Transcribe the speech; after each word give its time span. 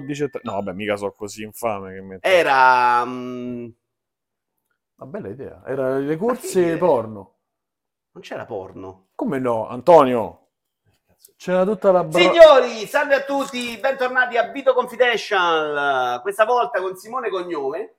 14 0.00 0.30
No, 0.42 0.52
vabbè, 0.54 0.72
mica 0.72 0.96
so 0.96 1.12
così 1.12 1.44
infame 1.44 1.94
che 1.94 2.00
metto. 2.00 2.26
Era... 2.26 3.04
mm, 3.04 3.68
Una 4.96 5.10
bella 5.10 5.28
idea. 5.28 5.62
Era 5.64 5.98
le 5.98 6.16
corse 6.16 6.48
fighe. 6.62 6.76
porno. 6.78 7.34
non 8.12 8.22
c'era 8.22 8.44
porno. 8.44 9.08
Come 9.14 9.38
no, 9.38 9.68
Antonio? 9.68 10.40
C'era 11.36 11.64
tutta 11.64 11.92
la 11.92 12.02
bra- 12.04 12.20
Signori, 12.20 12.86
salve 12.86 13.14
a 13.14 13.22
tutti, 13.22 13.76
bentornati 13.78 14.36
a 14.36 14.50
Vito 14.50 14.72
Confidential. 14.74 16.20
Questa 16.22 16.44
volta 16.44 16.80
con 16.80 16.96
Simone 16.96 17.28
Cognome. 17.30 17.94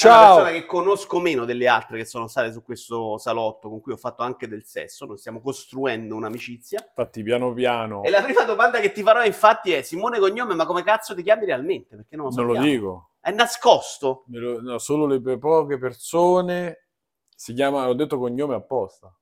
È 0.00 0.06
una 0.06 0.14
Ciao! 0.16 0.36
persona 0.36 0.56
che 0.56 0.64
conosco 0.66 1.18
meno 1.18 1.44
delle 1.44 1.66
altre 1.66 1.98
che 1.98 2.04
sono 2.04 2.28
state 2.28 2.52
su 2.52 2.62
questo 2.62 3.18
salotto, 3.18 3.68
con 3.68 3.80
cui 3.80 3.92
ho 3.92 3.96
fatto 3.96 4.22
anche 4.22 4.46
del 4.46 4.64
sesso. 4.64 5.06
Noi 5.06 5.18
stiamo 5.18 5.40
costruendo 5.40 6.14
un'amicizia. 6.14 6.84
Infatti, 6.86 7.22
piano 7.24 7.52
piano. 7.52 8.04
E 8.04 8.10
la 8.10 8.22
prima 8.22 8.44
domanda 8.44 8.78
che 8.78 8.92
ti 8.92 9.02
farò, 9.02 9.24
infatti, 9.24 9.72
è: 9.72 9.82
Simone 9.82 10.20
Cognome, 10.20 10.54
ma 10.54 10.66
come 10.66 10.84
cazzo 10.84 11.16
ti 11.16 11.22
chiami 11.24 11.46
realmente? 11.46 11.96
Perché 11.96 12.14
non 12.14 12.28
lo 12.28 12.34
Non 12.36 12.46
lo 12.54 12.60
dico. 12.60 13.10
È 13.18 13.32
nascosto. 13.32 14.22
Lo- 14.28 14.60
no, 14.60 14.78
solo 14.78 15.06
le 15.06 15.20
pe- 15.20 15.38
poche 15.38 15.78
persone 15.78 16.86
si 17.34 17.52
chiama, 17.52 17.88
ho 17.88 17.94
detto 17.94 18.18
cognome 18.18 18.54
apposta. 18.54 19.12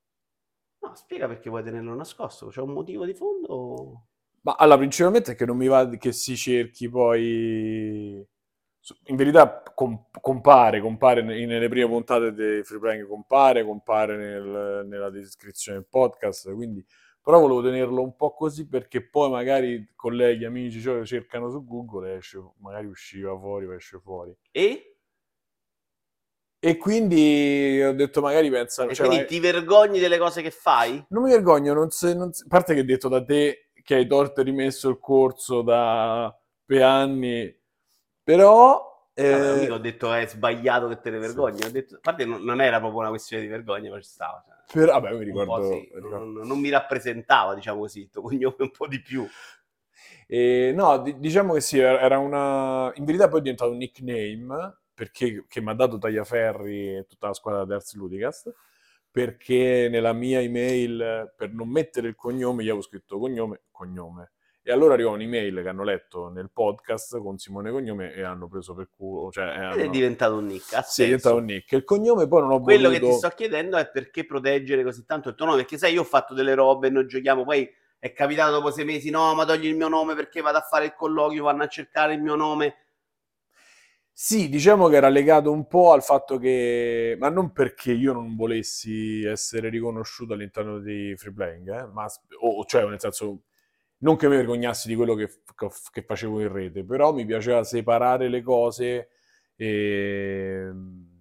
No, 0.81 0.95
spiega 0.95 1.27
perché 1.27 1.49
vuoi 1.49 1.63
tenerlo 1.65 1.95
nascosto. 1.95 2.49
C'è 2.49 2.61
un 2.61 2.73
motivo 2.73 3.07
di 3.07 3.15
fondo? 3.15 4.09
Ma 4.43 4.55
allora, 4.59 4.77
principalmente 4.77 5.33
è 5.33 5.35
che 5.35 5.47
non 5.47 5.57
mi 5.57 5.69
va 5.69 5.89
che 5.89 6.13
si 6.13 6.37
cerchi 6.37 6.89
poi. 6.91 8.25
In 9.07 9.17
verità 9.17 9.63
com- 9.75 10.07
compare, 10.21 10.81
compare 10.81 11.23
ne- 11.23 11.45
nelle 11.45 11.69
prime 11.69 11.89
puntate 11.89 12.33
dei 12.33 12.63
Free 12.63 12.79
Playing, 12.79 13.07
compare, 13.07 13.65
compare 13.65 14.17
nel- 14.17 14.87
nella 14.87 15.11
descrizione 15.11 15.79
del 15.79 15.89
podcast, 15.89 16.53
quindi 16.55 16.85
però 17.21 17.41
volevo 17.41 17.61
tenerlo 17.61 18.03
un 18.03 18.15
po' 18.15 18.35
così 18.35 18.69
perché 18.69 19.09
poi 19.09 19.29
magari 19.31 19.91
colleghi, 19.97 20.45
amici, 20.45 20.81
cioè, 20.81 21.05
cercano 21.05 21.51
su 21.51 21.65
Google 21.65 22.13
e 22.13 22.17
esce, 22.19 22.39
magari 22.61 22.87
usciva 22.87 23.37
fuori 23.37 23.67
o 23.67 23.75
esce 23.75 23.99
fuori. 23.99 24.33
E? 24.53 24.97
E 26.61 26.77
quindi 26.77 27.83
ho 27.83 27.93
detto 27.95 28.21
magari 28.21 28.49
pensano... 28.49 28.91
E 28.91 28.95
cioè, 28.95 29.09
quindi 29.09 29.27
ti 29.27 29.41
vergogni 29.41 29.99
delle 29.99 30.19
cose 30.19 30.41
che 30.41 30.53
fai? 30.53 31.05
Non 31.09 31.25
mi 31.25 31.31
vergogno, 31.31 31.75
non 31.75 31.91
se- 31.91 32.15
non 32.15 32.33
se- 32.33 32.45
a 32.45 32.49
parte 32.49 32.75
che 32.75 32.81
hai 32.81 32.87
detto 32.87 33.09
da 33.09 33.25
te 33.25 33.71
che 33.83 33.95
hai 33.97 34.07
torto 34.07 34.41
e 34.41 34.45
rimesso 34.45 34.89
il 34.89 34.99
corso 35.01 35.63
da 35.63 36.33
per 36.65 36.83
anni, 36.83 37.56
però... 38.27 39.09
eh, 39.15 39.29
Vabbè, 39.29 39.55
mica 39.55 39.75
ho 39.75 39.79
detto 39.79 40.13
è 40.13 40.27
sbagliato 40.27 40.89
che 40.89 41.01
te 41.01 41.11
ne 41.11 41.19
vergogni. 41.19 41.65
Ho 41.65 41.71
detto, 41.71 41.99
a 42.03 42.13
non, 42.25 42.43
non 42.43 42.61
era 42.61 42.79
proprio 42.79 43.01
una 43.01 43.09
questione 43.11 43.43
di 43.43 43.49
vergogna, 43.49 43.91
ma 43.91 44.01
ci 44.01 44.09
stava. 44.09 44.45
cioè, 44.67 44.81
per- 44.81 44.89
vabbè, 44.89 45.13
mi 45.15 45.25
ricordo... 45.25 45.63
sì, 45.63 45.89
ricordo- 45.95 46.19
non, 46.19 46.47
non 46.47 46.61
mi 46.61 46.69
rappresentava, 46.71 47.55
diciamo 47.55 47.81
così, 47.81 48.01
il 48.03 48.11
tuo 48.11 48.23
cognome 48.23 48.57
un 48.59 48.71
po' 48.71 48.87
di 48.87 49.01
più. 49.01 49.27
E, 50.27 50.73
no, 50.75 50.99
di- 51.03 51.19
diciamo 51.19 51.55
che 51.55 51.61
sì, 51.61 51.79
era 51.79 52.19
una... 52.19 52.93
In 52.97 53.05
verità 53.05 53.29
poi 53.29 53.39
è 53.41 53.43
diventato 53.43 53.71
un 53.71 53.77
nickname, 53.79 54.79
perché 54.95 55.45
che 55.49 55.61
mi 55.61 55.71
ha 55.71 55.75
dato 55.75 55.99
Tagliaferri 55.99 56.97
e 56.99 57.07
tutta 57.07 57.29
la 57.29 57.35
squadra 57.35 57.65
di 57.65 57.73
Ars 57.73 57.95
Ludicast, 57.95 58.53
perché 59.11 59.89
nella 59.91 60.13
mia 60.13 60.41
email, 60.41 61.33
per 61.37 61.53
non 61.53 61.69
mettere 61.71 62.09
il 62.09 62.15
cognome, 62.17 62.63
io 62.63 62.71
avevo 62.73 62.83
scritto 62.87 63.19
cognome, 63.19 63.63
cognome. 63.71 64.33
E 64.69 64.73
allora 64.73 64.95
arrivò 64.95 65.13
un'email 65.13 65.63
che 65.63 65.69
hanno 65.69 65.85
letto 65.85 66.29
nel 66.29 66.51
podcast 66.53 67.21
con 67.21 67.39
Simone 67.39 67.71
Cognome 67.71 68.13
e 68.13 68.25
hanno 68.25 68.49
preso 68.49 68.75
per 68.75 68.89
culo, 68.91 69.31
cioè... 69.31 69.45
e 69.47 69.75
Ed 69.75 69.87
è 69.87 69.89
diventato 69.91 70.39
un 70.39 70.47
nick. 70.47 70.85
Sì, 70.85 71.03
è 71.03 71.05
diventato 71.05 71.37
un 71.37 71.45
nick. 71.45 71.71
Il 71.71 71.85
cognome 71.85 72.27
poi 72.27 72.41
non 72.41 72.51
ho 72.51 72.61
Quello 72.61 72.91
che 72.91 72.99
voluto... 72.99 73.13
ti 73.13 73.27
sto 73.27 73.37
chiedendo 73.37 73.77
è 73.77 73.89
perché 73.89 74.27
proteggere 74.27 74.83
così 74.83 75.05
tanto 75.05 75.29
il 75.29 75.37
tuo 75.37 75.47
nome, 75.47 75.59
perché 75.59 75.79
sai, 75.79 75.93
io 75.93 76.01
ho 76.01 76.05
fatto 76.05 76.35
delle 76.35 76.55
robe 76.55 76.89
e 76.89 76.91
noi 76.91 77.07
giochiamo, 77.07 77.45
poi 77.45 77.73
è 77.97 78.13
capitato 78.13 78.51
dopo 78.51 78.73
sei 78.73 78.85
mesi, 78.85 79.09
no, 79.09 79.37
ma 79.37 79.45
togli 79.45 79.67
il 79.67 79.77
mio 79.77 79.87
nome 79.87 80.17
perché 80.17 80.41
vado 80.41 80.59
a 80.59 80.63
fare 80.63 80.87
il 80.87 80.95
colloquio, 80.97 81.45
vanno 81.45 81.63
a 81.63 81.69
cercare 81.69 82.15
il 82.15 82.21
mio 82.21 82.35
nome. 82.35 82.75
Sì, 84.11 84.49
diciamo 84.49 84.89
che 84.89 84.97
era 84.97 85.09
legato 85.09 85.53
un 85.53 85.69
po' 85.69 85.93
al 85.93 86.03
fatto 86.03 86.39
che, 86.39 87.17
ma 87.21 87.29
non 87.29 87.53
perché 87.53 87.93
io 87.93 88.13
non 88.13 88.35
volessi 88.35 89.23
essere 89.25 89.69
riconosciuto 89.69 90.33
all'interno 90.33 90.81
di 90.81 91.15
Free 91.17 91.33
Playing, 91.33 91.69
eh, 91.69 91.87
ma, 91.87 92.05
o, 92.41 92.65
cioè 92.65 92.85
nel 92.85 92.99
senso, 92.99 93.43
non 93.99 94.17
che 94.17 94.29
mi 94.29 94.37
vergognassi 94.37 94.89
di 94.89 94.95
quello 94.95 95.15
che, 95.15 95.29
che- 95.93 96.03
facevo 96.03 96.41
in 96.41 96.53
rete, 96.53 96.85
però 96.85 97.13
mi 97.13 97.25
piaceva 97.25 97.65
separare 97.65 98.29
le 98.29 98.43
cose 98.43 99.09
e, 99.57 100.71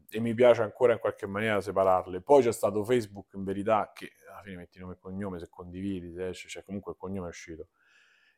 e 0.09 0.19
mi 0.19 0.34
piace 0.34 0.62
ancora 0.62 0.94
in 0.94 1.00
qualche 1.00 1.25
maniera 1.28 1.62
separarle. 1.62 2.22
Poi 2.22 2.44
c'è 2.44 2.52
stato 2.52 2.84
Facebook 2.84 3.34
in 3.34 3.44
verità 3.44 3.91
che 3.94 4.12
alla 4.31 4.41
fine 4.41 4.58
metti 4.58 4.80
nome 4.80 4.94
e 4.94 4.97
cognome, 5.00 5.40
se 5.40 5.47
condividi, 5.50 6.14
se 6.14 6.30
esce, 6.30 6.47
cioè 6.50 6.64
comunque 6.64 6.91
il 6.94 6.97
cognome 6.97 7.28
è 7.28 7.30
uscito. 7.30 7.68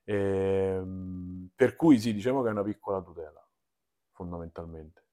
Ehm, 0.05 1.49
per 1.55 1.75
cui 1.75 1.99
sì, 1.99 2.13
diciamo 2.13 2.41
che 2.41 2.49
è 2.49 2.51
una 2.51 2.63
piccola 2.63 3.01
tutela, 3.01 3.45
fondamentalmente. 4.13 5.06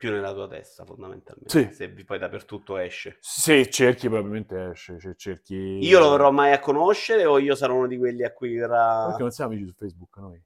Più 0.00 0.10
nella 0.10 0.32
tua 0.32 0.48
testa, 0.48 0.86
fondamentalmente. 0.86 1.50
Sì. 1.50 1.74
Se 1.74 1.90
poi 1.90 2.18
dappertutto 2.18 2.78
esce. 2.78 3.18
Se 3.20 3.68
cerchi 3.68 4.08
probabilmente 4.08 4.70
esce, 4.70 4.98
se 4.98 5.14
cerchi... 5.14 5.54
Io 5.54 5.98
lo 5.98 6.12
verrò 6.12 6.30
mai 6.30 6.52
a 6.52 6.58
conoscere 6.58 7.26
o 7.26 7.38
io 7.38 7.54
sarò 7.54 7.74
uno 7.74 7.86
di 7.86 7.98
quelli 7.98 8.24
a 8.24 8.32
cui 8.32 8.56
verrà... 8.56 9.04
Perché 9.08 9.20
non 9.20 9.30
siamo 9.30 9.52
amici 9.52 9.66
su 9.66 9.74
Facebook 9.74 10.16
noi? 10.16 10.42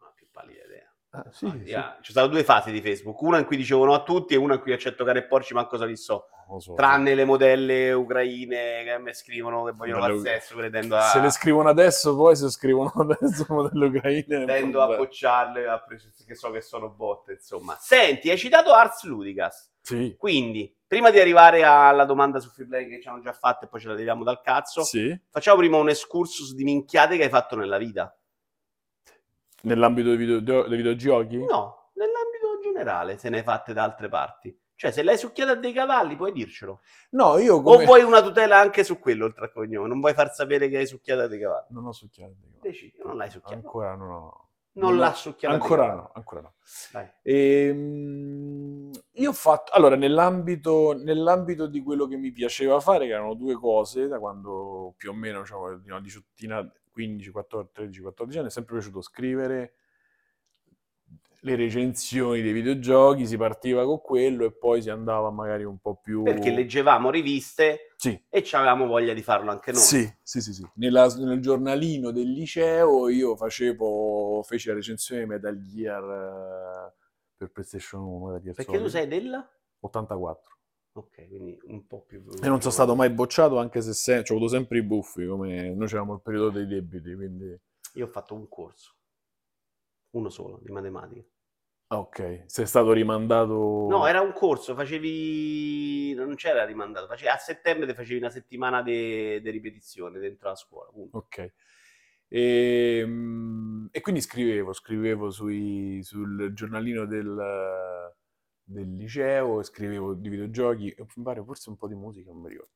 Non 0.00 0.08
ho 0.10 0.12
più 0.14 0.26
pallida 0.30 0.64
idea. 0.66 0.94
Ah, 1.12 1.24
sì, 1.30 1.46
No, 1.46 1.52
sì. 1.64 2.02
Ci 2.02 2.12
sono 2.12 2.26
due 2.26 2.44
fasi 2.44 2.70
di 2.72 2.82
Facebook, 2.82 3.18
una 3.22 3.38
in 3.38 3.46
cui 3.46 3.56
dicevo 3.56 3.86
no 3.86 3.94
a 3.94 4.02
tutti 4.02 4.34
e 4.34 4.36
una 4.36 4.56
in 4.56 4.60
cui 4.60 4.74
accetto 4.74 5.02
care 5.02 5.20
e 5.20 5.24
porci, 5.24 5.54
ma 5.54 5.66
cosa 5.66 5.86
li 5.86 5.96
so. 5.96 6.26
So. 6.58 6.74
Tranne 6.74 7.14
le 7.14 7.24
modelle 7.24 7.92
ucraine 7.92 8.82
che 8.82 8.98
mi 8.98 9.14
scrivono 9.14 9.62
che 9.64 9.72
vogliono 9.72 10.00
Modelle- 10.00 10.40
sesso, 10.40 10.56
credendo 10.56 10.96
a, 10.96 11.02
Se 11.02 11.20
le 11.20 11.30
scrivono 11.30 11.68
adesso, 11.68 12.16
poi 12.16 12.34
se 12.34 12.50
scrivono 12.50 12.90
adesso 12.98 13.46
modello 13.48 13.86
ucraine... 13.86 14.44
tendo 14.46 14.82
a 14.82 14.96
bocciarle, 14.96 15.68
a 15.68 15.78
pres- 15.80 16.24
che 16.26 16.34
so 16.34 16.50
che 16.50 16.60
sono 16.60 16.88
botte, 16.90 17.32
insomma. 17.34 17.76
Senti, 17.78 18.30
hai 18.30 18.36
citato 18.36 18.72
Ars 18.72 19.04
Ludicas, 19.04 19.72
Sì, 19.80 20.16
quindi, 20.18 20.74
prima 20.86 21.10
di 21.10 21.20
arrivare 21.20 21.62
alla 21.62 22.04
domanda 22.04 22.40
su 22.40 22.50
Freeplay 22.50 22.88
che 22.88 23.00
ci 23.00 23.06
hanno 23.06 23.20
già 23.20 23.32
fatto 23.32 23.66
e 23.66 23.68
poi 23.68 23.78
ce 23.80 23.86
la 23.88 23.94
leviamo 23.94 24.24
dal 24.24 24.40
cazzo, 24.40 24.82
sì. 24.82 25.16
facciamo 25.30 25.58
prima 25.58 25.76
un 25.76 25.88
excursus 25.88 26.52
di 26.54 26.64
minchiate 26.64 27.16
che 27.16 27.24
hai 27.24 27.28
fatto 27.30 27.54
nella 27.54 27.78
vita. 27.78 28.12
Nell'ambito 29.62 30.08
dei, 30.08 30.16
video- 30.16 30.66
dei 30.66 30.76
videogiochi? 30.76 31.36
No, 31.36 31.90
nell'ambito 31.94 32.58
generale, 32.62 33.18
se 33.18 33.28
ne 33.28 33.38
hai 33.38 33.42
fatte 33.44 33.72
da 33.72 33.84
altre 33.84 34.08
parti. 34.08 34.58
Cioè, 34.80 34.92
se 34.92 35.02
l'hai 35.02 35.18
succhiata 35.18 35.50
a 35.52 35.54
dei 35.56 35.74
cavalli, 35.74 36.16
puoi 36.16 36.32
dircelo. 36.32 36.80
No, 37.10 37.36
io 37.36 37.56
O 37.56 37.62
come... 37.62 37.84
vuoi 37.84 38.02
una 38.02 38.22
tutela 38.22 38.58
anche 38.58 38.82
su 38.82 38.98
quello, 38.98 39.26
oltre 39.26 39.44
al 39.44 39.52
cognome? 39.52 39.86
Non 39.86 40.00
vuoi 40.00 40.14
far 40.14 40.32
sapere 40.32 40.70
che 40.70 40.78
hai 40.78 40.86
succhiata 40.86 41.24
a 41.24 41.26
dei 41.26 41.38
cavalli? 41.38 41.66
Non 41.68 41.84
ho 41.84 41.92
succhiato. 41.92 42.32
dico. 42.40 42.56
Decidi, 42.62 42.94
non 43.04 43.18
l'hai 43.18 43.28
succhiata. 43.28 43.56
Ancora 43.56 43.94
no, 43.94 44.06
no. 44.06 44.48
Non 44.72 44.92
No, 44.94 44.98
l'ha 44.98 45.12
succhiata. 45.12 45.54
a 45.54 45.58
dei 45.58 45.60
Ancora 45.68 45.82
cavalli. 45.82 46.00
no, 46.02 46.10
ancora 46.14 46.40
no. 46.40 46.54
Ehm, 47.20 48.90
io 49.12 49.28
ho 49.28 49.32
fatto, 49.34 49.72
allora, 49.72 49.96
nell'ambito, 49.96 50.94
nell'ambito 50.96 51.66
di 51.66 51.82
quello 51.82 52.06
che 52.06 52.16
mi 52.16 52.32
piaceva 52.32 52.80
fare, 52.80 53.06
che 53.06 53.12
erano 53.12 53.34
due 53.34 53.54
cose, 53.56 54.08
da 54.08 54.18
quando 54.18 54.94
più 54.96 55.10
o 55.10 55.14
meno 55.14 55.40
avevo 55.40 55.78
una 55.84 56.00
diciottina, 56.00 56.66
15, 56.90 57.30
14, 57.30 57.70
13, 57.74 58.00
14 58.00 58.38
anni, 58.38 58.48
è 58.48 58.50
sempre 58.50 58.76
piaciuto 58.76 59.02
scrivere 59.02 59.74
le 61.42 61.56
recensioni 61.56 62.42
dei 62.42 62.52
videogiochi, 62.52 63.26
si 63.26 63.36
partiva 63.36 63.84
con 63.84 64.00
quello 64.00 64.44
e 64.44 64.52
poi 64.52 64.82
si 64.82 64.90
andava 64.90 65.30
magari 65.30 65.64
un 65.64 65.78
po' 65.78 65.96
più... 65.96 66.22
Perché 66.24 66.50
leggevamo 66.50 67.10
riviste 67.10 67.94
Sì, 67.96 68.20
e 68.28 68.44
avevamo 68.52 68.86
voglia 68.86 69.14
di 69.14 69.22
farlo 69.22 69.50
anche 69.50 69.72
noi. 69.72 69.84
sì, 69.84 70.10
sì, 70.22 70.40
sì, 70.40 70.52
sì. 70.52 70.66
Nella- 70.74 71.06
nel 71.16 71.40
giornalino 71.40 72.10
del 72.10 72.30
liceo 72.30 73.08
io 73.08 73.36
facevo, 73.36 74.42
feci 74.42 74.68
la 74.68 74.74
recensione 74.74 75.22
di 75.22 75.26
Metal 75.28 75.58
Gear 75.62 76.02
eh, 76.04 76.94
per 77.36 77.50
PlayStation 77.50 78.02
1, 78.02 78.26
Metal 78.26 78.40
Gear 78.42 78.54
Perché 78.54 78.72
tu 78.72 78.76
Solid. 78.76 78.90
sei 78.90 79.06
della? 79.08 79.48
84. 79.80 80.56
Ok, 80.92 81.28
quindi 81.28 81.58
un 81.64 81.86
po' 81.86 82.02
più... 82.02 82.24
E 82.42 82.48
non 82.48 82.60
sono 82.60 82.72
stato 82.72 82.94
mai 82.96 83.10
bocciato, 83.10 83.58
anche 83.58 83.80
se 83.80 83.92
se- 83.92 84.18
ho 84.18 84.22
avuto 84.34 84.48
sempre 84.48 84.78
i 84.78 84.82
buffi, 84.82 85.24
come 85.26 85.70
noi 85.72 85.86
avevamo 85.86 86.14
il 86.14 86.20
periodo 86.20 86.50
dei 86.50 86.66
debiti, 86.66 87.14
quindi... 87.14 87.56
Io 87.94 88.04
ho 88.04 88.08
fatto 88.08 88.34
un 88.34 88.48
corso. 88.48 88.94
Uno 90.10 90.28
solo, 90.28 90.58
di 90.62 90.70
matematica. 90.72 91.24
Ok, 91.92 92.44
sei 92.46 92.66
stato 92.66 92.92
rimandato... 92.92 93.86
No, 93.88 94.06
era 94.06 94.20
un 94.20 94.32
corso, 94.32 94.74
facevi... 94.76 96.14
Non 96.14 96.36
c'era 96.36 96.64
rimandato. 96.64 97.06
Facevi... 97.08 97.28
A 97.28 97.36
settembre 97.36 97.86
ti 97.88 97.94
facevi 97.94 98.18
una 98.18 98.30
settimana 98.30 98.80
di 98.82 99.40
ripetizione 99.50 100.20
dentro 100.20 100.48
la 100.50 100.54
scuola. 100.54 100.90
punto. 100.90 101.16
Ok. 101.16 101.52
E, 102.28 103.02
mm, 103.04 103.86
e 103.90 104.00
quindi 104.00 104.20
scrivevo, 104.20 104.72
scrivevo 104.72 105.30
sui- 105.30 106.00
sul 106.04 106.52
giornalino 106.52 107.04
del, 107.06 108.14
del 108.62 108.94
liceo, 108.94 109.60
scrivevo 109.64 110.14
di 110.14 110.28
videogiochi, 110.28 110.94
mi 111.16 111.22
pare 111.24 111.42
forse 111.42 111.70
un 111.70 111.76
po' 111.76 111.88
di 111.88 111.96
musica, 111.96 112.30
non 112.30 112.42
mi 112.42 112.50
ricordo. 112.50 112.70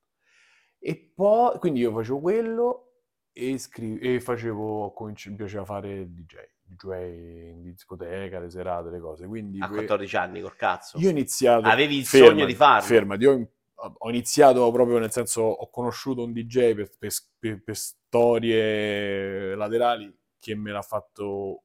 E 0.81 1.13
poi, 1.15 1.57
quindi 1.61 1.81
io 1.81 1.93
facevo 1.93 2.19
quello 2.19 2.95
e, 3.33 3.57
scri- 3.59 3.99
e 4.01 4.21
facevo, 4.21 4.93
mi 4.99 5.35
piaceva 5.37 5.65
fare 5.65 5.93
il 6.01 6.11
DJ, 6.11 6.35
DJ 6.67 7.51
in 7.53 7.63
discoteca, 7.63 8.39
le 8.41 8.51
serate, 8.51 8.91
le 8.91 9.01
cose. 9.01 9.27
Quindi 9.27 9.59
A 9.61 9.67
que- 9.69 9.77
14 9.77 10.17
anni, 10.17 10.41
col 10.41 10.57
cazzo. 10.57 10.99
io 10.99 11.09
ho 11.09 11.11
iniziato... 11.11 11.67
Avevi 11.69 11.99
il 11.99 12.07
fermati, 12.07 12.33
sogno 12.33 12.47
di 12.47 12.55
farlo. 12.55 12.87
Fermati, 12.87 13.23
io 13.23 13.49
ho 13.75 14.09
iniziato 14.09 14.71
proprio 14.71 14.99
nel 14.99 15.11
senso, 15.11 15.43
ho 15.43 15.69
conosciuto 15.71 16.23
un 16.25 16.33
DJ 16.33 16.75
per, 16.75 16.91
per- 16.99 17.13
per- 17.39 17.63
per 17.63 17.77
storie 17.77 19.55
laterali 19.55 20.17
che 20.39 20.55
me 20.55 20.71
l'ha 20.73 20.83
fatto 20.83 21.63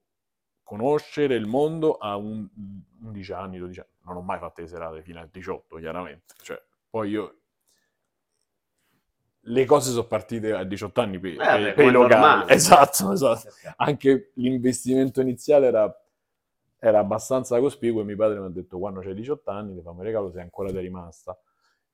conoscere 0.62 1.34
il 1.34 1.46
mondo 1.46 1.94
a 1.94 2.16
un, 2.16 2.46
11 3.02 3.32
anni, 3.32 3.58
12 3.58 3.80
anni. 3.80 3.88
Non 4.04 4.16
ho 4.16 4.22
mai 4.22 4.38
fatto 4.38 4.60
le 4.60 4.66
serate 4.68 5.02
fino 5.02 5.20
a 5.20 5.28
18, 5.30 5.76
chiaramente. 5.76 6.34
Cioè, 6.42 6.60
poi 6.88 7.10
io... 7.10 7.39
Le 9.42 9.64
cose 9.64 9.90
sono 9.90 10.06
partite 10.06 10.52
a 10.52 10.64
18 10.64 11.00
anni 11.00 11.18
per, 11.18 11.32
Eh, 11.32 11.36
per- 11.36 11.74
per 11.74 11.84
i 11.86 11.90
locali. 11.90 12.10
normale. 12.20 12.52
Esatto, 12.52 13.12
esatto. 13.12 13.48
Anche 13.76 14.32
l'investimento 14.34 15.20
iniziale 15.20 15.66
era, 15.66 16.02
era 16.78 16.98
abbastanza 16.98 17.58
cospicuo 17.58 18.02
e 18.02 18.04
mio 18.04 18.16
padre 18.16 18.38
mi 18.38 18.46
ha 18.46 18.50
detto 18.50 18.78
quando 18.78 19.00
c'hai 19.00 19.14
18 19.14 19.50
anni 19.50 19.74
ti 19.74 19.82
fammi 19.82 19.98
un 19.98 20.04
regalo 20.04 20.30
se 20.30 20.40
ancora 20.40 20.70
ti 20.70 20.76
è 20.76 20.80
rimasta. 20.80 21.38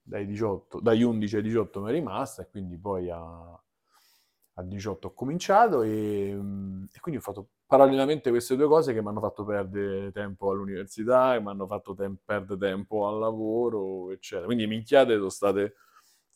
Dai, 0.02 0.26
18, 0.26 0.81
dagli 0.81 1.02
11 1.02 1.37
ai 1.37 1.43
18 1.43 1.81
mi 1.82 1.88
è 1.90 1.93
rimasta 1.93 2.43
e 2.43 2.48
quindi 2.50 2.76
poi 2.78 3.10
a, 3.10 3.19
a 3.19 4.62
18 4.62 5.08
ho 5.08 5.12
cominciato 5.14 5.82
e, 5.82 6.31
e 6.31 7.00
quindi 7.00 7.20
ho 7.20 7.22
fatto 7.22 7.48
parallelamente 7.66 8.31
queste 8.31 8.56
due 8.56 8.66
cose 8.69 8.93
che 8.94 9.02
mi 9.02 9.08
hanno 9.08 9.20
fatto 9.20 9.44
perdere 9.44 10.12
tempo 10.12 10.50
all'università, 10.50 11.32
che 11.34 11.40
mi 11.40 11.48
hanno 11.48 11.66
fatto 11.66 11.94
tem- 11.94 12.16
perdere 12.25 12.58
tempo 12.58 13.06
al 13.08 13.19
lavoro, 13.19 14.10
eccetera. 14.12 14.46
Quindi 14.46 14.66
minchiate 14.66 15.14
sono 15.16 15.28
state, 15.28 15.75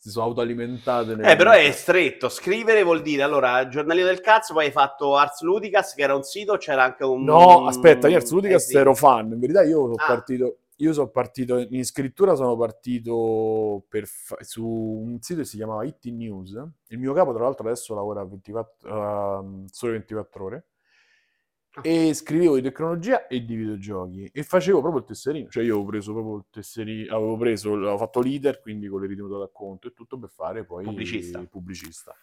si 0.01 0.09
sono 0.09 0.25
autoalimentate. 0.25 1.11
Eh, 1.11 1.35
però 1.35 1.51
è 1.51 1.69
stretto. 1.71 2.27
Scrivere 2.27 2.81
vuol 2.81 3.03
dire, 3.03 3.21
allora, 3.21 3.67
giornalino 3.67 4.07
del 4.07 4.19
cazzo, 4.19 4.55
poi 4.55 4.65
hai 4.65 4.71
fatto 4.71 5.15
Ars 5.15 5.41
Ludicas, 5.41 5.93
che 5.93 6.01
era 6.01 6.15
un 6.15 6.23
sito, 6.23 6.57
c'era 6.57 6.83
anche 6.83 7.03
un... 7.03 7.23
No, 7.23 7.67
aspetta, 7.67 8.07
io 8.07 8.17
al 8.17 8.25
Ludicas 8.27 8.63
eh, 8.63 8.67
sì. 8.71 8.77
ero 8.77 8.95
fan, 8.95 9.31
in 9.31 9.39
verità 9.39 9.61
io 9.61 9.77
sono 9.81 9.93
Ah. 9.99 10.07
partito, 10.07 10.57
io 10.77 10.93
sono 10.93 11.09
partito, 11.09 11.59
in 11.69 11.85
scrittura 11.85 12.33
sono 12.33 12.57
partito 12.57 13.83
per 13.87 14.05
su 14.39 14.65
un 14.65 15.21
sito 15.21 15.41
che 15.41 15.45
si 15.45 15.57
chiamava 15.57 15.83
It 15.83 16.03
News, 16.05 16.59
il 16.87 16.97
mio 16.97 17.13
capo 17.13 17.31
tra 17.35 17.43
l'altro 17.43 17.67
adesso 17.67 17.93
lavora 17.93 18.21
a 18.21 18.25
24, 18.25 19.39
ehm, 19.39 19.65
sole 19.67 19.91
24 19.91 20.43
ore. 20.43 20.65
E 21.81 22.13
scrivevo 22.13 22.55
di 22.55 22.61
tecnologia 22.61 23.27
e 23.27 23.45
di 23.45 23.55
videogiochi 23.55 24.29
e 24.33 24.43
facevo 24.43 24.81
proprio 24.81 25.01
il 25.01 25.07
tesserino, 25.07 25.49
cioè 25.49 25.63
io 25.63 25.75
avevo 25.75 25.89
preso 25.89 26.11
proprio 26.11 26.35
il 26.37 26.45
tesserino, 26.49 27.15
avevo 27.15 27.37
preso, 27.37 27.73
avevo 27.73 27.97
fatto 27.97 28.19
leader, 28.19 28.59
quindi 28.59 28.87
con 28.87 29.01
le 29.01 29.07
ritenuto 29.07 29.39
da 29.39 29.49
conto 29.51 29.87
e 29.87 29.93
tutto 29.93 30.19
per 30.19 30.29
fare 30.29 30.65
poi 30.65 30.83
Pubblicista. 30.83 31.41
pubblicista. 31.49 32.15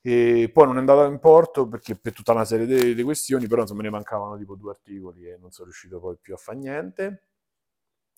E 0.00 0.50
poi 0.52 0.66
non 0.66 0.76
è 0.76 0.78
andato 0.80 1.04
in 1.04 1.18
porto 1.18 1.68
perché 1.68 1.96
per 1.96 2.12
tutta 2.12 2.32
una 2.32 2.44
serie 2.44 2.66
di, 2.66 2.94
di 2.94 3.02
questioni, 3.02 3.46
però 3.46 3.62
insomma 3.62 3.82
me 3.82 3.88
ne 3.88 3.94
mancavano 3.94 4.36
tipo 4.36 4.54
due 4.56 4.70
articoli 4.70 5.28
e 5.28 5.36
non 5.38 5.50
sono 5.50 5.66
riuscito 5.66 6.00
poi 6.00 6.16
più 6.20 6.34
a 6.34 6.36
fare 6.36 6.58
niente. 6.58 7.26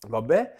Vabbè. 0.08 0.54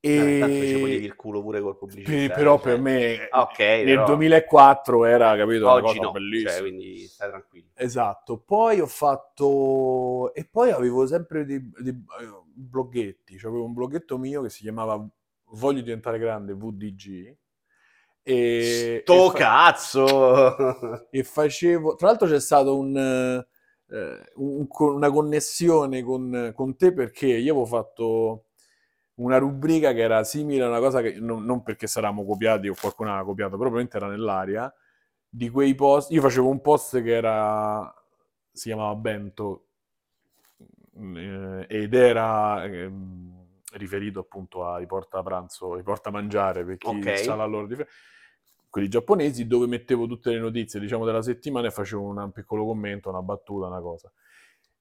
E... 0.00 0.38
Vabbè, 0.38 0.66
ci 0.66 0.78
potevi 0.78 1.04
il 1.04 1.16
culo 1.16 1.42
pure 1.42 1.60
col 1.60 1.76
pubblicista. 1.76 2.12
per- 2.12 2.24
eh, 2.24 2.30
però 2.30 2.54
cioè. 2.58 2.62
per 2.72 2.80
me 2.80 3.28
Ah, 3.30 3.42
ok, 3.42 3.58
nel 3.58 3.84
però 3.84 4.06
2004 4.06 5.04
era, 5.04 5.36
capito, 5.36 5.64
una 5.64 5.72
oggi 5.72 5.94
cosa 5.98 6.00
no, 6.06 6.12
bellissima. 6.12 6.50
cioè, 6.50 6.60
quindi 6.60 7.06
stai 7.08 7.28
tranquillo. 7.28 7.68
Esatto, 7.78 8.38
poi 8.38 8.80
ho 8.80 8.86
fatto 8.86 10.32
e 10.34 10.46
poi 10.50 10.70
avevo 10.70 11.06
sempre 11.06 11.44
dei, 11.44 11.60
dei, 11.82 11.92
eh, 11.92 12.42
bloghetti, 12.54 13.38
cioè 13.38 13.50
avevo 13.50 13.66
un 13.66 13.74
bloghetto 13.74 14.16
mio 14.18 14.42
che 14.42 14.48
si 14.50 14.62
chiamava 14.62 15.06
Voglio 15.50 15.80
diventare 15.80 16.18
grande 16.18 16.54
VDG 16.54 17.36
e, 18.22 19.02
Sto 19.02 19.14
e 19.14 19.20
fa- 19.30 19.38
cazzo! 19.38 20.56
e 21.10 21.22
facevo, 21.24 21.94
tra 21.94 22.08
l'altro 22.08 22.26
c'è 22.28 22.40
stato 22.40 22.76
un, 22.78 22.96
eh, 22.96 24.22
un- 24.36 24.66
una 24.78 25.10
connessione 25.10 26.02
con, 26.02 26.52
con 26.54 26.76
te 26.76 26.92
perché 26.92 27.26
io 27.26 27.52
avevo 27.52 27.66
fatto 27.66 28.45
una 29.16 29.38
rubrica 29.38 29.92
che 29.92 30.00
era 30.00 30.24
simile 30.24 30.64
a 30.64 30.68
una 30.68 30.78
cosa 30.78 31.00
che 31.00 31.18
non, 31.20 31.44
non 31.44 31.62
perché 31.62 31.86
saravamo 31.86 32.24
copiati 32.24 32.68
o 32.68 32.74
qualcuno 32.78 33.10
aveva 33.10 33.24
copiato, 33.24 33.56
però 33.56 33.70
probabilmente 33.70 33.96
era 33.96 34.08
nell'aria 34.08 34.72
di 35.28 35.48
quei 35.50 35.74
post. 35.74 36.10
Io 36.10 36.20
facevo 36.20 36.48
un 36.48 36.60
post 36.60 37.02
che 37.02 37.14
era 37.14 37.92
si 38.52 38.68
chiamava 38.68 38.94
Bento 38.94 39.66
eh, 41.16 41.66
ed 41.68 41.94
era 41.94 42.64
ehm, 42.64 43.44
riferito 43.72 44.20
appunto 44.20 44.66
ai 44.66 44.86
porta 44.86 45.22
pranzo, 45.22 45.74
ai 45.74 45.82
porta 45.82 46.10
mangiare 46.10 46.64
per 46.64 46.78
chi 46.78 47.00
Ok. 47.08 47.16
sa 47.16 47.34
la 47.34 47.44
loro 47.44 47.66
differenza 47.66 47.94
quelli 48.68 48.88
giapponesi, 48.90 49.46
dove 49.46 49.66
mettevo 49.66 50.06
tutte 50.06 50.30
le 50.30 50.38
notizie, 50.38 50.78
diciamo, 50.78 51.06
della 51.06 51.22
settimana 51.22 51.68
e 51.68 51.70
facevo 51.70 52.02
un 52.02 52.30
piccolo 52.30 52.66
commento, 52.66 53.08
una 53.08 53.22
battuta, 53.22 53.68
una 53.68 53.80
cosa. 53.80 54.12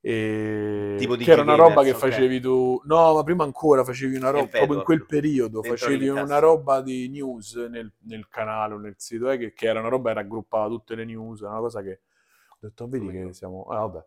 E... 0.07 0.97
Tipo 0.99 1.15
di 1.15 1.23
che 1.23 1.31
era 1.31 1.41
una 1.41 1.55
roba 1.55 1.81
che 1.81 1.95
facevi 1.95 2.39
tu... 2.39 2.79
No, 2.85 3.15
ma 3.15 3.23
prima 3.23 3.43
ancora 3.43 3.83
facevi 3.83 4.17
una 4.17 4.29
roba, 4.29 4.45
proprio 4.45 4.77
in 4.77 4.83
quel 4.83 5.03
periodo, 5.03 5.63
facevi 5.63 6.09
una 6.09 6.37
roba 6.37 6.81
di 6.81 7.09
news 7.09 7.55
nel, 7.55 7.91
nel 8.01 8.27
canale 8.29 8.75
o 8.75 8.77
nel 8.77 8.93
sito, 8.97 9.31
eh, 9.31 9.37
che, 9.39 9.53
che 9.53 9.65
era 9.65 9.79
una 9.79 9.89
roba 9.89 10.09
che 10.09 10.17
raggruppava 10.17 10.67
tutte 10.67 10.93
le 10.93 11.05
news, 11.05 11.39
una 11.39 11.57
cosa 11.57 11.81
che... 11.81 12.01
Ho 12.49 12.57
detto, 12.59 12.87
vedi 12.87 13.09
che 13.09 13.33
siamo... 13.33 13.63
Ah, 13.63 13.79
vabbè. 13.79 14.05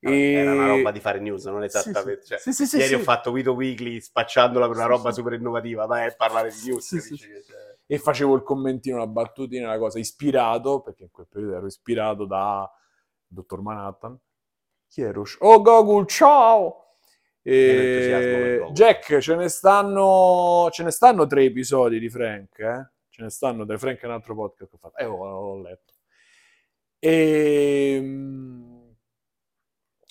Vabbè, 0.00 0.16
Era 0.16 0.52
una 0.54 0.64
E- 0.64 0.76
roba 0.76 0.90
di 0.90 0.98
fare 0.98 1.20
news, 1.20 1.44
non 1.44 1.62
esattamente. 1.62 2.22
sì. 2.22 2.26
cioè, 2.26 2.38
Sì, 2.38 2.52
sì, 2.52 2.66
sì, 2.66 2.76
ieri 2.78 2.94
ho 2.94 2.98
fatto 2.98 3.30
Vito 3.30 3.52
Weekly 3.52 4.00
spacciandola 4.00 4.66
per 4.66 4.74
una 4.74 4.86
roba 4.86 5.12
super 5.12 5.34
innovativa, 5.34 5.86
ma 5.86 6.04
è 6.04 6.16
parlare 6.16 6.50
di 6.50 6.70
news. 6.70 6.92
Dici 6.92 7.16
cioè, 7.16 7.76
e 7.86 7.98
facevo 7.98 8.34
il 8.34 8.42
commentino, 8.42 8.98
la 8.98 9.06
battutina, 9.06 9.68
la 9.68 9.78
cosa, 9.78 10.00
ispirato, 10.00 10.80
perché 10.80 11.04
in 11.04 11.10
quel 11.12 11.28
periodo 11.28 11.54
ero 11.58 11.66
ispirato 11.66 12.24
da 12.24 12.68
Dottor 13.24 13.62
Manhattan. 13.62 14.18
Chi 14.88 15.02
ero? 15.02 15.24
Oh 15.40 15.60
Gogul, 15.62 16.06
ciao! 16.06 16.94
E... 17.42 18.56
Gogol. 18.58 18.72
Jack, 18.72 19.18
ce 19.18 19.34
ne 19.36 19.48
stanno 19.48 20.68
ce 20.70 20.82
ne 20.82 20.90
stanno 20.90 21.26
tre 21.26 21.44
episodi 21.44 21.98
di 21.98 22.08
Frank, 22.08 22.58
eh? 22.58 22.90
Ce 23.08 23.22
ne 23.22 23.30
stanno 23.30 23.64
tre, 23.64 23.78
Frank 23.78 24.00
è 24.00 24.06
un 24.06 24.12
altro 24.12 24.34
podcast 24.34 24.70
che 24.70 24.76
ho 24.76 24.78
fatto. 24.78 24.96
Eh, 24.96 25.04
l'ho 25.04 25.60
letto. 25.60 25.92
E... 26.98 27.96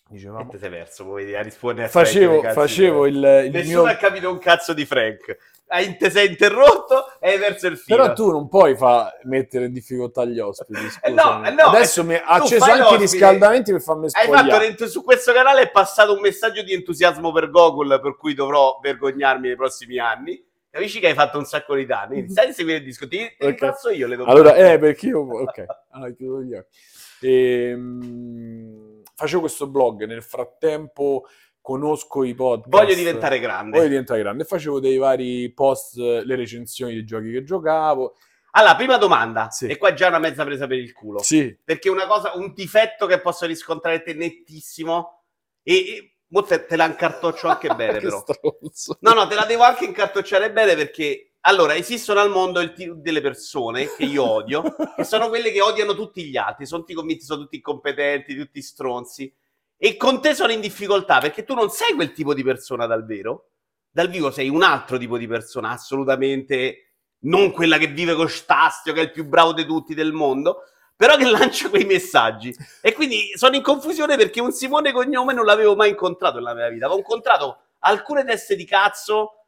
E 0.09 0.13
Dicevamo... 0.13 0.49
te 0.49 0.57
sei 0.57 0.69
perso, 0.69 1.15
a 1.15 1.41
rispondere 1.41 1.87
a 1.87 1.89
Facevo, 1.89 2.39
Frank, 2.39 2.43
cazzo 2.43 2.59
facevo 2.61 3.03
di- 3.05 3.09
il, 3.09 3.43
il 3.45 3.51
Nessuno 3.51 3.81
mio... 3.83 3.91
ha 3.91 3.95
capito 3.95 4.31
un 4.31 4.37
cazzo 4.37 4.73
di 4.73 4.85
Frank. 4.85 5.37
Hai, 5.69 5.97
te 5.97 6.09
sei 6.09 6.29
interrotto 6.29 7.19
e 7.19 7.31
hai 7.31 7.39
perso 7.39 7.67
il 7.67 7.77
filo. 7.77 7.97
Però 8.01 8.13
tu 8.13 8.31
non 8.31 8.47
puoi 8.47 8.77
fa- 8.77 9.13
mettere 9.23 9.65
in 9.65 9.73
difficoltà 9.73 10.23
gli 10.23 10.39
ospiti, 10.39 10.79
Eh 11.01 11.11
no, 11.11 11.43
eh 11.45 11.51
no, 11.51 11.63
Adesso 11.65 12.01
eh, 12.01 12.03
mi 12.05 12.15
ha 12.15 12.23
acceso 12.25 12.63
anche 12.63 12.93
i 12.93 12.97
riscaldamenti 12.97 13.71
per 13.73 13.81
farmi 13.81 14.05
Hai 14.05 14.23
spogliare. 14.23 14.49
fatto 14.49 14.59
dentro- 14.63 14.87
su 14.87 15.03
questo 15.03 15.33
canale 15.33 15.63
è 15.63 15.69
passato 15.71 16.13
un 16.13 16.21
messaggio 16.21 16.63
di 16.63 16.71
entusiasmo 16.73 17.33
per 17.33 17.49
Gogol, 17.49 17.99
per 18.01 18.15
cui 18.15 18.33
dovrò 18.33 18.79
vergognarmi 18.81 19.47
nei 19.47 19.57
prossimi 19.57 19.99
anni. 19.99 20.41
Capisci 20.69 20.99
che 21.01 21.07
hai 21.07 21.13
fatto 21.15 21.37
un 21.37 21.45
sacco 21.45 21.75
di 21.75 21.85
danni. 21.85 22.13
Quindi 22.13 22.31
stai 22.31 22.49
a 22.49 22.53
seguire 22.53 22.77
il 22.77 22.83
disco. 22.85 23.07
Ti, 23.07 23.17
ti 23.17 23.25
Ok. 23.25 23.47
ringrazio 23.47 23.89
io 23.89 24.07
le 24.07 24.15
do 24.15 24.23
Allora, 24.25 24.55
eh, 24.55 24.77
perché 24.79 25.07
io... 25.07 25.19
Ok, 25.19 25.65
allora 25.89 26.11
chiudo 26.11 26.41
gli 26.43 26.53
occhi. 26.53 26.77
Ehm, 27.19 29.01
facevo 29.15 29.41
questo 29.41 29.67
blog, 29.67 30.05
nel 30.05 30.23
frattempo 30.23 31.25
conosco 31.67 32.23
i 32.23 32.33
podcast. 32.33 32.69
Voglio 32.69 32.95
diventare 32.95 33.41
grande. 33.41 33.75
Voglio 33.75 33.89
diventare 33.89 34.21
grande. 34.21 34.43
E 34.43 34.45
facevo 34.45 34.79
dei 34.79 34.95
vari 34.95 35.51
post, 35.51 35.97
le 35.97 36.35
recensioni 36.37 36.93
dei 36.93 37.03
giochi 37.03 37.29
che 37.29 37.43
giocavo. 37.43 38.15
Allora, 38.51 38.75
prima 38.77 38.95
domanda. 38.95 39.49
Sì. 39.49 39.67
E 39.67 39.75
qua 39.75 39.91
già 39.91 40.07
una 40.07 40.19
mezza 40.19 40.45
presa 40.45 40.65
per 40.65 40.77
il 40.77 40.93
culo. 40.93 41.21
Sì, 41.21 41.59
Perché 41.61 41.89
una 41.89 42.07
cosa, 42.07 42.31
un 42.35 42.53
difetto 42.53 43.05
che 43.05 43.19
posso 43.19 43.45
riscontrare 43.45 44.01
te 44.01 44.13
nettissimo 44.13 45.23
e, 45.61 45.73
e 45.73 46.15
mo 46.27 46.41
te, 46.43 46.65
te 46.65 46.77
la 46.77 46.85
incartoccio 46.85 47.49
anche 47.51 47.67
bene 47.75 47.99
però. 47.99 48.23
stronzo. 48.25 48.97
No, 49.01 49.11
no, 49.11 49.27
te 49.27 49.35
la 49.35 49.43
devo 49.43 49.63
anche 49.63 49.83
incartocciare 49.83 50.53
bene 50.53 50.73
perché 50.73 51.33
allora 51.41 51.75
esistono 51.75 52.21
al 52.21 52.29
mondo 52.29 52.61
il 52.61 52.71
tipo 52.71 52.93
delle 52.93 53.19
persone 53.19 53.93
che 53.93 54.05
io 54.05 54.23
odio, 54.23 54.73
che 54.95 55.03
sono 55.03 55.27
quelle 55.27 55.51
che 55.51 55.59
odiano 55.59 55.95
tutti 55.95 56.23
gli 56.23 56.37
altri, 56.37 56.65
sono 56.65 56.79
tutti 56.79 56.93
convinti, 56.93 57.25
sono 57.25 57.41
tutti 57.41 57.57
incompetenti, 57.57 58.37
tutti 58.37 58.61
stronzi. 58.61 59.33
E 59.77 59.95
con 59.95 60.21
te 60.21 60.33
sono 60.33 60.51
in 60.51 60.59
difficoltà 60.59 61.19
perché 61.19 61.43
tu 61.43 61.53
non 61.53 61.69
sei 61.69 61.93
quel 61.93 62.11
tipo 62.11 62.33
di 62.33 62.43
persona 62.43 62.87
dal 62.87 63.05
vero. 63.05 63.51
Dal 63.89 64.09
vivo 64.09 64.31
sei 64.31 64.49
un 64.49 64.63
altro 64.63 64.97
tipo 64.97 65.17
di 65.17 65.27
persona, 65.27 65.69
assolutamente 65.71 66.87
non 67.21 67.51
quella 67.51 67.77
che 67.77 67.87
vive 67.87 68.13
con 68.15 68.29
Stastio, 68.29 68.93
che 68.93 69.01
è 69.01 69.03
il 69.03 69.11
più 69.11 69.25
bravo 69.25 69.53
di 69.53 69.65
tutti 69.65 69.95
del 69.95 70.13
mondo, 70.13 70.63
però 70.95 71.15
che 71.15 71.25
lancia 71.29 71.69
quei 71.69 71.85
messaggi. 71.85 72.55
E 72.81 72.93
quindi 72.93 73.31
sono 73.35 73.55
in 73.55 73.61
confusione 73.61 74.17
perché 74.17 74.41
un 74.41 74.51
Simone 74.51 74.91
Cognome 74.91 75.33
non 75.33 75.45
l'avevo 75.45 75.75
mai 75.75 75.89
incontrato 75.89 76.37
nella 76.37 76.53
mia 76.53 76.69
vita. 76.69 76.85
Avevo 76.85 76.99
incontrato 76.99 77.61
alcune 77.79 78.23
teste 78.23 78.55
di 78.55 78.65
cazzo 78.65 79.45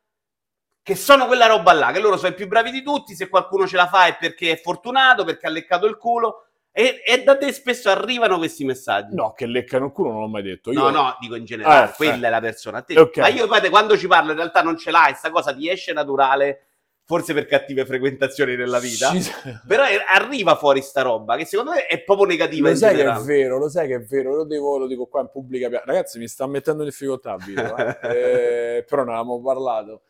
che 0.81 0.95
sono 0.95 1.27
quella 1.27 1.45
roba 1.45 1.73
là, 1.73 1.91
che 1.91 1.99
loro 1.99 2.17
sono 2.17 2.29
i 2.29 2.35
più 2.35 2.47
bravi 2.47 2.71
di 2.71 2.81
tutti, 2.81 3.13
se 3.13 3.29
qualcuno 3.29 3.67
ce 3.67 3.75
la 3.75 3.87
fa 3.87 4.05
è 4.05 4.17
perché 4.17 4.53
è 4.53 4.59
fortunato, 4.59 5.23
perché 5.23 5.45
ha 5.45 5.51
leccato 5.51 5.85
il 5.85 5.97
culo, 5.97 6.48
e, 6.71 7.01
e 7.05 7.23
da 7.23 7.37
te 7.37 7.51
spesso 7.51 7.89
arrivano 7.89 8.37
questi 8.37 8.63
messaggi. 8.63 9.15
No, 9.15 9.33
che 9.33 9.45
leccano 9.45 9.87
il 9.87 9.91
culo 9.91 10.11
non 10.11 10.21
l'ho 10.21 10.27
mai 10.27 10.43
detto. 10.43 10.71
Io... 10.71 10.79
No, 10.79 10.89
no, 10.89 11.17
dico 11.19 11.35
in 11.35 11.45
generale, 11.45 11.89
Eh, 11.91 11.93
quella 11.95 12.25
eh. 12.25 12.27
è 12.27 12.29
la 12.29 12.39
persona. 12.41 12.81
Te- 12.81 12.99
Ok. 12.99 13.17
Ma 13.17 13.27
io 13.27 13.47
guarda, 13.47 13.69
quando 13.69 13.97
ci 13.97 14.07
parlo 14.07 14.31
in 14.31 14.37
realtà 14.37 14.61
non 14.61 14.77
ce 14.77 14.91
l'hai, 14.91 15.13
sta 15.15 15.29
cosa 15.29 15.53
ti 15.53 15.69
esce 15.69 15.91
naturale, 15.93 16.63
forse 17.05 17.33
per 17.33 17.47
cattive 17.47 17.85
frequentazioni 17.87 18.55
nella 18.55 18.77
vita, 18.79 19.09
Ci- 19.11 19.31
però 19.67 19.83
è- 19.83 19.97
arriva 20.15 20.55
fuori 20.55 20.81
sta 20.81 21.01
roba 21.01 21.35
che 21.37 21.45
secondo 21.45 21.71
me 21.71 21.87
è 21.87 22.01
proprio 22.03 22.27
negativa 22.27 22.69
Lo 22.69 22.75
sai 22.75 22.89
che 22.93 22.95
è 22.95 22.97
generale. 23.03 23.25
vero, 23.25 23.57
lo 23.57 23.67
sai 23.69 23.87
che 23.87 23.95
è 23.95 24.01
vero, 24.01 24.35
lo, 24.35 24.45
devo, 24.45 24.77
lo 24.77 24.85
dico 24.87 25.07
qua 25.07 25.21
in 25.21 25.29
pubblica. 25.31 25.69
Ragazzi, 25.83 26.19
mi 26.19 26.27
sta 26.27 26.45
mettendo 26.47 26.83
in 26.83 26.89
difficoltà 26.89 27.35
Vito, 27.37 27.75
eh. 27.75 27.97
Eh, 28.77 28.85
però 28.87 29.03
ne 29.03 29.09
avevamo 29.11 29.41
parlato. 29.41 30.03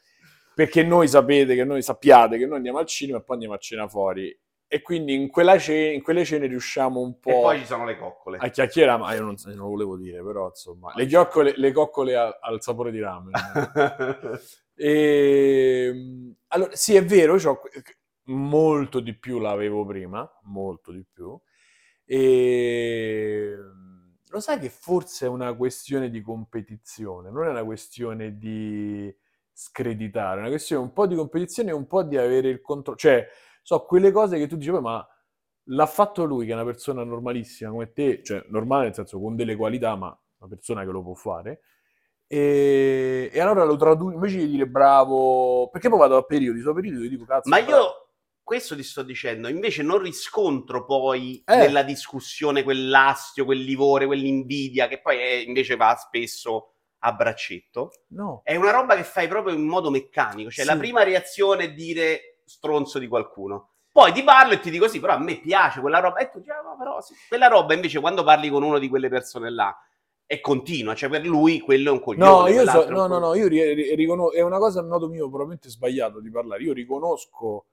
Perché 0.53 0.83
noi 0.83 1.07
sapete 1.07 1.55
che 1.55 1.63
noi 1.63 1.81
sappiate 1.81 2.37
che 2.37 2.45
noi 2.45 2.57
andiamo 2.57 2.79
al 2.79 2.85
cinema 2.85 3.19
e 3.19 3.21
poi 3.21 3.35
andiamo 3.35 3.55
a 3.55 3.59
cena 3.59 3.87
fuori. 3.87 4.37
E 4.71 4.83
quindi 4.83 5.15
in, 5.15 5.29
quella 5.31 5.57
ce- 5.57 5.73
in 5.93 6.03
quelle 6.03 6.23
cene 6.23 6.45
riusciamo 6.45 6.99
un 6.99 7.17
po' 7.19 7.29
E 7.31 7.41
poi 7.41 7.59
ci 7.59 7.65
sono 7.65 7.85
le 7.85 7.97
coccole. 7.97 8.38
a 8.38 8.49
chiacchierare, 8.49 8.99
ma 9.01 9.13
io 9.15 9.23
non, 9.23 9.35
non 9.45 9.55
lo 9.55 9.67
volevo 9.69 9.97
dire, 9.97 10.23
però 10.23 10.47
insomma, 10.49 10.93
le, 10.95 11.07
chioccole- 11.07 11.53
le 11.57 11.71
coccole 11.71 12.15
a- 12.15 12.38
al 12.39 12.61
sapore 12.61 12.91
di 12.91 12.99
ramen. 12.99 13.31
E, 14.81 15.93
allora, 16.47 16.73
sì, 16.73 16.95
è 16.95 17.03
vero, 17.03 17.35
molto 18.27 19.01
di 19.01 19.13
più 19.13 19.39
l'avevo 19.39 19.85
prima, 19.85 20.25
molto 20.43 20.93
di 20.93 21.03
più. 21.11 21.38
E 22.05 23.57
lo 24.31 24.39
sai 24.39 24.57
che 24.59 24.69
forse 24.69 25.25
è 25.25 25.29
una 25.29 25.53
questione 25.53 26.09
di 26.09 26.21
competizione, 26.21 27.29
non 27.29 27.45
è 27.45 27.49
una 27.49 27.65
questione 27.65 28.38
di 28.38 29.13
screditare, 29.51 30.38
è 30.38 30.39
una 30.41 30.49
questione 30.49 30.81
un 30.83 30.93
po' 30.93 31.07
di 31.07 31.15
competizione 31.15 31.71
e 31.71 31.73
un 31.73 31.85
po' 31.88 32.03
di 32.03 32.15
avere 32.15 32.47
il 32.47 32.61
controllo. 32.61 32.97
Cioè, 32.97 33.27
so, 33.69 33.85
quelle 33.85 34.11
cose 34.11 34.38
che 34.39 34.47
tu 34.47 34.55
dici, 34.55 34.71
"Beh, 34.71 34.79
ma 34.79 35.07
l'ha 35.71 35.85
fatto 35.85 36.23
lui, 36.25 36.45
che 36.47 36.51
è 36.51 36.55
una 36.55 36.65
persona 36.65 37.03
normalissima 37.03 37.69
come 37.69 37.91
te, 37.91 38.23
cioè 38.23 38.43
normale 38.49 38.85
nel 38.85 38.95
senso 38.95 39.19
con 39.19 39.35
delle 39.35 39.55
qualità, 39.55 39.95
ma 39.95 40.07
una 40.39 40.49
persona 40.49 40.83
che 40.83 40.89
lo 40.89 41.03
può 41.03 41.13
fare. 41.13 41.61
E, 42.25 43.29
e 43.31 43.39
allora 43.39 43.63
lo 43.65 43.75
traduco 43.75 44.11
invece 44.11 44.38
di 44.38 44.49
dire 44.49 44.65
bravo, 44.67 45.69
perché 45.69 45.89
poi 45.89 45.99
vado 45.99 46.17
a 46.17 46.23
periodi, 46.23 46.61
so 46.61 46.73
periodi 46.73 47.03
che 47.03 47.09
dico 47.09 47.25
cazzo. 47.25 47.49
Ma 47.49 47.61
bravo. 47.61 47.71
io 47.71 48.07
questo 48.41 48.75
ti 48.75 48.81
sto 48.83 49.03
dicendo, 49.03 49.47
invece 49.47 49.83
non 49.83 49.99
riscontro 49.99 50.85
poi 50.85 51.43
Eh. 51.45 51.55
nella 51.55 51.83
discussione 51.83 52.63
quell'astio, 52.63 53.45
quel 53.45 53.59
livore, 53.59 54.07
quell'invidia 54.07 54.88
che 54.88 55.01
poi 55.01 55.17
è- 55.17 55.43
invece 55.45 55.75
va 55.75 55.93
spesso 55.95 56.73
a 57.01 57.13
braccetto. 57.13 57.91
No. 58.09 58.41
È 58.43 58.55
una 58.55 58.71
roba 58.71 58.95
che 58.95 59.03
fai 59.03 59.27
proprio 59.27 59.53
in 59.55 59.65
modo 59.67 59.91
meccanico, 59.91 60.49
cioè 60.49 60.65
Sì. 60.65 60.71
la 60.71 60.77
prima 60.77 61.03
reazione 61.03 61.65
è 61.65 61.73
dire 61.73 62.28
stronzo 62.49 62.99
di 62.99 63.07
qualcuno. 63.07 63.69
Poi 63.91 64.11
ti 64.11 64.23
parlo 64.23 64.53
e 64.53 64.59
ti 64.59 64.69
dico 64.69 64.87
sì, 64.87 64.99
però 64.99 65.13
a 65.13 65.19
me 65.19 65.39
piace 65.39 65.79
quella 65.81 65.99
roba. 65.99 66.17
E 66.19 66.29
tu 66.29 66.39
dici, 66.39 66.49
"Ah, 66.51 66.61
no, 66.61 66.75
però 66.77 67.01
sì." 67.01 67.13
Quella 67.27 67.47
roba 67.47 67.73
invece 67.73 67.99
quando 67.99 68.23
parli 68.23 68.49
con 68.49 68.63
uno 68.63 68.79
di 68.79 68.87
quelle 68.89 69.09
persone 69.09 69.49
là 69.51 69.75
è 70.25 70.39
continua, 70.41 70.93
cioè 70.93 71.09
per 71.09 71.25
lui 71.25 71.59
quello 71.59 71.89
è 71.89 71.91
un 71.91 72.01
coglione. 72.01 72.29
No, 72.29 72.47
io 72.47 72.65
so, 72.69 72.85
un 72.87 72.93
no, 72.93 73.07
no, 73.07 73.17
no, 73.19 73.33
io 73.35 73.47
ri- 73.47 73.73
ri- 73.73 73.95
riconos- 73.95 74.33
è 74.33 74.41
una 74.41 74.57
cosa 74.59 74.79
a 74.79 74.83
modo 74.83 75.07
mio 75.07 75.27
probabilmente 75.27 75.69
sbagliato 75.69 76.19
di 76.21 76.29
parlare. 76.29 76.61
Io 76.63 76.73
riconosco 76.73 77.65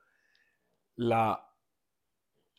la- 0.97 1.39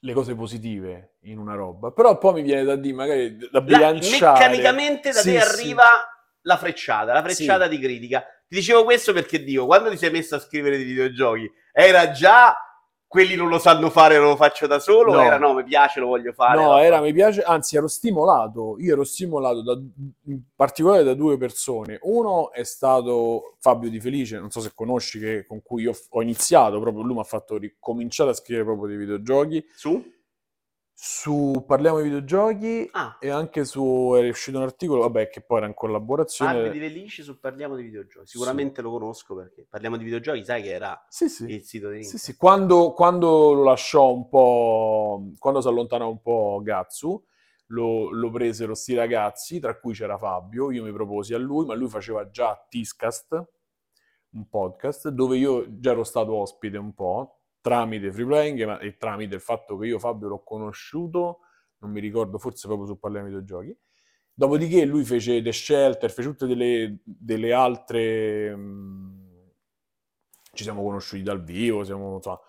le 0.02 0.14
cose 0.14 0.36
positive 0.36 1.16
in 1.22 1.40
una 1.40 1.56
roba, 1.56 1.92
però 1.92 2.18
poi 2.18 2.36
mi 2.36 2.42
viene 2.44 2.64
da 2.64 2.76
dire, 2.76 2.94
magari 2.96 3.38
da 3.38 3.48
La- 3.52 3.62
bilanciare. 3.62 4.40
meccanicamente 4.40 5.12
da 5.12 5.20
Sì, 5.20 5.34
te 5.34 5.42
sì. 5.42 5.50
arriva 5.50 5.84
la 6.42 6.58
frecciata, 6.58 7.14
la 7.14 7.24
frecciata 7.24 7.68
di 7.68 7.80
critica. 7.80 8.22
Ti 8.48 8.56
dicevo 8.56 8.84
questo 8.84 9.12
perché 9.12 9.44
dico, 9.44 9.66
quando 9.66 9.90
ti 9.90 9.98
sei 9.98 10.12
messo 10.12 10.36
a 10.36 10.40
scrivere 10.40 10.78
di 10.78 10.84
videogiochi, 10.84 11.52
era 11.80 12.10
già 12.10 12.56
quelli 13.06 13.36
non 13.36 13.50
lo 13.50 13.60
sanno 13.60 13.90
fare, 13.92 14.18
lo 14.18 14.36
faccio 14.36 14.66
da 14.68 14.80
solo, 14.80 15.14
No. 15.14 15.22
era 15.22 15.38
no, 15.38 15.54
mi 15.54 15.64
piace, 15.64 16.00
lo 16.00 16.08
voglio 16.08 16.34
fare. 16.34 16.60
No, 16.60 16.78
era, 16.78 17.00
mi 17.00 17.14
piace, 17.14 17.42
anzi 17.42 17.78
ero 17.78 17.88
stimolato, 17.88 18.76
io 18.80 18.94
ero 18.94 19.04
stimolato 19.04 19.62
da, 19.62 19.80
in 20.26 20.42
particolare 20.56 21.04
da 21.04 21.14
due 21.14 21.38
persone. 21.38 22.00
Uno 22.02 22.52
è 22.52 22.64
stato 22.64 23.56
Fabio 23.60 23.90
Di 23.90 24.02
Felice, 24.02 24.40
non 24.40 24.50
so 24.50 24.60
se 24.60 24.72
conosci, 24.74 25.20
che, 25.20 25.46
con 25.46 25.62
cui 25.62 25.84
io 25.84 25.94
ho 26.10 26.22
iniziato, 26.22 26.80
proprio 26.82 27.04
lui 27.04 27.14
mi 27.14 27.22
ha 27.22 27.24
fatto 27.24 27.58
ricominciare 27.58 28.32
a 28.32 28.34
scrivere 28.34 28.66
proprio 28.66 28.88
dei 28.88 28.98
videogiochi. 28.98 29.66
Su? 29.74 30.04
Su 31.00 31.64
Parliamo 31.68 31.98
di 31.98 32.06
videogiochi 32.06 32.90
Ah, 32.94 33.18
e 33.20 33.30
anche 33.30 33.66
su, 33.66 34.14
è 34.16 34.28
uscito 34.28 34.58
un 34.58 34.64
articolo, 34.64 35.02
vabbè, 35.02 35.30
che 35.30 35.42
poi 35.42 35.60
era 35.60 35.68
in 35.68 35.76
collaborazione. 35.76 36.54
Fabio 36.54 36.72
di 36.72 36.80
Felice 36.80 37.22
su 37.22 37.40
Parliamo 37.40 37.76
di 37.76 37.84
videogiochi. 37.84 38.26
Sicuramente 38.26 38.82
lo 38.82 38.90
conosco 38.90 39.36
perché 39.36 39.68
parliamo 39.70 39.96
di 39.96 40.04
videogiochi, 40.04 40.44
sai 40.44 40.64
che 40.64 40.72
era 40.72 41.06
Sì, 41.08 41.30
sì. 41.30 41.46
il 41.52 41.62
sito 41.64 41.92
di 41.92 42.04
Sì, 42.04 42.18
sì, 42.18 42.36
quando, 42.36 42.94
quando 42.94 43.54
lo 43.54 43.62
lasciò 43.62 44.12
un 44.12 44.28
po', 44.28 45.34
quando 45.38 45.62
si 45.62 45.68
allontanò 45.68 46.10
un 46.10 46.20
po' 46.20 46.62
Gatsu, 46.64 47.24
lo, 47.68 48.10
lo 48.10 48.32
presero 48.32 48.74
sti 48.74 48.96
ragazzi, 48.96 49.60
tra 49.60 49.78
cui 49.80 49.94
c'era 49.94 50.18
Fabio, 50.18 50.72
io 50.72 50.84
mi 50.84 50.92
proposi 50.92 51.36
a 51.36 51.38
lui, 51.38 51.68
ma 51.68 51.76
lui 51.76 51.90
faceva 51.90 52.28
già 52.32 52.60
Tiscast, 52.68 53.34
un 54.32 54.50
podcast, 54.50 55.10
dove 55.10 55.38
io 55.38 55.64
già 55.80 55.92
ero 55.92 56.04
stato 56.04 56.34
ospite 56.34 56.78
un 56.78 56.96
po', 56.96 57.37
tramite 57.68 58.14
Free 58.14 58.26
Playing 58.26 58.66
ma- 58.66 58.80
e 58.80 58.96
tramite 58.96 59.36
il 59.36 59.42
fatto 59.42 59.78
che 59.78 59.88
io 59.88 60.00
Fabio 60.00 60.30
l'ho 60.30 60.42
conosciuto, 60.42 61.40
non 61.80 61.92
mi 61.92 62.00
ricordo, 62.00 62.38
forse 62.38 62.66
proprio 62.68 62.88
su 62.88 62.98
Parliamo 62.98 63.28
di 63.28 63.34
videogiochi. 63.34 63.78
Dopodiché 64.34 64.86
lui 64.86 65.04
fece 65.04 65.42
The 65.42 65.52
Shelter, 65.52 66.10
fece 66.10 66.30
tutte 66.30 66.48
delle, 66.48 67.00
delle 67.04 67.52
altre... 67.52 68.56
mh, 68.56 69.26
ci 70.54 70.64
siamo 70.64 70.82
conosciuti 70.82 71.24
dal 71.24 71.44
vivo, 71.44 71.84
siamo, 71.84 72.16
insomma, 72.16 72.40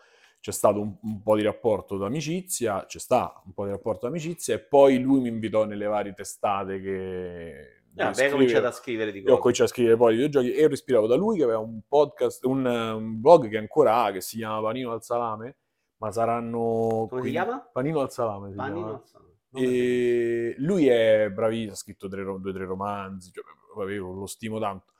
c'è 0.40 0.52
stato 0.52 0.80
un, 0.80 0.96
un 1.02 1.22
po' 1.22 1.34
di 1.34 1.42
rapporto 1.42 1.96
d'amicizia, 1.96 2.87
c'è 2.87 2.98
sta 2.98 3.42
un 3.44 3.52
po' 3.52 3.64
di 3.64 3.70
rapporto 3.70 4.06
d'amicizia 4.06 4.54
e 4.54 4.60
poi 4.60 5.00
lui 5.00 5.20
mi 5.20 5.28
invitò 5.28 5.64
nelle 5.64 5.87
varie 5.87 6.14
testate 6.14 6.80
che... 6.80 7.77
Ah, 7.99 8.11
beh, 8.12 8.31
cominciato 8.31 8.67
a 8.67 8.71
scrivere 8.73 9.12
di 9.12 9.19
E 9.19 9.23
ho 9.23 9.25
cose. 9.26 9.40
cominciato 9.40 9.69
a 9.69 9.73
scrivere 9.73 9.97
poi 9.97 10.17
di 10.17 10.23
videogiochi 10.23 10.55
e 10.57 10.64
ho 10.64 10.69
respirato 10.69 11.07
da 11.07 11.17
lui 11.17 11.37
che 11.37 11.45
aveva 11.45 11.59
un 11.59 11.81
podcast, 11.87 12.45
un, 12.45 12.67
eh, 12.67 12.90
un 12.93 13.21
blog 13.21 13.49
che 13.49 13.59
ancora 13.59 14.02
ha, 14.05 14.11
che 14.12 14.21
si 14.21 14.37
chiama 14.38 14.61
Panino 14.61 14.93
al 14.93 15.02
Salame, 15.02 15.57
ma 15.99 16.11
saranno... 16.12 17.07
Come 17.09 17.23
si 17.23 17.31
chiama? 17.31 17.59
Panino 17.73 18.00
al 18.00 18.11
Salame 18.12 18.52
Panino. 18.55 18.81
Non 18.81 19.02
lo 19.50 19.59
E 19.61 20.55
lui 20.59 20.87
è 20.88 21.31
bravissimo, 21.31 21.73
ha 21.73 21.76
scritto 21.76 22.09
tre, 22.09 22.23
due 22.23 22.50
o 22.50 22.52
tre 22.52 22.64
romanzi, 22.64 23.31
cioè, 23.33 23.93
io 23.93 24.12
lo 24.12 24.26
stimo 24.26 24.59
tanto. 24.61 24.93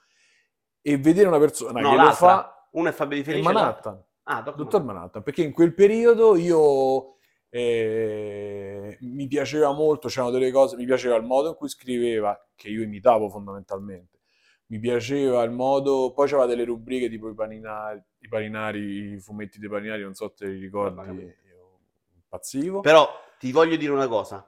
E 0.81 0.97
vedere 0.97 1.28
una 1.28 1.38
persona 1.38 1.81
No, 1.81 1.90
che 1.90 1.97
lo 1.97 2.12
fa 2.12 2.69
Uno 2.73 2.88
è 2.88 2.93
Fabio 2.93 3.17
di 3.19 3.25
Felice. 3.25 3.43
Manhattan, 3.43 4.02
Ah, 4.25 4.43
dottor. 4.43 4.83
Manhattan, 4.83 5.23
perché 5.23 5.43
in 5.43 5.52
quel 5.52 5.73
periodo 5.75 6.37
io 6.37 7.17
eh, 7.50 8.99
mi 9.00 9.26
piaceva 9.26 9.73
molto, 9.73 10.09
c'erano 10.09 10.31
delle 10.31 10.50
cose, 10.50 10.76
mi 10.76 10.85
piaceva 10.85 11.17
il 11.17 11.25
modo 11.25 11.49
in 11.49 11.55
cui 11.55 11.69
scriveva, 11.69 12.38
che 12.55 12.69
io 12.69 12.83
imitavo 12.83 13.28
fondamentalmente, 13.28 14.21
mi 14.67 14.78
piaceva 14.78 15.43
il 15.43 15.50
modo, 15.50 16.12
poi 16.12 16.28
c'aveva 16.28 16.47
delle 16.47 16.64
rubriche 16.64 17.09
tipo 17.09 17.28
i 17.28 17.35
paninari, 17.35 18.02
i 18.19 18.28
paninari, 18.28 19.12
i 19.12 19.21
fumetti 19.21 19.59
dei 19.59 19.69
paninari, 19.69 20.02
non 20.02 20.14
so 20.14 20.28
se 20.28 20.45
te 20.45 20.50
li 20.50 20.61
ricordi, 20.61 21.35
impazzivo. 22.14 22.81
Però 22.81 23.09
ti 23.38 23.52
voglio 23.52 23.76
dire 23.76 23.93
una 23.93 24.09
cosa. 24.09 24.47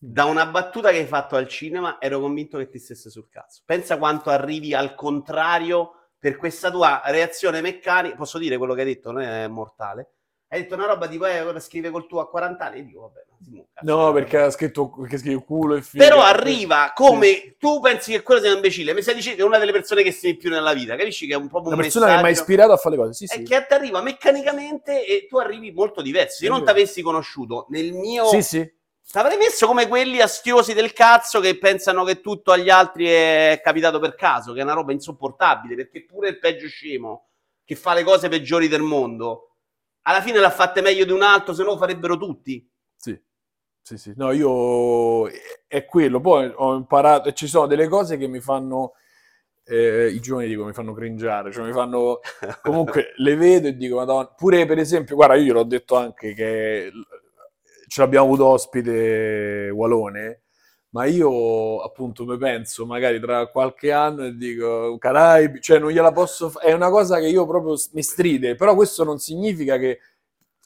Da 0.00 0.24
una 0.26 0.46
battuta 0.46 0.90
che 0.90 0.98
hai 0.98 1.06
fatto 1.06 1.34
al 1.34 1.48
cinema 1.48 2.00
ero 2.00 2.20
convinto 2.20 2.56
che 2.56 2.68
ti 2.68 2.78
stesse 2.78 3.10
sul 3.10 3.28
cazzo. 3.28 3.62
Pensa 3.64 3.98
quanto 3.98 4.30
arrivi 4.30 4.72
al 4.72 4.94
contrario 4.94 6.10
per 6.18 6.36
questa 6.36 6.70
tua 6.70 7.02
reazione 7.06 7.60
meccanica. 7.60 8.14
Posso 8.14 8.38
dire 8.38 8.56
quello 8.58 8.74
che 8.74 8.82
hai 8.82 8.86
detto, 8.86 9.10
non 9.10 9.22
è 9.22 9.48
mortale. 9.48 10.17
Hai 10.50 10.62
detto 10.62 10.74
una 10.76 10.86
roba 10.86 11.06
tipo, 11.08 11.26
eh, 11.26 11.42
ora 11.42 11.60
scrive 11.60 11.90
col 11.90 12.06
tuo 12.06 12.20
a 12.20 12.28
40 12.28 12.64
anni. 12.64 12.78
E 12.78 12.84
dico, 12.86 13.00
vabbè, 13.02 13.24
mucca. 13.50 13.80
No, 13.82 14.12
perché 14.12 14.38
ha 14.38 14.50
scritto 14.50 14.88
perché 14.90 15.18
scrive 15.18 15.44
culo 15.44 15.74
e 15.74 15.82
figa. 15.82 16.02
Però 16.08 16.22
arriva 16.22 16.92
come 16.94 17.26
Sì. 17.34 17.56
tu 17.58 17.80
pensi 17.80 18.12
che 18.12 18.22
quello 18.22 18.40
sia 18.40 18.48
un 18.50 18.56
imbecille. 18.56 18.94
Mi 18.94 19.02
stai 19.02 19.14
dicendo 19.14 19.36
che 19.36 19.42
è 19.42 19.46
una 19.46 19.58
delle 19.58 19.72
persone 19.72 20.02
che 20.02 20.10
sei 20.10 20.36
più 20.36 20.48
nella 20.48 20.72
vita. 20.72 20.96
Capisci 20.96 21.26
che 21.26 21.34
è 21.34 21.36
un 21.36 21.48
po' 21.48 21.58
un 21.60 21.66
una 21.66 21.76
persona 21.76 22.06
che 22.06 22.12
mi 22.12 22.18
ha 22.18 22.22
messaggio- 22.22 22.40
ispirato 22.40 22.72
a 22.72 22.76
fare 22.78 22.96
le 22.96 23.02
cose. 23.02 23.12
Sì, 23.12 23.26
sì. 23.26 23.42
che 23.42 23.66
ti 23.68 23.74
arriva 23.74 24.00
meccanicamente 24.00 25.04
e 25.04 25.26
tu 25.28 25.36
arrivi 25.36 25.70
molto 25.70 26.00
diverso. 26.00 26.38
Se 26.38 26.48
non 26.48 26.64
ti 26.64 26.70
avessi 26.70 27.02
conosciuto 27.02 27.66
nel 27.68 27.92
mio 27.92 28.24
Sì, 28.28 28.42
sì. 28.42 28.76
Ti 29.10 29.16
avrei 29.18 29.38
messo 29.38 29.66
come 29.66 29.88
quelli 29.88 30.20
astiosi 30.20 30.74
del 30.74 30.92
cazzo 30.92 31.40
che 31.40 31.56
pensano 31.58 32.04
che 32.04 32.20
tutto 32.20 32.52
agli 32.52 32.68
altri 32.68 33.06
è 33.06 33.58
capitato 33.62 33.98
per 34.00 34.14
caso, 34.14 34.52
che 34.52 34.60
è 34.60 34.62
una 34.62 34.74
roba 34.74 34.92
insopportabile, 34.92 35.74
perché 35.76 36.04
pure 36.04 36.28
il 36.28 36.38
peggio 36.38 36.68
scemo 36.68 37.28
che 37.64 37.74
fa 37.74 37.94
le 37.94 38.02
cose 38.02 38.28
peggiori 38.28 38.68
del 38.68 38.82
mondo, 38.82 39.47
alla 40.02 40.20
fine 40.20 40.38
l'ha 40.38 40.50
fatte 40.50 40.80
meglio 40.80 41.04
di 41.04 41.12
un 41.12 41.22
altro, 41.22 41.54
se 41.54 41.62
no 41.62 41.76
farebbero 41.76 42.16
tutti. 42.16 42.66
Sì, 42.96 43.20
sì, 43.82 43.96
sì. 43.96 44.12
No, 44.16 44.32
io 44.32 45.28
è 45.66 45.84
quello. 45.84 46.20
Poi 46.20 46.52
ho 46.54 46.74
imparato, 46.74 47.32
ci 47.32 47.46
sono 47.46 47.66
delle 47.66 47.88
cose 47.88 48.16
che 48.16 48.26
mi 48.26 48.40
fanno, 48.40 48.92
eh, 49.64 50.08
i 50.08 50.20
giovani 50.20 50.48
dico, 50.48 50.64
mi 50.64 50.72
fanno 50.72 50.92
cringiare, 50.92 51.52
cioè 51.52 51.64
mi 51.66 51.72
fanno, 51.72 52.20
comunque 52.62 53.12
le 53.16 53.36
vedo 53.36 53.68
e 53.68 53.76
dico, 53.76 53.96
madonna, 53.96 54.26
pure 54.28 54.66
per 54.66 54.78
esempio, 54.78 55.14
guarda, 55.16 55.34
io 55.34 55.42
gliel'ho 55.44 55.64
detto 55.64 55.96
anche 55.96 56.34
che 56.34 56.90
ce 57.88 58.00
l'abbiamo 58.00 58.26
avuto 58.26 58.46
ospite 58.46 59.70
Walone, 59.70 60.42
ma 60.90 61.04
io 61.04 61.80
appunto 61.80 62.24
mi 62.24 62.36
penso 62.38 62.86
magari 62.86 63.20
tra 63.20 63.46
qualche 63.48 63.92
anno 63.92 64.24
e 64.24 64.34
dico, 64.36 64.96
Caraibi, 64.98 65.60
cioè 65.60 65.78
non 65.78 65.90
gliela 65.90 66.12
posso 66.12 66.48
fare, 66.50 66.66
è 66.68 66.72
una 66.72 66.88
cosa 66.90 67.18
che 67.18 67.26
io 67.28 67.46
proprio 67.46 67.74
mi 67.92 68.02
stride, 68.02 68.54
però 68.54 68.74
questo 68.74 69.04
non 69.04 69.18
significa 69.18 69.76
che 69.76 69.98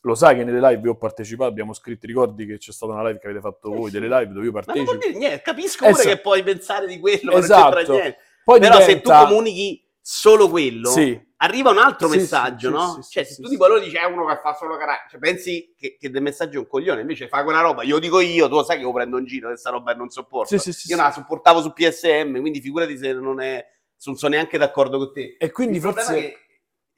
lo 0.04 0.14
sai 0.14 0.36
che 0.36 0.44
nelle 0.44 0.60
live 0.60 0.88
ho 0.90 0.96
partecipato, 0.96 1.48
abbiamo 1.50 1.72
scritto, 1.72 2.06
ricordi 2.06 2.44
che 2.46 2.58
c'è 2.58 2.72
stata 2.72 2.92
una 2.92 3.06
live 3.06 3.18
che 3.20 3.26
avete 3.26 3.40
fatto 3.40 3.70
voi, 3.70 3.90
sì. 3.90 3.98
delle 3.98 4.08
live 4.08 4.32
dove 4.32 4.46
io 4.46 4.52
Ma 4.52 4.58
non 4.58 4.64
partecipo. 4.64 4.84
vuol 4.84 4.98
dire 4.98 5.18
niente, 5.18 5.42
capisco 5.42 5.78
pure 5.86 5.90
Esatto. 5.90 6.08
che 6.08 6.20
puoi 6.20 6.42
pensare 6.42 6.86
di 6.86 6.98
quello, 6.98 7.20
ma 7.24 7.30
non 7.32 7.40
Esatto. 7.42 7.76
c'entra 7.76 7.92
niente. 7.94 8.18
Poi 8.44 8.58
Però 8.60 8.72
se 8.74 8.80
tu 8.80 8.86
diventa- 8.86 9.26
comunichi 9.26 9.84
solo 10.02 10.48
quello, 10.50 10.90
Sì, 10.90 11.18
arriva 11.36 11.70
un 11.70 11.78
altro 11.78 12.08
Sì, 12.08 12.18
messaggio, 12.18 12.68
sì, 12.68 12.74
no? 12.74 13.06
cioè, 13.08 13.24
se 13.24 13.40
tu 13.40 13.48
tipo 13.48 13.64
allora 13.64 13.80
dici 13.80 13.96
è 13.96 14.04
uno 14.04 14.26
che 14.26 14.38
fa 14.42 14.52
solo 14.54 14.76
carattere, 14.76 15.08
cioè, 15.10 15.20
pensi 15.20 15.74
che, 15.76 15.96
che 15.98 16.10
del 16.10 16.22
messaggio 16.22 16.56
è 16.56 16.58
un 16.60 16.66
coglione, 16.66 17.00
invece 17.02 17.28
fa 17.28 17.44
quella 17.44 17.60
roba, 17.60 17.84
io 17.84 17.98
dico 17.98 18.20
io, 18.20 18.48
tu 18.48 18.56
lo 18.56 18.64
sai 18.64 18.78
che 18.78 18.82
lo 18.82 18.92
prendo 18.92 19.18
in 19.18 19.24
giro 19.24 19.48
questa 19.48 19.70
roba 19.70 19.92
e 19.92 19.94
non 19.94 20.10
sopporto. 20.10 20.54
io 20.54 20.96
non 20.96 21.04
la 21.04 21.12
sopportavo 21.12 21.62
su 21.62 21.72
PSM, 21.72 22.40
quindi 22.40 22.60
figurati 22.60 22.98
se 22.98 23.12
non 23.12 23.40
è 23.40 23.64
non 24.04 24.16
sono 24.16 24.34
neanche 24.34 24.58
d'accordo 24.58 24.98
con 24.98 25.12
te. 25.12 25.36
E 25.38 25.50
quindi 25.52 25.76
Il 25.76 25.82
forse... 25.82 26.36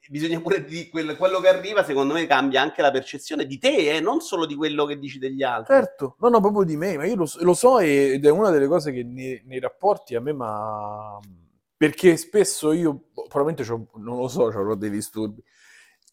bisogna 0.09 0.39
pure 0.39 0.65
di 0.65 0.89
quel- 0.89 1.15
quello 1.17 1.39
che 1.39 1.47
arriva, 1.49 1.83
secondo 1.83 2.13
me 2.13 2.25
cambia 2.25 2.61
anche 2.61 2.81
la 2.81 2.91
percezione 2.91 3.45
di 3.45 3.57
te, 3.59 3.95
eh, 3.95 3.99
non 3.99 4.21
solo 4.21 4.45
di 4.45 4.55
quello 4.55 4.85
che 4.85 4.97
dici 4.97 5.19
degli 5.19 5.43
altri. 5.43 5.75
Certo, 5.75 6.15
no, 6.19 6.29
no, 6.29 6.39
proprio 6.39 6.63
di 6.63 6.77
me, 6.77 6.97
ma 6.97 7.05
io 7.05 7.15
lo, 7.15 7.25
so- 7.25 7.43
lo 7.43 7.53
so 7.53 7.79
ed 7.79 8.25
è 8.25 8.29
una 8.29 8.49
delle 8.49 8.67
cose 8.67 8.91
che 8.91 9.03
nei, 9.03 9.41
nei 9.45 9.59
rapporti 9.59 10.15
a 10.15 10.21
me 10.21 10.33
ma 10.33 11.19
perché 11.77 12.17
spesso 12.17 12.71
io 12.71 12.93
boh, 13.11 13.27
probabilmente 13.27 13.87
non 13.95 14.17
lo 14.17 14.27
so, 14.27 14.45
avrò 14.47 14.75
dei 14.75 14.89
disturbi. 14.89 15.43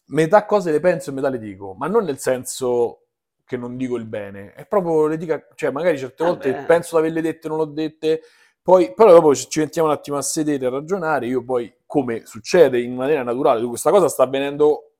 Metà 0.07 0.45
cose 0.45 0.71
le 0.71 0.79
penso 0.79 1.09
e 1.09 1.13
metà 1.13 1.29
le 1.29 1.39
dico, 1.39 1.73
ma 1.73 1.87
non 1.87 2.03
nel 2.03 2.19
senso 2.19 2.99
che 3.45 3.57
non 3.57 3.77
dico 3.77 3.95
il 3.95 4.05
bene, 4.05 4.53
è 4.53 4.65
proprio 4.65 5.07
le 5.07 5.17
dico, 5.17 5.41
cioè 5.55 5.71
magari 5.71 5.97
certe 5.97 6.23
volte 6.23 6.51
Vabbè. 6.51 6.65
penso 6.65 6.95
di 6.95 7.01
averle 7.01 7.21
dette, 7.21 7.47
non 7.47 7.57
l'ho 7.57 7.65
dette, 7.65 8.21
poi 8.61 8.93
però 8.93 9.11
dopo 9.11 9.35
ci 9.35 9.59
mettiamo 9.59 9.89
un 9.89 9.93
attimo 9.93 10.17
a 10.17 10.21
sedere 10.21 10.65
a 10.65 10.69
ragionare, 10.69 11.27
io 11.27 11.43
poi 11.43 11.73
come 11.85 12.25
succede 12.25 12.81
in 12.81 12.95
maniera 12.95 13.23
naturale, 13.23 13.61
tu, 13.61 13.69
questa 13.69 13.91
cosa 13.91 14.07
sta 14.07 14.23
avvenendo, 14.23 14.93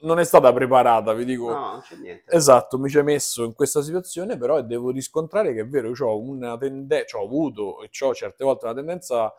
non 0.00 0.18
è 0.18 0.24
stata 0.24 0.52
preparata, 0.52 1.12
vi 1.12 1.24
dico. 1.24 1.50
No, 1.50 1.70
non 1.72 1.80
c'è 1.80 1.96
niente. 1.96 2.34
Esatto, 2.34 2.78
mi 2.78 2.88
ci 2.88 2.98
hai 2.98 3.04
messo 3.04 3.44
in 3.44 3.54
questa 3.54 3.82
situazione, 3.82 4.36
però 4.38 4.60
devo 4.62 4.90
riscontrare 4.90 5.52
che 5.52 5.60
è 5.60 5.66
vero, 5.66 5.88
io 5.88 6.06
ho 6.06 6.18
una 6.18 6.56
tendenza, 6.56 7.18
ho 7.18 7.24
avuto 7.24 7.82
e 7.82 7.90
ho 8.00 8.14
certe 8.14 8.44
volte 8.44 8.64
una 8.64 8.74
tendenza 8.74 9.34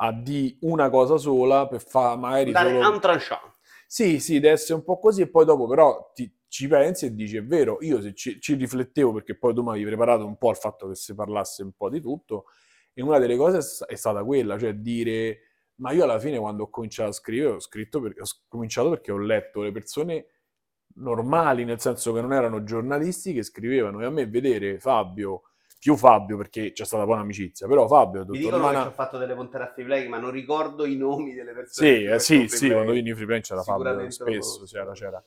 a 0.00 0.12
di 0.12 0.56
una 0.62 0.90
cosa 0.90 1.16
sola 1.16 1.66
per 1.66 1.80
fare 1.82 2.16
magari 2.18 2.52
Dare 2.52 2.70
solo... 2.70 2.90
un 2.90 3.00
tranchant. 3.00 3.56
Sì, 3.86 4.20
sì, 4.20 4.34
deve 4.34 4.54
essere 4.54 4.74
un 4.74 4.84
po' 4.84 4.98
così 4.98 5.22
e 5.22 5.28
poi 5.28 5.44
dopo 5.44 5.66
però 5.66 6.10
ti- 6.14 6.30
ci 6.46 6.66
pensi 6.68 7.06
e 7.06 7.14
dici 7.14 7.36
è 7.36 7.44
vero, 7.44 7.78
io 7.80 8.00
se 8.00 8.14
ci, 8.14 8.40
ci 8.40 8.54
riflettevo 8.54 9.12
perché 9.12 9.36
poi 9.36 9.54
tu 9.54 9.62
mi 9.62 9.70
avevi 9.70 9.84
preparato 9.86 10.24
un 10.26 10.36
po' 10.36 10.50
al 10.50 10.56
fatto 10.56 10.88
che 10.88 10.94
si 10.94 11.14
parlasse 11.14 11.62
un 11.62 11.72
po' 11.72 11.88
di 11.88 12.00
tutto 12.00 12.44
e 12.92 13.02
una 13.02 13.18
delle 13.18 13.36
cose 13.36 13.58
è 13.58 13.62
sta- 13.62 13.86
è 13.86 13.94
stata 13.94 14.22
quella, 14.24 14.58
cioè 14.58 14.74
dire 14.74 15.40
ma 15.76 15.92
io 15.92 16.04
alla 16.04 16.18
fine 16.18 16.38
quando 16.38 16.64
ho 16.64 16.70
cominciato 16.70 17.10
a 17.10 17.12
scrivere 17.12 17.54
ho 17.54 17.60
scritto 17.60 18.00
perché 18.00 18.20
ho 18.20 18.24
cominciato 18.48 18.90
perché 18.90 19.12
ho 19.12 19.18
letto 19.18 19.62
le 19.62 19.72
persone 19.72 20.26
normali, 20.96 21.64
nel 21.64 21.80
senso 21.80 22.12
che 22.12 22.20
non 22.20 22.32
erano 22.32 22.64
giornalisti 22.64 23.32
che 23.32 23.42
scrivevano 23.42 24.00
e 24.00 24.04
a 24.04 24.10
me 24.10 24.26
vedere 24.26 24.78
Fabio, 24.80 25.42
più 25.78 25.96
Fabio 25.96 26.36
perché 26.36 26.72
c'è 26.72 26.84
stata 26.84 27.04
poi 27.04 27.14
un'amicizia, 27.14 27.68
però 27.68 27.86
Fabio, 27.86 28.24
Mi 28.26 28.38
dicono 28.38 28.58
Mana... 28.58 28.82
che 28.82 28.88
ho 28.88 28.92
fatto 28.92 29.16
delle 29.16 29.34
puntate 29.34 29.64
a 29.64 29.72
free 29.72 29.84
play, 29.84 30.08
ma 30.08 30.18
non 30.18 30.30
ricordo 30.30 30.84
i 30.84 30.96
nomi 30.96 31.34
delle 31.34 31.52
persone. 31.52 31.88
Sì, 31.88 31.94
che 32.02 32.14
eh, 32.14 32.18
sì, 32.18 32.48
sì, 32.48 32.66
quando 32.66 32.90
play. 32.90 33.02
vini 33.02 33.14
Free 33.14 33.26
Play 33.26 33.40
c'era 33.40 33.62
Fabio, 33.62 33.92
lo 33.92 34.10
spesso 34.10 34.64
c'era, 34.64 34.92
c'era. 34.92 35.24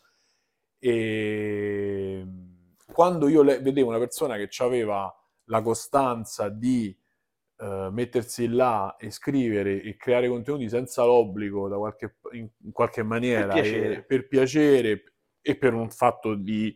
E 0.77 2.25
quando 2.91 3.27
io 3.27 3.41
le- 3.43 3.59
vedevo 3.59 3.89
una 3.89 3.99
persona 3.99 4.35
che 4.35 4.49
aveva 4.63 5.13
la 5.45 5.61
costanza 5.61 6.49
di 6.49 6.95
eh, 7.57 7.89
mettersi 7.91 8.47
là 8.47 8.95
e 8.97 9.11
scrivere 9.11 9.81
e 9.81 9.95
creare 9.95 10.27
contenuti 10.27 10.67
senza 10.67 11.05
l'obbligo 11.05 11.69
da 11.69 11.77
qualche, 11.77 12.17
in, 12.31 12.49
in 12.63 12.71
qualche 12.71 13.03
maniera, 13.03 13.53
piacere. 13.53 13.95
e- 13.97 14.03
per 14.03 14.27
piacere 14.27 15.03
e 15.39 15.55
per 15.55 15.73
un 15.73 15.89
fatto 15.89 16.35
di, 16.35 16.75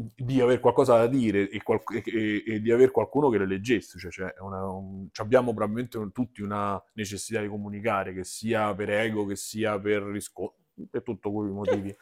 di 0.00 0.40
avere 0.40 0.60
qualcosa 0.60 0.96
da 0.96 1.06
dire 1.08 1.48
e, 1.50 1.60
qual- 1.62 1.82
e- 2.04 2.44
e- 2.46 2.60
di 2.60 2.70
avere 2.70 2.90
qualcuno 2.92 3.28
che 3.30 3.38
le 3.38 3.46
leggesse. 3.46 3.98
Cioè, 3.98 4.10
cioè, 4.10 4.34
una- 4.40 4.64
un- 4.66 5.08
abbiamo 5.16 5.52
probabilmente 5.52 5.98
un- 5.98 6.12
tutti 6.12 6.40
una 6.42 6.80
necessità 6.94 7.40
di 7.40 7.48
comunicare, 7.48 8.14
che 8.14 8.22
sia 8.24 8.72
per 8.74 8.90
ego, 8.90 9.26
che 9.26 9.34
sia 9.36 9.78
per 9.80 10.02
riscontro, 10.02 10.56
per 10.88 11.02
tutto 11.02 11.32
quei 11.32 11.50
motivi. 11.50 11.96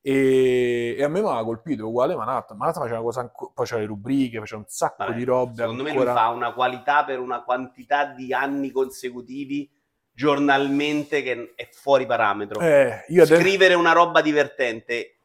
E, 0.00 0.94
e 0.96 1.02
a 1.02 1.08
me 1.08 1.20
mi 1.20 1.26
aveva 1.26 1.44
colpito 1.44 1.88
uguale 1.88 2.14
Manatta. 2.14 2.54
Manatta 2.54 2.80
faceva 2.80 3.00
cosa 3.00 3.20
anco- 3.20 3.52
poi 3.52 3.66
c'era 3.66 3.80
le 3.80 3.86
rubriche, 3.86 4.38
faceva 4.38 4.60
un 4.60 4.66
sacco 4.68 5.04
Vabbè, 5.04 5.16
di 5.16 5.24
robe. 5.24 5.54
Secondo 5.56 5.82
me 5.82 5.90
ancora... 5.90 6.12
lui 6.12 6.20
fa 6.20 6.28
una 6.28 6.52
qualità 6.52 7.04
per 7.04 7.18
una 7.20 7.42
quantità 7.42 8.06
di 8.06 8.32
anni 8.32 8.70
consecutivi 8.70 9.68
giornalmente 10.12 11.22
che 11.22 11.52
è 11.56 11.68
fuori 11.72 12.06
parametro. 12.06 12.60
Eh, 12.60 13.04
io 13.08 13.22
adesso... 13.22 13.40
Scrivere 13.40 13.74
una 13.74 13.92
roba 13.92 14.22
divertente, 14.22 15.15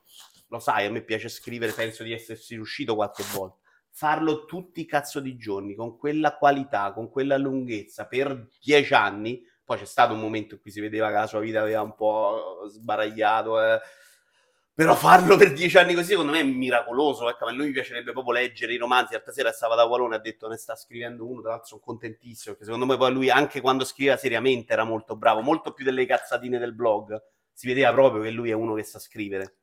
lo 0.52 0.60
sai, 0.60 0.86
a 0.86 0.92
me 0.92 1.02
piace 1.02 1.30
scrivere, 1.30 1.72
penso 1.72 2.04
di 2.04 2.12
esserci 2.12 2.56
riuscito 2.56 2.94
qualche 2.94 3.24
volta. 3.34 3.58
Farlo 3.90 4.46
tutti 4.46 4.82
i 4.82 4.86
cazzo 4.86 5.22
di 5.22 5.38
giorni, 5.38 5.76
con 5.76 5.98
quella 5.98 6.36
qualità, 6.36 6.92
con 6.92 7.10
quella 7.10 7.38
lunghezza, 7.38 8.06
per 8.06 8.48
dieci 8.60 8.94
anni, 8.94 9.42
poi 9.64 9.78
c'è 9.78 9.86
stato 9.86 10.14
un 10.14 10.20
momento 10.20 10.56
in 10.56 10.62
cui 10.62 10.70
si 10.70 10.82
vedeva 10.82 11.08
che 11.08 11.14
la 11.14 11.28
sua 11.28 11.40
vita 11.40 11.62
aveva 11.62 11.82
un 11.82 11.96
po' 11.96 12.66
sbaragliato, 12.68 13.64
eh. 13.64 13.80
però 14.74 14.94
farlo 14.94 15.38
per 15.38 15.54
dieci 15.54 15.78
anni 15.78 15.94
così 15.94 16.10
secondo 16.10 16.34
me 16.34 16.42
è 16.42 16.44
miracoloso, 16.44 17.30
ecco, 17.30 17.46
a 17.46 17.52
lui 17.54 17.68
mi 17.68 17.72
piacerebbe 17.72 18.12
proprio 18.12 18.34
leggere 18.34 18.74
i 18.74 18.78
romanzi, 18.78 19.14
l'altra 19.14 19.32
sera 19.32 19.54
stava 19.54 19.76
da 19.76 19.86
Walone 19.86 20.16
e 20.16 20.18
ha 20.18 20.22
detto 20.22 20.50
ne 20.50 20.58
sta 20.58 20.76
scrivendo 20.76 21.26
uno, 21.26 21.40
tra 21.40 21.52
l'altro 21.52 21.68
sono 21.68 21.82
contentissimo, 21.82 22.56
perché 22.56 22.66
secondo 22.66 22.92
me 22.92 22.98
poi 22.98 23.14
lui 23.14 23.30
anche 23.30 23.62
quando 23.62 23.86
scriveva 23.86 24.18
seriamente 24.18 24.74
era 24.74 24.84
molto 24.84 25.16
bravo, 25.16 25.40
molto 25.40 25.72
più 25.72 25.86
delle 25.86 26.06
cazzatine 26.06 26.60
del 26.60 26.74
blog, 26.74 27.18
si 27.54 27.68
vedeva 27.68 27.94
proprio 27.94 28.22
che 28.22 28.32
lui 28.32 28.50
è 28.50 28.54
uno 28.54 28.74
che 28.74 28.84
sa 28.84 29.00
scrivere. 29.00 29.61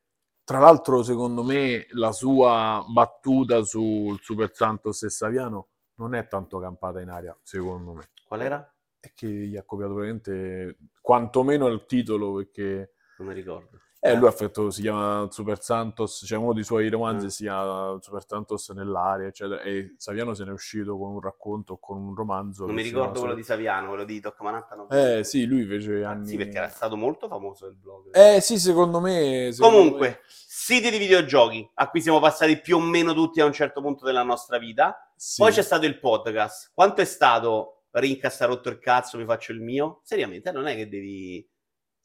Tra 0.49 0.61
l'altro, 0.61 1.03
secondo 1.03 1.43
me, 1.43 1.87
la 1.91 2.11
sua 2.11 2.83
battuta 2.89 3.63
sul 3.65 4.19
Super 4.23 4.51
Santos 4.55 5.03
e 5.03 5.11
Saviano 5.11 5.69
non 5.97 6.15
è 6.15 6.27
tanto 6.27 6.59
campata 6.59 7.03
in 7.03 7.11
aria, 7.11 7.39
secondo 7.43 7.93
me. 7.93 8.09
Qual 8.27 8.41
era? 8.41 8.75
È 8.99 9.13
che 9.15 9.27
gli 9.27 9.59
ha 9.59 9.65
copiato 9.65 9.93
veramente 9.93 10.79
quantomeno 11.03 11.67
il 11.67 11.85
titolo, 11.85 12.37
perché 12.37 12.95
Non 13.19 13.29
mi 13.29 13.35
ricordo. 13.35 13.79
Eh, 14.01 14.15
lui 14.15 14.29
ha 14.29 14.31
fatto, 14.31 14.71
si 14.71 14.83
chiama 14.83 15.27
Super 15.31 15.61
Santos, 15.63 16.23
cioè 16.27 16.39
uno 16.39 16.53
dei 16.53 16.63
suoi 16.65 16.89
romanzi 16.89 17.27
Mm. 17.27 17.29
si 17.29 17.43
chiama 17.45 17.99
Super 18.01 18.25
Santos 18.27 18.69
nell'aria, 18.71 19.27
eccetera, 19.27 19.61
e 19.63 19.95
Saviano 19.97 20.35
se 20.35 20.45
n'è 20.45 20.53
uscito 20.53 20.97
con 20.97 21.11
un 21.15 21.21
racconto 21.21 21.77
con 21.79 21.97
un 21.99 22.15
romanzo. 22.15 22.67
Non 22.67 22.75
mi 22.75 22.83
ricordo 22.83 23.11
chiama 23.11 23.19
quello 23.21 23.35
di 23.35 23.43
Saviano, 23.43 23.89
quello 23.89 24.05
di 24.05 24.21
Toccamanatta. 24.21 24.75
No. 24.77 24.89
Eh 24.91 25.25
sì, 25.25 25.47
lui 25.47 25.65
fece 25.67 26.05
Ah, 26.05 26.11
anni... 26.11 26.27
Sì, 26.29 26.37
perché 26.37 26.57
era 26.59 26.69
stato 26.69 26.97
molto 26.97 27.29
famoso 27.29 27.67
il 27.67 27.75
blog. 27.75 28.15
Eh 28.15 28.41
sì, 28.41 28.59
secondo 28.59 29.01
me... 29.01 29.51
secondo 29.53 29.77
Comunque, 29.77 30.09
me- 30.09 30.21
siti 30.27 30.91
di 30.91 30.99
videogiochi 30.99 31.69
a 31.75 31.89
cui 31.89 32.01
siamo 32.01 32.21
passati 32.21 32.61
più 32.61 32.77
o 32.77 32.81
meno 32.81 33.15
tutti 33.15 33.41
a 33.41 33.45
un 33.45 33.53
certo 33.53 33.81
punto 33.81 34.05
della 34.05 34.23
nostra 34.23 34.59
vita. 34.59 35.11
sì. 35.17 35.43
Poi 35.43 35.51
c'è 35.53 35.63
stato 35.63 35.87
il 35.87 35.99
podcast. 35.99 36.71
Quanto 36.75 37.01
è 37.01 37.05
stato 37.05 37.83
Rincast 37.91 38.43
ha 38.43 38.47
rotto 38.47 38.69
il 38.69 38.79
cazzo, 38.79 39.19
mi 39.19 39.25
faccio 39.25 39.53
il 39.53 39.61
mio? 39.61 40.01
Seriamente, 40.05 40.53
non 40.53 40.67
è 40.67 40.75
che 40.77 40.89
devi... 40.89 41.45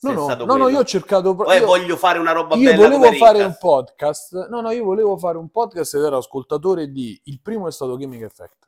No, 0.04 0.28
no, 0.28 0.46
no, 0.46 0.56
no, 0.58 0.68
io 0.70 0.80
ho 0.80 0.84
cercato... 0.84 1.34
pro- 1.36 1.46
Poi 1.46 1.58
io- 1.60 1.66
voglio 1.66 1.96
fare 1.98 2.20
una 2.20 2.32
roba 2.32 2.56
Io 2.56 2.70
bella 2.72 2.84
volevo 2.84 3.04
come 3.06 3.18
fare 3.18 3.44
un 3.44 3.56
podcast, 3.60 4.48
no, 4.50 4.62
no, 4.62 4.72
io 4.72 4.84
volevo 4.84 5.18
fare 5.18 5.38
un 5.38 5.50
podcast 5.50 5.96
ed 5.96 6.04
ero 6.04 6.18
ascoltatore 6.18 6.92
di, 6.92 7.20
il 7.26 7.40
primo 7.42 7.68
è 7.68 7.72
stato 7.72 7.96
Gaming 7.96 8.24
Effect 8.24 8.68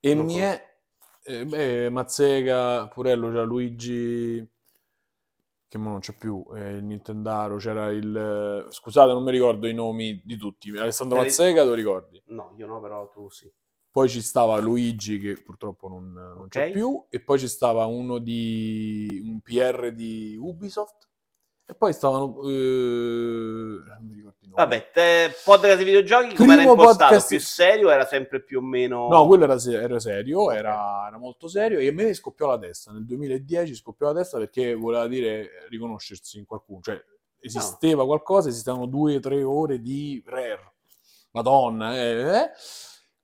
e 0.00 0.14
Non 0.14 0.24
mi 0.26 0.34
conosco. 0.34 0.50
è, 0.52 0.64
eh, 1.24 1.44
beh, 1.44 1.90
Mazzega, 1.90 2.88
Purello, 2.88 3.28
c'era 3.28 3.42
Luigi, 3.42 4.48
che 5.68 5.78
mo 5.78 5.90
non 5.90 6.00
c'è 6.00 6.14
più, 6.14 6.44
eh, 6.54 6.76
il 6.76 6.84
Nintendaro, 6.84 7.56
c'era 7.56 7.90
il, 7.90 8.16
eh, 8.66 8.72
scusate 8.72 9.12
non 9.12 9.22
mi 9.22 9.30
ricordo 9.32 9.66
i 9.66 9.74
nomi 9.74 10.20
di 10.24 10.36
tutti, 10.36 10.70
Alessandro 10.70 11.16
C'era- 11.18 11.28
Mazzega 11.28 11.64
lo 11.64 11.74
ricordi? 11.74 12.22
No, 12.28 12.54
io 12.56 12.66
no, 12.66 12.80
però 12.80 13.08
tu 13.10 13.28
sì. 13.28 13.50
Poi 13.98 14.08
ci 14.08 14.22
stava 14.22 14.58
Luigi 14.60 15.18
che 15.18 15.32
purtroppo 15.42 15.88
non, 15.88 16.12
non 16.12 16.46
c'è 16.48 16.66
Ok. 16.66 16.70
più 16.72 17.04
e 17.08 17.18
poi 17.18 17.36
ci 17.36 17.48
stava 17.48 17.84
uno 17.86 18.18
di 18.18 19.20
un 19.24 19.40
PR 19.40 19.90
di 19.92 20.36
Ubisoft 20.40 21.08
e 21.66 21.74
poi 21.74 21.92
stavano 21.92 22.40
eh, 22.44 22.48
non 22.48 23.98
mi 24.02 24.14
ricordo 24.14 24.36
i 24.42 24.46
nomi. 24.46 24.54
Vabbè, 24.54 24.90
te, 24.92 25.34
podcast 25.44 25.78
di 25.78 25.82
videogiochi 25.84 26.36
come 26.36 26.52
era 26.52 26.62
impostato? 26.62 26.96
podcast- 27.10 27.28
Più 27.28 27.40
serio? 27.40 27.90
Era 27.90 28.06
sempre 28.06 28.40
più 28.40 28.58
o 28.58 28.62
meno... 28.62 29.08
No, 29.08 29.26
quello 29.26 29.42
era, 29.42 29.58
se- 29.58 29.74
era 29.82 29.98
serio, 29.98 30.52
era, 30.52 31.04
era 31.08 31.18
molto 31.18 31.48
serio 31.48 31.80
e 31.80 31.88
a 31.88 31.92
me 31.92 32.14
scoppiò 32.14 32.46
la 32.46 32.58
testa. 32.58 32.92
Nel 32.92 33.04
2010 33.04 33.74
scoppiò 33.74 34.12
la 34.12 34.20
testa 34.20 34.38
perché 34.38 34.74
voleva 34.74 35.08
dire 35.08 35.66
riconoscersi 35.70 36.38
in 36.38 36.44
qualcuno. 36.44 36.82
Cioè, 36.82 37.02
esisteva 37.40 38.04
qualcosa, 38.06 38.48
esistevano 38.48 38.86
due 38.86 39.16
o 39.16 39.20
tre 39.20 39.42
ore 39.42 39.80
di 39.80 40.22
rare. 40.24 40.74
Madonna, 41.32 41.96
eh, 41.96 42.10
eh. 42.12 42.50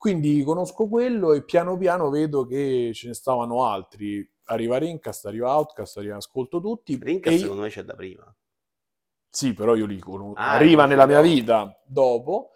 Quindi 0.05 0.43
conosco 0.45 0.87
quello 0.87 1.33
e 1.33 1.45
piano 1.45 1.79
piano 1.79 2.11
vedo 2.11 2.45
che 2.45 2.91
ce 2.93 3.07
ne 3.07 3.15
stavano 3.15 3.65
altri. 3.65 4.23
Arriva 4.49 4.77
Rincast, 4.77 5.25
arriva 5.25 5.55
Outcast, 5.57 5.97
arriva 5.97 6.17
Ascolto 6.17 6.61
Tutti. 6.61 6.99
Rincast 7.01 7.35
e 7.37 7.39
secondo 7.39 7.63
me 7.63 7.71
c'è 7.71 7.85
da 7.85 7.95
prima. 7.95 8.37
sì, 9.31 9.55
però 9.55 9.75
io 9.75 9.87
li 9.87 9.99
conosco. 9.99 10.39
Ah, 10.39 10.51
Arriva 10.53 10.85
nella 10.85 11.07
mia 11.07 11.23
vita 11.23 11.81
dopo. 11.87 12.51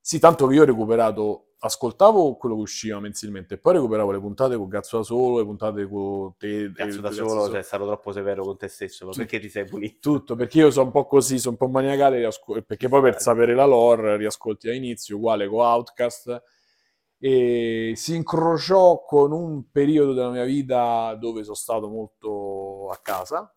Sì, 0.00 0.20
tanto 0.20 0.46
che 0.46 0.54
io 0.54 0.62
ho 0.62 0.64
recuperato, 0.64 1.54
ascoltavo 1.58 2.36
quello 2.36 2.54
che 2.54 2.60
usciva 2.60 3.00
mensilmente, 3.00 3.54
e 3.54 3.58
poi 3.58 3.72
recuperavo 3.72 4.12
le 4.12 4.20
puntate 4.20 4.56
con 4.56 4.68
Cazzo 4.68 4.98
da 4.98 5.02
Solo, 5.02 5.38
le 5.38 5.44
puntate 5.44 5.88
con 5.88 6.36
te. 6.38 6.70
Cazzo 6.72 6.98
eh, 6.98 7.00
da 7.00 7.08
Cazzo 7.08 7.28
solo, 7.28 7.50
sei 7.50 7.64
stato 7.64 7.84
troppo 7.86 8.12
severo 8.12 8.44
con 8.44 8.56
te 8.56 8.68
stesso, 8.68 9.10
Sì. 9.10 9.18
perché 9.18 9.40
ti 9.40 9.48
sei 9.48 9.64
punito? 9.64 9.96
Tutto, 10.12 10.36
perché 10.36 10.58
io 10.58 10.70
sono 10.70 10.86
un 10.86 10.92
po' 10.92 11.04
così, 11.06 11.40
sono 11.40 11.56
un 11.58 11.66
po' 11.66 11.72
maniacale, 11.72 12.18
riasco- 12.18 12.62
perché 12.62 12.88
poi 12.88 13.00
per 13.02 13.20
sapere 13.20 13.56
la 13.56 13.64
lore 13.66 14.16
riascolti 14.16 14.68
a 14.68 14.72
inizio, 14.72 15.16
uguale 15.16 15.48
con 15.48 15.64
Outcast, 15.64 16.42
e 17.18 17.92
si 17.96 18.14
incrociò 18.14 19.02
con 19.04 19.32
un 19.32 19.70
periodo 19.70 20.12
della 20.12 20.30
mia 20.30 20.44
vita 20.44 21.14
dove 21.14 21.42
sono 21.42 21.54
stato 21.54 21.88
molto 21.88 22.90
a 22.90 22.98
casa, 23.02 23.50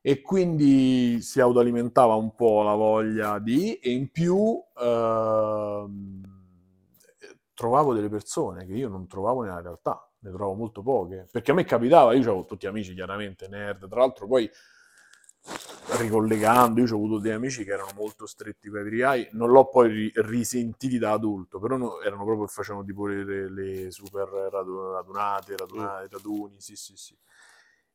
e 0.00 0.20
quindi 0.22 1.20
si 1.20 1.40
autoalimentava 1.40 2.14
un 2.14 2.34
po' 2.34 2.62
la 2.62 2.74
voglia 2.74 3.38
di, 3.38 3.74
e 3.74 3.90
in 3.90 4.10
più 4.10 4.62
ehm, 4.80 6.22
trovavo 7.52 7.92
delle 7.92 8.08
persone 8.08 8.64
che 8.64 8.74
io 8.74 8.88
non 8.88 9.06
trovavo 9.08 9.42
nella 9.42 9.60
realtà, 9.60 10.08
ne 10.20 10.30
trovo 10.30 10.54
molto 10.54 10.82
poche, 10.82 11.28
perché 11.30 11.50
a 11.50 11.54
me 11.54 11.64
capitava, 11.64 12.12
io 12.14 12.20
avevo 12.20 12.44
tutti 12.44 12.66
amici 12.66 12.94
chiaramente 12.94 13.48
nerd, 13.48 13.88
tra 13.88 14.00
l'altro 14.00 14.26
poi 14.26 14.48
ricollegando, 15.96 16.80
io 16.80 16.92
ho 16.92 16.96
avuto 16.96 17.18
dei 17.18 17.32
amici 17.32 17.64
che 17.64 17.72
erano 17.72 17.90
molto 17.94 18.26
stretti 18.26 18.68
con 18.68 18.80
i 18.80 18.82
VRI, 18.82 19.28
non 19.32 19.50
l'ho 19.50 19.68
poi 19.68 19.88
ri- 19.88 20.12
risentiti 20.14 20.98
da 20.98 21.12
adulto, 21.12 21.58
però 21.58 21.76
no, 21.76 22.00
erano 22.00 22.24
proprio 22.24 22.46
facevano 22.46 22.84
tipo 22.84 23.06
le, 23.06 23.50
le 23.50 23.90
super 23.90 24.28
radunate, 24.28 25.56
radunate, 25.56 26.04
mm. 26.04 26.10
raduni, 26.10 26.60
sì 26.60 26.76
sì 26.76 26.96
sì. 26.96 27.16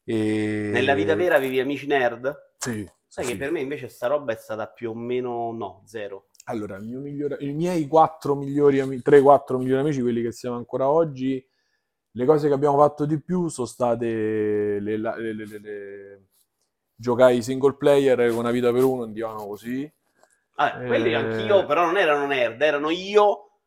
E... 0.06 0.70
Nella 0.74 0.96
vita 0.96 1.16
vera 1.16 1.38
vivi 1.38 1.60
amici 1.60 1.88
nerd? 1.88 2.54
Sì. 2.58 2.90
Sai 3.08 3.26
sì. 3.26 3.32
che 3.32 3.38
per 3.38 3.52
me 3.52 3.62
invece 3.62 3.88
sta 3.90 4.08
roba 4.08 4.34
è 4.34 4.36
stata 4.36 4.68
più 4.68 4.90
o 4.90 4.96
meno 4.96 5.52
no, 5.52 5.84
zero. 5.86 6.30
Allora, 6.46 6.78
migliore, 6.80 7.38
i 7.40 7.54
miei 7.54 7.88
4 7.88 8.36
migliori 8.36 8.80
amici, 8.80 9.02
3-4 9.06 9.58
migliori 9.58 9.80
amici, 9.80 10.02
quelli 10.02 10.22
che 10.22 10.32
siamo 10.32 10.58
ancora 10.58 10.90
oggi, 10.90 11.46
le 12.16 12.26
cose 12.26 12.48
che 12.48 12.54
abbiamo 12.54 12.78
fatto 12.78 13.06
di 13.06 13.22
più 13.22 13.48
sono 13.48 13.68
state 13.68 14.80
le, 14.80 14.98
le, 14.98 15.34
le, 15.34 15.46
le 15.46 16.24
giocai 17.04 17.44
single 17.44 17.76
player 17.76 18.30
con 18.30 18.38
una 18.38 18.52
vita 18.52 18.72
per 18.72 18.84
uno, 18.84 19.04
andiamo 19.04 19.46
così. 19.46 19.92
Quelli 20.56 21.12
eh... 21.12 21.16
anch'io, 21.16 21.66
però 21.66 21.86
non 21.86 21.98
erano 21.98 22.26
nerd, 22.26 22.62
erano 22.62 22.90
io 22.90 23.60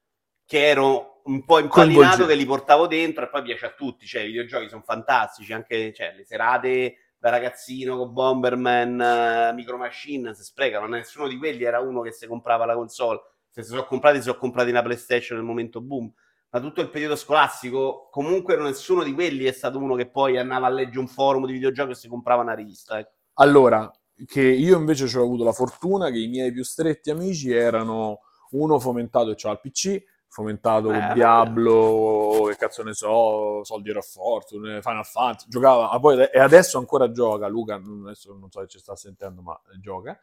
che 0.46 0.66
ero 0.66 1.20
un 1.24 1.44
po' 1.44 1.58
impallinato 1.58 2.24
che 2.24 2.34
li 2.34 2.46
portavo 2.46 2.86
dentro 2.86 3.24
e 3.24 3.28
poi 3.28 3.42
piace 3.42 3.66
a 3.66 3.74
tutti, 3.76 4.06
cioè 4.06 4.22
i 4.22 4.26
videogiochi 4.26 4.68
sono 4.68 4.82
fantastici, 4.82 5.52
anche 5.52 5.92
cioè, 5.92 6.14
le 6.16 6.24
serate 6.24 7.12
da 7.18 7.28
ragazzino 7.28 7.98
con 7.98 8.12
Bomberman, 8.12 9.50
uh, 9.50 9.54
Micro 9.54 9.76
Machine, 9.76 10.32
si 10.32 10.44
sprecano, 10.44 10.86
nessuno 10.86 11.28
di 11.28 11.36
quelli 11.36 11.64
era 11.64 11.80
uno 11.80 12.00
che 12.00 12.12
si 12.12 12.26
comprava 12.26 12.64
la 12.64 12.74
console, 12.74 13.20
se 13.50 13.62
si 13.62 13.68
sono 13.68 13.84
comprati 13.84 14.18
si 14.18 14.22
sono 14.22 14.38
comprati 14.38 14.70
una 14.70 14.82
PlayStation 14.82 15.36
nel 15.36 15.46
momento 15.46 15.80
boom, 15.82 16.10
ma 16.50 16.60
tutto 16.60 16.80
il 16.80 16.88
periodo 16.88 17.16
scolastico 17.16 18.08
comunque 18.10 18.56
nessuno 18.56 19.02
di 19.02 19.12
quelli 19.12 19.44
è 19.44 19.52
stato 19.52 19.78
uno 19.78 19.96
che 19.96 20.08
poi 20.08 20.38
andava 20.38 20.68
a 20.68 20.70
leggere 20.70 21.00
un 21.00 21.08
forum 21.08 21.44
di 21.44 21.52
videogiochi 21.52 21.90
e 21.90 21.96
si 21.96 22.08
comprava 22.08 22.42
una 22.42 22.54
rivista, 22.54 22.98
ecco. 22.98 23.15
Allora, 23.38 23.90
che 24.24 24.42
io 24.42 24.78
invece 24.78 25.18
ho 25.18 25.22
avuto 25.22 25.44
la 25.44 25.52
fortuna 25.52 26.10
che 26.10 26.18
i 26.18 26.28
miei 26.28 26.52
più 26.52 26.62
stretti 26.62 27.10
amici 27.10 27.52
erano 27.52 28.20
uno 28.50 28.78
fomentato 28.78 29.30
e 29.30 29.34
c'ha 29.36 29.50
il 29.50 29.60
PC, 29.60 30.02
fomentato 30.28 30.90
eh, 30.90 31.12
Diablo, 31.12 32.46
che 32.48 32.56
cazzo 32.56 32.82
ne 32.82 32.94
so, 32.94 33.62
Soldier 33.64 33.98
of 33.98 34.10
Fortune, 34.10 34.80
Final 34.80 35.04
Fantasy, 35.04 35.48
giocava, 35.48 35.90
ma 35.90 36.00
poi, 36.00 36.22
e 36.32 36.38
adesso 36.38 36.78
ancora 36.78 37.10
gioca, 37.10 37.46
Luca, 37.48 37.74
adesso 37.74 38.34
non 38.34 38.50
so 38.50 38.60
se 38.60 38.68
ci 38.68 38.78
sta 38.78 38.96
sentendo, 38.96 39.42
ma 39.42 39.60
gioca. 39.80 40.18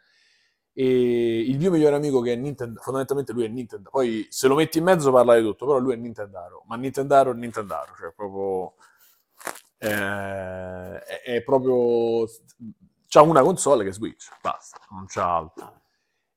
E 0.75 1.41
il 1.41 1.59
mio 1.59 1.69
migliore 1.69 1.95
amico 1.95 2.19
che 2.21 2.33
è 2.33 2.35
Nintendo, 2.35 2.79
fondamentalmente 2.81 3.31
lui 3.31 3.45
è 3.45 3.47
Nintendo, 3.47 3.91
poi 3.91 4.25
se 4.29 4.47
lo 4.47 4.55
metti 4.55 4.79
in 4.79 4.85
mezzo 4.85 5.11
parla 5.11 5.35
di 5.37 5.43
tutto, 5.43 5.67
però 5.67 5.77
lui 5.77 5.93
è 5.93 5.97
Nintendaro, 5.97 6.63
ma 6.65 6.75
Nintendaro 6.77 7.31
è 7.31 7.35
Nintendaro, 7.35 7.93
cioè 7.95 8.11
proprio... 8.11 8.73
Eh, 9.77 10.99
è, 10.99 11.21
è 11.23 11.43
proprio 11.43 12.25
c'ha 13.13 13.21
una 13.21 13.43
console 13.43 13.83
che 13.83 13.91
è 13.91 13.93
Switch, 13.93 14.27
basta, 14.41 14.79
non 14.89 15.05
c'ha 15.05 15.35
altro. 15.37 15.81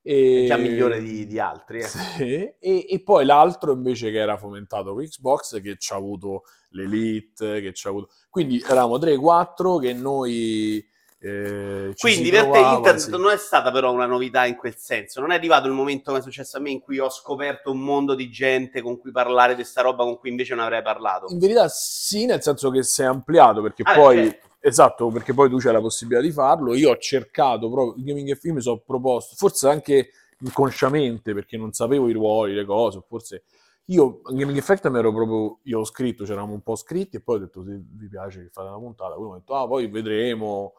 E... 0.03 0.45
È 0.45 0.47
già 0.47 0.57
migliore 0.59 1.01
di, 1.01 1.27
di 1.27 1.41
altri. 1.41 1.79
Eh. 1.79 1.89
Sì. 1.89 2.55
E, 2.61 2.87
e, 2.89 3.03
poi 3.03 3.25
l'altro 3.25 3.73
invece 3.73 4.11
che 4.11 4.19
era 4.19 4.37
fomentato 4.37 4.93
con 4.93 5.03
Xbox, 5.03 5.61
che 5.62 5.77
ci 5.79 5.95
ha 5.95 5.97
avuto 5.97 6.43
l'Elite, 6.71 7.62
che 7.62 7.73
ci 7.73 7.87
ha 7.87 7.91
avuto... 7.91 8.11
Quindi 8.29 8.61
eravamo 8.61 8.99
3-4 8.99 9.81
che 9.81 9.95
noi... 9.95 10.87
Eh, 11.19 11.95
Quindi 11.97 12.29
per 12.29 12.51
te 12.51 12.59
internet 12.59 12.97
sì. 12.99 13.11
non 13.11 13.31
è 13.31 13.39
stata 13.39 13.73
però 13.73 13.91
una 13.91 14.05
novità 14.05 14.45
in 14.45 14.55
quel 14.55 14.77
senso, 14.77 15.21
non 15.21 15.33
è 15.33 15.35
arrivato 15.35 15.67
il 15.67 15.73
momento 15.73 16.11
come 16.11 16.19
è 16.19 16.23
successo 16.23 16.59
a 16.59 16.61
me 16.61 16.71
in 16.71 16.81
cui 16.81 16.99
ho 16.99 17.09
scoperto 17.09 17.71
un 17.73 17.81
mondo 17.81 18.15
di 18.15 18.31
gente 18.31 18.83
con 18.83 18.99
cui 18.99 19.12
parlare 19.12 19.55
di 19.55 19.62
questa 19.62 19.81
roba 19.81 20.05
con 20.05 20.19
cui 20.19 20.29
invece 20.29 20.55
non 20.55 20.65
avrei 20.65 20.83
parlato. 20.83 21.27
In 21.31 21.39
verità 21.39 21.69
sì, 21.69 22.27
nel 22.27 22.43
senso 22.43 22.71
che 22.71 22.83
si 22.83 23.01
è 23.01 23.07
ampliato 23.07 23.62
perché 23.62 23.83
ah, 23.87 23.95
poi 23.95 24.17
certo. 24.25 24.56
Esatto, 24.68 25.11
perché 25.11 25.33
poi 25.33 25.48
tu 25.48 25.59
c'hai 25.59 25.72
la 25.72 25.81
possibilità 25.81 26.20
di 26.20 26.33
farlo. 26.33 26.74
Io 26.74 26.90
ho 26.90 26.96
cercato 26.96 27.70
proprio 27.70 28.02
gaming 28.05 28.31
e 28.31 28.35
film, 28.35 28.57
mi 28.57 28.61
sono 28.62 28.79
proposto, 28.85 29.37
forse 29.37 29.68
anche 29.68 30.11
inconsciamente 30.40 31.33
perché 31.35 31.57
non 31.57 31.72
sapevo 31.72 32.09
i 32.09 32.12
ruoli, 32.12 32.52
le 32.52 32.64
cose, 32.64 33.00
forse 33.07 33.44
io 33.87 34.20
Gaming 34.24 34.57
Effect 34.59 34.88
mi 34.88 34.98
ero 34.98 35.12
proprio 35.14 35.61
io 35.62 35.79
ho 35.79 35.85
scritto, 35.85 36.24
c'eravamo 36.24 36.52
un 36.52 36.62
po' 36.62 36.74
scritti 36.74 37.16
e 37.16 37.20
poi 37.20 37.37
ho 37.37 37.38
detto 37.38 37.62
se 37.62 37.81
vi 37.81 38.09
piace 38.09 38.42
che 38.42 38.48
fate 38.50 38.66
una 38.66 38.79
puntata, 38.79 39.14
poi 39.14 39.24
ho 39.26 39.35
detto 39.35 39.55
ah 39.55 39.68
poi 39.68 39.87
vedremo. 39.87 40.72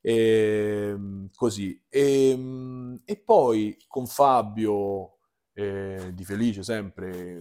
E, 0.00 0.88
ehm, 0.90 1.28
così. 1.34 1.80
E, 1.88 2.30
ehm, 2.30 3.00
e, 3.04 3.16
poi 3.16 3.76
con 3.86 4.06
Fabio 4.06 5.18
eh, 5.54 6.10
di 6.12 6.24
Felice 6.24 6.62
sempre 6.64 7.40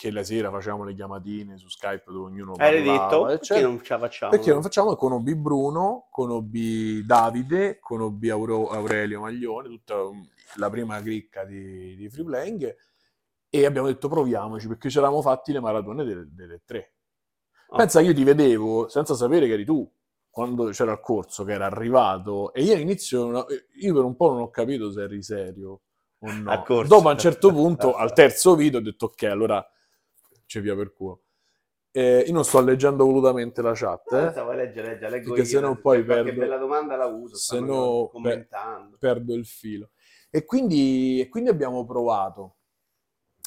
che 0.00 0.10
la 0.10 0.24
sera 0.24 0.50
facciamo 0.50 0.82
le 0.84 0.94
chiamatine 0.94 1.58
su 1.58 1.68
Skype 1.68 2.04
dove 2.06 2.30
ognuno 2.30 2.54
parlava. 2.54 2.74
Hai 2.74 2.82
detto? 2.82 3.24
Perché 3.26 3.60
non 3.60 3.82
ce 3.82 3.92
la 3.92 3.98
facciamo? 3.98 4.30
Perché 4.30 4.50
non 4.50 4.62
facciamo? 4.62 4.96
Conobbi 4.96 5.36
Bruno, 5.36 6.08
conobbi 6.10 7.04
Davide, 7.04 7.78
conobbi 7.80 8.30
Auro, 8.30 8.70
Aurelio 8.70 9.20
Maglione, 9.20 9.68
tutta 9.68 9.96
la 10.54 10.70
prima 10.70 11.02
cricca 11.02 11.44
di, 11.44 11.96
di 11.96 12.08
free 12.08 12.24
playing 12.24 12.76
e 13.50 13.66
abbiamo 13.66 13.88
detto 13.88 14.08
proviamoci 14.08 14.68
perché 14.68 14.88
ci 14.88 14.96
eravamo 14.96 15.20
fatti 15.20 15.52
le 15.52 15.60
maratone 15.60 16.02
delle, 16.02 16.26
delle 16.32 16.62
tre. 16.64 16.94
Oh. 17.68 17.76
Pensa 17.76 18.00
che 18.00 18.06
io 18.06 18.14
ti 18.14 18.24
vedevo 18.24 18.88
senza 18.88 19.14
sapere 19.14 19.46
che 19.46 19.52
eri 19.52 19.66
tu 19.66 19.86
quando 20.30 20.70
c'era 20.70 20.92
il 20.92 21.00
corso, 21.00 21.44
che 21.44 21.52
era 21.52 21.66
arrivato 21.66 22.54
e 22.54 22.62
io 22.62 22.72
all'inizio 22.72 23.44
io 23.82 23.92
per 23.92 24.04
un 24.04 24.16
po' 24.16 24.30
non 24.30 24.40
ho 24.40 24.48
capito 24.48 24.90
se 24.90 25.02
eri 25.02 25.22
serio 25.22 25.82
o 26.20 26.32
no. 26.32 26.64
Dopo 26.86 27.06
a 27.10 27.12
un 27.12 27.18
certo 27.18 27.52
punto, 27.52 27.92
al 27.96 28.14
terzo 28.14 28.54
video, 28.54 28.78
ho 28.78 28.82
detto 28.82 29.04
ok, 29.04 29.24
allora 29.24 29.62
c'è 30.50 30.60
via 30.60 30.74
per 30.74 30.92
culo. 30.92 31.22
Eh, 31.92 32.24
io 32.26 32.32
non 32.32 32.44
sto 32.44 32.60
leggendo 32.60 33.04
volutamente 33.04 33.62
la 33.62 33.72
chat. 33.72 34.12
Eh? 34.12 34.32
No, 34.34 34.52
legge, 34.52 34.82
legge, 34.82 35.08
leggo 35.08 35.32
perché 35.32 35.44
se 35.44 35.60
no 35.60 35.80
poi 35.80 36.04
perdo... 36.04 36.32
bella 36.32 36.56
domanda 36.56 36.96
la 36.96 37.06
uso, 37.06 37.36
se 37.36 37.60
no 37.60 38.08
commentando. 38.10 38.96
Per, 38.98 39.14
perdo 39.14 39.34
il 39.34 39.46
filo. 39.46 39.90
E 40.28 40.44
quindi, 40.44 41.20
e 41.20 41.28
quindi 41.28 41.50
abbiamo 41.50 41.84
provato. 41.86 42.56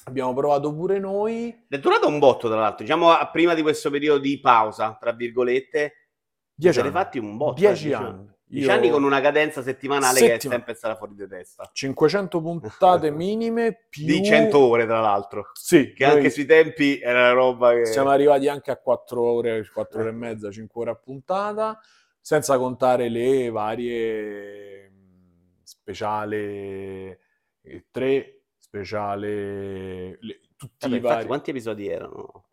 Abbiamo 0.04 0.32
provato 0.32 0.74
pure 0.74 0.98
noi. 0.98 1.66
È 1.68 1.78
durato 1.78 2.08
un 2.08 2.18
botto, 2.18 2.48
tra 2.48 2.58
l'altro. 2.58 2.84
Diciamo, 2.84 3.10
prima 3.30 3.52
di 3.52 3.60
questo 3.60 3.90
periodo 3.90 4.20
di 4.20 4.40
pausa, 4.40 4.96
tra 4.98 5.12
virgolette, 5.12 5.92
Dieci 6.54 6.80
anni. 6.80 6.90
fatti 6.90 7.18
un 7.18 7.36
botto. 7.36 7.60
Dieci 7.60 7.90
eh, 7.90 7.94
anni. 7.94 8.33
10 8.54 8.70
anni 8.70 8.90
con 8.90 9.02
una 9.02 9.20
cadenza 9.20 9.62
settimanale 9.62 10.18
Settima. 10.18 10.30
che 10.30 10.46
è 10.46 10.48
sempre 10.48 10.74
stata 10.74 10.96
fuori 10.96 11.14
di 11.14 11.26
testa. 11.26 11.68
500 11.72 12.40
puntate 12.40 13.10
minime 13.12 13.86
più... 13.88 14.06
Di 14.06 14.24
100 14.24 14.58
ore, 14.58 14.86
tra 14.86 15.00
l'altro. 15.00 15.50
Sì. 15.52 15.92
Che 15.92 16.04
anche 16.04 16.30
sui 16.30 16.46
tempi 16.46 17.00
era 17.00 17.20
una 17.20 17.32
roba 17.32 17.74
che... 17.74 17.86
Siamo 17.86 18.10
arrivati 18.10 18.48
anche 18.48 18.70
a 18.70 18.76
4 18.76 19.22
ore, 19.22 19.68
4 19.68 20.00
ore 20.00 20.08
e 20.08 20.12
mezza, 20.12 20.50
5 20.50 20.80
ore 20.80 20.90
a 20.90 20.94
puntata, 20.94 21.78
senza 22.20 22.56
contare 22.58 23.08
le 23.08 23.50
varie 23.50 24.92
speciale 25.62 27.18
3, 27.90 28.42
speciale... 28.58 30.18
Le, 30.20 30.40
tutti 30.56 30.88
Vabbè, 30.88 30.96
i 30.96 31.00
vari... 31.00 31.26
Quanti 31.26 31.50
episodi 31.50 31.88
erano? 31.88 32.44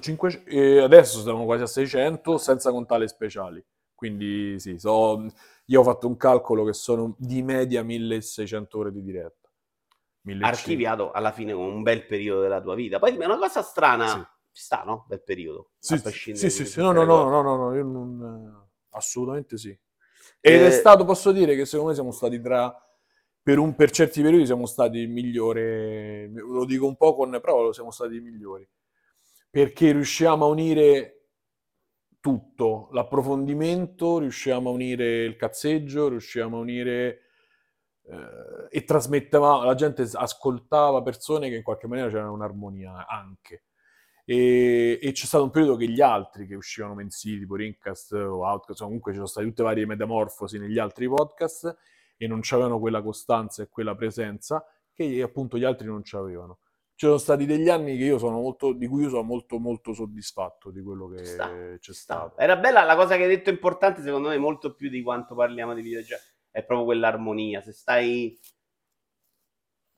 5, 0.00 0.44
eh, 0.46 0.80
adesso 0.80 1.20
siamo 1.20 1.44
quasi 1.44 1.62
a 1.62 1.66
600, 1.66 2.38
senza 2.38 2.70
contare 2.70 3.02
le 3.02 3.08
speciali. 3.08 3.64
Quindi 3.94 4.58
sì, 4.58 4.78
so, 4.78 5.26
io 5.66 5.80
ho 5.80 5.84
fatto 5.84 6.06
un 6.06 6.16
calcolo 6.16 6.64
che 6.64 6.72
sono 6.72 7.14
di 7.18 7.42
media 7.42 7.82
1600 7.82 8.78
ore 8.78 8.92
di 8.92 9.02
diretta. 9.02 9.50
1500. 10.22 10.46
Archiviato 10.46 11.10
alla 11.12 11.32
fine 11.32 11.52
con 11.52 11.64
un 11.64 11.82
bel 11.82 12.06
periodo 12.06 12.40
della 12.40 12.60
tua 12.60 12.74
vita. 12.74 12.98
Poi 12.98 13.16
è 13.16 13.24
una 13.24 13.38
cosa 13.38 13.62
strana, 13.62 14.08
sì. 14.08 14.18
ci 14.52 14.62
sta, 14.62 14.82
no? 14.82 15.04
Bel 15.06 15.22
periodo. 15.22 15.70
Sì, 15.78 15.98
sì, 15.98 16.50
sì, 16.50 16.66
sì, 16.66 16.80
no, 16.80 16.92
no, 16.92 17.04
no, 17.04 17.28
no, 17.28 17.42
no, 17.42 17.56
no, 17.56 17.74
io 17.74 17.84
non... 17.84 18.68
assolutamente 18.90 19.58
sì. 19.58 19.78
Ed 20.40 20.60
eh... 20.60 20.66
è 20.66 20.70
stato, 20.70 21.04
posso 21.04 21.30
dire 21.32 21.54
che 21.54 21.64
secondo 21.64 21.90
me 21.90 21.94
siamo 21.94 22.10
stati 22.10 22.40
tra... 22.40 22.74
Per, 23.42 23.58
un, 23.58 23.74
per 23.74 23.90
certi 23.90 24.22
periodi 24.22 24.46
siamo 24.46 24.64
stati 24.64 24.96
il 24.96 25.10
migliore, 25.10 26.30
lo 26.32 26.64
dico 26.64 26.86
un 26.86 26.96
po' 26.96 27.14
con, 27.14 27.38
però 27.42 27.72
siamo 27.72 27.90
stati 27.90 28.16
i 28.16 28.20
migliori. 28.20 28.66
Perché 29.50 29.92
riusciamo 29.92 30.46
a 30.46 30.48
unire 30.48 31.13
tutto, 32.24 32.88
l'approfondimento, 32.92 34.16
riusciamo 34.16 34.70
a 34.70 34.72
unire 34.72 35.24
il 35.24 35.36
cazzeggio, 35.36 36.08
riusciamo 36.08 36.56
a 36.56 36.60
unire 36.60 37.20
eh, 38.06 38.66
e 38.70 38.84
trasmetteva, 38.84 39.62
la 39.62 39.74
gente 39.74 40.08
ascoltava 40.10 41.02
persone 41.02 41.50
che 41.50 41.56
in 41.56 41.62
qualche 41.62 41.86
maniera 41.86 42.08
c'era 42.08 42.30
un'armonia 42.30 43.06
anche. 43.06 43.64
E, 44.24 44.98
e, 45.02 45.12
c'è 45.12 45.26
stato 45.26 45.44
un 45.44 45.50
periodo 45.50 45.76
che 45.76 45.86
gli 45.86 46.00
altri 46.00 46.46
che 46.46 46.54
uscivano 46.54 46.94
mensili, 46.94 47.40
tipo 47.40 47.56
Rincast 47.56 48.12
o 48.12 48.46
Outcast, 48.46 48.80
comunque 48.80 49.10
ci 49.10 49.16
sono 49.16 49.28
state 49.28 49.46
tutte 49.46 49.62
varie 49.62 49.84
metamorfosi 49.84 50.58
negli 50.58 50.78
altri 50.78 51.06
podcast 51.06 51.76
e 52.16 52.26
non 52.26 52.40
avevano 52.52 52.78
quella 52.78 53.02
costanza 53.02 53.62
e 53.62 53.68
quella 53.68 53.94
presenza 53.94 54.64
che 54.94 55.20
appunto 55.20 55.58
gli 55.58 55.64
altri 55.64 55.88
non 55.88 56.00
avevano 56.12 56.60
ci 56.96 57.06
sono 57.06 57.18
stati 57.18 57.44
degli 57.44 57.68
anni 57.68 57.94
io 57.94 58.18
molto, 58.30 58.72
di 58.72 58.86
cui 58.86 59.02
io 59.02 59.08
sono 59.08 59.22
molto 59.22 59.58
molto 59.58 59.92
soddisfatto 59.92 60.70
di 60.70 60.80
quello 60.80 61.08
che 61.08 61.24
sta, 61.24 61.48
c'è 61.48 61.78
sta. 61.80 61.92
stato. 61.92 62.38
Era 62.38 62.56
bella 62.56 62.84
la 62.84 62.94
cosa 62.94 63.16
che 63.16 63.24
hai 63.24 63.28
detto 63.28 63.50
importante, 63.50 64.00
secondo 64.00 64.28
me, 64.28 64.38
molto 64.38 64.74
più 64.74 64.88
di 64.88 65.02
quanto 65.02 65.34
parliamo 65.34 65.74
di 65.74 65.82
videogiochi, 65.82 66.22
è 66.50 66.62
proprio 66.62 66.86
quell'armonia. 66.86 67.60
Se 67.62 67.72
stai 67.72 68.38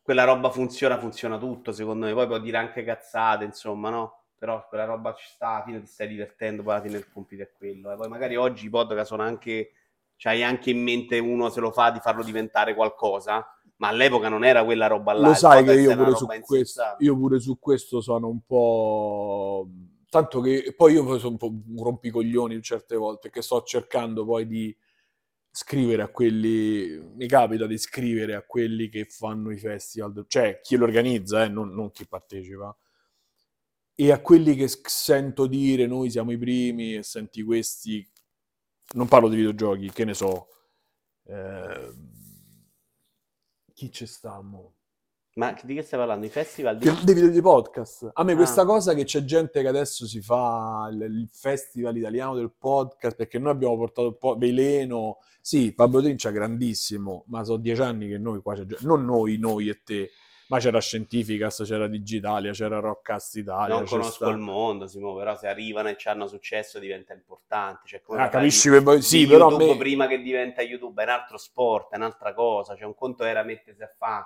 quella 0.01 0.25
roba 0.25 0.51
funziona, 0.51 0.99
funziona 0.99 1.37
tutto, 1.37 1.73
secondo 1.73 2.07
me. 2.07 2.15
Poi 2.15 2.27
può 2.27 2.39
dire 2.39 2.57
anche 2.57 2.83
cazzate, 2.83 3.45
insomma, 3.45 3.91
no? 3.91 4.25
Però 4.39 4.67
quella 4.69 4.85
roba 4.85 5.13
ci 5.15 5.27
sta, 5.27 5.49
alla 5.49 5.65
fine 5.65 5.81
ti 5.81 5.87
stai 5.87 6.09
divertendo, 6.09 6.63
poi 6.63 6.75
alla 6.75 6.83
fine 6.83 6.97
il 6.97 7.11
compito 7.11 7.43
è 7.43 7.53
quello. 7.53 7.93
E 7.93 7.97
poi 7.97 8.09
magari 8.09 8.37
oggi 8.37 8.67
i 8.67 8.71
podcast 8.71 9.09
sono 9.09 9.23
anche 9.23 9.73
c'hai 10.17 10.43
anche 10.43 10.71
in 10.71 10.83
mente 10.83 11.19
uno 11.19 11.51
se 11.51 11.61
lo 11.61 11.71
fa 11.71 11.91
di 11.91 12.01
farlo 12.01 12.23
diventare 12.23 12.75
qualcosa, 12.75 13.47
ma 13.77 13.89
all'epoca 13.89 14.29
non 14.29 14.45
era 14.45 14.65
quella 14.65 14.87
roba 14.87 15.13
là. 15.13 15.29
Lo 15.29 15.35
sai 15.35 15.65
che 15.65 15.75
io 15.75 15.95
pure, 15.97 16.15
su 16.15 16.27
questo, 16.41 16.83
io 16.99 17.17
pure 17.17 17.41
su 17.41 17.59
questo 17.59 18.01
sono 18.01 18.29
un 18.29 18.41
po'... 18.45 19.69
Tanto 20.09 20.41
che 20.41 20.73
poi 20.75 20.95
io 20.95 21.19
sono 21.19 21.33
un 21.33 21.37
po' 21.37 21.49
un 21.49 21.83
rompicoglioni 21.83 22.63
certe 22.63 22.97
volte, 22.97 23.29
che 23.29 23.43
sto 23.43 23.63
cercando 23.63 24.25
poi 24.25 24.47
di 24.47 24.75
scrivere 25.51 26.03
a 26.03 26.09
quelli... 26.09 27.13
Mi 27.15 27.27
capita 27.27 27.67
di 27.67 27.77
scrivere 27.77 28.35
a 28.35 28.43
quelli 28.43 28.89
che 28.89 29.05
fanno 29.05 29.51
i 29.51 29.59
festival, 29.59 30.25
cioè 30.29 30.61
chi 30.63 30.77
lo 30.77 30.85
organizza, 30.85 31.45
eh, 31.45 31.49
non, 31.49 31.75
non 31.75 31.91
chi 31.91 32.07
partecipa. 32.07 32.75
E 33.95 34.13
a 34.13 34.21
quelli 34.21 34.55
che 34.55 34.69
sento 34.69 35.47
dire 35.47 35.87
noi 35.87 36.11
siamo 36.11 36.31
i 36.31 36.39
primi 36.39 36.95
e 36.97 37.03
senti 37.03 37.43
questi... 37.43 38.09
Non 38.95 39.09
parlo 39.09 39.29
di 39.29 39.37
videogiochi, 39.37 39.91
che 39.91 40.05
ne 40.05 40.15
so. 40.15 40.47
Ehm, 41.25 42.25
chi 43.77 43.93
ci 43.93 44.07
sta? 44.07 44.41
mo? 44.41 44.73
Ma 45.35 45.55
di 45.63 45.75
che 45.75 45.83
stai 45.83 45.99
parlando? 45.99 46.25
I 46.25 46.31
festival? 46.31 46.79
Di... 46.79 46.91
Dei 47.05 47.15
video 47.15 47.29
di 47.29 47.43
podcast. 47.43 48.09
A 48.15 48.25
me 48.25 48.33
Ah. 48.33 48.37
questa 48.37 48.65
cosa 48.65 48.95
che 48.95 49.05
c'è 49.05 49.23
gente 49.23 49.61
che 49.61 49.69
adesso 49.69 50.07
si 50.07 50.23
fa 50.23 50.89
il, 50.91 50.99
il 51.03 51.29
festival 51.31 51.95
italiano 51.95 52.35
del 52.35 52.55
podcast, 52.59 53.15
perché 53.17 53.39
noi 53.39 53.53
abbiamo 53.53 53.77
portato 53.77 54.09
il 54.09 54.17
po- 54.17 54.37
Veleno, 54.39 55.19
sì, 55.43 55.75
Fabio 55.77 56.01
Trincia 56.01 56.31
grandissimo, 56.31 57.25
ma 57.27 57.45
sono 57.45 57.59
dieci 57.59 57.83
anni 57.83 58.09
che 58.09 58.17
noi 58.17 58.41
qua 58.41 58.55
c'è 58.55 58.65
gente- 58.65 58.87
non 58.87 59.05
noi, 59.05 59.37
noi 59.37 59.69
e 59.69 59.83
te, 59.85 60.09
ma 60.49 60.59
c'era 60.59 60.81
Scientificast, 60.81 61.65
c'era 61.65 61.89
Digitalia, 61.89 62.53
c'era 62.53 62.79
Rockcast 62.79 63.35
Italia, 63.37 63.75
Non 63.75 63.85
conosco 63.85 64.11
sta- 64.13 64.29
il 64.31 64.39
mondo, 64.39 64.87
Simo, 64.87 65.15
però 65.17 65.37
se 65.37 65.49
arrivano 65.49 65.89
e 65.89 65.97
ci 65.97 66.09
hanno 66.09 66.27
successo 66.29 66.79
diventa 66.79 67.13
importante. 67.15 67.81
Cioè, 67.87 68.03
Ah, 68.17 68.29
capisci 68.29 68.69
di- 68.71 68.77
che 68.77 68.83
poi- 68.83 69.03
sì, 69.03 69.27
però 69.27 69.49
YouTube 69.51 69.73
me- 69.73 69.77
prima 69.79 70.07
che 70.07 70.21
diventa 70.21 70.63
YouTube, 70.63 71.03
è 71.03 71.05
un 71.07 71.11
altro 71.13 71.37
sport, 71.37 71.93
è 71.93 71.97
un'altra 71.97 72.33
cosa. 72.35 72.75
Cioè, 72.77 72.87
un 72.87 72.95
conto 72.95 73.25
era 73.25 73.43
mettersi 73.43 73.83
a 73.83 73.91
fare 73.97 74.25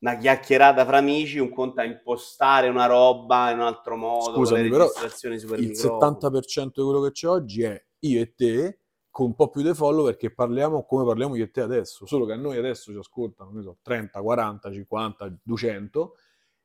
una 0.00 0.16
chiacchierata 0.16 0.84
fra 0.84 0.96
amici, 0.96 1.38
un 1.38 1.50
conto 1.52 1.80
a 1.80 1.84
impostare 1.84 2.68
una 2.68 2.86
roba 2.86 3.50
in 3.52 3.58
un 3.58 3.66
altro 3.66 3.94
modo, 3.96 4.34
Scusami, 4.34 4.68
però 4.68 4.86
il 4.86 4.90
microfono. 4.90 5.68
70% 5.70 6.80
di 6.82 6.88
quello 6.88 7.00
che 7.02 7.12
c'è 7.12 7.28
oggi 7.28 7.62
è 7.62 7.84
io 8.00 8.20
e 8.20 8.34
te 8.34 8.80
con 9.12 9.26
un 9.26 9.34
po' 9.34 9.50
più 9.50 9.60
di 9.60 9.74
follow 9.74 10.06
perché 10.06 10.32
parliamo 10.32 10.84
come 10.86 11.04
parliamo 11.04 11.36
io 11.36 11.44
e 11.44 11.50
te 11.50 11.60
adesso, 11.60 12.06
solo 12.06 12.24
che 12.24 12.32
a 12.32 12.36
noi 12.36 12.56
adesso 12.56 12.90
ci 12.90 12.98
ascoltano, 12.98 13.62
so, 13.62 13.76
30, 13.82 14.20
40, 14.20 14.72
50, 14.72 15.38
200 15.42 16.16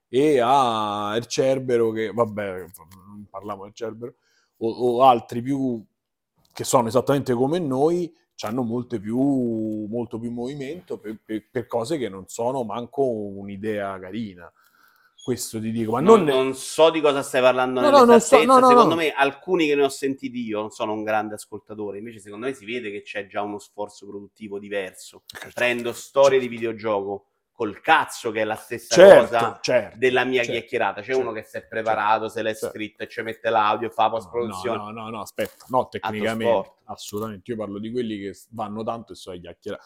e 0.07 0.39
a 0.41 1.13
il 1.17 1.25
Cerbero 1.25 1.91
che, 1.91 2.11
vabbè, 2.13 2.65
non 3.05 3.27
parliamo 3.29 3.63
del 3.63 3.73
Cerbero, 3.73 4.15
o, 4.59 4.69
o 4.69 5.03
altri 5.03 5.41
più 5.41 5.85
che 6.53 6.63
sono 6.63 6.87
esattamente 6.87 7.33
come 7.33 7.59
noi, 7.59 8.15
hanno 8.41 8.63
molte 8.63 8.99
più, 8.99 9.17
molto 9.89 10.17
più 10.17 10.31
movimento 10.31 10.99
per, 10.99 11.19
per- 11.23 11.49
per 11.51 11.67
cose 11.67 11.97
che 11.97 12.07
non 12.07 12.27
sono 12.27 12.63
manco 12.63 13.03
un'idea 13.03 13.99
carina. 13.99 14.49
Questo 15.27 15.59
ti 15.59 15.71
dico, 15.71 15.91
ma 15.91 15.99
Non, 15.99 16.23
non, 16.23 16.35
non 16.45 16.53
so 16.53 16.89
di 16.89 17.01
cosa 17.01 17.21
stai 17.21 17.41
parlando 17.41 17.81
No, 17.81 17.89
no, 17.89 18.17
so- 18.17 18.41
no, 18.45 18.59
no, 18.59 18.67
secondo 18.69 18.95
me, 18.95 19.11
alcuni 19.11 19.67
che 19.67 19.75
ne 19.75 19.83
ho 19.83 19.89
sentiti 19.89 20.39
io 20.39 20.61
non 20.61 20.69
sono 20.69 20.93
un 20.93 21.03
grande 21.03 21.33
ascoltatore. 21.33 21.97
Invece, 21.97 22.19
secondo 22.19 22.45
me, 22.45 22.53
si 22.53 22.63
vede 22.63 22.89
che 22.91 23.01
c'è 23.01 23.27
già 23.27 23.41
uno 23.41 23.59
sforzo 23.59 24.07
produttivo 24.07 24.57
diverso. 24.57 25.23
Prendo 25.53 25.91
storie 25.91 26.39
di 26.39 26.47
videogioco 26.47 27.25
col 27.51 27.81
cazzo, 27.81 28.31
che 28.31 28.39
è 28.39 28.43
la 28.45 28.55
stessa 28.55 28.95
certo, 28.95 29.35
cosa 29.35 29.59
certo. 29.61 29.97
della 29.97 30.23
mia 30.23 30.43
certo, 30.43 30.59
chiacchierata. 30.59 31.01
C'è 31.01 31.07
certo, 31.07 31.19
uno 31.19 31.33
che 31.33 31.43
si 31.43 31.57
è 31.57 31.67
preparato, 31.67 32.29
se 32.29 32.41
l'è 32.41 32.53
certo. 32.53 32.69
scritto 32.69 33.03
e 33.03 33.09
ci 33.09 33.21
mette 33.21 33.49
l'audio, 33.49 33.89
fa 33.89 34.09
post 34.09 34.29
produzione. 34.29 34.77
No, 34.77 34.91
no, 34.91 35.09
no, 35.09 35.19
aspetta, 35.19 35.65
no, 35.67 35.89
tecnicamente, 35.89 36.75
assolutamente. 36.85 37.51
Io 37.51 37.57
parlo 37.57 37.79
di 37.79 37.91
quelli 37.91 38.17
che 38.17 38.33
vanno 38.51 38.81
tanto 38.81 39.11
e 39.11 39.15
so 39.17 39.31
chiacchierare. 39.37 39.83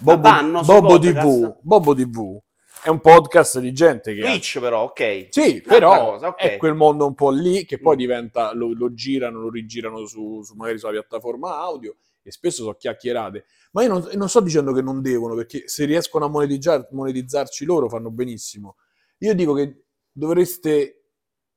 Bobo, 0.00 0.20
podcast? 0.20 0.98
TV, 0.98 1.58
Bobo 1.60 1.94
TV 1.94 2.40
è 2.82 2.88
un 2.88 3.00
podcast 3.00 3.58
di 3.58 3.72
gente 3.72 4.14
che... 4.14 4.22
ha- 4.22 4.30
Twitch, 4.30 4.60
però, 4.60 4.82
ok. 4.84 5.28
Sì, 5.30 5.60
però 5.60 6.12
cosa, 6.12 6.28
ok. 6.28 6.36
è 6.40 6.56
quel 6.56 6.74
mondo 6.74 7.06
un 7.06 7.14
po' 7.14 7.30
lì 7.30 7.64
che 7.64 7.78
poi 7.80 7.94
Mm. 7.94 7.98
diventa, 7.98 8.52
lo, 8.54 8.72
lo 8.74 8.92
girano, 8.94 9.40
lo 9.40 9.50
rigirano 9.50 10.04
su, 10.06 10.42
su- 10.42 10.54
magari 10.54 10.78
sulla 10.78 10.92
piattaforma 10.92 11.56
audio 11.58 11.96
e 12.22 12.30
spesso 12.30 12.62
sono 12.62 12.74
chiacchierate. 12.74 13.46
Ma 13.72 13.82
io 13.82 13.88
non, 13.88 14.08
non 14.14 14.28
sto 14.28 14.40
dicendo 14.40 14.72
che 14.72 14.82
non 14.82 15.00
devono, 15.02 15.34
perché 15.34 15.68
se 15.68 15.84
riescono 15.84 16.24
a 16.24 16.28
monetizzar- 16.28 16.90
monetizzarci 16.92 17.64
loro 17.64 17.88
fanno 17.88 18.10
benissimo. 18.10 18.76
Io 19.18 19.34
dico 19.34 19.52
che 19.54 19.84
dovreste 20.12 21.02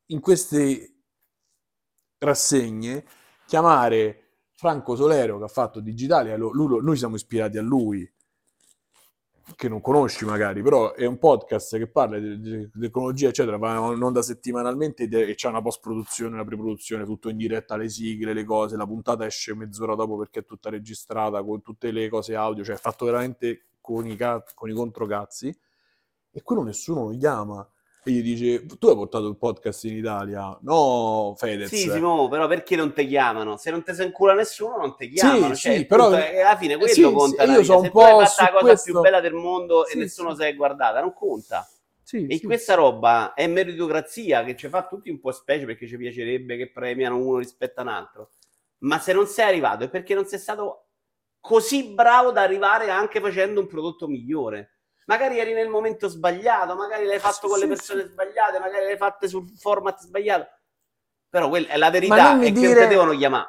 in 0.07 0.19
queste 0.19 0.95
rassegne 2.19 3.03
chiamare 3.45 4.23
Franco 4.53 4.95
Solero 4.95 5.37
che 5.37 5.45
ha 5.45 5.47
fatto 5.49 5.79
Digitalia, 5.79 6.35
lui 6.35 6.81
noi 6.83 6.97
siamo 6.97 7.15
ispirati 7.15 7.57
a 7.57 7.61
lui, 7.61 8.09
che 9.55 9.67
non 9.69 9.81
conosci 9.81 10.25
magari, 10.25 10.61
però 10.61 10.93
è 10.93 11.05
un 11.05 11.17
podcast 11.17 11.77
che 11.77 11.87
parla 11.87 12.19
di, 12.19 12.39
di- 12.39 12.69
tecnologia, 12.79 13.29
eccetera, 13.29 13.57
va 13.57 13.93
in 13.93 14.01
onda 14.01 14.21
settimanalmente 14.21 15.03
e 15.03 15.35
c'è 15.35 15.47
una 15.47 15.61
post-produzione, 15.61 16.33
una 16.33 16.45
pre-produzione, 16.45 17.05
tutto 17.05 17.29
in 17.29 17.37
diretta, 17.37 17.77
le 17.77 17.89
sigle, 17.89 18.33
le 18.33 18.43
cose, 18.43 18.77
la 18.77 18.85
puntata 18.85 19.25
esce 19.25 19.55
mezz'ora 19.55 19.95
dopo 19.95 20.17
perché 20.17 20.39
è 20.39 20.45
tutta 20.45 20.69
registrata 20.69 21.43
con 21.43 21.61
tutte 21.61 21.91
le 21.91 22.09
cose 22.09 22.35
audio, 22.35 22.63
cioè 22.63 22.75
è 22.75 22.79
fatto 22.79 23.05
veramente 23.05 23.69
con 23.81 24.07
i, 24.07 24.15
ca- 24.15 24.43
con 24.53 24.69
i 24.69 24.73
controcazzi 24.73 25.55
e 26.31 26.41
quello 26.41 26.63
nessuno 26.63 27.09
lo 27.09 27.17
chiama. 27.17 27.67
E 28.09 28.11
gli 28.11 28.21
dice, 28.23 28.65
tu 28.65 28.87
hai 28.87 28.95
portato 28.95 29.27
il 29.27 29.37
podcast 29.37 29.83
in 29.83 29.97
Italia? 29.97 30.57
No, 30.61 31.35
Fedez. 31.37 31.67
Sì, 31.69 31.89
Simo, 31.91 32.27
però 32.27 32.47
perché 32.47 32.75
non 32.75 32.91
ti 32.91 33.05
chiamano? 33.05 33.55
Se 33.57 33.69
non 33.69 33.83
ti 33.83 33.93
si 33.93 34.01
incula 34.03 34.33
nessuno, 34.33 34.77
non 34.77 34.95
ti 34.95 35.09
chiamano. 35.09 35.53
Sì, 35.53 35.61
Cioè, 35.61 35.77
sì, 35.77 35.85
però- 35.85 36.09
punto 36.09 36.17
alla 36.25 36.57
fine 36.57 36.73
eh, 36.73 36.77
quello 36.77 36.91
sì, 36.93 37.01
conta. 37.03 37.43
sì, 37.43 37.49
io 37.51 37.59
vita. 37.59 37.71
so 37.71 37.77
un 37.77 37.83
Se 37.83 37.91
tu 37.91 37.99
hai 37.99 38.11
po' 38.11 38.19
fatto 38.25 38.41
la 38.41 38.49
cosa 38.51 38.61
questo- 38.65 38.91
più 38.91 39.01
bella 39.01 39.19
del 39.21 39.33
mondo 39.33 39.85
Sì, 39.85 39.93
e 39.95 39.99
nessuno 39.99 40.33
si 40.35 40.41
è 40.43 40.55
guardata, 40.55 41.01
non 41.01 41.13
conta. 41.13 41.69
Sì, 42.01 42.25
E 42.25 42.37
sì. 42.37 42.45
questa 42.45 42.73
roba 42.73 43.33
è 43.35 43.45
meritocrazia 43.45 44.43
che 44.43 44.55
ci 44.55 44.67
fa 44.69 44.87
tutti 44.87 45.11
un 45.11 45.19
po' 45.19 45.31
specie 45.31 45.65
perché 45.65 45.85
ci 45.87 45.95
piacerebbe 45.95 46.57
che 46.57 46.71
premiano 46.71 47.17
uno 47.17 47.37
rispetto 47.37 47.81
a 47.81 47.83
un 47.83 47.89
altro. 47.89 48.29
Ma 48.79 48.97
se 48.97 49.13
non 49.13 49.27
sei 49.27 49.45
arrivato 49.45 49.83
è 49.83 49.89
perché 49.89 50.15
non 50.15 50.25
sei 50.25 50.39
stato 50.39 50.85
così 51.39 51.93
bravo 51.93 52.31
da 52.31 52.41
arrivare 52.41 52.89
anche 52.89 53.21
facendo 53.21 53.59
un 53.59 53.67
prodotto 53.67 54.07
migliore. 54.07 54.78
Magari 55.09 55.39
eri 55.39 55.53
nel 55.53 55.69
momento 55.69 56.07
sbagliato, 56.07 56.75
magari 56.75 57.05
l'hai 57.05 57.17
fatto 57.19 57.47
Sì, 57.47 57.47
con 57.47 57.57
le 57.57 57.63
sì, 57.63 57.67
persone 57.69 58.01
sì. 58.03 58.07
sbagliate, 58.09 58.59
magari 58.59 58.85
l'hai 58.85 58.97
fatte 58.97 59.27
sul 59.27 59.49
format 59.57 59.99
sbagliato. 59.99 60.47
Però 61.27 61.49
quella 61.49 61.67
è 61.67 61.77
la 61.77 61.89
verità, 61.89 62.33
non 62.33 62.41
è 62.41 62.45
che 62.45 62.51
dire- 62.51 62.73
non 62.73 62.83
ti 62.83 62.87
devono 62.89 63.17
chiamare. 63.17 63.47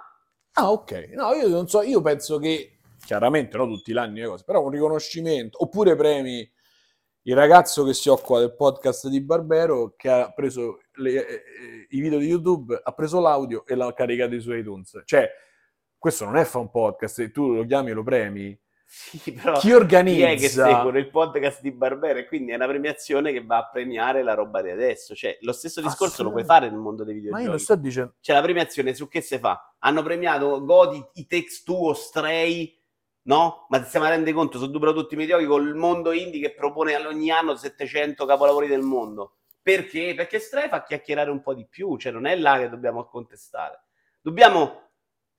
Ah, 0.52 0.70
ok. 0.72 0.92
No, 1.12 1.32
io 1.34 1.48
non 1.48 1.68
so, 1.68 1.82
io 1.82 2.00
penso 2.00 2.38
che 2.38 2.78
chiaramente 3.04 3.56
no 3.58 3.66
tutti 3.66 3.92
gli 3.92 3.96
anni 3.98 4.20
le 4.20 4.26
cose, 4.26 4.44
però 4.44 4.62
un 4.62 4.70
riconoscimento, 4.70 5.62
oppure 5.62 5.94
premi 5.96 6.50
il 7.24 7.34
ragazzo 7.36 7.84
che 7.84 7.92
si 7.92 8.08
occupa 8.08 8.38
del 8.40 8.54
podcast 8.56 9.08
di 9.08 9.20
Barbero 9.20 9.92
che 9.96 10.08
ha 10.08 10.32
preso 10.32 10.80
le- 10.94 11.26
eh, 11.26 11.34
eh, 11.34 11.86
i 11.90 12.00
video 12.00 12.18
di 12.18 12.26
YouTube, 12.26 12.78
ha 12.82 12.92
preso 12.92 13.20
l'audio 13.20 13.66
e 13.66 13.74
l'ha 13.74 13.92
caricato 13.92 14.40
su 14.40 14.52
iTunes. 14.54 15.02
Cioè, 15.04 15.28
questo 15.98 16.24
non 16.24 16.36
è 16.38 16.44
fa 16.44 16.58
un 16.58 16.70
podcast, 16.70 17.14
se 17.16 17.30
tu 17.30 17.52
lo 17.52 17.66
chiami 17.66 17.90
e 17.90 17.92
lo 17.92 18.02
premi. 18.02 18.58
Sì, 18.92 19.32
però 19.32 19.52
Chi 19.52 19.60
chi 19.60 19.68
è 19.68 19.70
che 19.70 19.74
organizza? 19.76 20.66
seguono 20.66 20.98
il 20.98 21.10
podcast 21.10 21.60
di 21.60 21.70
Barbera 21.70 22.18
e 22.18 22.26
quindi 22.26 22.50
è 22.50 22.56
una 22.56 22.66
premiazione 22.66 23.30
che 23.30 23.44
va 23.44 23.58
a 23.58 23.68
premiare 23.68 24.24
la 24.24 24.34
roba 24.34 24.62
di 24.62 24.70
adesso. 24.70 25.14
Cioè, 25.14 25.38
lo 25.42 25.52
stesso 25.52 25.80
discorso 25.80 26.24
lo 26.24 26.32
puoi 26.32 26.42
fare 26.42 26.68
nel 26.68 26.78
mondo 26.80 27.04
dei 27.04 27.14
Ma 27.14 27.20
videogiochi. 27.20 27.44
io 27.44 27.50
non 27.50 27.58
sto 27.60 27.76
dicendo... 27.76 28.14
C'è 28.20 28.32
la 28.32 28.42
premiazione 28.42 28.92
su 28.94 29.06
che 29.06 29.20
si 29.20 29.38
fa? 29.38 29.74
Hanno 29.78 30.02
premiato 30.02 30.64
Godi, 30.64 31.00
i 31.14 31.26
Takes 31.28 31.62
Two 31.62 31.90
o 31.90 31.94
Stray, 31.94 32.76
no? 33.22 33.66
Ma 33.68 33.80
stiamo 33.84 34.06
a 34.06 34.08
rendere 34.08 34.32
conto, 34.32 34.58
sono 34.58 34.72
due 34.72 34.80
prodotti 34.80 35.14
mediocri 35.14 35.46
con 35.46 35.64
il 35.64 35.76
mondo 35.76 36.10
indie 36.10 36.40
che 36.40 36.54
propone 36.54 36.96
ogni 36.96 37.30
anno 37.30 37.54
700 37.54 38.26
capolavori 38.26 38.66
del 38.66 38.82
mondo. 38.82 39.36
Perché? 39.62 40.14
Perché 40.16 40.40
Stray 40.40 40.68
fa 40.68 40.82
chiacchierare 40.82 41.30
un 41.30 41.42
po' 41.42 41.54
di 41.54 41.64
più, 41.64 41.96
cioè 41.96 42.10
non 42.10 42.26
è 42.26 42.34
là 42.34 42.58
che 42.58 42.68
dobbiamo 42.68 43.04
contestare. 43.04 43.84
Dobbiamo 44.20 44.89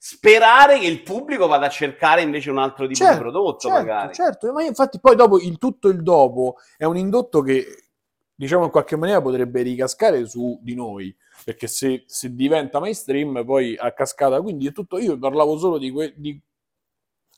sperare 0.04 0.80
che 0.80 0.88
il 0.88 1.04
pubblico 1.04 1.46
vada 1.46 1.68
a 1.68 1.70
cercare 1.70 2.24
invece 2.24 2.50
un 2.50 2.58
altro 2.58 2.88
tipo 2.88 3.04
Certo, 3.04 3.14
di 3.14 3.20
prodotto, 3.20 3.68
certo, 3.68 3.78
magari. 3.78 4.14
certo, 4.16 4.52
ma 4.52 4.64
infatti 4.64 5.00
poi 5.00 5.16
dopo 5.16 5.40
il 5.40 5.60
tutto 5.60 5.90
il 5.90 6.02
dopo 6.02 6.56
è 6.76 6.86
un 6.86 6.98
indotto 6.98 7.44
che 7.44 7.64
diciamo 8.34 8.64
in 8.64 8.72
qualche 8.72 8.96
maniera 8.96 9.22
potrebbe 9.22 9.62
ricascare 9.62 10.26
su 10.26 10.58
di 10.64 10.74
noi, 10.74 11.16
perché 11.46 11.68
se, 11.68 12.06
se 12.08 12.34
diventa 12.34 12.80
mainstream 12.80 13.46
poi 13.46 13.78
a 13.78 13.94
cascata, 13.94 14.42
quindi 14.42 14.66
è 14.66 14.72
tutto, 14.72 14.98
io 14.98 15.20
parlavo 15.20 15.60
solo 15.60 15.78
di, 15.78 15.92
que- 15.92 16.16
di 16.18 16.42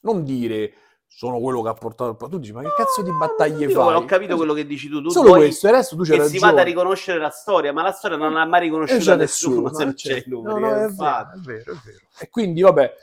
non 0.04 0.24
dire 0.24 0.74
sono 1.16 1.40
quello 1.40 1.62
che 1.62 1.70
ha 1.70 1.74
portato 1.74 2.18
il 2.24 2.30
tu 2.30 2.40
dici 2.40 2.52
ma 2.52 2.62
che 2.62 2.74
cazzo 2.76 3.04
di 3.04 3.12
battaglie 3.12 3.66
Io 3.66 3.72
fai? 3.72 3.96
ho 3.96 4.06
capito 4.06 4.36
quello 4.36 4.54
che 4.54 4.66
dici 4.66 4.90
tu. 4.90 5.02
Tu 5.02 5.10
Solo 5.10 5.34
questo, 5.34 5.68
il 5.68 5.74
resto 5.74 5.96
tu 5.96 6.04
c'hai 6.04 6.18
che 6.18 6.26
si 6.28 6.40
vada 6.40 6.54
a 6.54 6.56
ragione. 6.58 6.70
riconoscere 6.72 7.20
la 7.20 7.30
storia, 7.30 7.72
ma 7.72 7.84
la 7.84 7.92
storia 7.92 8.18
non 8.18 8.34
l'ha 8.34 8.46
mai 8.46 8.62
E 8.62 8.64
riconosciuta 8.64 9.12
c'è 9.12 9.16
nessuno, 9.16 9.70
nessuno, 9.70 9.74
se 9.78 9.84
non 9.84 9.92
eh, 9.92 9.96
c'è 9.96 10.10
certo. 10.14 10.30
i 10.30 10.32
numeri. 10.32 10.60
No, 10.60 10.68
no, 10.68 10.76
eh, 10.76 10.86
è 10.86 10.90
vero, 10.90 11.32
è 11.32 11.38
vero, 11.38 11.72
è 11.72 11.76
vero. 11.86 12.00
E 12.20 12.30
quindi, 12.30 12.62
vabbè, 12.62 12.94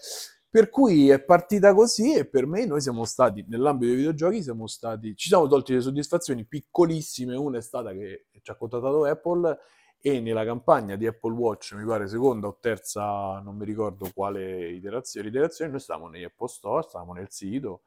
per 0.51 0.69
cui 0.71 1.09
è 1.11 1.21
partita 1.23 1.73
così 1.73 2.15
e 2.15 2.25
per 2.27 2.47
me 2.47 2.67
noi 2.67 2.81
siamo 2.81 3.05
stati, 3.05 3.45
nell'ambito 3.49 3.87
dei 3.87 3.97
videogiochi, 3.97 4.43
siamo 4.43 4.67
stati, 4.67 5.15
ci 5.15 5.29
siamo 5.29 5.47
tolti 5.47 5.73
le 5.75 5.81
soddisfazioni 5.81 6.45
piccolissime. 6.45 7.37
Una 7.37 7.59
è 7.59 7.63
stata 7.63 7.93
che 7.93 8.27
ci 8.43 8.51
ha 8.51 8.57
contattato 8.57 9.05
Apple 9.05 9.57
e 10.03 10.19
nella 10.21 10.45
campagna 10.45 10.97
di 10.97 11.07
Apple 11.07 11.35
Watch, 11.35 11.75
mi 11.75 11.85
pare 11.85 12.09
seconda 12.09 12.47
o 12.47 12.57
terza, 12.59 13.39
non 13.41 13.57
mi 13.57 13.65
ricordo 13.67 14.11
quale 14.15 14.71
iterazione, 14.71 15.29
iterazione 15.29 15.71
noi 15.71 15.81
stavamo 15.81 16.09
negli 16.09 16.25
Apple 16.25 16.49
Store, 16.49 16.83
stavamo 16.83 17.13
nel 17.13 17.29
sito, 17.31 17.83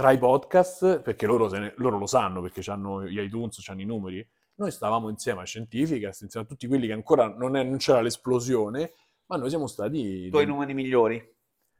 tra 0.00 0.12
i 0.12 0.18
podcast, 0.18 1.02
perché 1.02 1.26
loro, 1.26 1.46
ne, 1.50 1.74
loro 1.76 1.98
lo 1.98 2.06
sanno, 2.06 2.40
perché 2.40 2.62
hanno 2.70 3.04
gli 3.06 3.20
iTunes, 3.20 3.62
hanno 3.68 3.82
i 3.82 3.84
numeri, 3.84 4.26
noi 4.54 4.70
stavamo 4.70 5.10
insieme 5.10 5.42
a 5.42 5.44
Scientificast, 5.44 6.22
insieme 6.22 6.46
a 6.46 6.48
tutti 6.48 6.66
quelli 6.66 6.86
che 6.86 6.94
ancora 6.94 7.28
non, 7.28 7.54
è, 7.54 7.62
non 7.62 7.76
c'era 7.76 8.00
l'esplosione, 8.00 8.94
ma 9.26 9.36
noi 9.36 9.50
siamo 9.50 9.66
stati... 9.66 10.24
I 10.24 10.30
tuoi 10.30 10.46
numeri 10.46 10.72
migliori? 10.72 11.22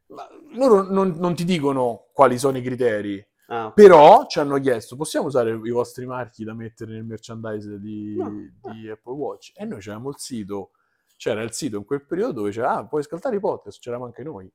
Ma 0.08 0.28
loro 0.52 0.82
non, 0.82 1.14
non, 1.16 1.34
ti 1.34 1.46
dicono 1.46 2.08
quali 2.12 2.36
sono 2.36 2.58
i 2.58 2.62
criteri, 2.62 3.26
ah. 3.46 3.72
però 3.72 4.26
ci 4.26 4.38
hanno 4.38 4.60
chiesto, 4.60 4.96
possiamo 4.96 5.28
usare 5.28 5.52
i 5.52 5.70
vostri 5.70 6.04
marchi 6.04 6.44
da 6.44 6.52
mettere 6.52 6.92
nel 6.92 7.04
merchandise 7.04 7.80
di, 7.80 8.16
no. 8.16 8.50
di 8.70 8.90
Apple 8.90 9.14
Watch? 9.14 9.52
E 9.54 9.64
noi 9.64 9.80
c'avevamo 9.80 10.10
il 10.10 10.18
sito, 10.18 10.72
c'era 11.16 11.40
il 11.40 11.52
sito 11.52 11.78
in 11.78 11.86
quel 11.86 12.04
periodo 12.04 12.32
dove 12.32 12.50
c'era, 12.50 12.76
ah, 12.76 12.86
puoi 12.86 13.00
ascoltare 13.00 13.36
i 13.36 13.40
podcast, 13.40 13.80
c'eravamo 13.80 14.08
anche 14.08 14.22
noi. 14.22 14.52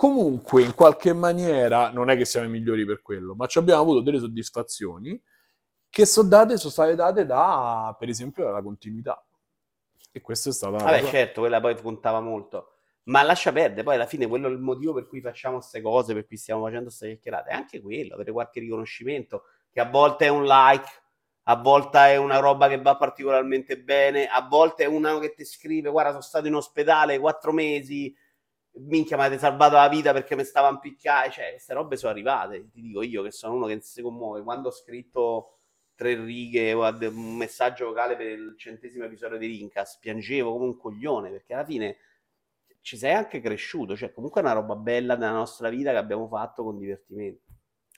Comunque, 0.00 0.62
in 0.62 0.74
qualche 0.74 1.12
maniera, 1.12 1.90
non 1.90 2.08
è 2.08 2.16
che 2.16 2.24
siamo 2.24 2.46
i 2.46 2.50
migliori 2.50 2.86
per 2.86 3.02
quello, 3.02 3.34
ma 3.34 3.44
ci 3.44 3.58
abbiamo 3.58 3.82
avuto 3.82 4.00
delle 4.00 4.18
soddisfazioni 4.18 5.22
che 5.90 6.06
sono 6.06 6.26
date, 6.26 6.56
sono 6.56 6.70
state 6.70 6.94
date 6.94 7.26
da, 7.26 7.94
per 7.98 8.08
esempio, 8.08 8.44
dalla 8.44 8.62
continuità. 8.62 9.22
E 10.10 10.22
questo 10.22 10.48
è 10.48 10.52
stato... 10.52 10.78
Vabbè, 10.78 11.04
certo, 11.04 11.40
quella 11.40 11.60
poi 11.60 11.78
contava 11.78 12.18
molto. 12.20 12.76
Ma 13.04 13.20
lascia 13.22 13.52
perdere, 13.52 13.82
poi 13.82 13.96
alla 13.96 14.06
fine 14.06 14.26
quello 14.26 14.48
è 14.48 14.50
il 14.50 14.58
motivo 14.58 14.94
per 14.94 15.06
cui 15.06 15.20
facciamo 15.20 15.56
queste 15.56 15.82
cose, 15.82 16.14
per 16.14 16.26
cui 16.26 16.38
stiamo 16.38 16.62
facendo 16.62 16.84
queste 16.84 17.08
chiacchierate. 17.08 17.50
È 17.50 17.52
anche 17.52 17.82
quello, 17.82 18.14
avere 18.14 18.32
qualche 18.32 18.60
riconoscimento, 18.60 19.42
che 19.70 19.80
a 19.80 19.90
volte 19.90 20.24
è 20.24 20.28
un 20.28 20.46
like, 20.46 20.88
a 21.42 21.56
volte 21.56 21.98
è 21.98 22.16
una 22.16 22.38
roba 22.38 22.68
che 22.68 22.80
va 22.80 22.96
particolarmente 22.96 23.78
bene, 23.78 24.28
a 24.28 24.46
volte 24.48 24.84
è 24.84 24.86
uno 24.86 25.18
che 25.18 25.34
ti 25.34 25.44
scrive, 25.44 25.90
guarda, 25.90 26.12
sono 26.12 26.22
stato 26.22 26.46
in 26.46 26.54
ospedale 26.54 27.18
quattro 27.18 27.52
mesi, 27.52 28.16
minchia, 28.72 29.16
mi 29.16 29.24
avete 29.24 29.40
salvato 29.40 29.74
la 29.74 29.88
vita 29.88 30.12
perché 30.12 30.36
mi 30.36 30.44
stavo 30.44 30.68
a. 30.68 31.30
Cioè, 31.30 31.50
queste 31.50 31.74
robe 31.74 31.96
sono 31.96 32.12
arrivate, 32.12 32.68
ti 32.70 32.80
dico 32.80 33.02
io 33.02 33.22
che 33.22 33.30
sono 33.30 33.54
uno 33.54 33.66
che 33.66 33.80
si 33.80 34.02
commuove. 34.02 34.42
Quando 34.42 34.68
ho 34.68 34.72
scritto 34.72 35.58
tre 35.94 36.14
righe 36.14 36.72
o 36.72 36.82
un 36.88 37.36
messaggio 37.36 37.86
vocale 37.86 38.16
per 38.16 38.26
il 38.26 38.54
centesimo 38.56 39.04
episodio 39.04 39.36
di 39.38 39.46
Rincas, 39.46 39.98
piangevo 39.98 40.52
come 40.52 40.64
un 40.64 40.76
coglione, 40.78 41.30
perché 41.30 41.52
alla 41.52 41.64
fine 41.64 41.96
ci 42.80 42.96
sei 42.96 43.12
anche 43.12 43.40
cresciuto, 43.40 43.94
cioè 43.94 44.12
comunque 44.12 44.40
è 44.40 44.44
una 44.44 44.54
roba 44.54 44.74
bella 44.76 45.14
nella 45.14 45.32
nostra 45.32 45.68
vita 45.68 45.90
che 45.90 45.98
abbiamo 45.98 46.26
fatto 46.28 46.64
con 46.64 46.78
divertimento. 46.78 47.44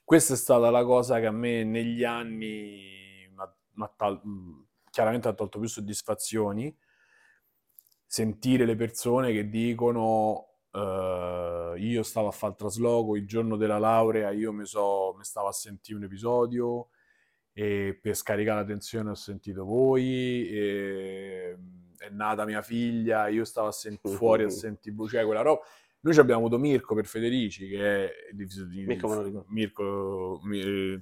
Questa 0.05 0.35
è 0.35 0.37
stata 0.37 0.69
la 0.71 0.85
cosa 0.85 1.21
che 1.21 1.27
a 1.27 1.31
me 1.31 1.63
negli 1.63 2.03
anni 2.03 3.31
chiaramente 4.91 5.29
ha 5.29 5.33
tolto 5.33 5.59
più 5.59 5.69
soddisfazioni, 5.69 6.77
sentire 8.05 8.67
le 8.67 8.75
persone 8.75 9.33
che 9.33 9.49
dicono 9.49 10.52
uh, 10.73 11.77
io 11.77 12.03
stavo 12.03 12.29
a 12.29 12.33
fare 12.33 12.53
il 12.53 12.59
trasloco 12.59 13.17
il 13.17 13.27
giorno 13.27 13.57
della 13.57 13.79
laurea, 13.79 14.31
io 14.31 14.53
mi, 14.53 14.67
so, 14.67 15.15
mi 15.17 15.25
stavo 15.25 15.49
a 15.49 15.53
sentire 15.53 15.99
un 15.99 16.05
episodio 16.05 16.89
e 17.53 17.99
per 18.01 18.15
scaricare 18.15 18.61
la 18.61 18.67
tensione 18.67 19.11
ho 19.11 19.15
sentito 19.15 19.65
voi. 19.65 20.49
E 20.49 21.57
è 22.03 22.09
nata 22.11 22.45
mia 22.45 22.63
figlia, 22.63 23.29
io 23.29 23.45
stavo 23.45 23.69
a 23.69 23.73
sent- 23.73 24.09
fuori 24.17 24.45
a 24.45 24.49
sentire 24.49 24.97
cioè 25.09 25.25
quella 25.25 25.43
roba. 25.43 25.61
Noi 26.01 26.19
abbiamo 26.19 26.41
avuto 26.41 26.59
Mirko 26.59 26.97
per 26.97 27.07
Federici, 27.07 27.69
che 27.69 28.07
è 28.07 28.13
di, 28.33 28.45
di, 28.45 28.85
Mirko, 28.85 29.45
Mirko 29.49 30.41
mi, 30.43 31.01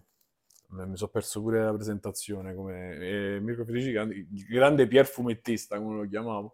mi 0.68 0.96
sono 0.96 1.10
perso 1.10 1.40
pure 1.40 1.64
la 1.64 1.72
presentazione, 1.72 2.54
come 2.54 2.96
eh, 2.98 3.40
Mirko 3.40 3.64
Federici, 3.64 3.92
grande, 3.92 4.26
grande 4.46 4.86
Pier 4.86 5.06
fumettista, 5.06 5.78
come 5.78 5.96
lo 5.96 6.06
chiamavo. 6.06 6.52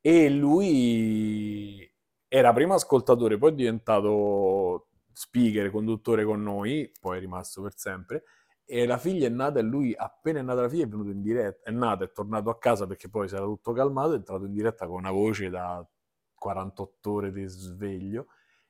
E 0.00 0.30
lui 0.30 1.92
era 2.36 2.52
prima 2.52 2.74
ascoltatore, 2.74 3.38
poi 3.38 3.52
è 3.52 3.54
diventato 3.54 4.88
speaker, 5.12 5.70
conduttore 5.70 6.24
con 6.24 6.42
noi, 6.42 6.90
poi 7.00 7.18
è 7.18 7.20
rimasto 7.20 7.62
per 7.62 7.74
sempre 7.76 8.24
e 8.66 8.86
la 8.86 8.98
figlia 8.98 9.26
è 9.26 9.30
nata 9.30 9.60
e 9.60 9.62
lui 9.62 9.94
appena 9.96 10.40
è 10.40 10.42
nata 10.42 10.62
la 10.62 10.68
figlia 10.68 10.84
è 10.84 10.88
venuto 10.88 11.10
in 11.10 11.22
diretta, 11.22 11.70
è 11.70 11.72
nata, 11.72 12.04
è 12.04 12.10
tornato 12.10 12.50
a 12.50 12.58
casa 12.58 12.88
perché 12.88 13.08
poi 13.08 13.28
si 13.28 13.36
era 13.36 13.44
tutto 13.44 13.72
calmato, 13.72 14.14
è 14.14 14.16
entrato 14.16 14.46
in 14.46 14.52
diretta 14.52 14.86
con 14.88 14.96
una 14.98 15.12
voce 15.12 15.48
da 15.48 15.86
48 16.34 17.12
ore 17.12 17.30
di 17.32 17.44
sveglio. 17.46 18.26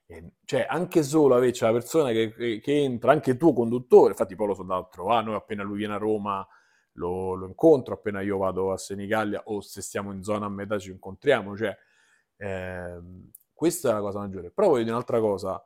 E, 0.07 0.33
cioè, 0.45 0.67
anche 0.69 1.03
solo 1.03 1.35
avere 1.35 1.55
cioè, 1.55 1.71
la 1.71 1.79
persona 1.79 2.11
che, 2.11 2.35
che, 2.35 2.61
che, 2.61 2.83
entra, 2.83 3.13
anche 3.13 3.39
tuo 3.39 3.55
conduttore, 3.55 4.11
infatti 4.11 4.35
poi 4.35 4.49
lo 4.49 4.55
sono 4.55 4.71
andato 4.73 4.91
a 4.91 4.93
trovare, 4.93 5.25
noi 5.25 5.37
appena 5.37 5.63
lui 5.63 5.79
viene 5.79 5.95
a 5.95 5.99
Roma 5.99 6.47
lo, 6.95 7.35
lo, 7.35 7.47
incontro, 7.47 7.95
appena 7.95 8.21
io 8.21 8.37
vado 8.37 8.73
a 8.73 8.77
Senigallia 8.77 9.43
o 9.47 9.63
se 9.63 9.81
stiamo 9.81 10.13
in 10.13 10.23
zona 10.23 10.47
a 10.47 10.51
metà 10.51 10.79
ci 10.79 10.91
incontriamo, 10.91 11.57
cioè, 11.57 11.75
eh, 12.37 13.01
questa 13.55 13.91
è 13.91 13.93
la 13.93 14.01
cosa 14.01 14.19
maggiore. 14.19 14.51
Però 14.51 14.69
voglio 14.69 14.83
dire 14.83 14.93
un'altra 14.95 15.21
cosa, 15.21 15.65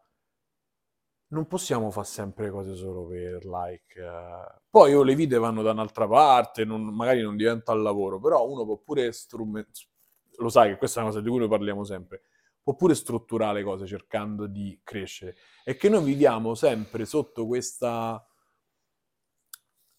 non 1.29 1.47
possiamo 1.47 1.91
fare 1.91 2.07
sempre 2.07 2.51
cose 2.51 2.75
solo 2.75 3.07
per 3.07 3.45
like. 3.45 4.01
Eh. 4.01 4.61
Poi 4.71 4.95
o 4.95 5.03
le 5.03 5.15
vite 5.15 5.39
vanno 5.39 5.63
da 5.63 5.73
un'altra 5.73 6.07
parte, 6.07 6.65
non, 6.65 6.83
magari 6.95 7.23
non 7.23 7.37
diventa 7.37 7.73
il 7.73 7.83
lavoro, 7.83 8.21
però 8.21 8.47
uno 8.47 8.65
può 8.65 8.79
pure 8.79 9.13
strumentare, 9.13 9.89
lo 10.37 10.49
sai 10.49 10.71
che 10.71 10.77
questa 10.79 11.01
è 11.01 11.03
una 11.03 11.11
cosa 11.11 11.23
di 11.23 11.29
cui 11.31 11.39
noi 11.39 11.49
parliamo 11.49 11.85
sempre, 11.85 12.23
può 12.63 12.75
pure 12.75 12.95
strutturare 12.95 13.59
le 13.59 13.65
cose 13.65 13.87
cercando 13.87 14.47
di 14.47 14.81
crescere. 14.83 15.37
E 15.65 15.77
che 15.77 15.89
noi 15.89 16.05
viviamo 16.05 16.55
sempre 16.55 17.05
sotto 17.05 17.47
questa... 17.47 18.23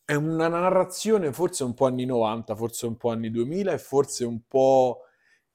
È 0.06 0.16
una 0.16 0.48
narrazione 0.48 1.32
forse 1.32 1.64
un 1.64 1.76
po' 1.76 1.86
anni 1.86 2.06
90, 2.06 2.56
forse 2.56 2.88
un 2.88 2.98
po' 2.98 3.12
anni 3.12 3.30
2000 3.30 3.74
e 3.74 3.78
forse 3.78 4.26
un 4.26 4.42
po' 4.48 5.02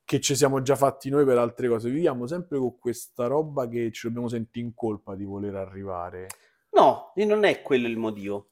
che 0.05 0.21
ci 0.21 0.37
siamo 0.37 0.61
già 0.63 0.77
fatti 0.77 1.09
noi 1.09 1.25
per 1.25 1.39
altre 1.39 1.69
cose. 1.69 1.91
Viviamo 1.91 2.27
sempre 2.27 2.59
con 2.59 2.79
questa 2.79 3.27
roba 3.27 3.67
che 3.69 3.91
ci 3.91 4.07
dobbiamo 4.07 4.29
sentire 4.29 4.67
in 4.67 4.75
colpa 4.75 5.15
di 5.15 5.25
voler 5.25 5.55
arrivare. 5.55 6.29
No, 6.71 7.13
non 7.17 7.45
è 7.45 7.63
quello 7.63 7.89
il 7.89 7.97
motivo. 7.97 8.51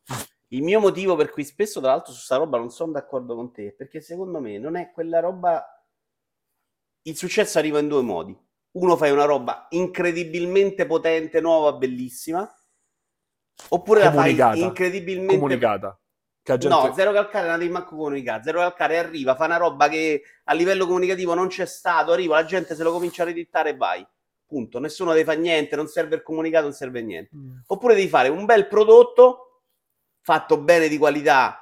Il 0.49 0.63
mio 0.63 0.81
motivo 0.81 1.17
per 1.17 1.31
cui 1.31 1.45
spesso, 1.45 1.81
tra 1.81 1.91
l'altro, 1.91 2.13
su 2.13 2.19
questa 2.19 2.37
roba 2.37 2.59
non 2.59 2.71
sono 2.71 2.93
d'accordo 2.93 3.35
con 3.35 3.53
te, 3.53 3.73
perché 3.73 4.01
secondo 4.01 4.41
me 4.41 4.59
non 4.59 4.77
è 4.77 4.91
quella 4.93 5.21
roba. 5.21 5.65
Il 7.03 7.17
successo 7.17 7.59
arriva 7.59 7.79
in 7.79 7.89
due 7.89 8.03
modi. 8.03 8.39
Uno 8.73 8.97
fai 8.97 9.11
una 9.11 9.25
roba 9.25 9.67
incredibilmente 9.71 10.87
potente, 10.87 11.41
nuova, 11.41 11.73
bellissima, 11.73 12.51
oppure 13.69 14.05
la 14.05 14.13
fai 14.13 14.61
incredibilmente 14.61 15.35
comunicata. 15.35 15.99
Gente... 16.45 16.69
No, 16.69 16.93
Zero 16.93 17.13
Calcare 17.13 17.49
non 17.49 17.59
devi 17.59 17.71
manco 17.71 17.95
comunicare. 17.95 18.43
Zero 18.43 18.59
Calcare 18.59 18.99
arriva, 18.99 19.37
fa 19.37 19.45
una 19.45 19.59
roba 19.59 19.89
che 19.89 20.23
a 20.45 20.55
livello 20.55 20.87
comunicativo 20.87 21.35
non 21.35 21.47
c'è 21.47 21.67
stato, 21.67 22.11
arriva, 22.13 22.35
la 22.35 22.45
gente 22.45 22.75
se 22.75 22.83
lo 22.83 22.91
comincia 22.91 23.23
a 23.23 23.27
redittare 23.27 23.71
e 23.71 23.77
vai. 23.77 24.07
Punto. 24.45 24.81
Nessuno 24.81 25.13
deve 25.13 25.25
fare 25.25 25.39
niente, 25.39 25.77
non 25.77 25.87
serve 25.87 26.17
il 26.17 26.23
comunicato, 26.23 26.65
non 26.65 26.73
serve 26.73 27.01
niente. 27.01 27.37
Mm. 27.37 27.59
Oppure 27.67 27.95
devi 27.95 28.09
fare 28.09 28.29
un 28.29 28.45
bel 28.45 28.67
prodotto 28.67 29.63
fatto 30.21 30.59
bene 30.59 30.89
di 30.89 30.99
qualità, 30.99 31.59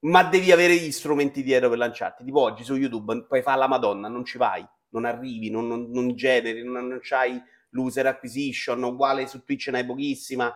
ma 0.00 0.22
devi 0.22 0.52
avere 0.52 0.76
gli 0.76 0.92
strumenti 0.92 1.42
dietro 1.42 1.70
per 1.70 1.78
lanciarti. 1.78 2.24
Tipo 2.24 2.40
oggi 2.40 2.64
su 2.64 2.76
YouTube 2.76 3.24
puoi 3.26 3.42
fare 3.42 3.58
la 3.58 3.68
Madonna, 3.68 4.08
non 4.08 4.24
ci 4.24 4.36
vai, 4.36 4.64
non 4.90 5.06
arrivi, 5.06 5.50
non, 5.50 5.66
non, 5.66 5.90
non 5.90 6.14
generi, 6.14 6.62
non, 6.62 6.86
non 6.86 6.98
c'hai 7.00 7.42
l'user 7.70 8.06
acquisition, 8.06 8.82
uguale 8.82 9.26
su 9.26 9.42
Twitch 9.42 9.68
ne 9.68 9.78
hai 9.78 9.86
pochissima. 9.86 10.54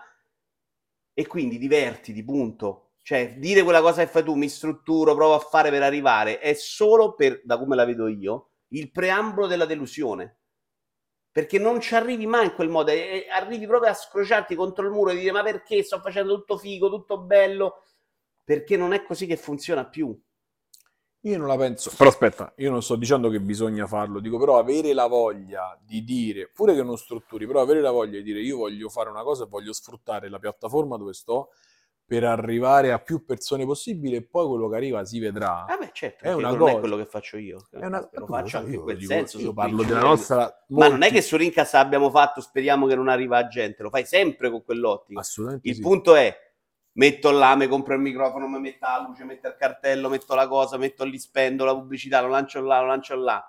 E 1.14 1.26
quindi 1.26 1.58
divertiti, 1.58 2.22
punto 2.22 2.91
cioè, 3.02 3.34
dire 3.36 3.64
quella 3.64 3.80
cosa 3.80 4.04
che 4.04 4.10
fai 4.10 4.22
tu, 4.22 4.34
mi 4.34 4.48
strutturo, 4.48 5.14
provo 5.14 5.34
a 5.34 5.40
fare 5.40 5.70
per 5.70 5.82
arrivare, 5.82 6.38
è 6.38 6.54
solo 6.54 7.14
per, 7.14 7.40
da 7.44 7.58
come 7.58 7.74
la 7.74 7.84
vedo 7.84 8.06
io, 8.06 8.50
il 8.68 8.92
preambolo 8.92 9.48
della 9.48 9.66
delusione. 9.66 10.38
Perché 11.32 11.58
non 11.58 11.80
ci 11.80 11.94
arrivi 11.94 12.26
mai 12.26 12.46
in 12.46 12.54
quel 12.54 12.68
modo, 12.68 12.90
e 12.92 13.26
arrivi 13.28 13.66
proprio 13.66 13.90
a 13.90 13.94
scrociarti 13.94 14.54
contro 14.54 14.84
il 14.84 14.92
muro 14.92 15.10
e 15.10 15.16
dire 15.16 15.32
ma 15.32 15.42
perché 15.42 15.82
sto 15.82 15.98
facendo 15.98 16.36
tutto 16.36 16.58
figo, 16.58 16.90
tutto 16.90 17.18
bello? 17.18 17.82
Perché 18.44 18.76
non 18.76 18.92
è 18.92 19.02
così 19.02 19.26
che 19.26 19.36
funziona 19.36 19.84
più. 19.86 20.16
Io 21.24 21.38
non 21.38 21.46
la 21.46 21.56
penso, 21.56 21.92
però 21.96 22.10
aspetta, 22.10 22.52
io 22.56 22.70
non 22.70 22.82
sto 22.82 22.96
dicendo 22.96 23.30
che 23.30 23.40
bisogna 23.40 23.86
farlo, 23.86 24.20
dico 24.20 24.38
però 24.38 24.58
avere 24.58 24.92
la 24.92 25.06
voglia 25.06 25.78
di 25.80 26.02
dire, 26.04 26.50
pure 26.52 26.74
che 26.74 26.82
non 26.82 26.98
strutturi, 26.98 27.46
però 27.46 27.60
avere 27.60 27.80
la 27.80 27.92
voglia 27.92 28.18
di 28.18 28.24
dire 28.24 28.40
io 28.40 28.58
voglio 28.58 28.88
fare 28.88 29.08
una 29.08 29.22
cosa 29.22 29.44
e 29.44 29.46
voglio 29.46 29.72
sfruttare 29.72 30.28
la 30.28 30.40
piattaforma 30.40 30.96
dove 30.96 31.12
sto 31.12 31.50
per 32.04 32.24
arrivare 32.24 32.92
a 32.92 32.98
più 32.98 33.24
persone 33.24 33.64
possibile 33.64 34.18
e 34.18 34.22
poi 34.22 34.46
quello 34.46 34.68
che 34.68 34.76
arriva 34.76 35.04
si 35.04 35.18
vedrà. 35.18 35.64
Ah 35.64 35.76
beh, 35.76 35.90
certo, 35.92 36.24
è 36.24 36.34
una 36.34 36.50
non 36.50 36.58
cosa. 36.58 36.72
è 36.72 36.78
quello 36.78 36.96
che 36.96 37.06
faccio 37.06 37.36
io. 37.36 37.68
È 37.70 37.84
una, 37.84 38.06
lo 38.12 38.26
faccio 38.26 38.58
anche 38.58 38.74
in 38.74 38.82
quel 38.82 38.98
dico, 38.98 39.12
senso. 39.12 39.38
Io 39.38 39.52
parlo 39.52 39.82
della 39.82 40.00
nostra... 40.00 40.64
Molti... 40.68 40.88
Ma 40.88 40.88
non 40.88 41.02
è 41.02 41.10
che 41.10 41.22
su 41.22 41.36
Rincas 41.36 41.74
abbiamo 41.74 42.10
fatto, 42.10 42.40
speriamo 42.40 42.86
che 42.86 42.94
non 42.94 43.08
arriva 43.08 43.38
a 43.38 43.46
gente, 43.46 43.82
lo 43.82 43.90
fai 43.90 44.04
sempre 44.04 44.50
con 44.50 44.62
quell'ottica. 44.62 45.20
Assolutamente 45.20 45.68
Il 45.68 45.76
sì. 45.76 45.80
punto 45.80 46.14
è, 46.14 46.36
metto 46.92 47.30
là, 47.30 47.56
mi 47.56 47.66
compro 47.66 47.94
il 47.94 48.00
microfono, 48.00 48.46
mi 48.46 48.60
metto 48.60 48.86
la 48.86 49.04
luce, 49.06 49.24
metto 49.24 49.48
il 49.48 49.56
cartello, 49.56 50.08
metto 50.08 50.34
la 50.34 50.48
cosa, 50.48 50.76
metto 50.76 51.04
lì, 51.04 51.18
spendo 51.18 51.64
la 51.64 51.74
pubblicità, 51.74 52.20
lo 52.20 52.28
lancio 52.28 52.60
là, 52.60 52.80
lo 52.80 52.86
lancio 52.86 53.14
là. 53.14 53.46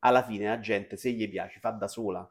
Alla 0.00 0.22
fine 0.22 0.46
la 0.46 0.60
gente, 0.60 0.96
se 0.96 1.10
gli 1.10 1.28
piace, 1.28 1.58
fa 1.58 1.70
da 1.70 1.88
sola 1.88 2.28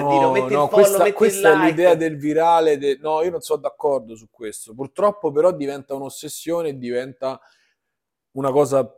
a 0.00 0.08
dire 0.08 0.20
No, 0.20 0.30
metti 0.32 0.54
no, 0.54 0.64
il 0.64 0.68
follow, 0.68 0.68
questa, 0.70 0.98
metti 0.98 1.12
questa 1.12 1.48
il 1.48 1.54
è 1.54 1.58
like. 1.58 1.70
l'idea 1.70 1.94
del 1.94 2.16
virale. 2.16 2.78
de- 2.78 2.98
No, 3.00 3.22
io 3.22 3.30
non 3.30 3.40
sono 3.40 3.60
d'accordo 3.60 4.14
su 4.16 4.28
questo. 4.30 4.74
Purtroppo, 4.74 5.30
però, 5.30 5.52
diventa 5.52 5.94
un'ossessione 5.94 6.70
e 6.70 6.78
diventa 6.78 7.40
una 8.32 8.50
cosa 8.50 8.90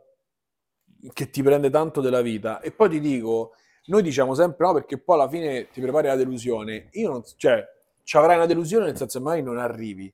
che 1.13 1.29
ti 1.29 1.43
prende 1.43 1.69
tanto 1.69 2.01
della 2.01 2.21
vita. 2.21 2.61
E 2.61 2.71
poi 2.71 2.89
ti 2.89 2.99
dico, 2.99 3.53
noi 3.87 4.01
diciamo 4.01 4.33
sempre 4.33 4.65
no, 4.65 4.73
perché 4.73 4.97
poi 4.97 5.15
alla 5.19 5.29
fine 5.29 5.69
ti 5.69 5.81
prepari 5.81 6.07
la 6.07 6.15
delusione. 6.15 6.89
Io 6.93 7.09
non, 7.09 7.21
cioè, 7.37 7.63
ci 8.03 8.17
avrai 8.17 8.37
una 8.37 8.45
delusione 8.45 8.85
nel 8.85 8.97
senso 8.97 9.17
che 9.19 9.23
magari 9.23 9.43
non 9.43 9.57
arrivi. 9.57 10.13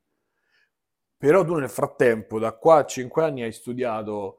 Però 1.18 1.44
tu 1.46 1.54
nel 1.56 1.70
frattempo, 1.70 2.40
da 2.40 2.54
qua 2.54 2.78
a 2.78 2.86
5 2.86 3.24
anni, 3.24 3.44
hai 3.44 3.52
studiato 3.52 4.38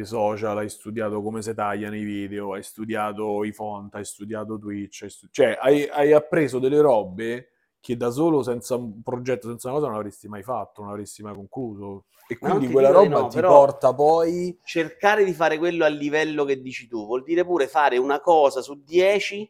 i 0.00 0.04
social, 0.04 0.58
hai 0.58 0.68
studiato 0.68 1.22
come 1.22 1.40
si 1.40 1.54
tagliano 1.54 1.96
i 1.96 2.04
video, 2.04 2.52
hai 2.52 2.62
studiato 2.62 3.44
i 3.44 3.52
font, 3.52 3.94
hai 3.94 4.04
studiato 4.04 4.58
Twitch, 4.58 5.02
hai 5.02 5.10
stu- 5.10 5.28
cioè 5.30 5.56
hai, 5.60 5.88
hai 5.88 6.12
appreso 6.12 6.58
delle 6.58 6.80
robe 6.80 7.50
che 7.80 7.96
da 7.96 8.10
solo, 8.10 8.42
senza 8.42 8.74
un 8.74 9.00
progetto, 9.02 9.48
senza 9.48 9.68
una 9.68 9.76
cosa, 9.76 9.88
non 9.88 9.98
avresti 9.98 10.28
mai 10.28 10.42
fatto, 10.42 10.82
non 10.82 10.90
avresti 10.90 11.22
mai 11.22 11.34
concluso. 11.34 12.06
E 12.26 12.36
quindi 12.36 12.68
quella 12.68 12.88
di 12.88 12.94
roba 12.94 13.20
no, 13.20 13.28
ti 13.28 13.40
porta 13.40 13.94
poi... 13.94 14.58
cercare 14.64 15.24
di 15.24 15.32
fare 15.32 15.56
quello 15.56 15.84
a 15.84 15.88
livello 15.88 16.44
che 16.44 16.60
dici 16.60 16.88
tu, 16.88 17.06
vuol 17.06 17.22
dire 17.22 17.44
pure 17.44 17.68
fare 17.68 17.96
una 17.96 18.20
cosa 18.20 18.60
su 18.60 18.82
10 18.82 19.48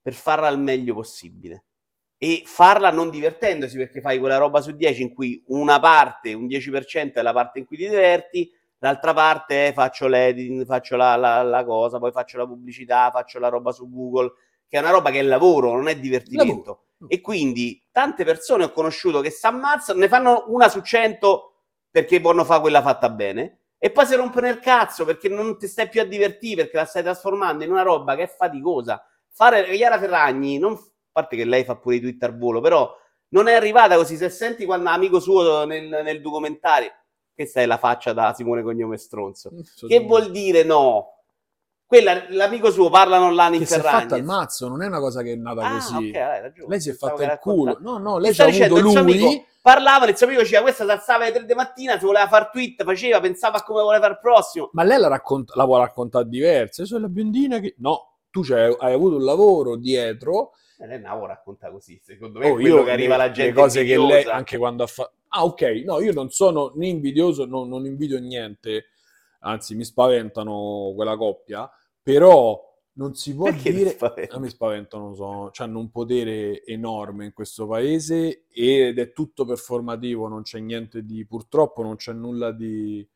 per 0.00 0.12
farla 0.12 0.46
al 0.46 0.60
meglio 0.60 0.94
possibile. 0.94 1.64
E 2.16 2.44
farla 2.46 2.92
non 2.92 3.10
divertendosi, 3.10 3.76
perché 3.76 4.00
fai 4.00 4.20
quella 4.20 4.36
roba 4.36 4.60
su 4.60 4.70
10 4.70 5.02
in 5.02 5.12
cui 5.12 5.42
una 5.48 5.80
parte, 5.80 6.32
un 6.32 6.46
10% 6.46 7.14
è 7.14 7.22
la 7.22 7.32
parte 7.32 7.58
in 7.58 7.64
cui 7.66 7.76
ti 7.76 7.88
diverti, 7.88 8.50
l'altra 8.84 9.14
parte 9.14 9.68
è 9.68 9.72
faccio 9.72 10.06
l'editing, 10.06 10.66
faccio 10.66 10.96
la, 10.96 11.16
la- 11.16 11.42
la 11.42 11.64
cosa, 11.64 11.98
poi 11.98 12.12
faccio 12.12 12.36
la 12.36 12.46
pubblicità, 12.46 13.10
faccio 13.10 13.38
la 13.38 13.48
roba 13.48 13.72
su 13.72 13.90
Google, 13.90 14.32
che 14.68 14.76
è 14.76 14.80
una 14.80 14.90
roba 14.90 15.10
che 15.10 15.20
è 15.20 15.22
lavoro, 15.22 15.72
non 15.72 15.88
è 15.88 15.98
divertimento. 15.98 16.52
Lavoro. 16.52 16.82
E 17.08 17.20
quindi 17.22 17.82
tante 17.90 18.24
persone 18.24 18.64
ho 18.64 18.72
conosciuto 18.72 19.20
che 19.20 19.30
si 19.30 19.46
ammazzano, 19.46 19.98
ne 19.98 20.08
fanno 20.08 20.44
una 20.48 20.68
su 20.68 20.82
100 20.82 21.52
perché 21.90 22.20
vogliono 22.20 22.44
fare 22.44 22.60
quella 22.60 22.82
fatta 22.82 23.08
bene, 23.08 23.60
e 23.78 23.90
poi 23.90 24.04
si 24.04 24.14
rompono 24.16 24.48
il 24.48 24.58
cazzo 24.58 25.04
perché 25.04 25.28
non 25.28 25.58
ti 25.58 25.66
stai 25.66 25.88
più 25.88 26.00
a 26.02 26.04
divertire, 26.04 26.62
perché 26.62 26.76
la 26.76 26.84
stai 26.84 27.02
trasformando 27.02 27.64
in 27.64 27.70
una 27.70 27.82
roba 27.82 28.14
che 28.16 28.24
è 28.24 28.26
faticosa. 28.28 29.02
Fare 29.30 29.64
Chiara 29.74 29.98
Ferragni, 29.98 30.58
non, 30.58 30.72
a 30.72 30.78
parte 31.10 31.36
che 31.36 31.44
lei 31.44 31.64
fa 31.64 31.76
pure 31.76 31.96
i 31.96 32.00
tweet 32.00 32.22
al 32.22 32.36
volo, 32.36 32.60
però 32.60 32.94
non 33.28 33.48
è 33.48 33.54
arrivata 33.54 33.96
così. 33.96 34.16
Se 34.16 34.28
senti 34.28 34.64
quando 34.64 34.90
amico 34.90 35.20
suo 35.20 35.64
nel, 35.64 35.88
nel 35.88 36.20
documentario, 36.20 36.90
questa 37.34 37.60
è 37.60 37.66
la 37.66 37.78
faccia 37.78 38.12
da 38.12 38.32
Simone 38.34 38.62
Cognome 38.62 38.96
Stronzo. 38.96 39.50
Che 39.86 40.00
vuol 40.00 40.30
dire 40.30 40.62
no? 40.62 41.10
Quella, 41.86 42.24
l'amico 42.30 42.70
suo 42.70 42.88
parlano 42.88 43.26
online 43.26 43.56
in 43.56 43.62
Che 43.62 43.66
si 43.66 43.74
è 43.74 43.80
fatta 43.80 44.16
il 44.16 44.24
mazzo, 44.24 44.68
non 44.68 44.82
è 44.82 44.86
una 44.86 45.00
cosa 45.00 45.22
che 45.22 45.32
è 45.32 45.36
nata 45.36 45.62
Ah, 45.62 45.72
così. 45.74 46.08
ok, 46.08 46.16
hai 46.16 46.40
ragione. 46.40 46.68
Lei 46.68 46.80
si 46.80 46.90
è 46.90 46.94
fatta 46.94 47.24
il 47.24 47.38
culo. 47.40 47.76
No, 47.80 47.98
no, 47.98 48.18
lei 48.18 48.32
ci 48.32 48.40
ha 48.40 48.46
avuto 48.46 48.80
lui... 48.80 48.96
amico 48.96 49.44
parlava, 49.64 50.06
il 50.06 50.14
suo 50.14 50.26
amico 50.26 50.42
diceva 50.42 50.60
questa 50.60 50.84
si 50.84 50.90
alzava 50.90 51.24
alle 51.24 51.32
3 51.32 51.46
di 51.46 51.54
mattina, 51.54 51.98
si 51.98 52.04
voleva 52.04 52.28
far 52.28 52.50
tweet, 52.50 52.84
faceva, 52.84 53.18
pensava 53.20 53.56
a 53.56 53.62
come 53.62 53.80
voleva 53.80 54.02
fare 54.02 54.12
il 54.12 54.20
prossimo. 54.20 54.68
Ma 54.72 54.82
lei 54.82 54.98
la, 54.98 55.08
racconta, 55.08 55.54
la 55.56 55.64
vuole 55.64 55.84
raccontare 55.84 56.28
diversa. 56.28 56.82
Io 56.82 56.88
sono 56.88 57.00
la 57.00 57.08
biondina 57.08 57.58
che... 57.60 57.74
No, 57.78 58.16
tu 58.30 58.42
hai 58.50 58.92
avuto 58.92 59.16
un 59.16 59.24
lavoro 59.24 59.76
dietro. 59.76 60.50
E 60.76 60.86
lei 60.86 61.00
non 61.00 61.26
racconta 61.26 61.70
così, 61.70 61.98
secondo 62.02 62.40
me 62.40 62.48
è 62.48 62.50
Oh, 62.50 62.56
quello 62.56 62.78
io 62.78 62.82
che 62.82 62.90
arriva 62.90 63.16
la 63.16 63.30
gente 63.30 63.52
le 63.52 63.52
cose 63.52 63.84
che 63.84 63.94
invidiosa. 63.94 64.14
lei, 64.14 64.24
anche 64.24 64.58
quando 64.58 64.82
ha 64.82 64.86
fatto... 64.86 65.12
Ah, 65.28 65.44
ok, 65.44 65.62
no, 65.84 66.00
io 66.00 66.12
non 66.12 66.30
sono 66.30 66.72
né 66.76 66.88
invidioso, 66.88 67.44
no- 67.44 67.64
non 67.64 67.86
invidio 67.86 68.18
niente, 68.20 68.86
anzi 69.40 69.74
mi 69.74 69.84
spaventano 69.84 70.92
quella 70.94 71.16
coppia, 71.16 71.68
però 72.02 72.60
non 72.94 73.14
si 73.14 73.34
può 73.34 73.50
Perché 73.50 73.72
dire... 73.72 73.90
spaventa? 73.90 74.36
A 74.36 74.38
me 74.40 74.48
spaventano, 74.48 75.14
so, 75.14 75.50
hanno 75.56 75.78
un 75.78 75.90
potere 75.90 76.64
enorme 76.64 77.24
in 77.26 77.32
questo 77.32 77.66
paese 77.66 78.46
ed 78.50 78.98
è 78.98 79.12
tutto 79.12 79.44
performativo, 79.44 80.28
non 80.28 80.42
c'è 80.42 80.58
niente 80.60 81.04
di... 81.04 81.24
purtroppo 81.26 81.82
non 81.82 81.96
c'è 81.96 82.12
nulla 82.12 82.52
di 82.52 83.06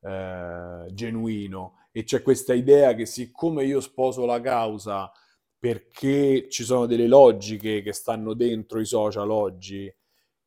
eh, 0.00 0.86
genuino 0.92 1.74
e 1.92 2.04
c'è 2.04 2.22
questa 2.22 2.54
idea 2.54 2.94
che 2.94 3.06
siccome 3.06 3.64
io 3.64 3.80
sposo 3.80 4.24
la 4.26 4.40
causa 4.40 5.10
perché 5.58 6.48
ci 6.50 6.64
sono 6.64 6.86
delle 6.86 7.06
logiche 7.06 7.82
che 7.82 7.92
stanno 7.92 8.34
dentro 8.34 8.80
i 8.80 8.86
social 8.86 9.30
oggi, 9.30 9.92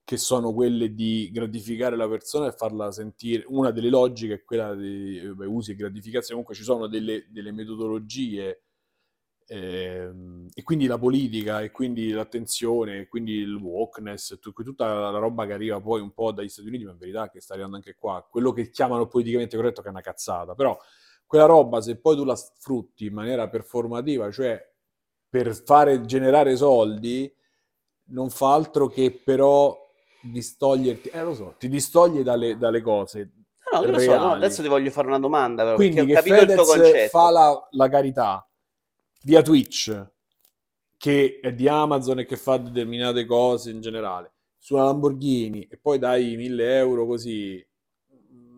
che 0.04 0.18
sono 0.18 0.54
quelle 0.54 0.94
di 0.94 1.30
gratificare 1.32 1.96
la 1.96 2.08
persona 2.10 2.48
e 2.48 2.52
farla 2.52 2.92
sentire. 2.92 3.44
Una 3.48 3.72
delle 3.72 3.90
logiche 3.90 4.34
è 4.36 4.44
quella 4.44 4.74
di 4.76 5.22
beh, 5.36 5.46
usi 5.46 5.72
e 5.72 5.76
gratificazione, 5.76 6.42
comunque 6.42 6.56
ci 6.56 6.64
sono 6.64 6.88
delle, 6.88 7.28
delle 7.30 7.52
metodologie 7.52 8.64
ehm, 9.48 10.48
e 10.54 10.64
quindi 10.64 10.86
la 10.88 10.98
politica 10.98 11.62
e 11.62 11.72
quindi 11.72 12.12
l'attenzione 12.12 13.00
e 13.02 13.08
quindi 13.08 13.34
il 13.34 13.56
wokeness, 13.56 14.40
tu- 14.40 14.52
tutta 14.54 15.12
la 15.12 15.18
roba 15.20 15.46
che 15.46 15.54
arriva 15.54 15.80
poi 15.82 16.02
un 16.02 16.12
po' 16.14 16.32
dagli 16.32 16.50
Stati 16.50 16.68
Uniti, 16.68 16.86
ma 16.86 16.92
in 16.92 16.98
verità 16.98 17.30
che 17.30 17.42
sta 17.42 17.54
arrivando 17.54 17.78
anche 17.78 17.96
qua, 17.96 18.26
quello 18.30 18.52
che 18.52 18.70
chiamano 18.70 19.08
politicamente 19.08 19.56
corretto 19.56 19.82
che 19.82 19.88
è 19.88 19.92
una 19.92 20.02
cazzata, 20.02 20.56
però 20.56 20.78
quella 21.26 21.46
roba 21.46 21.82
se 21.82 21.98
poi 22.00 22.16
tu 22.16 22.24
la 22.24 22.36
sfrutti 22.36 23.06
in 23.06 23.14
maniera 23.14 23.48
performativa, 23.50 24.32
cioè 24.32 24.69
per 25.30 25.56
fare 25.64 26.02
generare 26.02 26.56
soldi, 26.56 27.32
non 28.12 28.30
fa 28.30 28.54
altro 28.54 28.88
che 28.88 29.12
però 29.12 29.78
distoglierti, 30.22 31.10
eh 31.10 31.24
lo 31.24 31.34
so, 31.34 31.56
ti 31.58 31.70
distoglie 31.70 32.24
dalle, 32.24 32.58
dalle 32.58 32.82
cose. 32.82 33.32
No, 33.72 33.82
no, 33.82 34.00
so, 34.00 34.18
no, 34.18 34.32
adesso 34.32 34.64
ti 34.64 34.68
voglio 34.68 34.90
fare 34.90 35.08
una 35.08 35.20
domanda, 35.20 35.64
però, 35.64 35.76
Quindi 35.76 36.06
che 36.06 36.12
ho 36.12 36.16
capito 36.16 36.42
il 36.42 36.54
tuo 36.54 36.66
Fedez 36.66 37.10
fa 37.12 37.30
la, 37.30 37.68
la 37.72 37.88
carità 37.88 38.50
via 39.24 39.42
Twitch, 39.42 40.08
che 40.98 41.40
è 41.42 41.54
di 41.54 41.68
Amazon 41.68 42.20
e 42.20 42.26
che 42.26 42.36
fa 42.36 42.58
determinate 42.58 43.26
cose 43.26 43.70
in 43.70 43.80
generale, 43.80 44.34
su 44.58 44.74
una 44.74 44.86
Lamborghini 44.86 45.68
e 45.70 45.78
poi 45.78 46.00
dai 46.00 46.36
1000 46.36 46.78
euro 46.78 47.06
così, 47.06 47.66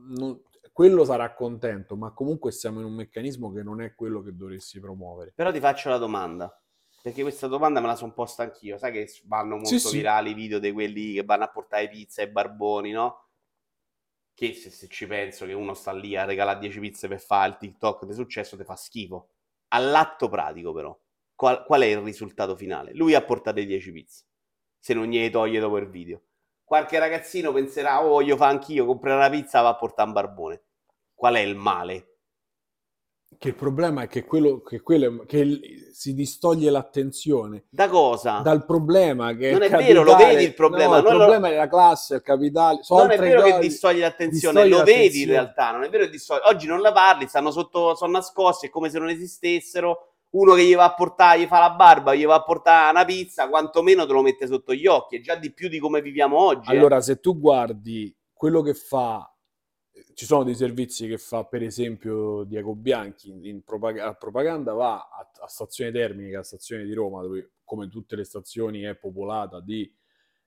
non- 0.10 0.42
quello 0.72 1.04
sarà 1.04 1.34
contento, 1.34 1.96
ma 1.96 2.12
comunque 2.12 2.52
siamo 2.52 2.80
in 2.80 2.86
un 2.86 2.94
meccanismo 2.94 3.52
che 3.52 3.62
non 3.62 3.82
è 3.82 3.94
quello 3.94 4.22
che 4.22 4.36
dovresti 4.36 4.80
promuovere. 4.80 5.34
Però 5.36 5.52
ti 5.52 5.60
faccio 5.60 5.90
la 5.90 5.98
domanda, 5.98 6.61
perché 7.02 7.24
questa 7.24 7.48
domanda 7.48 7.80
me 7.80 7.88
la 7.88 7.96
sono 7.96 8.14
posta 8.14 8.44
anch'io. 8.44 8.78
Sai 8.78 8.92
che 8.92 9.12
vanno 9.26 9.56
molto 9.56 9.78
Sì, 9.78 9.98
virali 9.98 10.32
i 10.32 10.34
video 10.34 10.60
di 10.60 10.72
quelli 10.72 11.14
che 11.14 11.24
vanno 11.24 11.44
a 11.46 11.50
portare 11.50 11.90
pizza 11.90 12.22
ai 12.22 12.30
barboni, 12.30 12.92
no? 12.92 13.26
Che 14.34 14.54
se, 14.54 14.70
se 14.70 14.88
ci 14.88 15.08
penso 15.08 15.46
che 15.46 15.54
uno 15.54 15.74
sta 15.74 15.92
lì 15.92 16.16
a 16.16 16.26
regalare 16.26 16.60
10 16.60 16.80
pizze 16.80 17.08
per 17.08 17.20
fare 17.20 17.50
il 17.50 17.58
TikTok 17.58 18.06
di 18.06 18.14
successo, 18.14 18.56
ti 18.56 18.64
fa 18.64 18.76
schifo. 18.76 19.30
All'atto 19.70 20.30
pratico, 20.30 20.74
però, 20.74 20.98
qual, 21.36 21.64
qual 21.66 21.82
è 21.82 21.86
il 21.86 22.00
risultato 22.00 22.56
finale? 22.56 22.94
Lui 22.94 23.16
ha 23.16 23.24
portato 23.24 23.60
le 23.60 23.66
10 23.66 23.92
pizze, 23.92 24.26
se 24.80 24.94
non 24.94 25.06
gliele 25.06 25.30
toglie 25.30 25.60
dopo 25.60 25.78
il 25.78 25.90
video. 25.90 26.22
Qualche 26.64 27.00
ragazzino 27.00 27.52
penserà, 27.52 28.04
oh, 28.04 28.22
io 28.22 28.38
fa 28.38 28.48
anch'io, 28.48 28.86
comprerà 28.86 29.18
la 29.18 29.30
pizza, 29.30 29.62
va 29.62 29.70
a 29.70 29.76
portare 29.76 30.08
un 30.08 30.14
barbone. 30.14 30.62
Qual 31.14 31.36
è 31.36 31.40
il 31.40 31.56
male? 31.56 32.11
Che 33.38 33.48
il 33.48 33.56
problema 33.56 34.04
è 34.04 34.08
che, 34.08 34.24
quello, 34.24 34.62
che, 34.62 34.82
quello, 34.82 35.24
che 35.26 35.90
si 35.94 36.14
distoglie 36.14 36.70
l'attenzione 36.70 37.64
Da 37.70 37.88
cosa? 37.90 38.40
dal 38.42 38.66
problema 38.66 39.34
che 39.36 39.52
Non 39.52 39.64
è 39.64 39.70
è 39.70 39.78
vero, 39.78 40.04
lo 40.04 40.16
vedi 40.16 40.44
il 40.44 40.54
problema, 40.54 40.92
No, 40.92 40.98
il 40.98 41.04
non 41.04 41.12
lo- 41.14 41.18
problema 41.20 41.50
è 41.50 41.56
la 41.56 41.68
classe, 41.68 42.16
il 42.16 42.22
capitale. 42.22 42.82
non 42.90 43.10
è 43.10 43.18
vero 43.18 43.42
che 43.42 43.58
distoglie 43.60 44.02
l'attenzione, 44.02 44.64
distoglie 44.64 44.70
lo 44.70 44.84
vedi 44.84 45.22
in 45.22 45.28
l'attenzione. 45.30 45.32
realtà, 45.32 45.72
non 45.72 45.84
è 45.84 45.90
vero 45.90 46.04
che 46.06 46.10
distoglie. 46.12 46.42
Oggi 46.46 46.68
non 46.68 46.82
la 46.82 46.92
parli, 46.92 47.28
stanno 47.28 47.50
sotto, 47.52 47.96
sono 47.96 48.12
nascosti, 48.12 48.68
è 48.68 48.70
come 48.70 48.90
se 48.90 49.00
non 49.00 49.10
esistessero. 49.10 50.06
Uno 50.32 50.54
che 50.54 50.64
gli 50.64 50.76
va 50.76 50.86
a 50.86 50.94
portare, 50.94 51.40
gli 51.42 51.46
fa 51.48 51.60
la 51.60 51.72
barba, 51.72 52.14
gli 52.14 52.26
va 52.26 52.36
a 52.36 52.44
portare 52.44 52.92
una 52.92 53.04
pizza, 53.06 53.50
quantomeno 53.50 54.06
te 54.06 54.14
lo 54.14 54.22
mette 54.22 54.46
sotto 54.48 54.74
gli 54.74 54.86
occhi, 54.88 55.18
è 55.18 55.20
già 55.22 55.36
di 55.36 55.52
più 55.52 55.68
di 55.68 55.80
come 55.80 56.02
viviamo 56.02 56.38
oggi. 56.38 56.72
eh. 56.72 56.78
Allora, 56.78 57.02
se 57.02 57.20
tu 57.20 57.38
guardi 57.40 58.16
quello 58.32 58.62
che 58.62 58.74
fa, 58.74 59.31
ci 60.14 60.26
sono 60.26 60.44
dei 60.44 60.56
servizi 60.56 61.08
che 61.08 61.18
fa, 61.18 61.44
per 61.46 61.64
esempio, 61.64 62.44
Diego 62.44 62.76
Bianchi 62.76 63.30
in, 63.30 63.46
in 63.46 63.64
propaga- 63.64 64.08
a 64.08 64.14
propaganda, 64.14 64.74
va 64.74 65.10
a, 65.10 65.32
a 65.42 65.48
Stazione 65.48 65.92
è 65.92 66.32
la 66.32 66.44
stazione 66.44 66.84
di 66.86 66.94
Roma, 66.94 67.22
dove 67.22 67.54
come 67.64 67.88
tutte 67.90 68.16
le 68.16 68.24
stazioni 68.24 68.82
è 68.82 68.96
popolata 68.96 69.60
di 69.62 69.94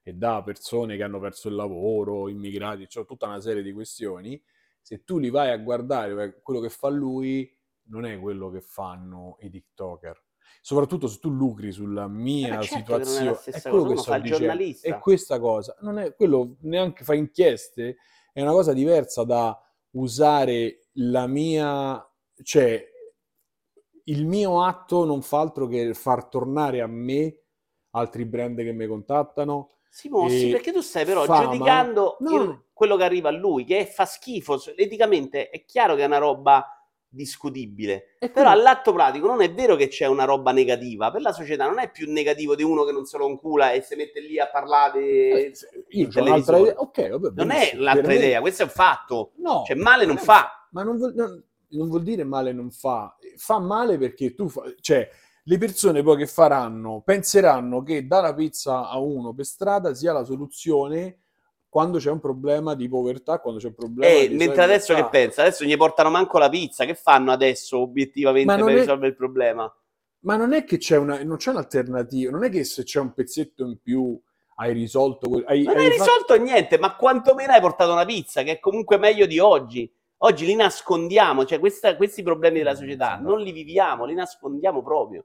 e 0.07 0.13
da 0.13 0.43
persone 0.43 0.97
che 0.97 1.03
hanno 1.03 1.19
perso 1.19 1.49
il 1.49 1.55
lavoro, 1.55 2.29
immigrati, 2.29 2.87
c'è 2.87 3.07
tutta 3.07 3.27
una 3.27 3.41
serie 3.41 3.63
di 3.63 3.73
questioni. 3.73 4.41
Se 4.83 5.03
tu 5.03 5.17
li 5.19 5.31
vai 5.31 5.51
a 5.51 5.57
guardare, 5.57 6.41
quello 6.43 6.61
che 6.61 6.69
fa 6.69 6.91
lui 6.91 7.51
non 7.85 8.05
è 8.05 8.19
quello 8.21 8.51
che 8.51 8.61
fanno 8.61 9.39
i 9.41 9.49
TikToker. 9.49 10.23
Soprattutto 10.61 11.07
se 11.07 11.19
tu 11.21 11.31
lucri 11.31 11.73
sulla 11.73 12.07
mia 12.07 12.59
Eh, 12.59 12.63
certo 12.65 12.75
è 12.75 12.79
situazione, 13.05 13.35
stessa 13.35 13.69
è 13.69 13.71
quello 13.71 13.85
cosa, 13.85 13.95
che 13.95 14.01
sto 14.01 14.11
fa 14.11 14.17
il 14.17 14.23
dicendo. 14.23 14.45
giornalista. 14.45 14.89
E 14.89 14.99
questa 14.99 15.39
cosa, 15.41 15.77
non 15.81 15.99
è 15.99 16.15
quello 16.15 16.57
neanche 16.61 17.05
fa 17.05 17.15
inchieste, 17.15 17.97
è 18.35 18.43
una 18.43 18.51
cosa 18.51 18.73
diversa 18.73 19.23
da 19.23 19.57
usare 19.93 20.89
la 20.95 21.27
mia, 21.29 22.05
cioè 22.43 22.85
il 24.07 24.27
mio 24.27 24.63
atto 24.65 25.05
non 25.05 25.23
fa 25.23 25.39
altro 25.39 25.69
che 25.69 25.95
far 25.95 26.27
tornare 26.27 26.81
a 26.81 26.87
me 26.89 27.39
altri 27.91 28.25
brand 28.25 28.59
che 28.59 28.73
mi 28.73 28.89
contattano. 28.89 29.71
Simo, 29.89 30.29
sì, 30.29 30.49
e 30.49 30.51
perché 30.51 30.73
tu 30.73 30.81
stai 30.81 31.05
però 31.05 31.23
fama- 31.25 31.45
giudicando 31.53 32.17
No. 32.19 32.65
quello 32.73 32.97
che 32.97 33.05
arriva 33.05 33.29
a 33.29 33.33
lui, 33.33 33.65
che 33.65 33.87
fa 33.87 34.05
schifo. 34.05 34.61
Eticamente 34.75 35.49
è 35.49 35.65
chiaro 35.65 35.95
che 35.95 36.03
è 36.03 36.07
una 36.07 36.19
roba 36.19 36.67
discutibile. 37.15 38.17
Però 38.33 38.51
all'atto 38.51 38.93
pratico 38.93 39.27
non 39.27 39.41
è 39.43 39.53
vero 39.53 39.77
che 39.77 39.89
c'è 39.89 40.07
una 40.07 40.25
roba 40.25 40.53
negativa. 40.53 41.11
Per 41.11 41.21
la 41.23 41.33
società 41.33 41.67
non 41.67 41.79
è 41.79 41.91
più 41.91 42.11
negativo 42.11 42.55
di 42.55 42.63
uno 42.63 42.85
che 42.85 42.93
non 42.93 43.05
se 43.07 43.17
lo 43.19 43.29
incula 43.29 43.73
e 43.73 43.81
si 43.83 43.95
mette 43.97 44.21
lì 44.21 44.39
a 44.39 44.49
parlare. 44.49 45.01
Eh, 45.01 45.53
io 45.91 46.09
ho 46.15 46.23
un'altra 46.23 46.59
idea. 46.59 46.75
Ok, 46.79 47.09
vabbè, 47.09 47.31
Non 47.35 47.51
è 47.51 47.73
l'altra 47.77 48.09
me- 48.09 48.17
idea, 48.17 48.41
questo 48.41 48.63
è 48.63 48.65
un 48.67 48.71
fatto. 48.73 49.33
No, 49.37 49.63
Cioè, 49.67 49.77
male 49.77 50.05
non 50.07 50.17
è- 50.17 50.21
fa. 50.21 50.69
Ma 50.73 50.83
non 50.83 50.97
vuol, 50.97 51.15
non- 51.15 51.43
non 51.69 51.89
vuol 51.89 52.03
dire 52.03 52.25
male 52.25 52.53
non 52.53 52.71
fa. 52.71 53.17
Fa 53.37 53.59
male 53.59 53.97
perché 53.99 54.35
tu, 54.35 54.49
fa- 54.49 54.63
cioè, 54.81 55.09
le 55.47 55.59
persone 55.59 56.03
poi 56.03 56.17
che 56.17 56.27
faranno 56.27 57.03
penseranno 57.05 57.83
che 57.83 58.07
dare 58.07 58.29
la 58.29 58.35
pizza 58.35 58.89
a 58.89 58.99
uno 58.99 59.35
per 59.35 59.45
strada 59.45 59.93
sia 59.95 60.13
la 60.13 60.25
soluzione 60.25 61.19
quando 61.75 61.99
c'è 61.99 62.09
un 62.09 62.21
problema 62.21 62.77
di 62.77 62.89
povertà, 62.89 63.41
quando 63.41 63.59
c'è 63.59 63.67
un 63.67 63.75
problema 63.75 64.13
Eh, 64.15 64.29
di 64.29 64.37
mentre 64.37 64.63
adesso 64.63 64.95
che 64.95 65.09
pensa? 65.09 65.41
Adesso 65.43 65.65
gli 65.65 65.77
portano 65.77 66.09
manco 66.09 66.39
la 66.39 66.49
pizza. 66.49 66.85
Che 66.85 66.95
fanno 66.95 67.33
adesso 67.33 67.79
obiettivamente 67.81 68.55
per 68.55 68.65
è- 68.75 68.79
risolvere 68.79 69.09
il 69.09 69.17
problema? 69.17 69.77
Ma 70.21 70.37
non 70.37 70.53
è 70.53 70.63
che 70.63 70.77
c'è 70.79 70.97
una, 70.97 71.21
non 71.25 71.37
c'è 71.37 71.51
un'alternativa, 71.51 72.31
non 72.31 72.45
è 72.45 72.49
che 72.49 72.63
se 72.63 72.85
c'è 72.85 73.01
un 73.01 73.13
pezzetto 73.13 73.65
in 73.65 73.81
più 73.83 74.17
hai 74.59 74.73
risolto 74.73 75.43
hai, 75.47 75.65
Non 75.65 75.77
hai 75.77 75.87
hai 75.87 75.91
fatto- 75.99 76.11
risolto 76.13 76.37
niente, 76.37 76.79
ma 76.79 76.95
quantomeno 76.95 77.53
hai 77.53 77.61
portato 77.61 77.91
una 77.91 78.05
pizza, 78.05 78.45
che 78.45 78.53
è 78.53 78.61
comunque 78.61 78.97
meglio 78.97 79.27
di 79.27 79.41
oggi. 79.41 79.93
Oggi 80.19 80.47
li 80.47 80.55
nascondiamo, 80.55 81.45
cioè 81.45 81.59
questa- 81.59 81.97
questi 81.97 82.23
problemi 82.23 82.59
della 82.59 82.77
società 82.77 83.17
non 83.17 83.41
li 83.41 83.51
viviamo, 83.51 84.05
li 84.05 84.15
nascondiamo 84.15 84.81
proprio. 84.81 85.25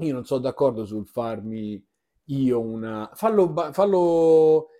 Io 0.00 0.12
non 0.12 0.24
sono 0.24 0.40
d'accordo 0.40 0.84
sul 0.84 1.06
farmi 1.06 1.80
io 2.24 2.60
una. 2.60 3.08
Fallo, 3.14 3.54
fallo. 3.70 4.70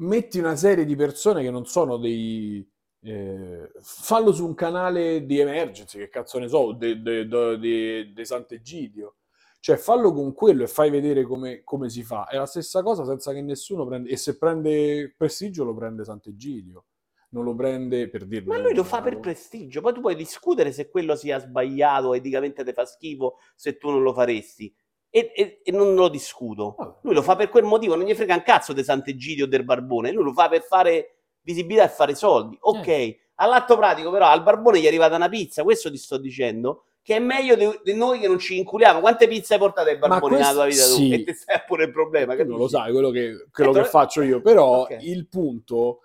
Metti 0.00 0.38
una 0.38 0.56
serie 0.56 0.84
di 0.86 0.96
persone 0.96 1.42
che 1.42 1.50
non 1.50 1.66
sono 1.66 1.98
dei. 1.98 2.66
eh, 3.02 3.70
fallo 3.80 4.32
su 4.32 4.46
un 4.46 4.54
canale 4.54 5.24
di 5.26 5.38
emergency, 5.38 5.98
che 5.98 6.08
cazzo 6.08 6.38
ne 6.38 6.48
so, 6.48 6.72
di 6.72 7.00
de, 7.02 7.26
de, 7.26 7.58
de- 7.58 8.12
de 8.12 8.24
Sant'Egidio. 8.24 9.16
Cioè, 9.60 9.76
fallo 9.76 10.12
con 10.12 10.32
quello 10.32 10.62
e 10.64 10.68
fai 10.68 10.88
vedere 10.90 11.22
come, 11.24 11.62
come 11.64 11.90
si 11.90 12.02
fa. 12.02 12.26
È 12.28 12.36
la 12.36 12.46
stessa 12.46 12.82
cosa 12.82 13.04
senza 13.04 13.32
che 13.32 13.42
nessuno 13.42 13.86
prende. 13.86 14.08
E 14.08 14.16
se 14.16 14.38
prende 14.38 15.14
prestigio, 15.14 15.64
lo 15.64 15.74
prende 15.74 16.02
Sant'Egidio. 16.04 16.86
Non 17.32 17.44
lo 17.44 17.54
prende 17.54 18.08
per 18.08 18.26
dirlo. 18.26 18.54
Ma 18.54 18.58
lui 18.58 18.74
lo 18.74 18.84
fa 18.84 19.02
per 19.02 19.20
prestigio, 19.20 19.80
poi 19.82 19.92
tu 19.92 20.00
puoi 20.00 20.16
discutere 20.16 20.72
se 20.72 20.88
quello 20.88 21.14
sia 21.14 21.38
sbagliato, 21.38 22.14
eticamente 22.14 22.64
ti 22.64 22.72
fa 22.72 22.84
schifo, 22.84 23.36
se 23.54 23.76
tu 23.76 23.90
non 23.90 24.02
lo 24.02 24.12
faresti. 24.14 24.74
E, 25.10 25.32
e- 25.34 25.60
e 25.64 25.72
non 25.72 25.94
lo 25.94 26.08
discuto. 26.08 26.74
Vabbè. 26.78 26.98
Lui 27.02 27.14
lo 27.14 27.22
fa 27.22 27.34
per 27.36 27.48
quel 27.48 27.64
motivo, 27.64 27.96
non 27.96 28.06
gli 28.06 28.14
frega 28.14 28.34
un 28.34 28.42
cazzo 28.42 28.72
di 28.72 28.84
Sant'Egidio 28.84 29.44
o 29.44 29.48
del 29.48 29.64
Barbone, 29.64 30.12
lui 30.12 30.22
lo 30.24 30.32
fa 30.32 30.48
per 30.48 30.62
fare 30.62 31.16
visibilità 31.42 31.84
e 31.84 31.88
fare 31.88 32.14
soldi. 32.14 32.56
Ok, 32.60 32.86
Eh. 32.86 33.18
all'atto 33.36 33.76
pratico 33.76 34.10
però 34.10 34.26
al 34.26 34.42
Barbone 34.42 34.78
gli 34.78 34.84
è 34.84 34.88
arrivata 34.88 35.16
una 35.16 35.28
pizza, 35.28 35.62
questo 35.64 35.90
ti 35.90 35.96
sto 35.96 36.16
dicendo, 36.16 36.84
che 37.02 37.16
è 37.16 37.18
meglio 37.18 37.56
di, 37.82 37.94
noi 37.94 38.20
che 38.20 38.28
non 38.28 38.38
ci 38.38 38.56
inculiamo. 38.58 39.00
Quante 39.00 39.26
pizze 39.26 39.54
hai 39.54 39.58
portato 39.58 39.88
ai 39.88 39.98
Barboni 39.98 40.34
nella 40.36 40.52
tua 40.52 40.66
vita 40.66 40.82
questo- 40.82 40.96
tu? 40.96 41.02
sì. 41.02 41.12
E 41.12 41.24
te 41.24 41.32
stai 41.34 41.60
pure 41.66 41.84
il 41.84 41.90
problema, 41.90 42.36
tu 42.36 42.44
non 42.46 42.58
lo 42.58 42.68
sai 42.68 42.92
quello 42.92 43.10
che, 43.10 43.46
quello 43.50 43.70
Eh, 43.72 43.82
che 43.82 43.84
faccio 43.88 44.22
io, 44.22 44.40
però 44.40 44.82
Ok. 44.82 44.96
il 45.00 45.26
punto 45.26 46.02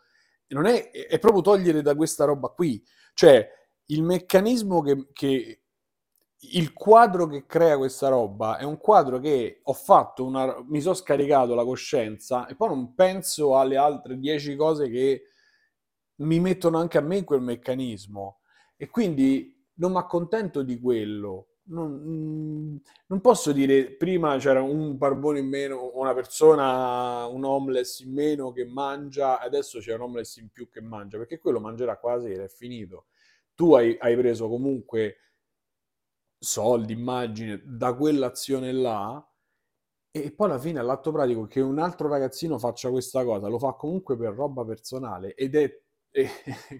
non 0.47 0.65
è, 0.65 0.89
è 0.89 1.19
proprio 1.19 1.41
togliere 1.41 1.81
da 1.83 1.95
questa 1.95 2.25
roba 2.25 2.47
qui, 2.47 2.81
cioè 3.13 3.47
il 3.87 4.01
meccanismo 4.01 4.81
che, 4.81 5.07
che 5.13 5.59
il 6.53 6.73
quadro 6.73 7.27
che 7.27 7.45
crea 7.45 7.77
questa 7.77 8.09
roba 8.09 8.57
è 8.57 8.63
un 8.63 8.77
quadro 8.77 9.19
che 9.19 9.59
ho 9.63 9.73
fatto, 9.73 10.25
una, 10.25 10.63
mi 10.67 10.81
sono 10.81 10.93
scaricato 10.93 11.55
la 11.55 11.63
coscienza 11.63 12.47
e 12.47 12.55
poi 12.55 12.69
non 12.69 12.93
penso 12.93 13.57
alle 13.57 13.77
altre 13.77 14.17
dieci 14.17 14.55
cose 14.55 14.89
che 14.89 15.23
mi 16.17 16.39
mettono 16.39 16.77
anche 16.77 16.97
a 16.97 17.01
me 17.01 17.17
in 17.17 17.23
quel 17.25 17.41
meccanismo 17.41 18.39
e 18.77 18.89
quindi 18.89 19.55
non 19.75 19.91
mi 19.91 19.97
accontento 19.97 20.61
di 20.63 20.79
quello. 20.79 21.47
Non, 21.67 21.91
mm, 21.91 22.75
non 23.07 23.21
posso 23.21 23.51
dire 23.51 23.91
prima 23.91 24.37
c'era 24.37 24.61
un 24.61 24.97
barbone 24.97 25.39
in 25.39 25.47
meno, 25.47 25.91
una 25.95 26.13
persona, 26.13 27.25
un 27.25 27.43
homeless 27.43 27.99
in 28.01 28.13
meno 28.13 28.51
che 28.51 28.65
mangia, 28.65 29.39
adesso 29.39 29.79
c'è 29.79 29.95
un 29.95 30.01
homeless 30.01 30.37
in 30.37 30.49
più 30.49 30.69
che 30.69 30.81
mangia, 30.81 31.17
perché 31.17 31.39
quello 31.39 31.59
mangerà 31.59 31.97
qua 31.97 32.15
la 32.15 32.21
sera, 32.21 32.43
è 32.43 32.49
finito. 32.49 33.07
Tu 33.55 33.73
hai, 33.73 33.97
hai 33.99 34.15
preso 34.15 34.47
comunque 34.47 35.17
soldi, 36.37 36.93
immagine, 36.93 37.61
da 37.63 37.93
quell'azione 37.93 38.71
là, 38.71 39.25
e 40.11 40.31
poi 40.31 40.49
alla 40.49 40.59
fine, 40.59 40.79
all'atto 40.79 41.11
pratico, 41.11 41.45
che 41.45 41.59
un 41.59 41.77
altro 41.77 42.07
ragazzino 42.07 42.57
faccia 42.57 42.89
questa 42.89 43.23
cosa, 43.25 43.47
lo 43.47 43.59
fa 43.59 43.73
comunque 43.73 44.15
per 44.15 44.33
roba 44.33 44.63
personale 44.63 45.33
ed 45.33 45.55
è, 45.55 45.69
e 46.09 46.29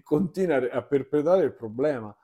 continua 0.02 0.56
a 0.70 0.82
perpetrare 0.82 1.44
il 1.44 1.54
problema. 1.54 2.16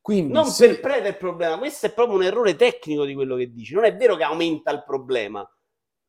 Quindi 0.00 0.32
Non 0.32 0.46
se- 0.46 0.66
perpetra 0.68 1.08
il 1.08 1.16
problema, 1.16 1.58
questo 1.58 1.86
è 1.86 1.92
proprio 1.92 2.16
un 2.16 2.22
errore 2.22 2.54
tecnico 2.56 3.04
di 3.04 3.14
quello 3.14 3.36
che 3.36 3.50
dici. 3.52 3.74
Non 3.74 3.84
è 3.84 3.96
vero 3.96 4.16
che 4.16 4.22
aumenta 4.22 4.70
il 4.70 4.84
problema. 4.84 5.46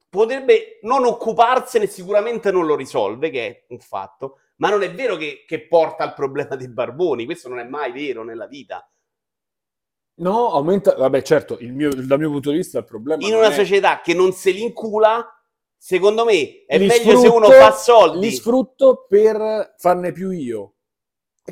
Potrebbe 0.09 0.79
non 0.84 1.05
occuparsene, 1.05 1.88
sicuramente 1.88 2.51
non 2.51 2.65
lo 2.65 2.75
risolve, 2.75 3.29
che 3.29 3.47
è 3.47 3.65
un 3.69 3.79
fatto, 3.79 4.39
ma 4.57 4.69
non 4.69 4.84
è 4.84 4.93
vero 4.93 5.15
che, 5.15 5.43
che 5.47 5.67
porta 5.67 6.03
al 6.03 6.13
problema 6.13 6.55
dei 6.55 6.69
barboni. 6.69 7.25
Questo 7.25 7.49
non 7.49 7.59
è 7.59 7.63
mai 7.63 7.91
vero 7.91 8.23
nella 8.23 8.47
vita. 8.47 8.86
No, 10.22 10.51
aumenta, 10.53 10.93
vabbè 10.95 11.22
certo, 11.24 11.57
il 11.59 11.74
mio- 11.74 11.89
dal 11.93 12.19
mio 12.19 12.30
punto 12.30 12.51
di 12.51 12.57
vista 12.57 12.78
il 12.80 12.86
problema 12.86 13.26
In 13.26 13.34
una 13.34 13.47
è- 13.49 13.53
società 13.53 14.01
che 14.01 14.13
non 14.13 14.32
se 14.34 14.51
li 14.51 14.61
incula, 14.61 15.26
secondo 15.76 16.24
me 16.26 16.63
è 16.65 16.78
Li 16.78 16.86
meglio 16.86 17.17
se 17.17 17.28
uno 17.28 17.45
sfrutto- 17.47 17.51
fa 17.65 17.72
soldi. 17.72 18.19
Li 18.28 18.32
sfrutto 18.32 19.05
per 19.07 19.74
farne 19.78 20.11
più 20.11 20.30
io. 20.30 20.74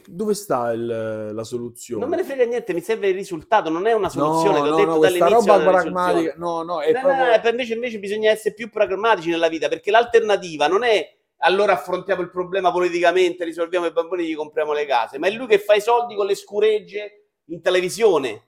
Dove 0.05 0.35
sta 0.35 0.71
il- 0.71 1.31
la 1.33 1.43
soluzione? 1.43 2.01
Non 2.01 2.09
me 2.11 2.17
ne 2.17 2.23
frega 2.23 2.45
niente, 2.45 2.73
mi 2.75 2.81
serve 2.81 3.07
il 3.09 3.15
risultato, 3.15 3.69
non 3.71 3.87
è 3.87 3.93
una 3.93 4.07
soluzione. 4.07 4.59
no, 4.59 4.65
L'ho 4.65 4.69
no, 4.69 4.75
detto 4.77 4.89
no, 4.91 4.99
dall'inizio. 4.99 5.35
roba 5.53 5.59
pragmatica, 5.71 6.33
no, 6.37 6.61
no, 6.61 6.79
è 6.81 6.91
no, 6.91 6.99
proprio... 7.01 7.25
no, 7.25 7.39
per 7.41 7.51
invece, 7.51 7.73
invece 7.73 7.97
bisogna 7.99 8.29
essere 8.29 8.53
più 8.53 8.69
pragmatici 8.69 9.29
nella 9.31 9.49
vita, 9.49 9.67
perché 9.67 9.89
l'alternativa 9.89 10.67
non 10.67 10.83
è 10.83 11.17
allora 11.37 11.73
affrontiamo 11.73 12.21
il 12.21 12.29
problema 12.29 12.71
politicamente, 12.71 13.43
risolviamo 13.45 13.87
i 13.87 13.91
bambini 13.91 14.23
e 14.23 14.27
gli 14.27 14.35
compriamo 14.35 14.73
le 14.73 14.85
case, 14.85 15.17
ma 15.17 15.25
è 15.27 15.31
lui 15.31 15.47
che 15.47 15.57
fa 15.57 15.73
i 15.73 15.81
soldi 15.81 16.13
con 16.15 16.27
le 16.27 16.35
scuregge 16.35 17.29
in 17.45 17.59
televisione. 17.61 18.43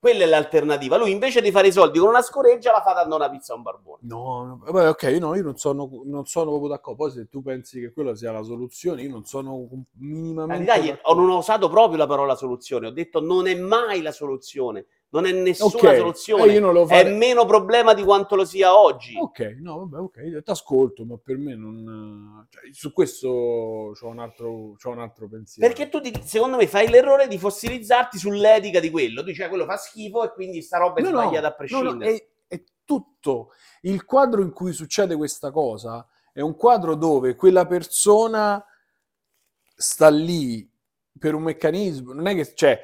Quella 0.00 0.24
è 0.24 0.26
l'alternativa. 0.26 0.96
Lui 0.96 1.10
invece 1.10 1.42
di 1.42 1.50
fare 1.50 1.68
i 1.68 1.72
soldi 1.72 1.98
con 1.98 2.08
una 2.08 2.22
scoreggia 2.22 2.72
la 2.72 2.80
fa 2.80 2.94
dando 2.94 3.16
una 3.16 3.28
pizza 3.28 3.52
a 3.52 3.56
un 3.56 3.62
barbone. 3.62 3.98
No, 4.04 4.62
no, 4.64 4.88
ok, 4.88 5.02
no, 5.20 5.34
io 5.34 5.42
non 5.42 5.58
sono, 5.58 5.90
non 6.06 6.24
sono 6.24 6.48
proprio 6.48 6.70
d'accordo. 6.70 7.04
Poi 7.04 7.12
se 7.12 7.28
tu 7.28 7.42
pensi 7.42 7.80
che 7.80 7.92
quella 7.92 8.14
sia 8.14 8.32
la 8.32 8.42
soluzione, 8.42 9.02
io 9.02 9.10
non 9.10 9.26
sono 9.26 9.68
In 9.70 9.84
minimamente 9.98 10.72
realtà 10.72 11.00
non 11.14 11.28
ho 11.28 11.36
usato 11.36 11.68
proprio 11.68 11.98
la 11.98 12.06
parola 12.06 12.34
soluzione, 12.34 12.86
ho 12.86 12.92
detto 12.92 13.20
non 13.20 13.46
è 13.46 13.54
mai 13.54 14.00
la 14.00 14.12
soluzione, 14.12 14.86
non 15.12 15.26
è 15.26 15.32
nessuna 15.32 15.90
Ok, 15.90 15.96
soluzione, 15.96 16.44
eh, 16.44 16.54
io 16.54 16.60
non 16.60 16.72
lo 16.72 16.86
è 16.86 17.10
meno 17.12 17.44
problema 17.44 17.94
di 17.94 18.04
quanto 18.04 18.36
lo 18.36 18.44
sia 18.44 18.78
oggi. 18.78 19.16
Ok, 19.16 19.56
no, 19.60 19.78
vabbè, 19.86 19.96
ok, 19.98 20.42
ti 20.42 20.50
ascolto, 20.50 21.04
ma 21.04 21.16
per 21.22 21.36
me 21.36 21.56
non... 21.56 22.46
cioè, 22.48 22.72
su 22.72 22.92
questo 22.92 23.28
c'ho 23.28 24.06
un 24.06 24.20
altro, 24.20 24.76
un 24.82 24.98
altro 25.00 25.28
pensiero. 25.28 25.68
Perché 25.72 25.88
tu, 25.90 26.00
ti- 26.00 26.12
secondo 26.24 26.56
me, 26.56 26.66
fai 26.68 26.88
l'errore 26.88 27.26
di 27.26 27.38
fossilizzarti 27.38 28.18
sull'etica 28.18 28.78
di 28.78 28.90
quello. 28.90 29.20
Tu 29.22 29.28
dici, 29.28 29.42
"Ah, 29.42 29.48
quello 29.48 29.64
fa 29.64 29.76
schifo 29.76 30.24
e 30.24 30.32
quindi 30.32 30.62
sta 30.62 30.78
roba 30.78 31.00
è 31.00 31.02
No, 31.02 31.10
no, 31.10 31.20
sbagliata 31.22 31.46
a 31.46 31.50
no, 31.50 31.56
prescindere. 31.56 32.10
no, 32.10 32.16
è, 32.16 32.28
è 32.46 32.64
tutto. 32.84 33.52
Il 33.82 34.04
quadro 34.04 34.42
in 34.42 34.52
cui 34.52 34.72
succede 34.72 35.16
questa 35.16 35.50
cosa 35.50 36.06
è 36.32 36.40
un 36.40 36.54
quadro 36.54 36.94
dove 36.94 37.34
quella 37.34 37.66
persona 37.66 38.64
sta 39.74 40.08
lì 40.08 40.68
per 41.18 41.34
un 41.34 41.42
meccanismo, 41.42 42.12
non 42.12 42.26
è 42.28 42.34
che 42.34 42.52
c'è 42.54 42.80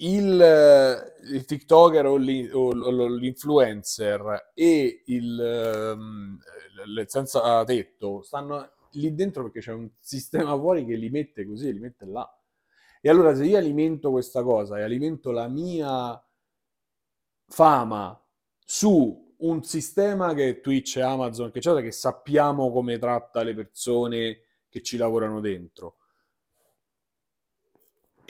il, 0.00 0.40
eh, 0.40 1.34
il 1.34 1.44
TikToker 1.44 2.06
o, 2.06 2.16
l'i- 2.16 2.50
o 2.52 2.72
l'influencer 3.08 4.52
e 4.54 5.02
il, 5.06 5.98
il 6.86 7.04
senza 7.06 7.64
tetto 7.64 8.22
stanno 8.22 8.70
lì 8.92 9.14
dentro 9.14 9.44
perché 9.44 9.60
c'è 9.60 9.72
un 9.72 9.88
sistema 9.98 10.56
fuori 10.56 10.84
che 10.84 10.96
li 10.96 11.10
mette 11.10 11.46
così, 11.46 11.72
li 11.72 11.78
mette 11.78 12.06
là. 12.06 12.28
E 13.00 13.08
allora 13.08 13.34
se 13.34 13.44
io 13.44 13.56
alimento 13.56 14.10
questa 14.10 14.42
cosa 14.42 14.78
e 14.78 14.82
alimento 14.82 15.30
la 15.30 15.48
mia 15.48 16.22
fama 17.46 18.20
su 18.64 19.34
un 19.38 19.62
sistema 19.64 20.34
che 20.34 20.60
Twitch 20.60 20.96
e 20.96 21.02
Amazon, 21.02 21.50
che, 21.50 21.60
che 21.60 21.92
sappiamo 21.92 22.70
come 22.70 22.98
tratta 22.98 23.42
le 23.42 23.54
persone 23.54 24.40
che 24.68 24.82
ci 24.82 24.96
lavorano 24.96 25.40
dentro, 25.40 25.96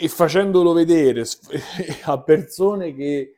e 0.02 0.08
facendolo 0.08 0.72
vedere 0.72 1.24
a 2.04 2.22
persone 2.22 2.94
che 2.94 3.34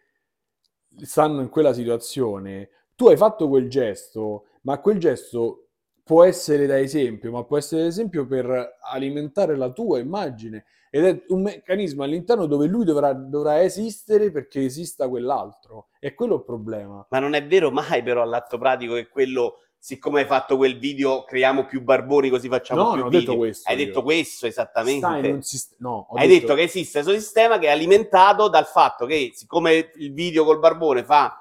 stanno 1.02 1.40
in 1.40 1.48
quella 1.48 1.72
situazione, 1.72 2.68
tu 2.94 3.08
hai 3.08 3.16
fatto 3.16 3.48
quel 3.48 3.68
gesto, 3.68 4.44
ma 4.62 4.78
quel 4.78 4.98
gesto 4.98 5.70
può 6.04 6.22
essere 6.22 6.66
da 6.66 6.78
esempio, 6.78 7.32
ma 7.32 7.42
può 7.42 7.58
essere 7.58 7.82
da 7.82 7.88
esempio 7.88 8.26
per 8.26 8.78
alimentare 8.92 9.56
la 9.56 9.72
tua 9.72 9.98
immagine 9.98 10.66
ed 10.88 11.04
è 11.04 11.24
un 11.28 11.42
meccanismo 11.42 12.04
all'interno 12.04 12.46
dove 12.46 12.66
lui 12.66 12.84
dovrà, 12.84 13.12
dovrà 13.12 13.62
esistere 13.62 14.30
perché 14.30 14.62
esista 14.64 15.08
quell'altro. 15.08 15.88
E 15.98 16.14
quello 16.14 16.34
è 16.34 16.36
il 16.36 16.44
problema. 16.44 17.04
Ma 17.08 17.18
non 17.18 17.34
è 17.34 17.44
vero 17.44 17.70
mai, 17.70 18.02
però, 18.02 18.22
all'atto 18.22 18.58
pratico 18.58 18.94
che 18.94 19.08
quello 19.08 19.60
siccome 19.84 20.20
hai 20.20 20.26
fatto 20.26 20.56
quel 20.56 20.78
video 20.78 21.24
creiamo 21.24 21.64
più 21.64 21.82
barboni 21.82 22.28
così 22.30 22.46
facciamo 22.46 22.82
No, 22.84 22.92
più 22.92 23.00
ho 23.02 23.08
video. 23.08 23.18
detto 23.20 23.36
questo 23.36 23.68
Hai 23.68 23.76
io. 23.76 23.84
detto 23.86 24.02
questo 24.04 24.46
esattamente. 24.46 25.42
Sist- 25.42 25.74
no, 25.80 26.06
ho 26.08 26.14
Hai 26.16 26.28
detto... 26.28 26.54
che 26.54 26.62
esiste 26.62 27.02
questo 27.02 27.20
sistema 27.20 27.58
che 27.58 27.66
è 27.66 27.70
alimentato 27.70 28.48
dal 28.48 28.66
fatto 28.66 29.06
che 29.06 29.32
siccome 29.34 29.90
il 29.96 30.12
video 30.12 30.44
col 30.44 30.60
barbone 30.60 31.02
fa 31.02 31.36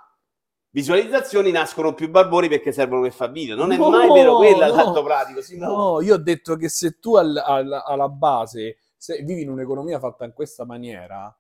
visualizzazioni 0.71 1.51
nascono 1.51 1.93
più 1.93 2.09
barboni 2.09 2.47
perché 2.47 2.71
servono 2.71 3.01
per 3.03 3.11
fare 3.11 3.31
video. 3.31 3.55
Non 3.55 3.73
è 3.73 3.77
No, 3.77 3.89
mai 3.91 4.11
vero 4.11 4.37
quello 4.37 4.57
no, 4.57 4.63
all'atto 4.63 5.03
pratico, 5.03 5.41
Simone. 5.43 5.71
No, 5.71 6.01
io 6.01 6.15
ho 6.15 6.17
detto 6.17 6.55
che 6.55 6.67
se 6.67 6.97
tu 6.99 7.15
al- 7.17 7.37
al- 7.37 7.83
alla 7.85 8.09
base 8.09 8.77
se 8.97 9.21
vivi 9.21 9.41
in 9.41 9.49
un'economia 9.51 9.99
fatta 9.99 10.25
in 10.25 10.33
questa 10.33 10.65
maniera, 10.65 11.31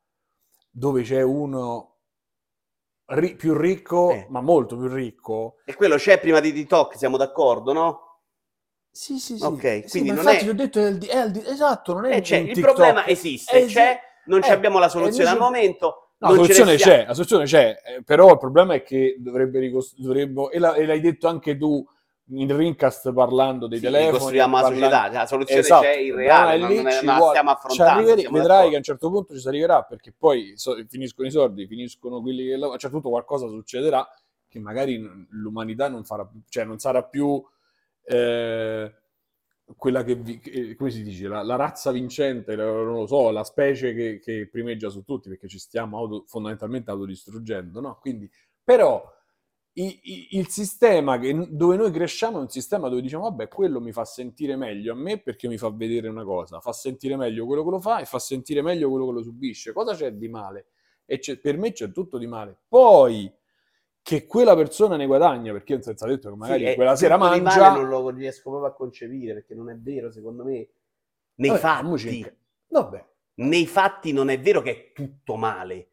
dove 0.69 1.01
c'è 1.01 1.23
uno 1.23 1.90
ri- 3.15 3.35
più 3.35 3.55
ricco, 3.57 4.11
Eh. 4.11 4.25
ma 4.29 4.41
molto 4.41 4.77
più 4.77 4.87
ricco, 4.87 5.57
E 5.65 5.75
quello 5.75 5.95
c'è 5.97 6.19
prima 6.19 6.39
di 6.39 6.51
TikTok, 6.53 6.97
siamo 6.97 7.17
d'accordo, 7.17 7.73
no? 7.73 8.05
sì, 8.93 9.19
sì, 9.19 9.37
sì. 9.37 9.43
Ok, 9.43 9.83
Sì, 9.85 9.89
quindi 9.99 10.09
non 10.09 10.17
infatti 10.17 10.45
è- 10.45 10.49
ho 10.49 10.53
detto 10.53 10.79
è 10.79 10.87
il 10.87 10.97
di- 10.97 11.07
è 11.07 11.23
il 11.23 11.31
di- 11.31 11.43
esatto, 11.45 11.93
non 11.93 12.05
è 12.05 12.17
Eh, 12.17 12.21
c'è, 12.21 12.39
un 12.39 12.47
il 12.47 12.53
TikTok. 12.53 12.73
problema 12.75 13.07
esiste, 13.07 13.67
sì. 13.67 13.73
c'è, 13.73 13.99
non 14.25 14.41
Eh, 14.43 14.51
abbiamo 14.51 14.79
la 14.79 14.89
soluzione 14.89 15.29
al 15.29 15.37
momento. 15.37 16.11
No, 16.17 16.29
la 16.29 16.35
soluzione 16.35 16.75
c'è, 16.75 17.05
la 17.07 17.13
soluzione 17.13 17.45
c'è, 17.45 17.75
eh, 17.97 18.03
però 18.03 18.31
il 18.31 18.37
problema 18.37 18.73
è 18.75 18.83
che 18.83 19.15
dovrebbe 19.17 19.59
ricostruire, 19.59 20.31
e, 20.51 20.59
la- 20.59 20.73
e 20.75 20.85
l'hai 20.85 20.99
detto 20.99 21.27
anche 21.27 21.57
tu 21.57 21.83
in 22.33 22.55
Rincast 22.55 23.11
parlando 23.13 23.67
dei 23.67 23.77
Sì, 23.79 23.85
telefoni. 23.85 24.11
ricostruiamo 24.11 24.55
la 24.55 24.61
parlando- 24.61 24.85
società, 24.95 25.11
la 25.19 25.25
soluzione 25.25 25.61
Esatto, 25.61 25.81
c'è 25.83 25.95
in 25.97 26.15
reale, 26.15 26.57
non, 26.57 26.73
non 26.73 26.83
la 26.83 27.15
vuole- 27.15 27.29
stiamo 27.29 27.49
affrontando. 27.51 27.91
arriveri- 27.93 28.21
siamo 28.21 28.37
vedrai 28.37 28.69
che 28.69 28.75
a 28.75 28.77
un 28.77 28.83
certo 28.83 29.09
punto 29.11 29.33
ci 29.33 29.39
si 29.39 29.47
arriverà 29.47 29.83
perché 29.83 30.13
poi 30.17 30.53
so- 30.55 30.77
finiscono 30.87 31.27
i 31.27 31.31
soldi, 31.31 31.67
finiscono 31.67 32.21
quelli 32.21 32.43
che 32.43 32.49
lavorano, 32.51 32.69
a 32.71 32.73
un 32.73 32.79
certo 32.79 32.95
punto 32.95 33.09
qualcosa 33.09 33.47
succederà 33.47 34.07
che 34.47 34.59
magari 34.59 35.01
l'umanità 35.29 35.87
non 35.89 36.03
farà 36.03 36.29
cioè 36.49 36.63
non 36.65 36.77
sarà 36.79 37.03
più 37.03 37.43
eh, 38.03 38.93
quella 39.75 40.03
che, 40.03 40.15
vi- 40.15 40.39
che- 40.39 40.75
come 40.75 40.89
si 40.89 41.01
dice, 41.03 41.27
la, 41.27 41.43
la 41.43 41.55
razza 41.55 41.91
vincente, 41.91 42.55
la- 42.55 42.65
non 42.65 42.93
lo 42.93 43.07
so, 43.07 43.29
la 43.31 43.43
specie 43.43 43.93
che, 43.93 44.19
che 44.19 44.49
primeggia 44.51 44.89
su 44.89 45.03
tutti 45.03 45.29
perché 45.29 45.47
ci 45.47 45.59
stiamo 45.59 45.97
auto- 45.97 46.23
fondamentalmente 46.27 46.91
autodistruggendo, 46.91 47.79
no? 47.79 47.97
Quindi, 48.01 48.29
però 48.63 49.01
il 49.73 50.47
sistema 50.49 51.17
che- 51.17 51.47
dove 51.49 51.77
noi 51.77 51.91
cresciamo 51.91 52.37
è 52.37 52.41
un 52.41 52.49
sistema 52.49 52.89
dove 52.89 53.01
diciamo, 53.01 53.23
vabbè, 53.23 53.47
quello 53.47 53.79
mi 53.79 53.91
fa 53.93 54.03
sentire 54.03 54.55
meglio 54.57 54.91
a 54.93 54.95
me 54.95 55.19
perché 55.19 55.47
mi 55.47 55.57
fa 55.57 55.69
vedere 55.71 56.09
una 56.09 56.23
cosa, 56.25 56.59
fa 56.59 56.73
sentire 56.73 57.15
meglio 57.15 57.45
quello 57.45 57.63
che 57.63 57.69
lo 57.69 57.79
fa 57.79 57.99
e 57.99 58.05
fa 58.05 58.19
sentire 58.19 58.61
meglio 58.61 58.89
quello 58.89 59.05
che 59.07 59.11
lo 59.13 59.23
subisce. 59.23 59.71
Cosa 59.71 59.93
c'è 59.95 60.11
di 60.13 60.27
male? 60.27 60.65
E 61.05 61.19
c'è- 61.19 61.37
per 61.37 61.57
me 61.57 61.71
c'è 61.71 61.91
tutto 61.91 62.17
di 62.17 62.27
male. 62.27 62.57
Poi 62.67 63.31
che 64.01 64.25
quella 64.25 64.55
persona 64.55 64.95
ne 64.97 65.05
guadagna, 65.05 65.51
perché 65.53 65.73
io 65.73 65.81
senza 65.81 66.05
detto 66.07 66.29
che 66.29 66.35
magari 66.35 66.63
Sì, 66.65 66.71
eh, 66.71 66.75
quella 66.75 66.95
sera 66.95 67.17
mangia... 67.17 67.69
male 67.69 67.79
non 67.81 67.89
lo 67.89 68.09
riesco 68.09 68.49
proprio 68.49 68.71
a 68.71 68.73
concepire 68.73 69.33
perché 69.33 69.53
non 69.55 69.69
è 69.69 69.75
vero, 69.77 70.11
secondo 70.11 70.43
me. 70.43 70.67
Nei 71.35 71.49
Vabbè, 71.49 71.61
fatti. 71.61 72.33
Vabbè, 72.67 73.05
nei 73.35 73.65
fatti 73.67 74.11
non 74.11 74.29
è 74.29 74.39
vero 74.39 74.61
che 74.61 74.71
è 74.71 74.91
tutto 74.93 75.35
male. 75.37 75.90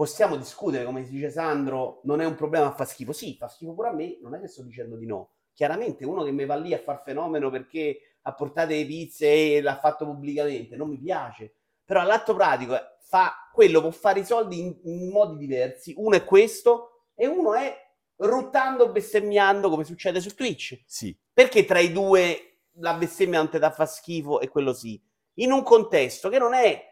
Possiamo 0.00 0.36
discutere, 0.36 0.86
come 0.86 1.02
dice 1.02 1.28
Sandro, 1.28 2.00
non 2.04 2.22
è 2.22 2.24
un 2.24 2.34
problema, 2.34 2.70
fa 2.70 2.86
schifo. 2.86 3.12
Sì, 3.12 3.36
fa 3.38 3.48
schifo 3.48 3.74
pure 3.74 3.88
a 3.88 3.92
me, 3.92 4.16
non 4.22 4.34
è 4.34 4.40
che 4.40 4.48
sto 4.48 4.62
dicendo 4.62 4.96
di 4.96 5.04
no. 5.04 5.32
Chiaramente 5.52 6.06
uno 6.06 6.22
che 6.22 6.30
mi 6.30 6.46
va 6.46 6.54
lì 6.54 6.72
a 6.72 6.78
far 6.78 7.02
fenomeno 7.02 7.50
perché 7.50 8.16
ha 8.22 8.32
portato 8.32 8.70
le 8.70 8.86
pizze 8.86 9.56
e 9.56 9.60
l'ha 9.60 9.78
fatto 9.78 10.06
pubblicamente, 10.06 10.74
non 10.74 10.88
mi 10.88 10.96
piace. 10.96 11.52
Però 11.84 12.00
all'atto 12.00 12.34
pratico 12.34 12.76
eh, 12.76 12.82
fa, 13.02 13.50
quello 13.52 13.82
può 13.82 13.90
fare 13.90 14.20
i 14.20 14.24
soldi 14.24 14.60
in, 14.60 14.74
in 14.84 15.10
modi 15.10 15.36
diversi. 15.36 15.92
Uno 15.98 16.16
è 16.16 16.24
questo 16.24 17.08
e 17.14 17.26
uno 17.26 17.52
è 17.52 17.76
ruttando, 18.16 18.90
bestemmiando 18.90 19.68
come 19.68 19.84
succede 19.84 20.22
su 20.22 20.34
Twitch. 20.34 20.82
sì. 20.86 21.14
Perché 21.30 21.66
tra 21.66 21.78
i 21.78 21.92
due 21.92 22.60
la 22.76 22.94
bestemmia 22.94 23.40
non 23.40 23.50
ti 23.50 23.58
dà 23.58 23.70
fa 23.70 23.84
schifo 23.84 24.40
e 24.40 24.48
quello 24.48 24.72
sì? 24.72 24.98
In 25.34 25.52
un 25.52 25.62
contesto 25.62 26.30
che 26.30 26.38
non 26.38 26.54
è 26.54 26.89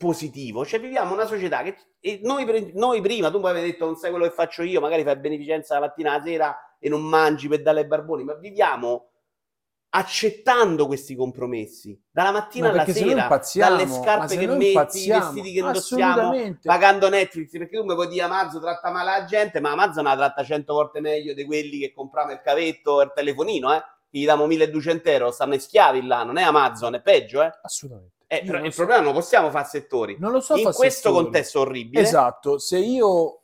positivo, 0.00 0.64
cioè 0.64 0.80
viviamo 0.80 1.12
una 1.12 1.26
società 1.26 1.62
che 1.62 1.76
noi, 2.22 2.72
noi 2.72 3.02
prima, 3.02 3.30
tu 3.30 3.38
mi 3.38 3.50
avevi 3.50 3.72
detto 3.72 3.84
non 3.84 3.96
sai 3.96 4.08
quello 4.08 4.24
che 4.24 4.32
faccio 4.32 4.62
io, 4.62 4.80
magari 4.80 5.02
fai 5.02 5.18
beneficenza 5.18 5.74
la 5.74 5.80
mattina 5.80 6.14
alla 6.14 6.22
sera 6.22 6.56
e 6.78 6.88
non 6.88 7.02
mangi 7.02 7.48
per 7.48 7.60
dare 7.60 7.80
ai 7.80 7.86
barboni, 7.86 8.24
ma 8.24 8.32
viviamo 8.32 9.10
accettando 9.90 10.86
questi 10.86 11.14
compromessi 11.14 12.00
dalla 12.10 12.30
mattina 12.30 12.68
Ma 12.68 12.80
alla 12.80 12.90
sera, 12.90 13.40
dalle 13.56 13.86
scarpe 13.86 14.38
che 14.38 14.46
metti, 14.46 15.04
i 15.04 15.08
vestiti 15.10 15.52
che 15.52 15.58
indossiamo, 15.58 16.56
pagando 16.62 17.10
Netflix, 17.10 17.50
perché 17.50 17.76
tu 17.76 17.84
mi 17.84 17.94
puoi 17.94 18.08
dire 18.08 18.22
Amazon 18.22 18.62
tratta 18.62 18.90
male 18.90 19.18
la 19.18 19.24
gente, 19.26 19.60
ma 19.60 19.72
Amazon 19.72 20.04
la 20.04 20.16
tratta 20.16 20.42
cento 20.42 20.72
volte 20.72 21.00
meglio 21.00 21.34
di 21.34 21.44
quelli 21.44 21.78
che 21.78 21.92
compriamo 21.92 22.32
il 22.32 22.40
cavetto 22.40 23.02
e 23.02 23.04
il 23.04 23.12
telefonino, 23.14 23.74
eh? 23.74 23.82
Gli 24.08 24.20
diamo 24.20 24.46
1200 24.46 25.10
euro, 25.10 25.30
stanno 25.30 25.52
in 25.52 25.60
schiavi 25.60 26.06
là, 26.06 26.24
non 26.24 26.38
è 26.38 26.42
Amazon, 26.42 26.94
è 26.94 27.02
peggio, 27.02 27.42
eh? 27.42 27.50
Assolutamente. 27.60 28.19
Eh, 28.32 28.42
però 28.46 28.62
il 28.64 28.72
so- 28.72 28.84
problema 28.84 29.02
non 29.02 29.12
possiamo 29.12 29.50
fare 29.50 29.66
settori. 29.66 30.16
non 30.20 30.30
lo 30.30 30.38
so 30.40 30.54
in 30.54 30.62
questo 30.62 31.08
settori. 31.08 31.14
contesto 31.24 31.60
orribile, 31.60 32.00
Esatto, 32.02 32.58
se 32.58 32.78
io 32.78 33.36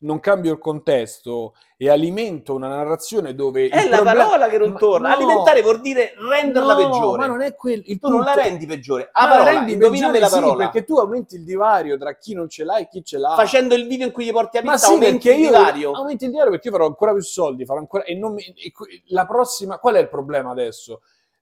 non 0.00 0.20
cambio 0.20 0.52
il 0.52 0.58
contesto 0.58 1.54
e 1.78 1.88
alimento 1.88 2.54
una 2.54 2.68
narrazione 2.68 3.34
dove 3.34 3.68
è 3.68 3.88
la 3.88 3.96
problema- 3.96 4.24
parola 4.26 4.48
che 4.48 4.58
non 4.58 4.70
Ma- 4.72 4.78
torna. 4.78 5.08
no, 5.08 5.14
Alimentare 5.14 5.62
vuol 5.62 5.80
dire 5.80 6.12
renderla 6.16 6.74
no, 6.74 6.78
peggiore. 6.90 7.18
Ma 7.18 7.26
non 7.26 7.40
è 7.40 7.54
quello. 7.54 7.82
Tu 7.82 7.98
non 8.02 8.18
la 8.20 8.24
punto- 8.32 8.40
rendi 8.48 8.66
peggiore. 8.66 9.10
Ma 9.14 9.20
A 9.22 9.24
la 9.26 9.30
parola, 9.32 9.50
rendi 9.50 9.76
peggiore, 9.78 10.18
la 10.20 10.28
sì, 10.28 10.34
parola. 10.34 10.56
perché 10.56 10.84
tu 10.84 10.98
aumenti 10.98 11.34
il 11.36 11.44
divario 11.44 11.96
tra 11.98 12.14
chi 12.16 12.34
non 12.34 12.48
ce 12.50 12.64
l'ha 12.64 12.76
e 12.76 12.86
chi 12.88 13.02
ce 13.02 13.16
l'ha. 13.18 13.34
Facendo 13.34 13.74
il 13.74 13.86
video 13.88 14.06
in 14.06 14.12
cui 14.12 14.26
gli 14.26 14.30
porti 14.30 14.58
a 14.58 14.62
Ma 14.62 14.72
pizza 14.72 14.86
sì, 14.88 14.92
aumenti 14.92 15.28
il 15.30 15.38
io 15.38 15.46
divario. 15.48 15.90
aumenti 15.92 16.24
il 16.26 16.30
divario 16.30 16.52
perché 16.52 16.68
io 16.68 16.74
farò 16.74 16.86
ancora 16.86 17.12
più 17.12 17.22
soldi, 17.22 17.64
farò 17.64 17.78
ancora 17.80 18.04
e 18.04 18.14
non 18.14 18.34
mi- 18.34 18.44
e 18.44 18.72
la 19.06 19.24
prossima 19.26 19.78
qual 19.78 19.94
è 19.96 20.00
il 20.00 20.08
problema 20.10 20.50
adesso? 20.50 21.00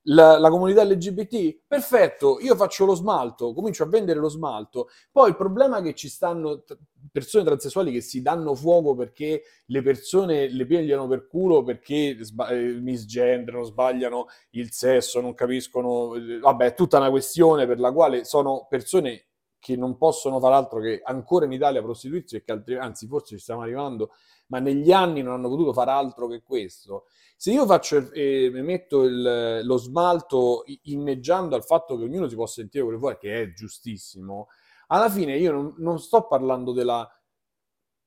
La, 0.09 0.39
la 0.39 0.51
comunità 0.51 0.85
LGBT? 0.85 1.63
Perfetto, 1.67 2.39
io 2.41 2.55
faccio 2.55 2.85
lo 2.85 2.95
smalto, 2.95 3.53
comincio 3.53 3.83
a 3.83 3.87
vendere 3.87 4.21
lo 4.21 4.29
smalto. 4.29 4.89
Poi 5.11 5.31
il 5.31 5.37
problema 5.37 5.79
è 5.79 5.83
che 5.83 5.95
ci 5.95 6.09
stanno 6.09 6.63
t- 6.63 6.79
persone 7.11 7.43
transessuali 7.45 7.91
che 7.91 8.01
si 8.01 8.23
danno 8.23 8.55
fuoco 8.55 8.95
perché 8.95 9.43
le 9.67 9.83
persone 9.83 10.49
le 10.49 10.65
pigliano 10.65 11.09
per 11.09 11.27
culo 11.27 11.63
perché 11.65 12.17
sba- 12.23 12.49
eh, 12.49 12.79
misgenderano, 12.81 13.65
sbagliano 13.65 14.27
il 14.51 14.71
sesso, 14.71 15.21
non 15.21 15.35
capiscono, 15.35 16.15
eh, 16.15 16.39
vabbè, 16.39 16.67
è 16.67 16.75
tutta 16.75 16.99
una 16.99 17.11
questione 17.11 17.67
per 17.67 17.81
la 17.81 17.93
quale 17.93 18.25
sono 18.25 18.67
persone 18.69 19.27
che 19.59 19.75
non 19.77 19.97
possono 19.97 20.39
fare 20.39 20.55
altro 20.55 20.81
che 20.81 21.01
ancora 21.03 21.45
in 21.47 21.53
Italia 21.53 21.83
prostituirsi 21.83 22.37
e 22.37 22.45
che 22.45 22.53
altri, 22.53 22.77
anzi 22.77 23.09
forse 23.09 23.35
ci 23.37 23.43
stiamo 23.43 23.63
arrivando, 23.63 24.11
ma 24.49 24.59
negli 24.61 24.92
anni 24.92 25.22
non 25.22 25.34
hanno 25.34 25.49
potuto 25.49 25.72
fare 25.72 25.90
altro 25.90 26.26
che 26.28 26.42
questo. 26.42 27.07
Se 27.36 27.53
io 27.53 27.66
faccio 27.66 28.11
eh, 28.12 28.51
metto 28.53 29.03
il- 29.05 29.61
lo 29.64 29.76
smalto 29.76 30.64
inneggiando 30.84 31.55
al 31.57 31.64
fatto 31.64 31.97
che 31.97 32.05
ognuno 32.05 32.28
si 32.28 32.34
può 32.34 32.47
sentire 32.47 32.82
quello 32.84 32.99
che 32.99 33.03
vuole, 33.05 33.18
che 33.18 33.42
è 33.42 33.53
giustissimo, 33.53 34.49
alla 34.88 35.11
fine 35.11 35.36
io 35.36 35.53
non, 35.53 35.74
non 35.78 35.99
sto 35.99 36.26
parlando 36.26 36.72
della- 36.72 37.09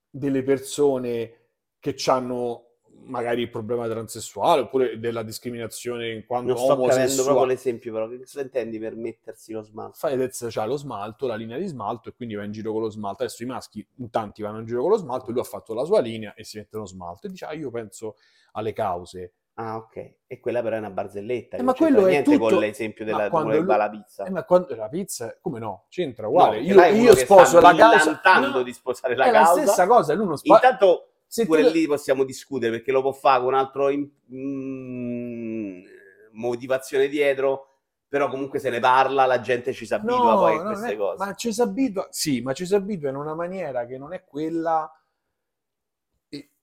delle 0.10 0.44
persone 0.44 1.34
che 1.80 1.96
hanno 2.08 2.69
magari 3.04 3.42
il 3.42 3.50
problema 3.50 3.88
transessuale 3.88 4.62
oppure 4.62 5.00
della 5.00 5.24
discriminazione 5.24 6.12
in 6.12 6.26
quanto 6.26 6.54
Non 6.54 6.58
sto 6.58 6.82
capendo 6.86 7.24
proprio 7.24 7.46
l'esempio, 7.46 7.92
però. 7.94 8.08
Che 8.08 8.20
cosa 8.20 8.42
intendi 8.42 8.80
per 8.80 8.96
mettersi 8.96 9.54
lo 9.54 9.62
smalto? 9.62 9.94
Fedez 9.98 10.48
c'ha 10.50 10.66
lo 10.66 10.78
smalto, 10.78 11.28
la 11.28 11.36
linea 11.36 11.58
di 11.58 11.68
smalto 11.68 12.10
e 12.10 12.14
quindi 12.14 12.36
va 12.36 12.44
in 12.44 12.52
giro 12.52 12.72
con 12.72 12.82
lo 12.82 12.90
smalto. 12.90 13.24
Adesso 13.24 13.44
i 13.44 13.46
maschi 13.48 13.86
in 13.98 14.10
tanti 14.10 14.42
vanno 14.42 14.60
in 14.60 14.66
giro 14.66 14.82
con 14.82 14.92
lo 14.92 14.98
smalto, 14.98 15.32
lui 15.32 15.42
ha 15.42 15.44
fatto 15.46 15.74
la 15.74 15.84
sua 15.84 16.00
linea 16.02 16.34
e 16.34 16.44
si 16.44 16.58
mette 16.58 16.78
lo 16.78 16.86
smalto 16.86 17.28
e 17.28 17.30
dice 17.32 17.46
ah 17.46 17.54
io 17.54 17.70
penso 17.72 18.16
alle 18.54 18.74
cause. 18.74 19.34
Ah, 19.56 19.76
ok. 19.76 20.14
E 20.26 20.40
quella 20.40 20.62
però 20.62 20.78
è 20.78 20.80
una 20.80 20.90
barzelletta. 20.90 21.58
Eh, 21.58 21.62
ma 21.64 21.74
quello 21.74 22.06
è 22.06 22.12
niente 22.12 22.32
tutto- 22.32 22.48
con 22.50 22.60
l'esempio 22.60 23.04
ma 23.04 23.12
della 23.18 23.30
quando 23.30 23.58
lui- 23.60 23.66
la 23.76 23.90
pizza. 23.90 24.24
Eh, 24.24 24.30
ma 24.30 24.44
quando 24.46 24.74
la 24.74 24.88
pizza, 24.88 25.38
come 25.42 25.60
no? 25.60 25.86
C'entra 25.90 26.30
uguale. 26.30 26.62
No, 26.62 26.64
io 26.66 26.80
è 26.82 26.88
io 26.88 27.14
sposo 27.14 27.60
la 27.60 27.76
causa. 27.76 28.22
No, 28.40 28.62
di 28.64 28.72
sposare 28.72 29.18
la 29.18 29.26
è 29.26 29.32
causa. 29.32 29.56
la 29.56 29.62
stessa 29.68 29.86
cosa, 29.86 30.14
lui 30.14 30.28
non 30.28 30.38
spa- 30.38 30.56
Intanto 30.56 31.09
se 31.32 31.46
pure 31.46 31.64
tu- 31.64 31.70
lì 31.70 31.86
possiamo 31.86 32.24
discutere 32.24 32.72
perché 32.72 32.92
lo 32.92 33.02
può 33.02 33.12
fare 33.12 33.40
con 33.40 33.50
un 33.50 33.54
altro 33.54 33.90
in- 33.90 34.10
mm, 34.34 35.84
motivazione 36.32 37.08
dietro, 37.08 37.66
però 38.08 38.30
comunque 38.30 38.58
se 38.60 38.70
ne 38.72 38.80
parla, 38.80 39.26
la 39.26 39.40
gente 39.40 39.72
ci 39.72 39.86
si 39.86 39.94
abitua 39.94 40.36
poi 40.36 40.58
a 40.58 40.64
queste 40.64 40.94
è- 40.94 40.98
cose. 40.98 41.24
Ma 41.24 41.34
ci 41.36 41.54
si 41.54 41.62
abitua, 41.62 42.08
sì, 42.10 42.42
ma 42.42 42.54
ci 42.54 42.66
si 42.66 42.74
abitua 42.74 43.10
in 43.10 43.16
una 43.16 43.36
maniera 43.36 43.86
che 43.86 43.98
non 44.00 44.14
è 44.14 44.24
quella, 44.26 44.92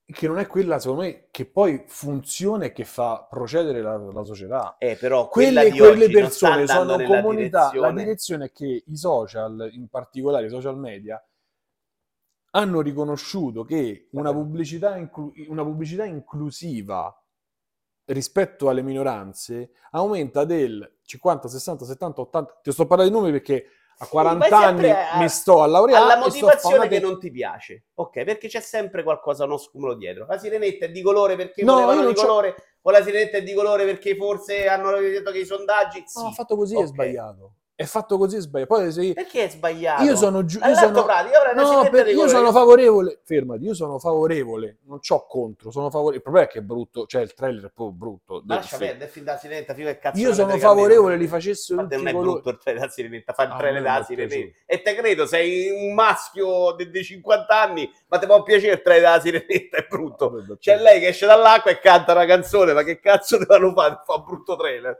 che 0.09 0.27
non 0.27 0.39
è 0.39 0.47
quella, 0.47 0.79
secondo 0.79 1.03
me, 1.03 1.27
che 1.31 1.45
poi 1.45 1.83
funziona 1.87 2.65
e 2.65 2.71
che 2.71 2.85
fa 2.85 3.25
procedere 3.29 3.81
la, 3.81 3.97
la 3.97 4.23
società. 4.23 4.75
Eh, 4.77 4.95
però 4.95 5.27
quella 5.29 5.61
Quelle, 5.61 5.77
quelle 5.77 6.09
persone 6.09 6.65
sono 6.67 7.01
comunità. 7.03 7.63
La 7.73 7.91
direzione- 7.91 7.93
direzione 8.03 8.45
è 8.45 8.51
che 8.51 8.83
i 8.85 8.95
social, 8.97 9.69
in 9.73 9.87
particolare 9.89 10.45
i 10.45 10.49
social 10.49 10.77
media, 10.77 11.21
hanno 12.51 12.81
riconosciuto 12.81 13.63
che 13.63 14.07
una 14.11 14.31
pubblicità, 14.31 14.97
inclu- 14.97 15.33
una 15.47 15.63
pubblicità 15.63 16.05
inclusiva 16.05 17.13
rispetto 18.05 18.69
alle 18.69 18.81
minoranze 18.81 19.71
aumenta 19.91 20.45
del 20.45 20.99
50, 21.03 21.47
60, 21.47 21.85
70, 21.85 22.21
80. 22.21 22.59
Ti 22.63 22.71
sto 22.71 22.85
parlando 22.85 23.13
di 23.13 23.19
numeri 23.19 23.37
perché 23.37 23.65
a 23.99 24.05
40 24.07 24.47
vai 24.47 24.63
sempre 24.63 24.91
anni 24.91 25.09
a- 25.09 25.19
mi 25.19 25.29
sto 25.29 25.61
a 25.61 25.65
laureare 25.65 26.03
alla 26.03 26.17
motivazione 26.17 26.87
che 26.87 26.99
non 26.99 27.19
ti 27.19 27.31
piace. 27.31 27.87
Ok, 27.95 28.23
perché 28.23 28.47
c'è 28.47 28.61
sempre 28.61 29.03
qualcosa, 29.03 29.45
uno 29.45 29.57
scumulo 29.57 29.95
dietro. 29.95 30.25
La 30.27 30.37
sirenetta 30.37 30.85
è 30.85 30.91
di 30.91 31.01
colore 31.01 31.35
perché 31.35 31.63
No, 31.63 32.05
di 32.05 32.13
colore, 32.13 32.55
o 32.81 32.91
la 32.91 33.03
sirenetta 33.03 33.37
è 33.37 33.43
di 33.43 33.53
colore 33.53 33.85
perché 33.85 34.15
forse 34.15 34.67
hanno 34.67 34.91
detto 34.99 35.31
che 35.31 35.39
i 35.39 35.45
sondaggi... 35.45 36.03
Sì. 36.05 36.21
No, 36.21 36.31
fatto 36.31 36.55
così 36.55 36.75
è 36.75 36.79
ok. 36.79 36.85
sbagliato. 36.85 37.55
È 37.79 37.83
fatto 37.85 38.17
così 38.17 38.39
sbagliato. 38.39 38.73
Poi 38.73 38.91
se 38.91 39.13
Perché 39.13 39.43
è 39.43 39.49
sbagliato? 39.49 40.01
io 40.01 40.15
sono 40.15 40.43
giù, 40.45 40.57
io 40.65 40.73
sono 40.73 41.05
No, 41.53 41.87
per- 41.91 42.05
di 42.05 42.13
io 42.13 42.27
sono 42.27 42.51
favorevole. 42.51 43.19
Fermati, 43.23 43.65
io 43.65 43.75
sono 43.75 43.99
favorevole, 43.99 44.77
non 44.87 44.97
c'ho 44.99 45.27
contro, 45.27 45.69
sono 45.69 45.91
favorevole. 45.91 46.15
Il 46.15 46.21
problema 46.23 46.47
è 46.47 46.49
che 46.49 46.57
è 46.57 46.61
brutto, 46.63 47.05
cioè 47.05 47.21
il 47.21 47.35
trailer 47.35 47.65
è 47.65 47.71
proprio 47.71 47.91
brutto. 47.91 48.41
Ma 48.47 48.55
lascia 48.55 48.77
perdere, 48.79 49.11
fin 49.11 49.23
da 49.23 49.37
sirenetta, 49.37 49.75
che 49.75 49.99
cazzo 49.99 50.19
Io 50.19 50.33
sono 50.33 50.57
favorevole, 50.57 51.17
li 51.17 51.27
facessero 51.27 51.81
tutti 51.83 51.95
non 51.97 52.07
è 52.07 52.11
colori. 52.13 52.31
brutto 52.31 52.49
il 52.49 52.57
trailer 52.57 52.81
da 52.83 52.89
sirenetta, 52.89 53.33
fa 53.33 53.43
il 53.43 53.51
Ah, 53.51 53.57
trailer 53.57 53.81
da 53.83 54.03
sirenetta. 54.03 54.57
E 54.65 54.81
te 54.81 54.95
credo, 54.95 55.27
sei 55.27 55.69
un 55.69 55.93
maschio 55.93 56.71
de- 56.71 56.89
dei 56.89 57.03
50 57.03 57.61
anni, 57.61 57.87
ma 58.07 58.17
ti 58.17 58.25
può 58.25 58.41
piacere 58.41 58.73
il 58.73 58.81
trailer 58.81 59.07
della 59.07 59.21
sirenetta, 59.21 59.77
è 59.77 59.85
brutto. 59.87 60.31
Vabbè, 60.31 60.57
C'è 60.57 60.79
lei 60.81 60.99
che 60.99 61.09
esce 61.09 61.27
dall'acqua 61.27 61.69
e 61.69 61.77
canta 61.79 62.13
una 62.13 62.25
canzone, 62.25 62.73
ma 62.73 62.81
che 62.81 62.99
cazzo 62.99 63.37
devono 63.37 63.71
fare? 63.73 64.01
Fa 64.03 64.15
un 64.15 64.23
brutto 64.25 64.55
trailer. 64.55 64.97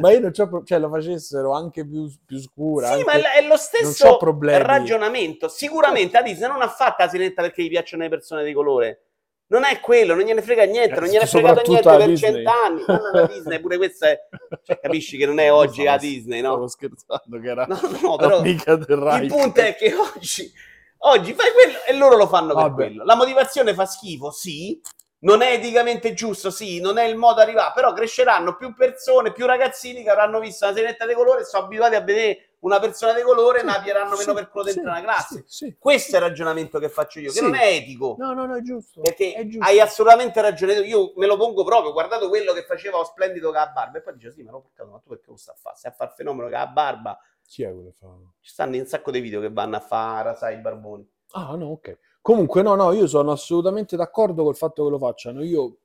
Ma 0.00 0.10
io 0.10 0.18
non 0.18 0.32
c'ho 0.32 0.64
cioè 0.64 0.80
lo 0.80 0.88
facessero 0.88 1.52
anche 1.52 1.86
più, 1.86 2.07
più 2.24 2.38
scura. 2.40 2.96
Sì, 2.96 3.04
ma 3.04 3.12
è 3.12 3.46
lo 3.46 3.56
stesso 3.56 4.18
ragionamento. 4.20 5.48
Sicuramente 5.48 6.16
la 6.18 6.22
Disney 6.22 6.48
non 6.48 6.62
ha 6.62 6.68
fatto 6.68 7.02
la 7.02 7.08
sirenetta 7.08 7.42
perché 7.42 7.62
gli 7.62 7.68
piacciono 7.68 8.02
le 8.02 8.08
persone 8.08 8.44
di 8.44 8.52
colore. 8.52 9.02
Non 9.50 9.64
è 9.64 9.80
quello, 9.80 10.14
non 10.14 10.24
gliene 10.24 10.42
frega 10.42 10.64
niente, 10.64 10.94
Eh, 10.96 11.00
non 11.00 11.08
gliene 11.08 11.24
è 11.24 11.26
fregato 11.26 11.62
niente 11.70 11.88
per 11.88 12.06
Disney. 12.06 12.32
cent'anni. 12.34 12.84
No, 12.86 12.94
no, 12.94 13.10
la 13.20 13.26
Disney, 13.26 13.60
pure 13.60 13.76
questa 13.78 14.08
è... 14.08 14.18
Cioè, 14.62 14.78
capisci 14.78 15.16
che 15.16 15.24
non 15.24 15.38
è 15.38 15.50
oggi 15.52 15.84
la 15.84 15.96
Disney, 15.96 16.42
no? 16.42 16.50
Stavo 16.50 16.68
scherzando 16.68 17.40
che 17.40 17.48
era 17.48 17.64
No, 17.64 17.80
no, 18.02 18.16
però 18.16 18.42
il 18.44 19.26
punto 19.28 19.60
è 19.62 19.74
che 19.74 19.94
oggi, 19.94 20.52
oggi 20.98 21.32
fai 21.32 21.50
quello 21.52 21.78
e 21.86 21.94
loro 21.94 22.16
lo 22.18 22.26
fanno 22.26 22.48
per 22.48 22.56
Vabbè. 22.56 22.74
quello. 22.74 23.04
La 23.04 23.14
motivazione 23.16 23.72
fa 23.72 23.86
schifo, 23.86 24.30
sì. 24.30 24.78
Non 25.20 25.42
è 25.42 25.52
eticamente 25.52 26.14
giusto, 26.14 26.50
sì. 26.50 26.80
Non 26.80 26.96
è 26.96 27.04
il 27.04 27.16
modo 27.16 27.40
arrivare, 27.40 27.72
però 27.74 27.92
cresceranno 27.92 28.56
più 28.56 28.72
persone, 28.74 29.32
più 29.32 29.46
ragazzini 29.46 30.02
che 30.02 30.10
avranno 30.10 30.38
visto 30.38 30.64
una 30.64 30.74
sirenetta 30.74 31.06
di 31.06 31.14
colore 31.14 31.40
e 31.40 31.44
sono 31.44 31.64
abituati 31.64 31.96
a 31.96 32.00
vedere 32.00 32.42
una 32.60 32.78
persona 32.80 33.12
di 33.14 33.22
colore 33.22 33.60
e 33.60 33.62
ne 33.64 33.72
appieranno 33.72 34.16
meno 34.16 34.32
per 34.34 34.48
quello 34.48 34.66
dentro 34.66 34.82
sì, 34.84 34.88
una 34.88 35.00
classe. 35.00 35.44
sì, 35.46 35.66
sì. 35.66 35.76
Questo 35.78 36.14
è 36.16 36.18
il 36.18 36.24
ragionamento 36.24 36.78
che 36.78 36.88
faccio 36.88 37.18
io, 37.18 37.30
che 37.30 37.38
Sì. 37.38 37.42
non 37.42 37.54
è 37.54 37.66
etico. 37.66 38.16
No, 38.18 38.32
no, 38.32 38.46
no, 38.46 38.56
è 38.56 38.62
giusto. 38.62 39.00
Perché 39.00 39.32
è 39.32 39.46
giusto. 39.46 39.66
hai 39.68 39.80
assolutamente 39.80 40.40
ragione. 40.40 40.74
Io 40.74 41.12
me 41.16 41.26
lo 41.26 41.36
pongo 41.36 41.64
proprio, 41.64 41.92
guardate 41.92 42.28
quello 42.28 42.52
che 42.52 42.62
faceva 42.64 42.98
lo 42.98 43.04
splendido 43.04 43.50
che 43.50 43.58
ha 43.58 43.66
barba. 43.68 43.98
E 43.98 44.02
poi 44.02 44.14
dice: 44.14 44.30
Sì, 44.32 44.42
ma 44.42 44.52
l'ho 44.52 44.60
portato, 44.60 44.90
ma 44.90 44.98
tu 44.98 45.08
perché 45.08 45.30
lo 45.30 45.36
sta 45.36 45.52
a 45.52 45.56
fare? 45.60 45.76
Stai 45.76 45.90
a 45.90 45.94
fare 45.94 46.10
il 46.10 46.16
fenomeno 46.16 46.48
che 46.48 46.54
ha 46.56 46.66
barba. 46.66 47.18
Chi 47.44 47.62
è 47.62 47.72
quello 47.72 47.90
che 47.90 47.96
fa? 47.98 48.06
Ci 48.40 48.50
stanno 48.50 48.76
un 48.76 48.86
sacco 48.86 49.10
di 49.10 49.20
video 49.20 49.40
che 49.40 49.50
vanno 49.50 49.76
a 49.76 49.80
fare 49.80 50.28
rasai 50.30 50.54
i 50.54 50.60
barboni. 50.60 51.08
Ah, 51.32 51.54
no, 51.56 51.66
ok. 51.72 51.98
Comunque, 52.28 52.60
no, 52.60 52.74
no, 52.74 52.92
io 52.92 53.06
sono 53.06 53.30
assolutamente 53.32 53.96
d'accordo 53.96 54.44
col 54.44 54.54
fatto 54.54 54.84
che 54.84 54.90
lo 54.90 54.98
facciano. 54.98 55.42
Io 55.42 55.78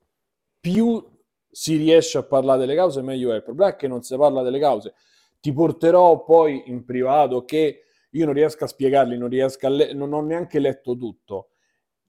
più 0.60 1.02
si 1.50 1.78
riesce 1.78 2.18
a 2.18 2.24
parlare 2.24 2.60
delle 2.60 2.76
cause, 2.76 3.02
meglio 3.02 3.32
è. 3.32 3.36
Il 3.38 3.44
problema 3.44 3.72
è 3.72 3.76
che 3.78 3.88
non 3.88 4.02
si 4.04 4.14
parla 4.18 4.42
delle 4.42 4.60
cause. 4.60 4.94
Ti 5.40 5.54
porterò 5.54 6.22
poi 6.26 6.64
in 6.66 6.84
privato 6.84 7.46
che 7.46 7.84
io 8.10 8.26
non 8.26 8.34
riesco 8.34 8.66
a 8.66 8.68
spiegarli, 8.68 9.18
non 9.18 9.30
riesco 9.30 9.68
a 9.68 9.70
le- 9.70 9.94
non 9.94 10.12
ho 10.12 10.20
neanche 10.20 10.60
letto 10.60 10.98
tutto. 10.98 11.52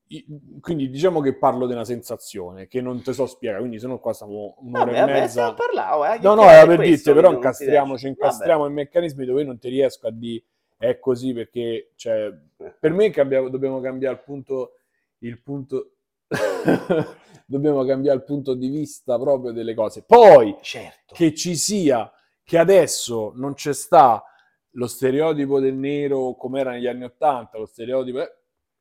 I- 0.09 0.26
Quindi 0.61 0.91
diciamo 0.91 1.20
che 1.20 1.37
parlo 1.39 1.68
di 1.68 1.72
una 1.72 1.85
sensazione 1.85 2.66
che 2.66 2.80
non 2.80 3.03
ti 3.03 3.12
so 3.12 3.26
spiegare, 3.26 3.61
quindi 3.61 3.78
se 3.78 3.87
no 3.87 4.01
qua 4.01 4.12
stiamo 4.14 4.57
un'ora 4.62 4.85
Vabbè, 4.87 4.97
e 4.97 5.01
vabbè, 5.01 5.12
mezza. 5.12 5.55
parlare. 5.55 5.95
oh, 5.95 6.07
eh, 6.07 6.18
No, 6.18 6.35
no, 6.35 6.51
era 6.51 6.66
per 6.66 6.80
dirti, 6.80 7.12
però 7.12 7.30
incastriamoci, 7.30 8.09
incastriamo 8.09 8.66
i 8.66 8.72
meccanismi 8.72 9.24
dove 9.24 9.43
io 9.43 9.47
non 9.47 9.59
ti 9.61 9.68
riesco 9.68 10.09
a 10.09 10.11
dire 10.11 10.43
è 10.89 10.99
così 10.99 11.32
perché 11.32 11.93
cioè, 11.97 12.32
per 12.78 12.93
me 12.93 13.11
cambia- 13.11 13.49
dobbiamo 13.49 13.80
cambiare 13.80 14.16
il 14.16 14.22
punto, 14.22 14.72
il 15.18 15.41
punto 15.41 15.93
dobbiamo 17.47 17.85
cambiare 17.85 18.18
il 18.18 18.24
punto 18.24 18.55
di 18.55 18.68
vista 18.68 19.18
proprio 19.18 19.53
delle 19.53 19.74
cose. 19.74 20.03
Poi 20.03 20.57
certo. 20.61 21.14
che 21.14 21.35
ci 21.35 21.57
sia, 21.57 22.11
che 22.43 22.59
adesso 22.59 23.32
non 23.35 23.55
c'è 23.55 23.72
sta 23.72 24.22
lo 24.76 24.87
stereotipo 24.87 25.61
del 25.61 25.74
nero 25.74 26.35
come 26.35 26.61
era 26.61 26.72
negli 26.72 26.87
anni 26.87 27.05
Ottanta, 27.05 27.59
lo 27.59 27.66
stereotipo, 27.66 28.20
eh, 28.20 28.37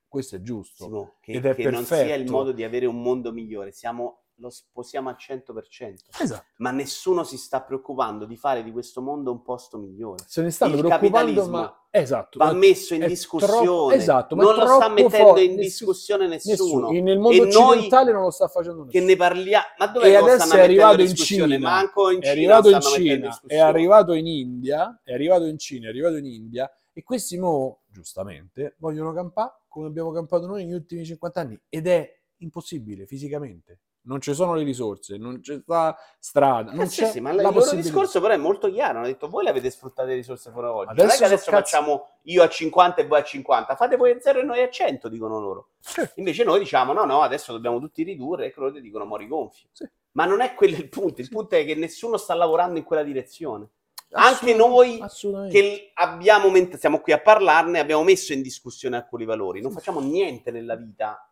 questo 0.08 0.36
è 0.36 0.41
giusto. 0.41 0.86
Simo, 0.86 1.16
che, 1.22 1.34
Ed 1.34 1.45
è 1.45 1.56
che 1.56 1.70
non 1.70 1.86
sia 1.86 2.01
il 2.01 2.08
perfetto. 2.08 2.32
modo 2.32 2.51
di 2.51 2.64
avere 2.64 2.86
un 2.86 3.01
mondo 3.01 3.32
migliore. 3.32 3.72
Siamo, 3.72 4.22
lo 4.43 4.49
sposiamo 4.49 5.07
al 5.09 5.15
100%. 5.17 5.95
Esatto. 6.21 6.43
Ma 6.57 6.71
nessuno 6.71 7.23
si 7.23 7.37
sta 7.37 7.61
preoccupando 7.61 8.25
di 8.25 8.35
fare 8.35 8.61
di 8.63 8.71
questo 8.71 9.01
mondo 9.01 9.31
un 9.31 9.41
posto 9.41 9.77
migliore. 9.77 10.23
Se 10.27 10.41
ne 10.41 10.51
stanno 10.51 10.73
Il 10.73 10.79
preoccupando, 10.79 11.15
capitalismo 11.17 11.57
ma 11.57 11.87
esatto, 11.89 12.37
Va 12.37 12.45
ma- 12.47 12.53
messo 12.53 12.93
in 12.93 13.05
discussione. 13.07 13.53
troppo- 13.65 13.91
esatto, 13.91 14.35
ma 14.35 14.43
non 14.43 14.55
lo 14.55 14.65
sta 14.65 14.89
mettendo 14.89 15.27
forte, 15.27 15.43
in 15.43 15.55
discussione 15.55 16.27
nessuno. 16.27 16.89
nessuno. 16.89 16.89
Nel 16.91 17.19
mondo 17.19 17.43
E 17.43 17.45
noi 17.47 17.63
occidentale 17.69 18.11
non 18.11 18.21
lo 18.23 18.31
sta 18.31 18.47
facendo 18.49 18.79
Che 18.85 18.89
nessuno. 18.99 19.05
ne 19.05 19.15
parliamo. 19.15 19.65
Ma 19.77 19.87
dove 19.87 20.07
E 20.07 20.15
adesso 20.15 20.55
è 20.55 20.59
arrivato 20.61 21.01
in? 21.01 21.15
Cina, 21.15 21.57
Manco 21.59 22.09
in 22.09 22.17
è 22.19 22.21
Cina 22.21 22.31
arrivato 22.31 22.69
in 22.69 22.81
Cina, 22.81 23.41
è 23.47 23.57
arrivato 23.59 24.13
in 24.13 24.27
India, 24.27 24.99
è 25.03 25.13
arrivato 25.13 25.45
in 25.45 25.57
Cina, 25.57 25.85
è 25.87 25.89
arrivato 25.89 26.17
in 26.17 26.25
India 26.25 26.69
e 26.91 27.01
questi 27.03 27.37
mo, 27.39 27.83
giustamente, 27.87 28.75
vogliono 28.79 29.13
campare 29.13 29.61
come 29.69 29.87
abbiamo 29.87 30.11
campato 30.11 30.45
noi 30.45 30.65
negli 30.65 30.73
ultimi 30.75 31.03
50 31.05 31.39
anni 31.39 31.59
ed 31.69 31.87
è 31.87 32.07
impossibile 32.37 33.05
fisicamente. 33.07 33.79
Non 34.06 34.20
ci 34.20 34.34
sono 34.34 34.54
le 34.54 34.64
risorse, 34.64 35.18
non 35.18 35.39
c'è 35.39 35.60
sta 35.62 35.97
strada, 36.20 36.72
non 36.72 36.82
Eh 36.82 36.88
sì, 36.88 37.04
c'è 37.04 37.12
sì, 37.12 37.20
ma 37.22 37.32
la 37.32 37.47
il 37.47 37.54
loro 37.54 37.72
discorso 37.72 38.20
però 38.20 38.34
è 38.34 38.38
molto 38.38 38.70
chiaro. 38.70 38.97
Hanno 38.97 39.08
detto 39.08 39.30
voi 39.30 39.43
le 39.45 39.49
avete 39.51 39.70
sfruttate 39.70 40.10
le 40.10 40.16
risorse 40.16 40.51
fuori 40.51 40.68
oggi. 40.68 40.88
non 40.88 40.97
è 40.97 41.01
Adesso 41.04 41.18
che 41.20 41.26
adesso 41.26 41.51
cazzi- 41.51 41.76
facciamo 41.76 42.08
io 42.24 42.43
a 42.43 42.49
50 42.49 43.01
e 43.01 43.08
voi 43.08 43.20
a 43.20 43.24
50. 43.24 43.76
Fate 43.76 43.95
voi 43.95 44.12
a 44.12 44.20
0 44.20 44.39
e 44.39 44.43
noi 44.43 44.62
a 44.62 44.70
100, 44.70 45.08
dicono 45.08 45.39
loro. 45.39 45.70
Sì. 45.80 46.01
Invece 46.16 46.43
noi 46.43 46.60
diciamo 46.60 46.91
no, 46.91 47.06
no, 47.06 47.22
adesso 47.22 47.54
dobbiamo 47.54 47.80
tutti 47.80 48.04
ridurre 48.04 48.47
e 48.47 48.54
loro 48.58 48.74
ti 48.74 48.82
dicono 48.82 49.06
mori 49.06 49.28
gonfio. 49.28 49.70
Sì. 49.72 49.89
Ma 50.12 50.26
non 50.26 50.41
è 50.41 50.54
quello 50.54 50.76
il 50.76 50.89
punto. 50.89 51.22
Il 51.22 51.30
punto 51.30 51.56
è 51.56 51.66
che 51.66 51.76
nessuno 51.76 52.18
sta 52.18 52.34
lavorando 52.34 52.78
in 52.78 52.84
quella 52.84 53.04
direzione. 53.04 53.70
Anche 54.16 54.54
noi 54.54 55.01
che 55.49 55.91
abbiamo, 55.95 56.51
mentre 56.51 56.78
siamo 56.78 56.99
qui 56.99 57.14
a 57.14 57.20
parlarne, 57.20 57.80
abbiamo 57.80 58.04
messo 58.04 58.32
in 58.34 58.43
discussione 58.43 58.95
alcuni 58.97 59.26
valori. 59.26 59.60
Non 59.60 59.72
facciamo 59.72 59.99
niente 60.01 60.51
nella 60.51 60.76
vita 60.76 61.28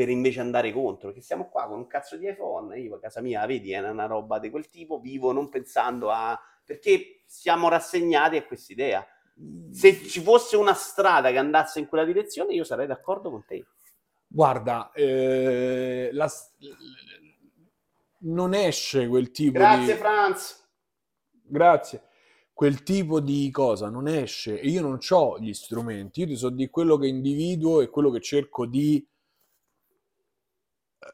per 0.00 0.08
invece 0.08 0.40
andare 0.40 0.72
contro, 0.72 1.08
perché 1.08 1.20
siamo 1.20 1.50
qua 1.50 1.66
con 1.66 1.76
un 1.76 1.86
cazzo 1.86 2.16
di 2.16 2.26
iPhone, 2.26 2.80
io 2.80 2.94
a 2.94 2.98
casa 2.98 3.20
mia, 3.20 3.44
vedi, 3.44 3.72
è 3.72 3.86
una 3.86 4.06
roba 4.06 4.38
di 4.38 4.48
quel 4.48 4.70
tipo, 4.70 4.98
vivo 4.98 5.30
non 5.30 5.50
pensando 5.50 6.08
a... 6.08 6.40
perché 6.64 7.22
siamo 7.26 7.68
rassegnati 7.68 8.38
a 8.38 8.46
quest'idea. 8.46 9.06
Se 9.70 9.94
ci 10.04 10.22
fosse 10.22 10.56
una 10.56 10.72
strada 10.72 11.30
che 11.30 11.36
andasse 11.36 11.80
in 11.80 11.86
quella 11.86 12.06
direzione, 12.06 12.54
io 12.54 12.64
sarei 12.64 12.86
d'accordo 12.86 13.28
con 13.28 13.44
te. 13.44 13.66
Guarda, 14.26 14.90
eh, 14.92 16.08
la- 16.14 16.32
non 18.20 18.54
esce 18.54 19.06
quel 19.06 19.30
tipo 19.32 19.58
Grazie 19.58 19.92
di... 19.92 20.00
Franz. 20.00 20.66
Grazie. 21.42 22.04
Quel 22.54 22.82
tipo 22.82 23.20
di 23.20 23.50
cosa 23.50 23.90
non 23.90 24.08
esce 24.08 24.58
e 24.58 24.66
io 24.66 24.80
non 24.80 24.98
ho 25.10 25.38
gli 25.38 25.52
strumenti, 25.52 26.20
io 26.20 26.26
ti 26.26 26.36
so 26.36 26.48
di 26.48 26.70
quello 26.70 26.96
che 26.96 27.06
individuo 27.06 27.82
e 27.82 27.90
quello 27.90 28.08
che 28.08 28.20
cerco 28.20 28.64
di 28.64 29.06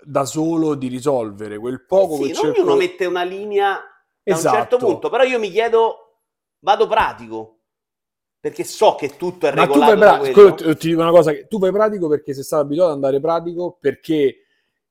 da 0.05 0.25
solo 0.25 0.75
di 0.75 0.89
risolvere, 0.89 1.59
quel 1.59 1.85
poco 1.87 2.19
Sì, 2.19 2.25
che 2.25 2.35
ognuno 2.37 2.75
cerco... 2.75 2.77
mette 2.77 3.05
una 3.07 3.23
linea 3.23 3.81
da 4.25 4.37
un 4.37 4.47
certo 4.47 4.79
Esatto. 4.79 4.79
punto, 4.79 5.09
però 5.11 5.23
io 5.25 5.39
mi 5.39 5.51
chiedo, 5.51 6.21
vado 6.61 6.87
pratico, 6.87 7.61
perché 8.41 8.65
so 8.65 8.95
che 8.95 9.17
tutto 9.17 9.47
è 9.47 9.51
Ma 9.51 9.69
tu 9.69 9.83
regolato 9.83 9.85
fai 9.85 9.97
da 10.03 10.15
pratico, 10.15 10.15
quello. 10.17 10.55
ti, 10.55 10.89
dico 10.89 11.01
una 11.01 11.11
cosa, 11.11 11.33
che 11.33 11.47
tu 11.47 11.59
fai 11.59 11.71
pratico 11.73 12.09
perché 12.09 12.35
sei 12.35 12.43
stato 12.45 12.63
abituato 12.65 12.91
ad 12.91 12.97
andare 12.97 13.21
pratico, 13.21 13.79
perché 13.81 14.43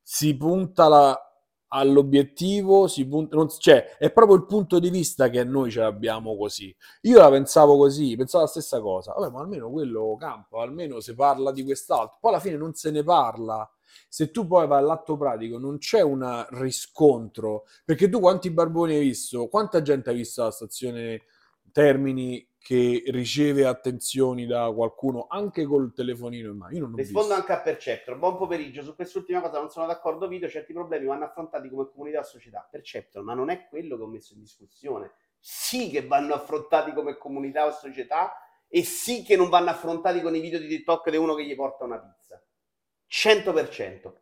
si 0.02 0.36
punta 0.36 0.88
la- 0.88 1.20
all'obiettivo, 1.68 2.88
si 2.88 3.06
punta, 3.06 3.36
non- 3.36 3.48
cioè 3.48 3.96
è 3.98 4.10
proprio 4.12 4.36
il 4.36 4.46
punto 4.46 4.78
di 4.80 4.88
vista 4.90 5.28
che 5.28 5.44
noi 5.44 5.70
ce 5.70 5.80
l'abbiamo 5.80 6.36
così. 6.36 6.74
Io 7.02 7.18
la 7.18 7.28
pensavo 7.30 7.76
così, 7.76 8.16
pensavo 8.16 8.44
la 8.44 8.50
stessa 8.50 8.80
cosa, 8.80 9.12
vabbè 9.12 9.30
ma 9.32 9.40
almeno 9.40 9.70
quello 9.70 10.16
campa, 10.18 10.62
almeno 10.62 11.00
si 11.00 11.14
parla 11.14 11.52
di 11.52 11.62
quest'altro, 11.64 12.18
poi 12.20 12.32
alla 12.32 12.40
fine 12.40 12.56
non 12.56 12.74
se 12.74 12.90
ne 12.90 13.02
parla. 13.04 13.68
Se 14.08 14.30
tu 14.30 14.46
poi 14.46 14.66
vai 14.66 14.78
all'atto 14.78 15.16
pratico 15.16 15.58
non 15.58 15.78
c'è 15.78 16.00
un 16.00 16.46
riscontro, 16.50 17.64
perché 17.84 18.08
tu 18.08 18.20
quanti 18.20 18.50
barboni 18.50 18.94
hai 18.94 19.00
visto? 19.00 19.48
Quanta 19.48 19.82
gente 19.82 20.10
hai 20.10 20.16
visto 20.16 20.42
alla 20.42 20.50
stazione 20.50 21.22
Termini 21.76 22.48
che 22.58 23.02
riceve 23.08 23.66
attenzioni 23.66 24.46
da 24.46 24.72
qualcuno 24.74 25.26
anche 25.28 25.66
col 25.66 25.92
telefonino 25.92 26.50
in 26.50 26.56
mano? 26.56 26.72
Io 26.72 26.80
non 26.80 26.94
ho 26.94 26.96
Rispondo 26.96 27.28
visto. 27.28 27.40
anche 27.40 27.52
a 27.52 27.60
Perceptor. 27.60 28.18
Buon 28.18 28.36
pomeriggio. 28.38 28.82
Su 28.82 28.94
quest'ultima 28.94 29.40
cosa 29.42 29.58
non 29.58 29.68
sono 29.68 29.86
d'accordo, 29.86 30.26
Vito. 30.26 30.48
Certi 30.48 30.72
problemi 30.72 31.04
vanno 31.04 31.26
affrontati 31.26 31.68
come 31.68 31.88
comunità 31.92 32.20
o 32.20 32.22
società. 32.22 32.66
Perceptor, 32.70 33.22
ma 33.22 33.34
non 33.34 33.50
è 33.50 33.66
quello 33.68 33.96
che 33.96 34.02
ho 34.02 34.06
messo 34.08 34.32
in 34.32 34.40
discussione. 34.40 35.12
Sì 35.38 35.90
che 35.90 36.06
vanno 36.06 36.34
affrontati 36.34 36.92
come 36.92 37.18
comunità 37.18 37.66
o 37.66 37.70
società 37.72 38.32
e 38.68 38.82
sì 38.82 39.22
che 39.22 39.36
non 39.36 39.48
vanno 39.48 39.70
affrontati 39.70 40.20
con 40.22 40.34
i 40.34 40.40
video 40.40 40.58
di 40.58 40.66
TikTok 40.66 41.10
di 41.10 41.16
uno 41.18 41.34
che 41.34 41.44
gli 41.44 41.54
porta 41.54 41.84
una 41.84 42.00
pizza. 42.00 42.42
100%. 43.10 44.12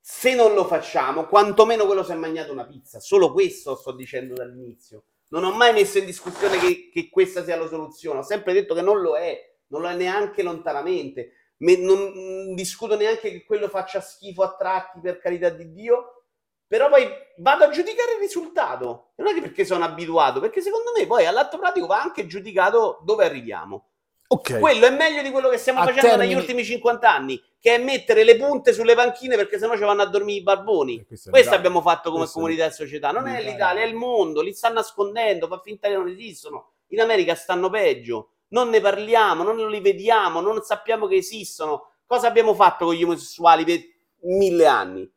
Se 0.00 0.34
non 0.34 0.54
lo 0.54 0.64
facciamo, 0.64 1.26
quantomeno 1.26 1.84
quello 1.84 2.02
si 2.02 2.12
è 2.12 2.14
mangiato 2.14 2.52
una 2.52 2.66
pizza. 2.66 2.98
Solo 2.98 3.32
questo 3.32 3.76
sto 3.76 3.92
dicendo 3.92 4.34
dall'inizio. 4.34 5.04
Non 5.30 5.44
ho 5.44 5.52
mai 5.52 5.72
messo 5.72 5.98
in 5.98 6.06
discussione 6.06 6.58
che, 6.58 6.88
che 6.90 7.10
questa 7.10 7.44
sia 7.44 7.58
la 7.58 7.66
soluzione. 7.66 8.20
Ho 8.20 8.22
sempre 8.22 8.54
detto 8.54 8.74
che 8.74 8.80
non 8.80 9.00
lo 9.00 9.16
è, 9.16 9.38
non 9.68 9.82
lo 9.82 9.88
è 9.88 9.94
neanche 9.94 10.42
lontanamente. 10.42 11.32
Me, 11.58 11.76
non 11.76 11.98
mh, 11.98 12.54
discuto 12.54 12.96
neanche 12.96 13.30
che 13.30 13.44
quello 13.44 13.68
faccia 13.68 14.00
schifo 14.00 14.42
a 14.42 14.56
tratti, 14.56 15.00
per 15.00 15.18
carità 15.18 15.50
di 15.50 15.70
Dio. 15.72 16.24
Però 16.66 16.88
poi 16.88 17.06
vado 17.38 17.64
a 17.64 17.70
giudicare 17.70 18.14
il 18.14 18.20
risultato. 18.20 19.12
Non 19.16 19.28
è 19.28 19.34
che 19.34 19.40
perché 19.40 19.64
sono 19.64 19.84
abituato, 19.84 20.40
perché 20.40 20.62
secondo 20.62 20.92
me 20.96 21.06
poi 21.06 21.26
all'atto 21.26 21.58
pratico 21.58 21.86
va 21.86 22.00
anche 22.00 22.26
giudicato 22.26 23.00
dove 23.04 23.24
arriviamo. 23.24 23.88
Ok. 24.30 24.58
Quello 24.58 24.86
è 24.86 24.90
meglio 24.90 25.22
di 25.22 25.30
quello 25.30 25.48
che 25.48 25.56
stiamo 25.56 25.80
A 25.80 25.84
facendo 25.84 26.08
termini- 26.08 26.28
negli 26.28 26.38
ultimi 26.38 26.62
50 26.64 27.10
anni, 27.10 27.42
che 27.58 27.74
è 27.74 27.78
mettere 27.78 28.24
le 28.24 28.36
punte 28.36 28.74
sulle 28.74 28.94
panchine 28.94 29.36
perché 29.36 29.58
sennò 29.58 29.74
ci 29.74 29.80
vanno 29.84 30.02
a 30.02 30.06
dormire 30.06 30.40
i 30.40 30.42
barboni. 30.42 30.98
Eh, 30.98 31.06
questo 31.06 31.30
Questo 31.30 31.54
abbiamo 31.54 31.80
fatto 31.80 32.10
come 32.10 32.22
Questo 32.24 32.38
comunità 32.38 32.66
e 32.66 32.70
società. 32.70 33.10
Non 33.10 33.26
è 33.26 33.42
l'Italia. 33.42 33.82
è 33.82 33.86
il 33.86 33.94
mondo. 33.94 34.42
Li 34.42 34.52
stanno 34.52 34.74
nascondendo, 34.74 35.46
fa 35.46 35.60
finta 35.64 35.88
che 35.88 35.94
non 35.94 36.08
esistono. 36.08 36.72
In 36.88 37.00
America 37.00 37.34
stanno 37.34 37.70
peggio. 37.70 38.32
Non 38.48 38.68
ne 38.68 38.80
parliamo, 38.80 39.42
non 39.42 39.56
li 39.70 39.80
vediamo, 39.80 40.40
non 40.40 40.62
sappiamo 40.62 41.06
che 41.06 41.16
esistono. 41.16 41.92
Cosa 42.06 42.28
abbiamo 42.28 42.54
fatto 42.54 42.86
con 42.86 42.94
gli 42.94 43.02
omosessuali 43.04 43.64
per 43.64 43.80
mille 44.22 44.66
anni? 44.66 45.10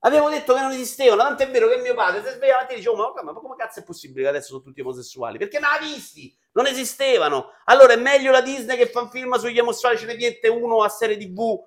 Abbiamo 0.00 0.30
detto 0.30 0.54
che 0.54 0.60
non 0.60 0.70
esistevano, 0.70 1.22
tanto 1.22 1.42
è 1.42 1.50
vero 1.50 1.68
che 1.68 1.78
mio 1.78 1.94
padre 1.94 2.22
si 2.22 2.34
sveglia 2.36 2.52
la 2.52 2.58
mattina 2.60 2.74
e 2.74 2.76
dice: 2.76 2.88
"Oh, 2.88 2.96
ma, 2.96 3.22
ma 3.22 3.32
come 3.32 3.56
cazzo 3.56 3.80
è 3.80 3.82
possibile 3.82 4.22
che 4.22 4.28
adesso 4.28 4.48
sono 4.48 4.62
tutti 4.62 4.80
omosessuali? 4.80 5.38
Perché 5.38 5.58
non 5.58 5.70
l'ha 5.70 5.84
visti, 5.84 6.36
non 6.52 6.66
esistevano. 6.66 7.52
Allora 7.64 7.94
è 7.94 7.96
meglio 7.96 8.30
la 8.30 8.40
Disney 8.40 8.76
che 8.76 8.86
fa 8.86 9.00
un 9.00 9.10
film 9.10 9.34
sugli 9.34 9.58
omosessuali, 9.58 9.98
ce 9.98 10.06
ne 10.06 10.14
mette 10.14 10.48
uno 10.48 10.82
a 10.82 10.88
serie 10.88 11.16
TV 11.16 11.60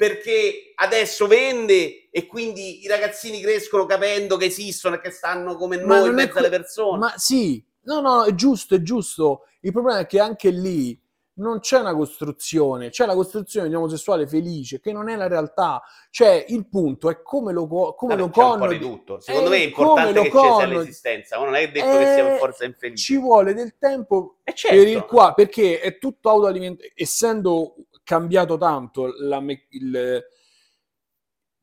perché 0.00 0.72
adesso 0.76 1.26
vende 1.26 2.08
e 2.10 2.26
quindi 2.26 2.82
i 2.82 2.88
ragazzini 2.88 3.38
crescono 3.42 3.84
capendo 3.84 4.38
che 4.38 4.46
esistono 4.46 4.94
e 4.94 5.00
che 5.00 5.10
stanno 5.10 5.56
come 5.56 5.76
Ma 5.76 5.98
noi 5.98 6.08
in 6.08 6.14
mezzo 6.14 6.30
que- 6.30 6.40
alle 6.40 6.48
persone. 6.48 6.98
Ma 6.98 7.12
sì, 7.16 7.62
no, 7.82 8.00
no, 8.00 8.24
è 8.24 8.34
giusto, 8.34 8.74
è 8.74 8.80
giusto. 8.80 9.44
Il 9.60 9.72
problema 9.72 9.98
è 9.98 10.06
che 10.06 10.18
anche 10.18 10.48
lì 10.48 10.98
non 11.40 11.60
c'è 11.60 11.78
una 11.80 11.94
costruzione, 11.94 12.90
c'è 12.90 13.06
la 13.06 13.14
costruzione 13.14 13.68
di 13.68 13.74
un 13.74 13.80
omosessuale 13.80 14.26
felice, 14.26 14.78
che 14.80 14.92
non 14.92 15.08
è 15.08 15.16
la 15.16 15.26
realtà. 15.26 15.82
Cioè, 16.10 16.44
il 16.48 16.68
punto 16.68 17.08
è 17.10 17.22
come 17.22 17.52
lo, 17.52 17.66
co- 17.66 17.94
come 17.94 18.14
Vabbè, 18.14 18.26
lo 18.26 18.30
connoti. 18.32 18.78
di 18.78 18.84
tutto. 18.84 19.20
Secondo 19.20 19.48
Eh, 19.48 19.50
me 19.50 19.56
è 19.56 19.66
importante 19.66 20.20
che 20.22 20.30
ci 20.30 20.38
sia 20.54 20.66
l'esistenza, 20.66 21.38
ma 21.38 21.44
non 21.46 21.54
è 21.54 21.70
detto 21.70 21.86
che 21.98 22.04
sia 22.04 22.18
Eh, 22.26 22.28
per 22.28 22.38
forza 22.38 22.64
infelice. 22.64 23.02
Ci 23.02 23.16
vuole 23.18 23.54
del 23.54 23.76
tempo 23.78 24.36
certo. 24.54 24.76
per 24.76 24.86
il 24.88 25.04
qua, 25.04 25.32
perché 25.34 25.80
è 25.80 25.98
tutto 25.98 26.28
autoalimentato, 26.30 26.88
essendo 26.94 27.74
cambiato 28.04 28.56
tanto 28.58 29.12
la 29.18 29.40
me- 29.40 29.66
il- 29.70 30.22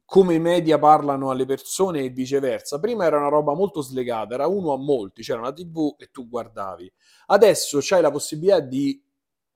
come 0.05 0.36
i 0.36 0.39
media 0.39 0.80
parlano 0.80 1.30
alle 1.30 1.45
persone 1.45 1.99
e 2.01 2.09
viceversa. 2.09 2.80
Prima 2.80 3.03
era 3.05 3.17
una 3.17 3.28
roba 3.28 3.53
molto 3.53 3.82
slegata, 3.82 4.36
era 4.36 4.47
uno 4.47 4.71
a 4.71 4.78
molti, 4.78 5.21
c'era 5.21 5.39
una 5.39 5.51
TV 5.51 5.95
e 5.97 6.09
tu 6.11 6.30
guardavi. 6.30 6.89
Adesso 7.28 7.80
c'hai 7.82 8.01
la 8.01 8.09
possibilità 8.11 8.59
di 8.61 9.03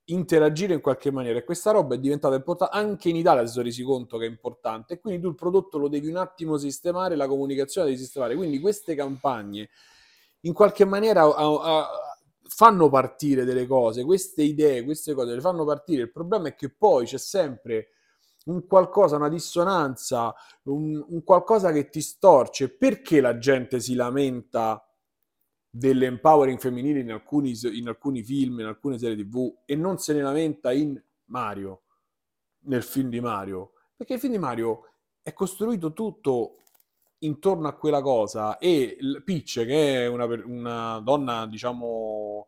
interagire 0.06 0.74
in 0.74 0.82
qualche 0.82 1.12
maniera. 1.12 1.38
E 1.39 1.43
questa 1.43 1.72
roba 1.72 1.95
è 1.95 1.99
diventata 1.99 2.36
importante 2.36 2.76
anche 2.76 3.10
in 3.10 3.16
Italia 3.16 3.45
si 3.45 3.54
sono 3.54 3.66
resi 3.66 3.84
conto 3.84 4.18
che 4.18 4.26
è 4.26 4.30
importante. 4.30 4.95
E 4.95 4.99
quindi 4.99 5.22
tu 5.22 5.28
il 5.30 5.36
prodotto 5.36 5.78
lo 5.78 5.88
devi 5.88 6.08
un 6.08 6.18
attimo 6.18 6.58
sistemare 6.58 7.16
la 7.16 7.28
comunicazione 7.28 7.88
devi 7.88 7.99
sistemare. 7.99 8.36
Quindi 8.36 8.60
queste 8.60 8.95
campagne 8.95 9.70
in 10.41 10.54
qualche 10.54 10.86
maniera 10.86 11.22
a- 11.24 11.34
a- 11.80 11.89
fanno 12.54 12.89
partire 12.89 13.45
delle 13.45 13.66
cose 13.66 14.04
queste 14.04 14.41
idee 14.43 14.84
queste 14.84 15.14
cose 15.14 15.34
le 15.36 15.41
fanno 15.41 15.66
partire. 15.66 16.04
Il 16.04 16.12
problema 16.12 16.49
è 16.49 16.56
che 16.56 16.70
poi 16.70 17.06
c'è 17.06 17.18
sempre 17.18 17.89
un 18.45 18.66
qualcosa, 18.66 19.18
una 19.18 19.30
dissonanza, 19.30 20.34
un, 20.64 21.04
un 21.10 21.24
qualcosa 21.24 21.72
che 21.72 21.89
ti 21.89 22.02
storce. 22.02 22.70
Perché 22.76 23.22
la 23.22 23.38
gente 23.38 23.80
si 23.80 23.93
lamenta 23.93 24.84
dell'empowering 25.72 26.59
femminile 26.59 26.99
in 26.99 27.11
alcuni, 27.11 27.57
in 27.63 27.88
alcuni 27.88 28.22
film, 28.22 28.59
in 28.59 28.65
alcune 28.65 28.97
serie 28.99 29.15
TV 29.15 29.51
e 29.65 29.76
non 29.76 29.97
se 29.97 30.13
ne 30.13 30.22
lamenta 30.22 30.74
in 30.74 31.01
Mario, 31.26 31.84
nel 32.65 32.84
film 32.84 33.09
di 33.09 33.22
Mario? 33.22 33.72
Perché 33.95 34.15
il 34.15 34.19
film 34.19 34.34
di 34.34 34.39
Mario 34.39 34.89
è 35.22 35.34
costruito 35.34 35.93
tutto 35.93 36.57
intorno 37.19 37.67
a 37.67 37.74
quella 37.74 38.01
cosa 38.01 38.57
e 38.57 38.97
Peach, 39.24 39.63
che 39.65 40.03
è 40.03 40.07
una, 40.07 40.26
una 40.26 40.99
donna, 40.99 41.45
diciamo, 41.47 42.47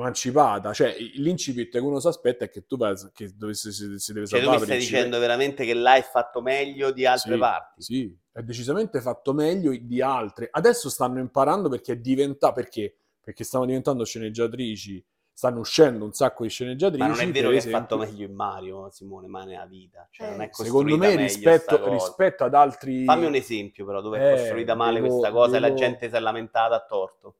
emancipata, 0.00 0.72
cioè 0.74 0.94
l'incipit 1.14 1.70
che 1.70 1.78
uno 1.78 1.98
si 2.00 2.06
aspetta 2.06 2.44
è 2.44 2.50
che 2.50 2.66
tu 2.66 2.76
vai, 2.76 2.94
che 3.14 3.30
dovesse, 3.34 3.72
si, 3.72 3.98
si 3.98 4.12
deve 4.12 4.26
Cioè, 4.26 4.40
tu 4.40 4.44
salvare 4.46 4.58
mi 4.58 4.64
stai 4.64 4.78
dicendo 4.78 5.18
veramente 5.18 5.64
che 5.64 5.72
là 5.74 5.94
è 5.96 6.02
fatto 6.02 6.42
meglio 6.42 6.90
di 6.90 7.06
altre 7.06 7.32
sì, 7.32 7.38
parti? 7.38 7.82
Sì, 7.82 8.18
è 8.32 8.42
decisamente 8.42 9.00
fatto 9.00 9.32
meglio 9.32 9.74
di 9.74 10.02
altre. 10.02 10.48
Adesso 10.50 10.90
stanno 10.90 11.18
imparando 11.18 11.68
perché 11.70 11.92
è 11.92 11.96
diventa 11.96 12.52
perché? 12.52 12.94
Perché 13.20 13.42
stanno 13.42 13.64
diventando 13.64 14.04
sceneggiatrici, 14.04 15.02
stanno 15.32 15.60
uscendo 15.60 16.04
un 16.04 16.12
sacco 16.12 16.42
di 16.42 16.50
sceneggiatrici. 16.50 17.02
Ma 17.02 17.08
non 17.08 17.20
è 17.20 17.30
vero 17.30 17.50
che 17.50 17.56
è 17.56 17.60
fatto 17.60 17.96
esempio. 17.96 17.98
meglio 17.98 18.26
in 18.26 18.34
Mario, 18.34 18.90
Simone, 18.90 19.26
ma 19.28 19.44
nella 19.44 19.64
vita. 19.66 20.06
Cioè, 20.10 20.28
non 20.30 20.42
è 20.42 20.44
Eh, 20.44 20.50
Secondo 20.52 20.96
me 20.98 21.16
rispetto, 21.16 21.88
rispetto 21.88 22.44
ad 22.44 22.54
altri... 22.54 23.04
Fammi 23.04 23.24
un 23.24 23.34
esempio, 23.34 23.86
però, 23.86 24.02
dove 24.02 24.18
è 24.18 24.26
Eh, 24.26 24.36
costruita 24.36 24.74
male 24.74 25.00
devo- 25.00 25.08
questa 25.08 25.32
cosa 25.32 25.56
e 25.56 25.60
la 25.60 25.66
devo- 25.68 25.78
gente 25.78 26.08
si 26.10 26.14
è 26.14 26.20
lamentata 26.20 26.74
a 26.74 26.84
torto. 26.86 27.36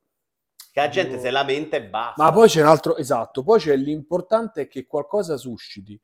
Che 0.76 0.82
la 0.82 0.88
gente 0.90 1.18
si 1.18 1.30
lamenta 1.30 1.76
e 1.76 1.82
basta. 1.84 2.22
Ma 2.22 2.32
poi 2.32 2.48
c'è 2.48 2.60
un 2.60 2.68
altro, 2.68 2.96
esatto, 2.96 3.42
poi 3.42 3.58
c'è 3.58 3.74
l'importante 3.76 4.62
è 4.62 4.68
che 4.68 4.86
qualcosa 4.86 5.38
susciti, 5.38 5.98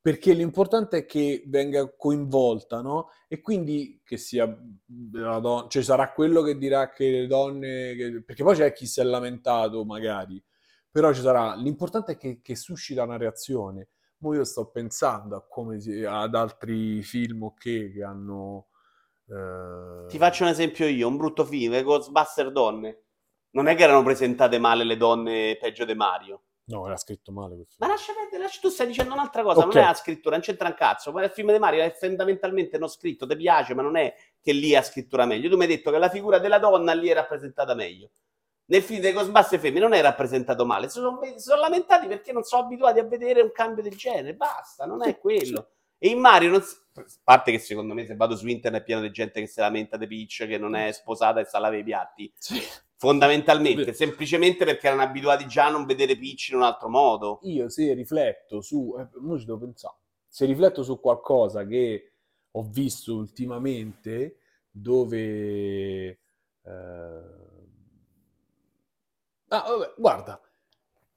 perché 0.00 0.32
l'importante 0.32 0.98
è 0.98 1.06
che 1.06 1.44
venga 1.46 1.88
coinvolta, 1.96 2.80
no? 2.80 3.10
E 3.28 3.40
quindi 3.40 4.00
che 4.04 4.16
sia 4.16 4.46
la 5.12 5.38
donna, 5.38 5.68
cioè 5.68 5.82
sarà 5.82 6.12
quello 6.12 6.42
che 6.42 6.56
dirà 6.56 6.90
che 6.90 7.10
le 7.10 7.26
donne, 7.28 7.94
che- 7.94 8.22
perché 8.24 8.42
poi 8.42 8.56
c'è 8.56 8.72
chi 8.72 8.86
si 8.86 9.00
è 9.00 9.04
lamentato 9.04 9.84
magari, 9.84 10.42
però 10.90 11.12
ci 11.12 11.20
sarà, 11.20 11.54
l'importante 11.54 12.12
è 12.12 12.16
che, 12.16 12.40
che 12.42 12.56
suscita 12.56 13.02
una 13.04 13.16
reazione. 13.16 13.88
Mo 14.18 14.34
io 14.34 14.44
sto 14.44 14.66
pensando 14.70 15.36
a 15.36 15.46
come 15.46 15.78
si- 15.80 16.04
ad 16.04 16.34
altri 16.34 17.02
film 17.02 17.42
ok 17.44 17.92
che 17.92 18.02
hanno... 18.04 18.68
eh, 19.28 20.06
Ti 20.08 20.18
faccio 20.18 20.42
un 20.42 20.48
esempio 20.48 20.88
io, 20.88 21.06
un 21.06 21.16
brutto 21.16 21.44
film, 21.44 21.80
Ghostbuster 21.82 22.50
donne. 22.50 23.04
Non 23.56 23.68
è 23.68 23.74
che 23.74 23.84
erano 23.84 24.02
presentate 24.02 24.58
male 24.58 24.84
le 24.84 24.98
donne 24.98 25.56
peggio 25.58 25.86
di 25.86 25.94
Mario. 25.94 26.42
No, 26.68 26.84
era 26.86 26.96
scritto 26.96 27.32
male 27.32 27.56
Ma 27.78 27.86
lascia 27.86 28.12
perdere, 28.12 28.42
lascia- 28.42 28.60
tu 28.60 28.68
stai 28.68 28.86
dicendo 28.88 29.14
un'altra 29.14 29.42
cosa, 29.42 29.60
Ok. 29.60 29.74
non 29.74 29.82
è 29.82 29.86
la 29.86 29.94
scrittura, 29.94 30.34
non 30.36 30.44
c'entra 30.44 30.68
un 30.68 30.74
cazzo. 30.74 31.10
Ma 31.10 31.24
il 31.24 31.30
film 31.30 31.52
di 31.52 31.58
Mario 31.58 31.82
è 31.82 31.90
fondamentalmente 31.98 32.76
non 32.76 32.88
scritto, 32.88 33.26
ti 33.26 33.34
piace, 33.36 33.72
ma 33.74 33.80
non 33.82 33.96
è 33.96 34.14
che 34.42 34.52
lì 34.52 34.74
ha 34.76 34.82
scrittura 34.82 35.24
meglio. 35.24 35.48
Tu 35.48 35.56
mi 35.56 35.62
hai 35.62 35.68
detto 35.68 35.90
che 35.90 35.96
la 35.98 36.10
figura 36.10 36.38
della 36.38 36.58
donna 36.58 36.92
lì 36.92 37.08
è 37.08 37.14
rappresentata 37.14 37.74
meglio. 37.74 38.10
Nel 38.66 38.82
film 38.82 39.00
dei 39.00 39.12
Ghostbusters 39.12 39.62
femmine 39.62 39.80
non 39.80 39.92
è 39.94 40.02
rappresentato 40.02 40.66
male, 40.66 40.88
si 40.88 40.98
sono, 40.98 41.18
sono 41.36 41.60
lamentati 41.60 42.08
perché 42.08 42.32
non 42.32 42.42
sono 42.42 42.64
abituati 42.64 42.98
a 42.98 43.04
vedere 43.04 43.40
un 43.40 43.52
cambio 43.52 43.82
del 43.82 43.94
genere, 43.96 44.34
basta, 44.34 44.84
non 44.86 45.02
è 45.06 45.16
quello. 45.18 45.68
E 45.98 46.08
in 46.08 46.18
Mario, 46.18 46.50
non 46.50 46.60
si- 46.62 46.76
a 46.94 47.04
parte 47.22 47.52
che 47.52 47.58
secondo 47.60 47.94
me 47.94 48.04
se 48.06 48.16
vado 48.16 48.34
su 48.36 48.46
internet 48.48 48.82
è 48.82 48.84
pieno 48.84 49.00
di 49.02 49.10
gente 49.12 49.40
che 49.40 49.46
si 49.46 49.60
lamenta 49.60 49.96
di 49.96 50.06
Peach, 50.08 50.46
che 50.48 50.58
non 50.58 50.74
è 50.74 50.90
sposata 50.92 51.38
e 51.40 51.44
sa 51.44 51.58
lavare 51.60 51.78
i 51.78 51.84
piatti, 51.84 52.30
Sì. 52.36 52.60
Fondamentalmente, 52.96 53.92
semplicemente 53.92 54.64
perché 54.64 54.86
erano 54.86 55.02
abituati 55.02 55.46
già 55.46 55.66
a 55.66 55.70
non 55.70 55.84
vedere 55.84 56.16
Peach 56.18 56.48
in 56.50 56.56
un 56.56 56.62
altro 56.62 56.88
modo. 56.88 57.40
io 57.42 57.68
se 57.68 57.92
rifletto 57.94 58.60
su, 58.60 58.94
eh, 58.98 59.08
mo 59.20 59.38
ci 59.38 59.44
devo 59.44 59.58
pensare, 59.58 59.96
se 60.26 60.46
rifletto 60.46 60.82
su 60.82 60.98
qualcosa 61.00 61.66
che 61.66 62.12
ho 62.50 62.62
visto 62.62 63.14
ultimamente 63.14 64.38
dove... 64.70 66.06
eh, 66.06 66.18
ah, 69.48 69.62
vabbè, 69.62 69.94
guarda, 69.96 70.40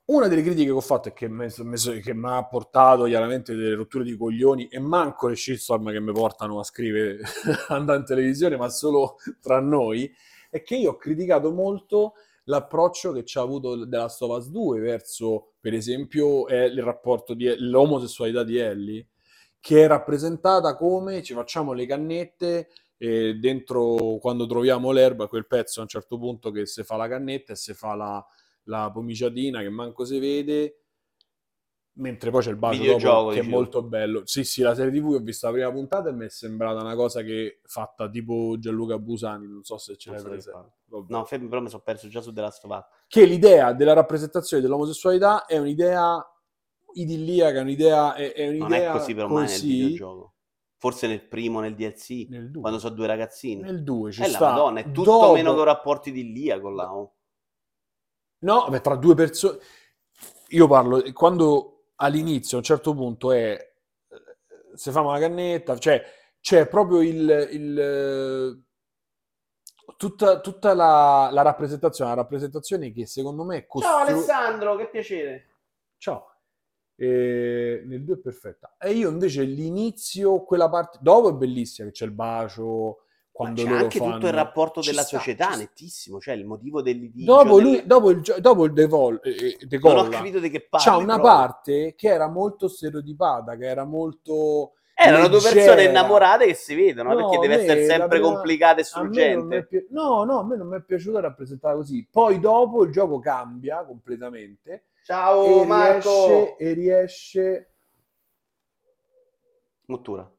una 0.05 0.27
delle 0.27 0.41
critiche 0.41 0.65
che 0.65 0.71
ho 0.71 0.81
fatto 0.81 1.09
e 1.09 1.13
che 1.13 1.27
mi 1.29 2.29
ha 2.29 2.45
portato 2.45 3.03
chiaramente 3.03 3.55
delle 3.55 3.75
rotture 3.75 4.03
di 4.03 4.17
coglioni 4.17 4.67
e 4.67 4.79
manco 4.79 5.27
le 5.27 5.35
shitstorm 5.35 5.91
che 5.91 5.99
mi 5.99 6.11
portano 6.11 6.59
a 6.59 6.63
scrivere 6.63 7.19
andare 7.69 7.99
in 7.99 8.05
televisione, 8.05 8.57
ma 8.57 8.69
solo 8.69 9.17
tra 9.39 9.59
noi, 9.59 10.11
è 10.49 10.61
che 10.63 10.75
io 10.75 10.91
ho 10.91 10.97
criticato 10.97 11.51
molto 11.51 12.13
l'approccio 12.45 13.11
che 13.11 13.23
ci 13.23 13.37
ha 13.37 13.41
avuto 13.41 13.69
of 13.69 14.37
Us 14.37 14.49
2 14.49 14.79
verso, 14.79 15.53
per 15.59 15.73
esempio, 15.73 16.47
eh, 16.47 16.65
il 16.65 16.81
rapporto 16.81 17.33
di 17.33 17.53
l'omosessualità 17.57 18.43
di 18.43 18.57
Ellie, 18.57 19.07
che 19.59 19.83
è 19.83 19.87
rappresentata 19.87 20.75
come 20.75 21.21
ci 21.21 21.33
facciamo 21.33 21.73
le 21.73 21.85
cannette 21.85 22.69
e 22.97 23.35
dentro 23.35 24.17
quando 24.19 24.45
troviamo 24.45 24.91
l'erba, 24.91 25.27
quel 25.27 25.47
pezzo 25.47 25.79
a 25.79 25.83
un 25.83 25.89
certo 25.89 26.17
punto 26.17 26.51
che 26.51 26.65
si 26.65 26.83
fa 26.83 26.95
la 26.97 27.07
cannetta 27.07 27.53
e 27.53 27.55
si 27.55 27.73
fa 27.73 27.95
la, 27.95 28.25
la 28.63 28.89
pomiciatina 28.91 29.61
che 29.61 29.69
manco 29.69 30.03
si 30.03 30.19
vede, 30.19 30.79
mentre 31.93 32.31
poi 32.31 32.41
c'è 32.41 32.49
il 32.49 32.55
bacio 32.55 32.97
dopo, 32.97 33.29
che 33.29 33.39
è 33.39 33.43
molto 33.43 33.83
bello. 33.83 34.21
Sì, 34.25 34.43
sì, 34.43 34.61
la 34.61 34.73
serie 34.73 34.91
TV 34.91 35.13
ho 35.13 35.19
visto 35.19 35.47
la 35.47 35.53
prima 35.53 35.71
puntata 35.71 36.09
e 36.09 36.13
mi 36.13 36.25
è 36.25 36.29
sembrata 36.29 36.81
una 36.81 36.95
cosa 36.95 37.21
che 37.21 37.59
fatta 37.63 38.09
tipo 38.09 38.55
Gianluca 38.57 38.97
Busani, 38.97 39.47
non 39.47 39.63
so 39.63 39.77
se 39.77 39.97
ce 39.97 40.11
l'hai 40.11 40.21
che 40.21 40.29
presente. 40.29 40.71
No, 41.07 41.25
fermi, 41.25 41.47
però 41.47 41.61
mi 41.61 41.69
sono 41.69 41.81
perso 41.83 42.07
già 42.07 42.21
su 42.21 42.31
The 42.31 42.41
Last 42.41 42.63
of 42.65 42.71
Us. 42.71 42.85
Che 43.07 43.25
l'idea 43.25 43.73
della 43.73 43.93
rappresentazione 43.93 44.61
dell'omosessualità 44.61 45.45
è 45.45 45.57
un'idea 45.57 46.23
idilliaca, 46.93 47.59
è 47.59 47.61
un'idea, 47.61 48.13
è, 48.15 48.33
è 48.33 48.45
Non 48.45 48.53
è 48.53 48.77
un'idea 48.77 48.91
così 48.91 49.13
però 49.13 49.27
mai 49.27 49.43
nel 49.43 49.51
così 49.51 49.67
videogioco. 49.67 50.33
Forse 50.77 51.07
nel 51.07 51.27
primo, 51.27 51.59
nel 51.59 51.75
DLC, 51.75 52.27
nel 52.29 52.51
2. 52.51 52.61
quando 52.61 52.79
sono 52.79 52.95
due 52.95 53.05
ragazzini. 53.05 53.61
Nel 53.61 53.83
2 53.83 54.11
ci 54.13 54.21
è 54.21 54.27
la 54.27 54.29
sta. 54.29 54.51
Madonna, 54.51 54.79
è 54.79 54.85
tutto 54.85 55.03
Dopo- 55.03 55.33
meno 55.33 55.53
che 55.53 55.59
un 55.59 55.65
rapporto 55.65 56.09
idilliaco 56.09 56.69
là. 56.69 56.95
oh. 56.95 57.13
No, 58.39 58.67
beh, 58.69 58.79
tra 58.79 58.95
due 58.95 59.13
persone... 59.13 59.57
Io 60.51 60.67
parlo, 60.67 61.03
quando 61.11 61.78
all'inizio, 61.99 62.57
a 62.57 62.59
un 62.59 62.65
certo 62.65 62.93
punto, 62.93 63.31
è... 63.31 63.73
eh, 64.09 64.21
Se 64.75 64.91
fa 64.91 65.01
una 65.01 65.19
cannetta, 65.19 65.77
cioè 65.77 66.03
c'è 66.41 66.67
proprio 66.67 67.01
il... 67.01 67.47
il 67.51 68.63
tutta, 69.97 70.39
tutta 70.39 70.73
la, 70.73 71.29
la 71.31 71.41
rappresentazione, 71.41 72.11
la 72.11 72.15
rappresentazione 72.17 72.91
che 72.91 73.05
secondo 73.05 73.43
me 73.43 73.57
è 73.57 73.59
Ciao 73.61 73.67
costru- 73.67 73.95
Alessandro, 74.09 74.75
che 74.75 74.89
piacere. 74.89 75.47
Ciao. 75.97 76.33
E 76.95 77.83
nel 77.85 78.03
2 78.03 78.15
è 78.15 78.19
perfetta. 78.19 78.75
E 78.77 78.91
io 78.91 79.09
invece 79.09 79.43
l'inizio, 79.43 80.43
quella 80.43 80.69
parte... 80.69 80.97
Dopo 81.01 81.29
è 81.29 81.33
bellissima, 81.33 81.87
che 81.87 81.93
c'è 81.93 82.05
il 82.05 82.11
bacio, 82.11 83.03
quando 83.39 83.63
c'è 83.63 83.69
loro 83.69 83.83
anche 83.83 83.97
tutto 83.99 84.15
il 84.15 84.21
fanno- 84.21 84.31
rapporto 84.35 84.81
della 84.81 85.01
sta, 85.03 85.17
società, 85.17 85.55
nettissimo, 85.55 86.19
cioè 86.19 86.33
il 86.33 86.45
motivo 86.45 86.81
del 86.81 86.97
litigio. 86.97 87.33
Dopo, 87.41 87.55
del- 87.55 87.63
lui, 87.63 87.85
dopo 87.85 88.09
il, 88.09 88.21
dopo 88.39 88.65
il 88.65 88.73
devol, 88.73 89.21
eh, 89.23 89.57
eh, 89.69 89.79
Non 89.81 89.97
ho 89.97 90.07
capito 90.09 90.39
di 90.39 90.49
che 90.49 90.67
parli. 90.67 90.85
c'ha 90.85 90.97
una 90.97 91.13
proprio. 91.13 91.33
parte 91.33 91.93
che 91.95 92.07
era 92.09 92.27
molto 92.27 92.67
stereotipata, 92.67 93.55
che 93.55 93.65
era 93.65 93.85
molto... 93.85 94.73
Erano 94.93 95.29
due 95.29 95.39
persone 95.39 95.85
innamorate 95.85 96.45
che 96.47 96.53
si 96.55 96.75
vedono, 96.75 97.13
No, 97.13 97.15
perché 97.29 97.37
deve 97.47 97.55
me 97.55 97.61
essere 97.63 97.85
sempre 97.85 98.19
prima- 98.19 98.33
complicata 98.33 98.81
e 98.81 98.83
struggente. 98.83 99.65
pi- 99.67 99.87
no, 99.91 100.25
no, 100.25 100.39
a 100.39 100.43
me 100.43 100.57
non 100.57 100.67
mi 100.67 100.75
è 100.75 100.81
piaciuta 100.81 101.21
rappresentata 101.21 101.73
così. 101.75 102.05
Poi 102.11 102.37
dopo 102.41 102.83
il 102.83 102.91
gioco 102.91 103.19
cambia 103.19 103.85
completamente 103.85 104.87
Ciao 105.05 105.61
e, 105.61 105.65
Marco! 105.65 106.09
riesce, 106.27 106.55
e 106.57 106.73
riesce... 106.73 107.71
Mottura. 109.85 110.29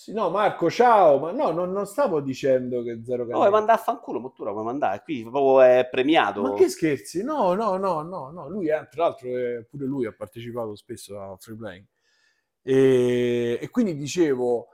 Sì, 0.00 0.14
no, 0.14 0.30
Marco, 0.30 0.70
ciao, 0.70 1.18
ma 1.18 1.30
no, 1.30 1.50
non, 1.50 1.72
non 1.72 1.84
stavo 1.84 2.22
dicendo 2.22 2.82
che 2.82 3.02
zero 3.04 3.26
No, 3.26 3.36
vuoi 3.36 3.50
mandare 3.50 3.78
a 3.78 3.82
fanculo, 3.82 4.18
Mottura, 4.18 4.50
puoi 4.50 4.64
mandare. 4.64 5.02
Qui 5.02 5.20
proprio 5.24 5.60
è 5.60 5.86
premiato. 5.90 6.40
Ma 6.40 6.54
che 6.54 6.70
scherzi? 6.70 7.22
No, 7.22 7.52
no, 7.52 7.76
no, 7.76 8.00
no, 8.00 8.30
no. 8.30 8.48
Lui, 8.48 8.70
è, 8.70 8.88
tra 8.88 9.02
l'altro, 9.02 9.36
è- 9.36 9.62
pure 9.68 9.84
lui 9.84 10.06
ha 10.06 10.12
partecipato 10.14 10.74
spesso 10.74 11.20
a 11.20 11.36
free 11.38 11.54
playing. 11.54 11.86
E, 12.62 13.58
e 13.60 13.68
quindi 13.68 13.94
dicevo, 13.94 14.68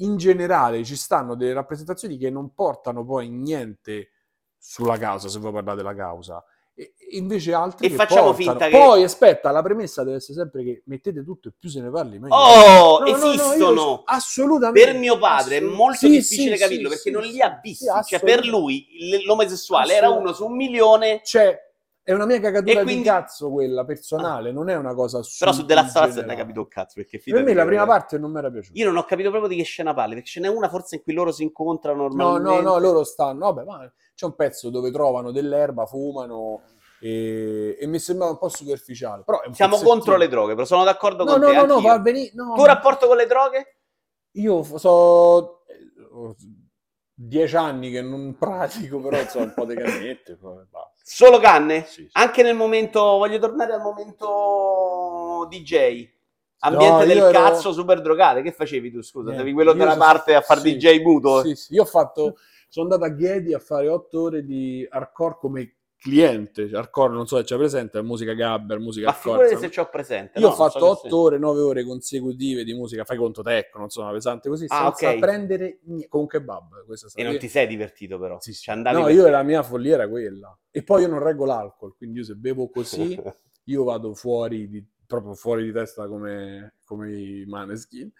in 0.00 0.18
generale 0.18 0.84
ci 0.84 0.96
stanno 0.96 1.34
delle 1.34 1.54
rappresentazioni 1.54 2.18
che 2.18 2.28
non 2.28 2.52
portano 2.52 3.06
poi 3.06 3.30
niente 3.30 4.10
sulla 4.58 4.98
causa, 4.98 5.28
se 5.28 5.38
vuoi 5.38 5.52
parlare 5.54 5.78
della 5.78 5.94
causa. 5.94 6.44
E, 6.80 6.94
invece 7.10 7.52
altre 7.54 7.88
E 7.88 7.90
facciamo 7.90 8.32
portano. 8.32 8.50
finta 8.52 8.64
che- 8.68 8.78
Poi, 8.78 9.02
aspetta, 9.02 9.50
la 9.50 9.62
premessa 9.62 10.04
deve 10.04 10.18
essere 10.18 10.38
sempre 10.38 10.62
che 10.62 10.82
mettete 10.86 11.24
tutto 11.24 11.48
e 11.48 11.52
più 11.58 11.68
se 11.68 11.80
ne 11.80 11.90
parli 11.90 12.20
meglio. 12.20 12.36
Oh, 12.36 12.98
No, 13.00 13.10
no, 13.10 13.16
no, 13.16 13.32
esistono! 13.32 14.02
assolutamente. 14.04 14.86
per 14.90 14.96
mio 14.96 15.18
padre 15.18 15.56
è 15.56 15.60
molto 15.60 16.06
sì, 16.06 16.10
difficile 16.10 16.56
sì, 16.56 16.62
capirlo 16.62 16.88
sì, 16.88 16.94
perché 16.94 17.10
non 17.10 17.22
li 17.22 17.40
ha 17.40 17.58
visti. 17.60 17.86
cioè, 18.06 18.20
per 18.20 18.44
lui 18.46 18.86
l'omosessuale 19.24 19.94
era 19.94 20.08
uno 20.10 20.32
su 20.32 20.44
un 20.46 20.54
milione, 20.54 21.20
Cioè, 21.24 21.58
è 22.08 22.14
una 22.14 22.24
mia 22.24 22.40
cagatura 22.40 22.80
quindi- 22.82 23.02
di 23.02 23.06
cazzo 23.06 23.50
quella 23.50 23.84
personale, 23.84 24.50
non 24.50 24.70
è 24.70 24.76
una 24.76 24.94
cosa 24.94 25.22
su 25.22 25.36
però 25.40 25.52
su 25.52 25.66
della 25.66 25.82
Last 25.82 26.20
non 26.20 26.30
hai 26.30 26.36
capito 26.36 26.60
un 26.60 26.68
cazzo. 26.68 26.94
Perché 26.94 27.18
Per 27.22 27.42
me 27.44 27.52
la 27.52 27.66
prima 27.66 27.84
parte 27.84 28.16
non 28.16 28.32
mi 28.32 28.38
era 28.38 28.50
piaciuta. 28.50 28.78
Io 28.78 28.86
non 28.86 28.96
ho 28.96 29.04
capito 29.04 29.28
proprio 29.28 29.50
di 29.50 29.56
che 29.56 29.62
scena 29.64 29.92
parli, 29.92 30.14
perché 30.14 30.28
ce 30.30 30.40
n'è 30.40 30.48
una 30.48 30.70
forse 30.70 30.96
in 30.96 31.02
cui 31.02 31.12
loro 31.12 31.32
si 31.32 31.42
incontrano 31.42 32.08
No, 32.08 32.14
normalmente. 32.14 32.62
no, 32.62 32.70
no, 32.70 32.78
loro 32.78 33.04
stanno. 33.04 33.52
Vabbè, 33.52 33.64
ma 33.64 33.92
c'è 34.14 34.24
un 34.24 34.34
pezzo 34.34 34.70
dove 34.70 34.90
trovano 34.90 35.32
dell'erba, 35.32 35.84
fumano 35.84 36.62
e, 36.98 37.76
e 37.78 37.86
mi 37.86 37.98
sembrava 37.98 38.32
un 38.32 38.38
po' 38.38 38.48
superficiale. 38.48 39.24
Però 39.24 39.42
Siamo 39.52 39.72
pezzettino. 39.72 39.94
contro 39.96 40.16
le 40.16 40.28
droghe, 40.28 40.54
però 40.54 40.64
sono 40.64 40.84
d'accordo 40.84 41.24
No, 41.24 41.32
con 41.32 41.40
no, 41.40 41.46
te. 41.48 41.52
no, 41.56 41.64
no, 41.66 41.74
anch'io. 41.74 41.88
va. 42.34 42.42
No, 42.44 42.54
Tuo 42.54 42.64
rapporto 42.64 43.06
con 43.06 43.18
le 43.18 43.26
droghe? 43.26 43.76
Io 44.32 44.62
so 44.62 45.64
eh, 45.66 46.34
dieci 47.12 47.54
anni 47.56 47.90
che 47.90 48.00
non 48.00 48.34
pratico, 48.38 48.98
però 49.00 49.18
so 49.28 49.40
un 49.40 49.52
po' 49.54 49.66
di 49.66 49.74
cannette. 49.74 50.36
poi 50.36 50.64
basta. 50.70 50.97
Solo 51.10 51.38
canne? 51.38 51.84
Sì, 51.86 52.02
sì. 52.02 52.08
Anche 52.12 52.42
nel 52.42 52.54
momento, 52.54 53.00
voglio 53.00 53.38
tornare 53.38 53.72
al 53.72 53.80
momento 53.80 55.46
DJ. 55.48 56.06
Ambiente 56.60 56.98
No, 56.98 57.04
del 57.06 57.16
ero- 57.18 57.30
cazzo 57.30 57.72
super 57.72 58.02
drogate. 58.02 58.42
Che 58.42 58.52
facevi 58.52 58.90
tu? 58.90 59.00
Scusa, 59.00 59.26
Niente, 59.30 59.42
eri 59.42 59.52
quello 59.54 59.72
della 59.72 59.92
so- 59.92 59.98
parte 59.98 60.34
a 60.34 60.42
far 60.42 60.58
sì, 60.58 60.76
DJ 60.76 61.00
muto? 61.02 61.42
Sì, 61.44 61.54
sì, 61.54 61.74
io 61.74 61.82
ho 61.82 61.86
fatto, 61.86 62.36
sono 62.68 62.90
andato 62.92 63.10
a 63.10 63.14
Ghedi 63.14 63.54
a 63.54 63.58
fare 63.58 63.88
otto 63.88 64.22
ore 64.22 64.44
di 64.44 64.86
hardcore 64.90 65.36
come 65.40 65.76
cliente. 65.98 66.68
Cioè, 66.68 66.78
Hardcore, 66.78 67.12
non 67.12 67.26
so 67.26 67.36
se 67.36 67.44
c'è 67.44 67.56
presente, 67.56 67.98
è 67.98 68.02
musica 68.02 68.32
gabber, 68.32 68.78
musica 68.78 69.06
Ma 69.06 69.12
hardcore. 69.12 69.42
insomma. 69.44 69.60
se 69.60 69.70
ci 69.70 69.80
ho 69.80 69.88
presente. 69.88 70.38
Io 70.38 70.46
no, 70.46 70.52
ho 70.52 70.56
fatto 70.56 70.78
so 70.78 70.94
se- 70.94 71.06
8 71.06 71.18
ore, 71.18 71.38
9 71.38 71.60
ore 71.60 71.84
consecutive 71.84 72.64
di 72.64 72.72
musica, 72.72 73.04
fai 73.04 73.16
conto 73.16 73.42
tecno, 73.42 73.80
non 73.80 73.90
so, 73.90 74.00
una 74.02 74.12
pesante 74.12 74.48
così, 74.48 74.64
Ah, 74.68 74.92
senza 74.94 75.10
ok. 75.10 75.18
prendere 75.18 75.80
niente, 75.84 76.08
con 76.08 76.26
kebab. 76.26 76.84
E 77.14 77.22
non 77.22 77.36
ti 77.38 77.48
sei 77.48 77.66
divertito 77.66 78.18
però. 78.18 78.38
Sì, 78.40 78.52
sì. 78.52 78.62
Ci 78.62 78.70
andavi 78.70 78.96
No, 78.96 79.04
per- 79.04 79.14
io 79.14 79.28
la 79.28 79.42
mia 79.42 79.62
follia 79.62 79.94
era 79.94 80.08
quella. 80.08 80.56
E 80.70 80.82
poi 80.82 81.02
io 81.02 81.08
non 81.08 81.18
reggo 81.22 81.44
l'alcol, 81.44 81.96
quindi 81.96 82.18
io 82.18 82.24
se 82.24 82.34
bevo 82.34 82.68
così, 82.70 83.20
io 83.64 83.84
vado 83.84 84.14
fuori 84.14 84.68
di, 84.68 84.84
proprio 85.06 85.34
fuori 85.34 85.64
di 85.64 85.72
testa 85.72 86.06
come, 86.06 86.76
come 86.84 87.12
i 87.12 87.44
maneskin. 87.46 88.10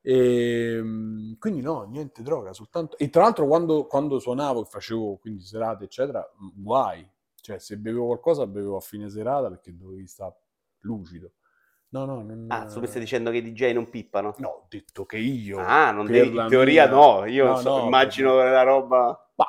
E, 0.00 0.78
mm, 0.80 1.32
quindi 1.40 1.60
no, 1.62 1.82
niente 1.82 2.22
droga, 2.22 2.52
soltanto... 2.52 2.96
E 2.96 3.10
tra 3.10 3.22
l'altro 3.22 3.48
quando, 3.48 3.86
quando 3.86 4.20
suonavo 4.20 4.62
e 4.62 4.66
facevo 4.66 5.16
quindi 5.16 5.42
serate, 5.42 5.84
eccetera, 5.84 6.24
guai. 6.54 7.04
Cioè, 7.46 7.60
se 7.60 7.76
bevevo 7.76 8.06
qualcosa, 8.06 8.44
bevevo 8.44 8.76
a 8.76 8.80
fine 8.80 9.08
serata 9.08 9.48
perché 9.48 9.72
dovevi 9.76 10.04
stare 10.08 10.34
lucido. 10.80 11.30
No, 11.90 12.04
no, 12.04 12.20
non... 12.20 12.46
Ah, 12.48 12.64
tu 12.64 12.84
stai 12.84 12.98
dicendo 12.98 13.30
che 13.30 13.36
i 13.36 13.52
DJ 13.52 13.72
non 13.72 13.88
pippano? 13.88 14.34
No, 14.38 14.48
ho 14.48 14.66
detto 14.68 15.06
che 15.06 15.18
io... 15.18 15.58
Ah, 15.60 15.92
non 15.92 16.06
devi, 16.06 16.36
in 16.36 16.46
teoria 16.48 16.88
mia- 16.88 16.96
no, 16.96 17.24
io 17.24 17.46
No, 17.46 17.56
so- 17.58 17.78
no, 17.78 17.84
immagino 17.84 18.34
la 18.34 18.62
roba... 18.64 19.30
Ma 19.36 19.44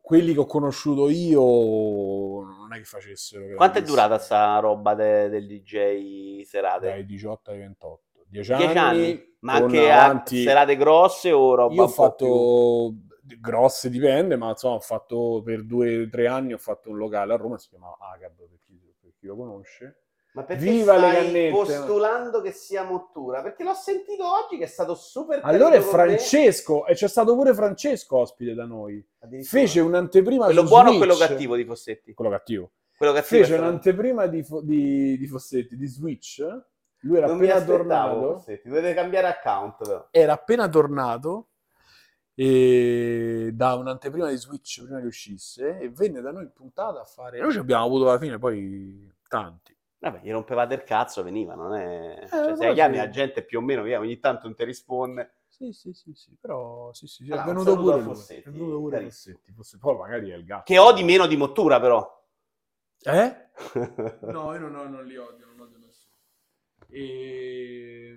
quelli 0.00 0.32
che 0.32 0.38
ho 0.40 0.46
conosciuto 0.46 1.10
io 1.10 1.42
non 1.42 2.72
è 2.72 2.78
che 2.78 2.84
facessero. 2.84 3.54
Quanto 3.56 3.78
è 3.78 3.82
durata 3.82 4.16
sta 4.18 4.58
roba 4.58 4.94
de- 4.94 5.28
del 5.28 5.46
DJ 5.46 6.40
serate? 6.44 6.86
Dai 6.88 7.04
18 7.04 7.50
ai 7.50 7.58
28. 7.58 8.02
10 8.26 8.54
Dieci 8.54 8.78
anni, 8.78 8.78
anni? 8.78 9.34
Ma 9.40 9.52
anche 9.52 9.90
a 9.90 10.04
avanti- 10.04 10.42
serate 10.42 10.76
grosse 10.76 11.30
o 11.30 11.54
roba 11.54 11.74
Io 11.74 11.82
ho 11.82 11.86
po' 11.86 11.92
più- 11.92 12.02
fatto 12.26 12.94
grosse, 13.38 13.90
dipende, 13.90 14.36
ma 14.36 14.50
insomma, 14.50 14.76
ho 14.76 14.80
fatto 14.80 15.42
per 15.44 15.64
due 15.64 16.02
o 16.02 16.08
tre 16.08 16.26
anni 16.26 16.52
ho 16.52 16.58
fatto 16.58 16.90
un 16.90 16.96
locale 16.96 17.32
a 17.32 17.36
Roma, 17.36 17.58
si 17.58 17.68
chiamava 17.68 17.96
Agab 18.12 18.36
per 18.36 18.58
chi, 18.64 18.80
per 18.98 19.12
chi 19.18 19.26
lo 19.26 19.36
conosce. 19.36 20.00
Ma 20.32 20.44
perché 20.44 20.62
Viva 20.62 20.96
le 20.96 21.28
stai 21.28 21.50
postulando 21.50 22.40
che 22.40 22.52
sia 22.52 22.84
Mottura? 22.84 23.42
Perché 23.42 23.64
l'ho 23.64 23.74
sentito 23.74 24.22
oggi 24.24 24.58
che 24.58 24.64
è 24.64 24.68
stato 24.68 24.94
super 24.94 25.40
Allora 25.42 25.74
è. 25.74 25.80
Francesco, 25.80 26.86
e 26.86 26.94
c'è 26.94 27.08
stato 27.08 27.34
pure 27.34 27.52
Francesco 27.52 28.18
ospite 28.18 28.54
da 28.54 28.64
noi. 28.64 29.04
Fece 29.42 29.80
un'anteprima 29.80 30.44
quello 30.44 30.62
su 30.62 30.68
buono 30.68 30.90
o 30.90 30.96
quello 30.98 31.16
cattivo 31.16 31.56
di 31.56 31.64
Fossetti? 31.64 32.14
Quello 32.14 32.30
cattivo. 32.30 32.70
Quello 32.96 33.12
cattivo 33.12 33.42
Fece 33.42 33.54
un'anteprima 33.56 34.26
di, 34.26 34.44
Fo- 34.44 34.60
di, 34.60 35.18
di 35.18 35.26
Fossetti, 35.26 35.76
di 35.76 35.86
Switch. 35.86 36.46
Lui 37.00 37.16
era 37.16 37.26
Non 37.26 37.36
appena 37.36 37.64
tornato. 37.64 38.34
Fossetti, 38.34 38.68
dovete 38.68 38.94
cambiare 38.94 39.26
account 39.26 39.76
però. 39.78 40.06
Era 40.12 40.34
appena 40.34 40.68
tornato 40.68 41.48
e 42.40 43.50
da 43.52 43.74
un'anteprima 43.74 44.30
di 44.30 44.36
Switch 44.36 44.82
prima 44.82 44.98
che 44.98 45.06
uscisse 45.06 45.78
e 45.78 45.90
venne 45.90 46.22
da 46.22 46.32
noi 46.32 46.44
in 46.44 46.52
puntata 46.54 47.02
a 47.02 47.04
fare. 47.04 47.38
Noi 47.38 47.52
ci 47.52 47.58
abbiamo 47.58 47.84
avuto 47.84 48.08
alla 48.08 48.18
fine 48.18 48.38
poi 48.38 49.12
tanti. 49.28 49.76
Vabbè, 49.98 50.20
gli 50.22 50.30
rompevate 50.30 50.72
il 50.72 50.82
cazzo, 50.82 51.22
veniva, 51.22 51.54
non 51.54 51.74
è... 51.74 52.26
cioè, 52.30 52.56
se 52.56 52.72
chiami 52.72 52.94
sì. 52.94 53.00
la 53.00 53.10
gente 53.10 53.44
più 53.44 53.58
o 53.58 53.60
meno 53.60 53.82
via, 53.82 53.98
ogni 53.98 54.18
tanto 54.18 54.46
non 54.46 54.56
ti 54.56 54.64
risponde. 54.64 55.34
Sì, 55.48 55.70
sì, 55.72 55.92
sì, 55.92 56.14
sì, 56.14 56.34
però 56.40 56.90
sì, 56.94 57.06
sì, 57.06 57.24
sì, 57.24 57.30
Allora, 57.30 57.42
è 57.42 57.46
venuto 57.48 57.76
pure. 57.76 58.00
Fossetti, 58.00 58.48
È 58.48 58.50
venuto 58.50 58.78
pure. 58.78 59.02
Fossetti. 59.02 59.52
Fosse- 59.52 59.76
Poi 59.76 59.96
magari 59.98 60.30
è 60.30 60.36
il 60.36 60.44
gatto. 60.46 60.62
Che 60.64 60.78
odi 60.78 61.04
meno 61.04 61.26
di 61.26 61.36
Mottura 61.36 61.78
però. 61.78 62.24
Eh? 63.02 63.48
No, 64.32 64.54
io 64.54 64.60
non, 64.60 64.90
non 64.90 65.04
li 65.04 65.18
odio, 65.18 65.44
non 65.44 65.60
odio 65.60 65.76
nessuno. 65.76 66.14
E... 66.88 68.16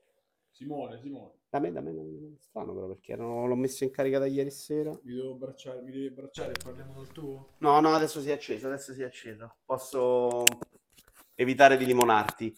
Simone, 0.51 0.99
Simone, 1.01 1.33
Da 1.49 1.59
me, 1.61 1.73
da 1.73 1.81
me, 1.81 1.95
da 1.95 2.03
me, 2.03 2.13
da 2.13 2.27
me. 2.29 2.37
Strano 2.39 2.75
però 2.75 2.87
perché 2.89 3.13
erano- 3.13 3.47
l'ho 3.47 3.55
messo 3.57 3.85
in 3.85 3.91
carica 3.91 4.19
da 4.19 4.27
ieri 4.27 4.51
sera. 4.51 4.91
mi 5.03 5.15
devo 5.15 5.33
abbracciare, 5.33 5.83
mi 5.83 5.91
devi 5.93 6.07
abbracciare 6.07 6.53
e 6.53 6.63
parliamo 6.63 6.95
del 6.95 7.09
tuo? 7.13 7.55
No, 7.59 7.81
no, 7.81 7.95
adesso 7.95 8.21
si 8.21 8.31
è 8.31 8.33
acceso, 8.33 8.67
adesso 8.67 8.93
si 8.95 9.03
è 9.03 9.05
acceso. 9.05 9.57
Posso 9.65 10.45
evitare 11.35 11.77
di 11.77 11.85
limonarti. 11.87 12.57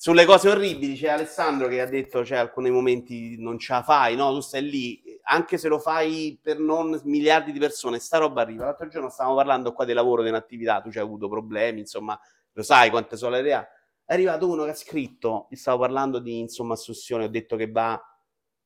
Sulle 0.00 0.26
cose 0.26 0.48
orribili 0.48 0.96
c'è 0.96 1.08
Alessandro 1.08 1.66
che 1.66 1.80
ha 1.80 1.86
detto, 1.86 2.24
cioè, 2.24 2.38
alcuni 2.38 2.70
momenti 2.70 3.34
non 3.36 3.58
ce 3.58 3.72
la 3.72 3.82
fai, 3.82 4.14
no? 4.14 4.32
Tu 4.32 4.38
stai 4.38 4.62
lì, 4.62 5.02
anche 5.22 5.58
se 5.58 5.66
lo 5.66 5.80
fai 5.80 6.38
per 6.40 6.60
non 6.60 7.00
miliardi 7.02 7.50
di 7.50 7.58
persone, 7.58 7.98
sta 7.98 8.18
roba 8.18 8.42
arriva. 8.42 8.66
L'altro 8.66 8.86
giorno 8.86 9.10
stavamo 9.10 9.34
parlando 9.34 9.72
qua 9.72 9.84
del 9.84 9.96
lavoro, 9.96 10.22
di 10.22 10.28
un'attività, 10.28 10.80
tu 10.80 10.92
ci 10.92 10.98
hai 10.98 11.04
avuto 11.04 11.28
problemi, 11.28 11.80
insomma, 11.80 12.16
lo 12.52 12.62
sai 12.62 12.90
quante 12.90 13.16
sono 13.16 13.32
le 13.32 13.40
idee. 13.40 13.68
È 14.04 14.12
arrivato 14.12 14.48
uno 14.48 14.62
che 14.62 14.70
ha 14.70 14.74
scritto, 14.74 15.48
stavo 15.50 15.78
parlando 15.80 16.20
di 16.20 16.38
insomma 16.38 16.74
assunzione, 16.74 17.24
ho 17.24 17.28
detto 17.28 17.56
che 17.56 17.68
va 17.68 18.00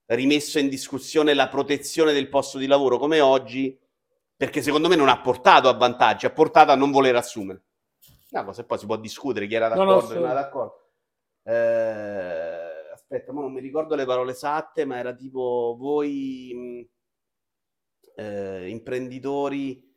rimesso 0.09 0.59
in 0.59 0.68
discussione 0.68 1.33
la 1.33 1.49
protezione 1.49 2.12
del 2.12 2.28
posto 2.28 2.59
di 2.59 2.66
lavoro 2.66 2.99
come 2.99 3.20
oggi, 3.20 3.80
perché 4.37 4.61
secondo 4.61 4.87
me 4.87 4.97
non 4.97 5.09
ha 5.09 5.18
portato 5.18 5.70
a 5.70 5.72
vantaggi, 5.72 6.26
ha 6.26 6.30
portato 6.30 6.72
a 6.72 6.74
non 6.74 6.91
voler 6.91 7.16
assumere. 7.16 7.62
Una 8.33 8.45
cosa, 8.45 8.61
e 8.61 8.64
poi 8.64 8.76
si 8.76 8.85
può 8.85 8.97
discutere 8.97 9.47
chi 9.47 9.55
era 9.55 9.68
No, 9.68 9.76
d'accordo 9.76 10.09
no, 10.09 10.12
e 10.12 10.14
non 10.20 10.30
era 10.30 10.41
d'accordo. 10.43 10.80
Eh, 11.45 12.90
aspetta, 12.93 13.32
ma 13.32 13.40
non 13.43 13.53
mi 13.53 13.61
ricordo 13.61 13.95
le 13.95 14.05
parole 14.05 14.32
esatte, 14.32 14.84
ma 14.84 14.99
era 14.99 15.14
tipo 15.14 15.76
voi 15.78 16.53
mh, 16.55 16.88
eh, 18.16 18.68
imprenditori 18.68 19.90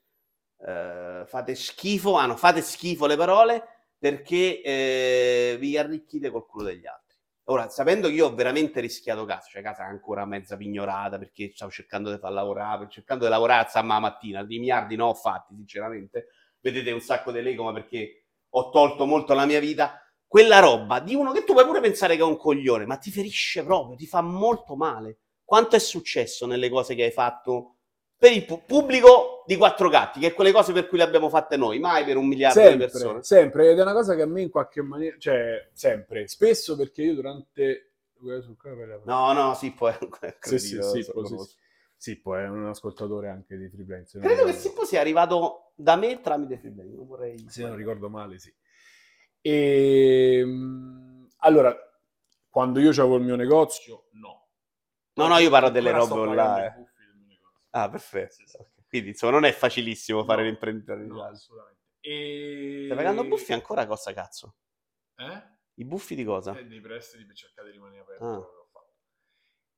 eh, 0.66 1.24
fate 1.26 1.56
schifo, 1.56 2.16
ah 2.18 2.26
no, 2.26 2.36
fate 2.36 2.62
schifo 2.62 3.06
le 3.08 3.16
parole 3.18 3.64
perché 3.98 4.62
eh, 4.62 5.58
vi 5.60 5.78
arricchite 5.78 6.30
col 6.32 6.46
culo 6.46 6.66
degli 6.66 6.86
altri. 6.86 7.04
Ora, 7.48 7.70
sapendo 7.70 8.08
che 8.08 8.16
io 8.16 8.28
ho 8.28 8.34
veramente 8.36 8.80
rischiato 8.80 9.26
casa, 9.26 9.48
cioè 9.50 9.62
casa 9.62 9.84
ancora 9.86 10.26
mezza 10.26 10.58
pignorata 10.58 11.18
perché 11.20 11.52
stavo 11.54 11.72
cercando 11.72 12.12
di 12.12 12.18
far 12.18 12.32
lavorare, 12.32 12.88
cercando 12.90 13.26
di 13.26 13.30
lavorare 13.30 13.68
a 13.72 13.84
la 13.84 14.00
mattina, 14.00 14.44
di 14.44 14.60
miliardi 14.60 14.96
non 14.96 15.10
ho 15.10 15.14
fatti, 15.14 15.56
sinceramente. 15.56 16.28
Vedete 16.60 16.92
un 16.92 17.02
sacco 17.02 17.32
di 17.32 17.42
Lego, 17.42 17.64
ma 17.64 17.74
perché 17.74 18.26
ho 18.50 18.70
tolto 18.72 19.06
molto 19.06 19.34
la 19.36 19.46
mia 19.46 19.60
vita. 19.60 20.00
Quella 20.36 20.60
roba 20.60 21.00
di 21.00 21.16
uno 21.16 21.32
che 21.32 21.46
tu 21.46 21.54
puoi 21.54 21.64
pure 21.64 21.80
pensare 21.80 22.18
che 22.18 22.22
è 22.22 22.26
un 22.26 22.36
coglione, 22.36 22.86
ma 22.86 22.98
ti 22.98 23.10
ferisce 23.10 23.64
proprio, 23.64 23.96
ti 23.96 24.06
fa 24.06 24.20
molto 24.20 24.76
male. 24.76 25.20
Quanto 25.46 25.78
è 25.78 25.80
successo 25.80 26.46
nelle 26.46 26.68
cose 26.68 26.94
che 26.94 27.04
hai 27.04 27.12
fatto 27.12 27.78
per 28.18 28.34
il 28.34 28.44
pu- 28.44 28.64
pubblico 28.66 29.46
di 29.48 29.56
quattro 29.56 29.88
gatti, 29.88 30.20
che 30.20 30.28
è 30.28 30.34
quelle 30.34 30.52
cose 30.52 30.74
per 30.74 30.90
cui 30.90 30.98
le 30.98 31.06
abbiamo 31.06 31.30
fatte 31.30 31.56
noi, 31.56 31.80
mai 31.80 32.04
per 32.04 32.18
un 32.18 32.28
miliardo 32.28 32.60
di 32.60 32.66
Sempre, 32.66 32.88
persone. 32.88 33.24
sempre, 33.24 33.72
ed 33.72 33.80
è 33.80 33.82
una 33.82 33.94
cosa 33.94 34.14
che 34.14 34.24
a 34.24 34.26
me 34.26 34.42
in 34.42 34.50
qualche 34.50 34.82
maniera, 34.82 35.16
cioè, 35.18 35.70
sempre, 35.72 36.28
spesso 36.28 36.76
perché 36.76 37.04
io 37.04 37.14
durante... 37.14 37.94
No, 39.06 39.32
no, 39.32 39.54
sì, 39.54 39.72
poi 39.72 39.94
Sì, 40.42 40.60
sì, 40.60 40.82
sì, 40.82 41.12
poi 41.14 41.28
sì, 41.28 41.38
sì. 41.38 41.56
Sippo 41.96 42.36
è 42.36 42.46
un 42.46 42.66
ascoltatore 42.66 43.30
anche 43.30 43.56
di 43.56 43.70
Freelance. 43.70 44.20
Credo 44.20 44.44
che 44.44 44.52
Sippo 44.52 44.84
sia 44.84 45.00
arrivato 45.00 45.72
da 45.76 45.96
me 45.96 46.20
tramite 46.20 46.58
Freelance, 46.58 46.94
non 46.94 47.08
vorrei... 47.08 47.46
Se 47.48 47.62
non 47.62 47.78
ricordo 47.78 48.10
male, 48.10 48.38
sì. 48.38 48.54
E, 49.48 50.44
mh, 50.44 51.28
allora, 51.42 51.76
quando 52.50 52.80
io 52.80 52.90
avevo 52.90 53.18
il 53.18 53.24
mio 53.24 53.36
negozio, 53.36 54.08
no. 54.14 54.50
No, 55.14 55.28
no, 55.28 55.38
io 55.38 55.52
parlo 55.52 55.70
delle 55.70 55.92
robe 55.92 56.14
online. 56.14 56.94
Ah, 57.70 57.88
perfetto. 57.88 58.34
Sì, 58.34 58.48
sì. 58.48 58.58
Quindi, 58.88 59.10
insomma, 59.10 59.34
non 59.34 59.46
è 59.46 59.52
facilissimo 59.52 60.24
fare 60.24 60.42
No, 60.42 60.48
l'imprenditore 60.48 61.02
in 61.02 61.10
No, 61.10 61.18
Italia. 61.18 61.34
assolutamente. 61.36 61.82
E... 62.00 62.82
Stai 62.86 62.98
pagando 62.98 63.24
buffi 63.26 63.54
ancora 63.54 63.86
cosa 63.86 64.14
cazzo? 64.14 64.56
Eh? 65.16 65.44
I 65.76 65.86
buffi 65.86 66.16
di 66.16 66.24
cosa? 66.24 66.58
Eh, 66.58 66.66
dei 66.66 66.82
prestiti 66.82 67.24
per 67.26 67.36
cercare 67.36 67.68
di 67.68 67.74
rimanere 67.74 68.02
aperto. 68.02 68.26
Ah. 68.26 68.64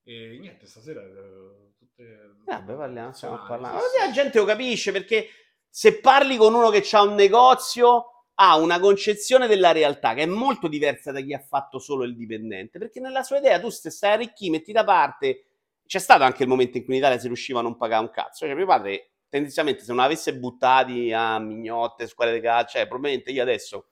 E 0.03 0.38
niente, 0.39 0.65
stasera 0.65 1.01
eh, 1.01 1.74
tutte... 1.78 2.03
Eh, 2.03 2.45
vabbè, 2.45 2.74
parliamo, 2.74 3.11
stiamo 3.11 3.45
parlando. 3.45 3.80
sì, 3.80 3.97
sì. 3.99 4.05
la 4.05 4.11
gente 4.13 4.39
lo 4.39 4.45
capisce 4.45 4.93
perché 4.93 5.28
se 5.68 5.99
parli 5.99 6.38
con 6.38 6.53
uno 6.53 6.70
che 6.70 6.88
ha 6.91 7.01
un 7.01 7.15
negozio 7.15 8.16
ha 8.40 8.58
una 8.58 8.80
concezione 8.80 9.48
della 9.48 9.72
realtà 9.72 10.14
che 10.14 10.24
è 10.24 10.26
molto 10.28 10.68
diversa 10.68 11.12
da 11.12 11.22
chi 11.22 11.34
ha 11.34 11.40
fatto 11.40 11.80
solo 11.80 12.04
il 12.04 12.16
dipendente, 12.16 12.78
perché 12.78 13.00
nella 13.00 13.24
sua 13.24 13.38
idea 13.38 13.60
tu 13.60 13.70
se 13.70 13.90
stai 13.90 14.14
a 14.14 14.16
ricchi, 14.16 14.50
metti 14.50 14.72
da 14.72 14.84
parte 14.84 15.46
c'è 15.88 16.00
stato 16.00 16.24
anche 16.24 16.44
il 16.44 16.50
momento 16.50 16.78
in 16.78 16.84
cui 16.84 16.94
in 16.94 17.00
Italia 17.00 17.18
si 17.18 17.28
riusciva 17.28 17.60
a 17.60 17.64
non 17.64 17.78
pagare 17.78 18.04
un 18.04 18.12
cazzo. 18.12 18.46
Cioè, 18.46 18.54
mio 18.54 18.66
padre, 18.66 19.12
tendenzialmente, 19.30 19.84
se 19.84 19.92
non 19.92 20.04
avesse 20.04 20.36
buttati 20.36 21.12
a 21.14 21.40
mignotte, 21.40 22.08
squadre 22.08 22.36
di 22.36 22.42
calcio, 22.42 22.78
cioè, 22.78 22.88
probabilmente 22.88 23.32
io 23.32 23.42
adesso 23.42 23.88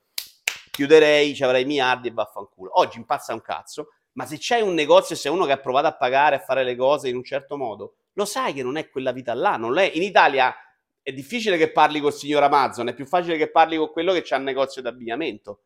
chiuderei, 0.72 1.34
ci 1.34 1.43
avrei 1.43 1.66
miliardi 1.66 2.10
e 2.10 2.12
vaffanculo. 2.12 2.80
Oggi 2.80 2.98
impazza 2.98 3.34
un 3.34 3.41
cazzo, 3.41 3.93
ma 4.14 4.26
se 4.26 4.38
c'hai 4.39 4.62
un 4.62 4.74
negozio 4.74 5.16
e 5.16 5.18
sei 5.18 5.32
uno 5.32 5.46
che 5.46 5.54
ha 5.54 5.58
provato 5.58 5.88
a 5.88 5.96
pagare, 5.96 6.36
a 6.36 6.39
fare 6.39 6.64
le 6.64 6.76
cose 6.76 7.10
in 7.10 7.16
un 7.16 7.24
certo 7.24 7.58
modo, 7.58 7.96
lo 8.14 8.26
sai 8.26 8.54
che 8.54 8.62
non 8.62 8.78
è 8.78 8.89
quella 8.89 9.12
vita 9.12 9.34
là. 9.34 9.56
Non 9.56 9.78
è. 9.78 9.89
In 9.93 10.04
Italia 10.04 10.54
è 11.06 11.14
difficile 11.14 11.56
che 11.56 11.72
parli 11.72 11.99
col 11.99 12.14
signor 12.14 12.41
Amazon, 12.41 12.88
è 12.88 12.95
più 12.95 13.06
facile 13.06 13.38
che 13.38 13.51
parli 13.51 13.78
con 13.78 13.91
quello 13.91 14.12
che 14.12 14.24
c'ha 14.24 14.38
un 14.38 14.43
negozio 14.43 14.82
d'abbigliamento. 14.82 15.66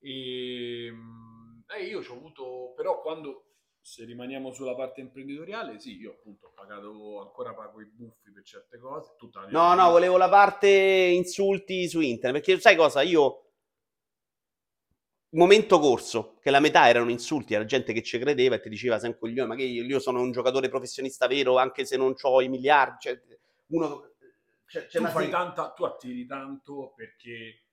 E, 0.00 0.90
mh, 0.90 1.64
eh, 1.76 1.84
io 1.84 2.02
ci 2.02 2.10
ho 2.10 2.14
avuto, 2.14 2.72
però 2.74 3.02
quando 3.02 3.48
se 3.82 4.06
rimaniamo 4.06 4.50
sulla 4.50 4.74
parte 4.74 5.02
imprenditoriale, 5.02 5.78
sì, 5.78 5.98
io 5.98 6.12
appunto 6.12 6.46
ho 6.46 6.52
pagato, 6.54 7.20
ancora 7.20 7.52
pago 7.52 7.82
i 7.82 7.84
buffi 7.84 8.32
per 8.32 8.42
certe 8.44 8.78
cose. 8.78 9.14
No, 9.20 9.46
vita. 9.46 9.74
no, 9.74 9.90
volevo 9.90 10.16
la 10.16 10.30
parte 10.30 10.68
insulti 10.68 11.86
su 11.86 12.00
internet, 12.00 12.42
perché 12.42 12.58
sai 12.62 12.76
cosa? 12.76 13.02
Io 13.02 13.50
momento 15.32 15.78
corso, 15.80 16.38
che 16.40 16.50
la 16.50 16.60
metà 16.60 16.88
erano 16.88 17.10
insulti, 17.10 17.52
era 17.52 17.66
gente 17.66 17.92
che 17.92 18.02
ci 18.02 18.18
credeva 18.18 18.54
e 18.54 18.60
ti 18.60 18.70
diceva 18.70 18.98
sei 18.98 19.10
un 19.10 19.18
coglione, 19.18 19.48
ma 19.48 19.54
che 19.54 19.64
io, 19.64 19.84
io 19.84 19.98
sono 19.98 20.22
un 20.22 20.32
giocatore 20.32 20.70
professionista 20.70 21.26
vero 21.26 21.58
anche 21.58 21.84
se 21.84 21.98
non 21.98 22.14
ho 22.18 22.40
i 22.40 22.48
miliardi, 22.48 22.96
cioè, 23.00 23.20
uno 23.68 24.14
c'è, 24.66 24.86
c'è 24.86 24.98
tu, 24.98 25.04
una 25.04 25.10
fai 25.10 25.30
tanta, 25.30 25.72
tu 25.72 25.84
attiri 25.84 26.26
tanto 26.26 26.92
perché 26.94 27.64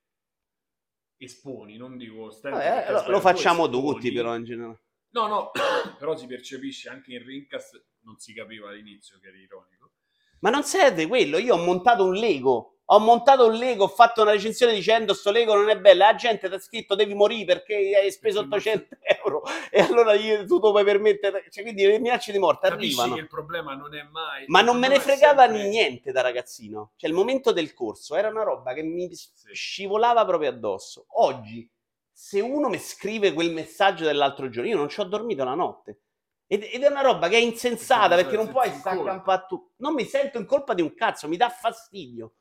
esponi, 1.17 1.77
non 1.77 1.97
dico 1.97 2.29
perché 2.41 2.85
eh, 2.87 2.91
lo, 2.91 3.09
lo 3.09 3.19
facciamo 3.19 3.65
esponi. 3.65 3.93
tutti 3.93 4.11
però 4.11 4.35
in 4.35 4.43
generale. 4.43 4.81
No, 5.09 5.27
no, 5.27 5.51
però 5.97 6.15
si 6.15 6.25
percepisce 6.25 6.89
anche 6.89 7.13
in 7.13 7.23
Rincast, 7.23 7.85
non 8.01 8.17
si 8.17 8.33
capiva 8.33 8.69
all'inizio 8.69 9.19
che 9.19 9.27
era 9.27 9.37
ironico. 9.37 9.91
Ma 10.39 10.49
non 10.49 10.63
serve 10.63 11.07
quello, 11.07 11.37
io 11.37 11.55
ho 11.55 11.63
montato 11.63 12.05
un 12.05 12.13
Lego. 12.13 12.74
Ho 12.89 12.99
montato 12.99 13.47
un 13.47 13.53
Lego, 13.53 13.85
ho 13.85 13.87
fatto 13.87 14.21
una 14.21 14.31
recensione 14.31 14.71
dicendo 14.71 15.15
sto 15.15 15.31
Lego 15.31 15.55
non 15.55 15.69
è 15.69 15.79
bello. 15.79 16.03
La 16.03 16.13
gente 16.13 16.47
ti 16.47 16.53
ha 16.53 16.59
scritto 16.59 16.93
devi 16.93 17.15
morire 17.15 17.45
perché 17.45 17.73
hai 17.95 18.11
speso 18.11 18.47
Perché 18.47 18.69
non 18.75 18.85
800 18.87 18.97
euro. 19.23 19.43
E 19.71 19.81
allora 19.81 20.13
io, 20.13 20.45
tu 20.45 20.59
puoi 20.59 20.83
permettere. 20.83 21.47
Cioè, 21.49 21.63
quindi 21.63 21.83
le 21.85 21.99
minacce 21.99 22.31
di 22.31 22.37
morte 22.37 22.69
Capisci 22.69 22.99
arrivano. 22.99 23.19
il 23.19 23.27
problema 23.27 23.73
non 23.73 23.95
è 23.95 24.03
mai... 24.03 24.45
Ma 24.47 24.61
non 24.61 24.77
me 24.77 24.87
ne 24.87 24.99
fregava 24.99 25.43
sempre- 25.45 25.67
niente 25.67 26.11
da 26.11 26.21
ragazzino. 26.21 26.91
Cioè, 26.95 27.09
il 27.09 27.15
momento 27.15 27.51
del 27.51 27.73
corso 27.73 28.15
era 28.15 28.29
una 28.29 28.43
roba 28.43 28.73
che 28.73 28.83
mi 28.83 29.09
scivolava 29.51 30.23
proprio 30.23 30.49
addosso. 30.49 31.07
Oggi, 31.15 31.67
se 32.11 32.39
uno 32.39 32.69
mi 32.69 32.77
scrive 32.77 33.33
quel 33.33 33.51
messaggio 33.51 34.05
dell'altro 34.05 34.47
giorno, 34.47 34.69
io 34.69 34.77
non 34.77 34.89
ci 34.89 34.99
ho 34.99 35.05
dormito 35.05 35.43
la 35.43 35.55
notte. 35.55 36.01
Ed, 36.47 36.61
ed 36.71 36.83
è 36.83 36.87
una 36.87 37.01
roba 37.01 37.27
che 37.27 37.37
è 37.37 37.39
insensata 37.39 38.15
Perché 38.15 38.35
non 38.35 38.49
puoi 38.49 38.69
accampato 38.69 39.45
tu. 39.47 39.71
Non 39.77 39.95
mi 39.95 40.05
sento 40.05 40.37
in 40.37 40.45
colpa 40.45 40.75
di 40.75 40.83
un 40.83 40.93
cazzo, 40.93 41.27
mi 41.27 41.37
dà 41.37 41.49
fastidio. 41.49 42.35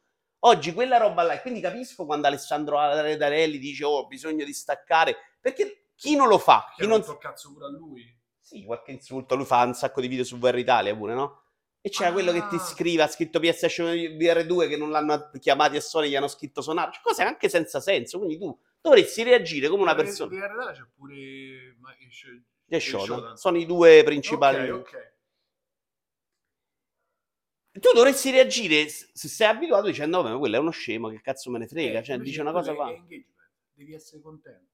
Oggi 0.47 0.75
quella 0.75 0.99
roba 0.99 1.23
là, 1.23 1.35
e 1.35 1.41
quindi 1.41 1.61
capisco 1.61 2.05
quando 2.05 2.27
Alessandro 2.27 2.79
Redarelli 3.01 3.59
dice 3.59 3.85
oh, 3.85 3.99
ho 3.99 4.07
bisogno 4.07 4.45
di 4.45 4.53
staccare, 4.53 5.17
perché 5.41 5.87
chi 5.95 6.17
non 6.17 6.29
lo 6.29 6.39
fa? 6.39 6.71
Chi 6.77 6.87
non... 6.87 7.03
cazzo 7.19 7.53
pure 7.53 7.65
a 7.65 7.71
lui. 7.71 8.05
Sì, 8.41 8.63
qualche 8.65 8.93
insulto, 8.93 9.37
lui 9.37 9.47
fa 9.47 9.63
un 9.63 9.73
sacco 9.73 10.03
di 10.03 10.09
video 10.09 10.23
su 10.23 10.37
VR 10.37 10.59
Italia 10.59 10.95
pure, 10.95 11.15
no? 11.15 11.43
E 11.81 11.89
c'era 11.89 12.11
Ah. 12.11 12.13
quello 12.13 12.31
che 12.33 12.47
ti 12.49 12.59
scrive, 12.59 13.03
ha 13.03 13.07
scritto 13.07 13.41
PSH 13.41 13.81
VR2 14.19 14.69
che 14.69 14.77
non 14.77 14.91
l'hanno 14.91 15.31
chiamati 15.41 15.77
a 15.77 15.81
Sony, 15.81 16.11
gli 16.11 16.17
hanno 16.17 16.29
scritto 16.29 16.61
Sonar, 16.61 16.93
cioè, 16.93 17.03
cose 17.03 17.23
anche 17.23 17.49
senza 17.49 17.81
senso, 17.81 18.19
quindi 18.19 18.37
tu 18.39 18.59
dovresti 18.83 19.23
reagire 19.23 19.69
come 19.69 19.83
una 19.83 19.95
persona. 19.95 20.31
Di 20.31 20.39
realtà 20.39 20.73
c'è 20.73 20.83
pure... 20.95 21.77
Ma, 21.79 21.91
c'è, 21.97 22.29
E 22.69 22.79
c'è 22.79 22.81
Shodan. 22.81 23.37
Sono 23.37 23.57
i 23.57 23.65
due 23.65 24.03
principali. 24.05 24.69
Ok, 24.69 24.79
ok. 24.81 25.14
Tu 27.81 27.93
dovresti 27.93 28.31
reagire 28.31 28.89
se 28.89 29.29
sei 29.29 29.49
abituato 29.49 29.87
dicendo, 29.87 30.19
vabbè, 30.19 30.33
ma 30.35 30.39
quello 30.39 30.57
è 30.57 30.59
uno 30.61 30.71
scemo, 30.71 31.09
che 31.09 31.21
cazzo 31.21 31.51
me 31.51 31.59
ne 31.59 31.67
frega, 31.67 31.99
Eh, 31.99 32.03
cioè 32.05 32.19
dice 32.19 32.41
una 32.41 32.53
cosa 32.53 32.73
fa. 32.75 32.93
Devi 33.75 33.93
essere 33.95 34.23
contento. 34.23 34.71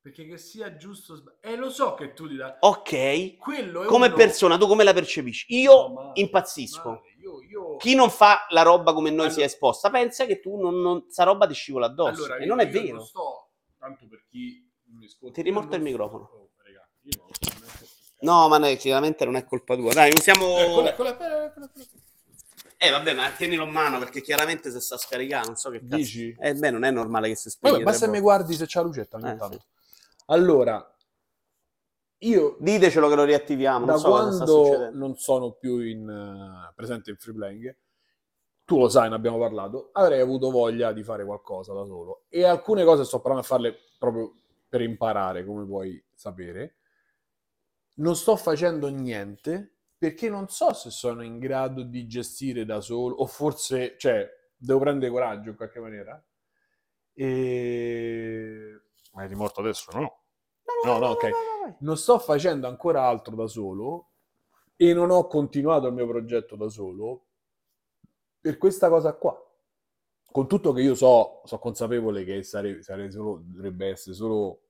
Perché 0.00 0.26
che 0.26 0.36
sia 0.36 0.76
giusto 0.76 1.14
sba- 1.14 1.36
Eh, 1.40 1.54
lo 1.54 1.70
so 1.70 1.94
che 1.94 2.12
tu 2.12 2.26
ti 2.26 2.34
dai... 2.34 2.52
Ok, 2.58 3.36
come 3.36 4.06
uno- 4.08 4.14
persona, 4.16 4.58
tu 4.58 4.66
come 4.66 4.82
la 4.82 4.92
percepisci? 4.92 5.46
No, 5.54 5.60
Io 5.60 5.88
male, 5.92 6.10
impazzisco. 6.14 6.88
male. 6.88 7.00
Io, 7.20 7.40
io... 7.42 7.76
Chi 7.76 7.94
non 7.94 8.10
fa 8.10 8.44
la 8.48 8.62
roba 8.62 8.92
come 8.92 9.10
noi 9.10 9.18
Allora- 9.26 9.34
si 9.34 9.40
è 9.42 9.44
esposta 9.44 9.90
pensa 9.90 10.26
che 10.26 10.40
tu 10.40 10.60
non, 10.60 10.80
non, 10.80 11.04
sta 11.08 11.22
roba 11.22 11.46
ti 11.46 11.54
scivola 11.54 11.86
addosso. 11.86 12.24
Allora, 12.24 12.36
e 12.38 12.46
non 12.46 12.58
è 12.58 12.68
vero. 12.68 12.96
Non 12.96 13.06
sto, 13.06 13.50
tanto 13.78 14.08
per 14.08 14.24
chi 14.28 14.68
mi 14.86 15.04
ascolti. 15.04 15.40
Ti 15.44 15.50
non 15.52 15.68
il 15.70 15.80
microfono. 15.80 16.24
Oh, 16.24 16.50
raga, 16.56 16.88
io 17.02 17.12
non 17.18 17.28
No, 18.22 18.48
ma 18.48 18.58
no, 18.58 18.74
chiaramente 18.74 19.24
non 19.24 19.36
è 19.36 19.44
colpa 19.44 19.76
tua. 19.76 19.92
Dai, 19.92 20.10
usiamo... 20.12 20.58
Eccola, 20.58 20.90
eccola, 20.90 21.10
eccola, 21.10 21.44
eccola. 21.44 21.70
Eh, 22.84 22.90
vabbè, 22.90 23.14
ma 23.14 23.30
tienilo 23.30 23.62
in 23.62 23.70
mano 23.70 24.00
perché 24.00 24.20
chiaramente 24.20 24.68
se 24.72 24.80
sta 24.80 24.96
scaricando, 24.96 25.46
non 25.46 25.56
so 25.56 25.70
che 25.70 25.78
cazzo. 25.78 25.94
Dici? 25.94 26.36
Eh, 26.36 26.54
beh, 26.54 26.70
non 26.72 26.82
è 26.82 26.90
normale 26.90 27.28
che 27.28 27.36
si 27.36 27.48
spieghi. 27.48 27.76
Vabbè, 27.76 27.88
basta 27.88 28.06
che 28.06 28.10
mi 28.10 28.18
guardi 28.18 28.54
se 28.54 28.66
c'è 28.66 28.80
la 28.80 28.86
lucetta 28.86 29.18
ogni 29.18 29.30
Eh, 29.30 29.36
tanto. 29.36 29.64
Allora, 30.26 30.92
io 32.18 32.56
Ditecelo 32.58 33.08
che 33.08 33.14
lo 33.14 33.22
riattiviamo, 33.22 33.86
da 33.86 33.92
non 33.92 34.00
so 34.00 34.08
quando 34.08 34.90
non 34.94 35.16
sono 35.16 35.52
più 35.52 35.78
in, 35.78 36.08
eh, 36.08 36.72
presente 36.74 37.10
in 37.10 37.16
free 37.18 37.34
playing, 37.34 37.76
tu 38.64 38.78
lo 38.78 38.88
sai, 38.88 39.08
ne 39.08 39.14
abbiamo 39.14 39.38
parlato, 39.38 39.90
avrei 39.92 40.20
avuto 40.20 40.50
voglia 40.50 40.92
di 40.92 41.04
fare 41.04 41.24
qualcosa 41.24 41.72
da 41.72 41.84
solo. 41.84 42.24
E 42.28 42.44
alcune 42.44 42.82
cose 42.84 43.04
sto 43.04 43.20
provando 43.20 43.44
a 43.44 43.48
farle 43.48 43.76
proprio 43.96 44.34
per 44.68 44.80
imparare, 44.80 45.44
come 45.44 45.64
puoi 45.64 46.04
sapere. 46.14 46.78
Non 47.94 48.16
sto 48.16 48.34
facendo 48.34 48.88
niente 48.88 49.71
perché 50.02 50.28
non 50.28 50.48
so 50.48 50.72
se 50.72 50.90
sono 50.90 51.22
in 51.22 51.38
grado 51.38 51.84
di 51.84 52.08
gestire 52.08 52.64
da 52.64 52.80
solo, 52.80 53.14
o 53.14 53.26
forse, 53.26 53.94
cioè, 53.98 54.28
devo 54.56 54.80
prendere 54.80 55.12
coraggio 55.12 55.50
in 55.50 55.54
qualche 55.54 55.78
maniera. 55.78 56.20
E... 57.14 58.80
Ma 59.12 59.22
è 59.22 59.28
rimorto 59.28 59.60
adesso, 59.60 59.92
no? 59.96 60.24
No, 60.84 60.98
no, 60.98 61.10
ok. 61.10 61.30
Non 61.78 61.96
sto 61.96 62.18
facendo 62.18 62.66
ancora 62.66 63.06
altro 63.06 63.36
da 63.36 63.46
solo 63.46 64.10
e 64.74 64.92
non 64.92 65.12
ho 65.12 65.28
continuato 65.28 65.86
il 65.86 65.92
mio 65.92 66.08
progetto 66.08 66.56
da 66.56 66.68
solo 66.68 67.26
per 68.40 68.58
questa 68.58 68.88
cosa 68.88 69.14
qua. 69.14 69.40
Con 70.32 70.48
tutto 70.48 70.72
che 70.72 70.82
io 70.82 70.96
so, 70.96 71.42
so 71.44 71.60
consapevole 71.60 72.24
che 72.24 72.42
sare- 72.42 72.82
sare 72.82 73.08
solo- 73.12 73.40
dovrebbe 73.44 73.90
essere 73.90 74.16
solo 74.16 74.61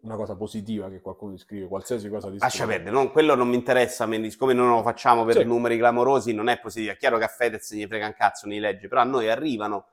una 0.00 0.14
cosa 0.16 0.36
positiva 0.36 0.88
che 0.88 1.00
qualcuno 1.00 1.32
ti 1.32 1.38
scrive, 1.38 1.66
qualsiasi 1.66 2.08
cosa 2.08 2.30
ti 2.30 2.38
Lascia 2.38 2.66
perdere, 2.66 2.90
non- 2.90 3.10
quello 3.10 3.34
non 3.34 3.48
mi 3.48 3.56
interessa, 3.56 4.08
siccome 4.28 4.52
non 4.52 4.68
lo 4.70 4.82
facciamo 4.82 5.24
per 5.24 5.38
Sì. 5.38 5.44
numeri 5.44 5.76
clamorosi, 5.76 6.32
non 6.32 6.48
è 6.48 6.58
positivo. 6.60 6.92
È 6.92 6.96
chiaro 6.96 7.18
che 7.18 7.24
a 7.24 7.28
Fedez 7.28 7.74
gli 7.74 7.84
frega 7.86 8.06
un 8.06 8.14
cazzo 8.16 8.46
nei 8.46 8.60
legge, 8.60 8.86
però 8.88 9.00
a 9.00 9.04
noi 9.04 9.28
arrivano 9.28 9.88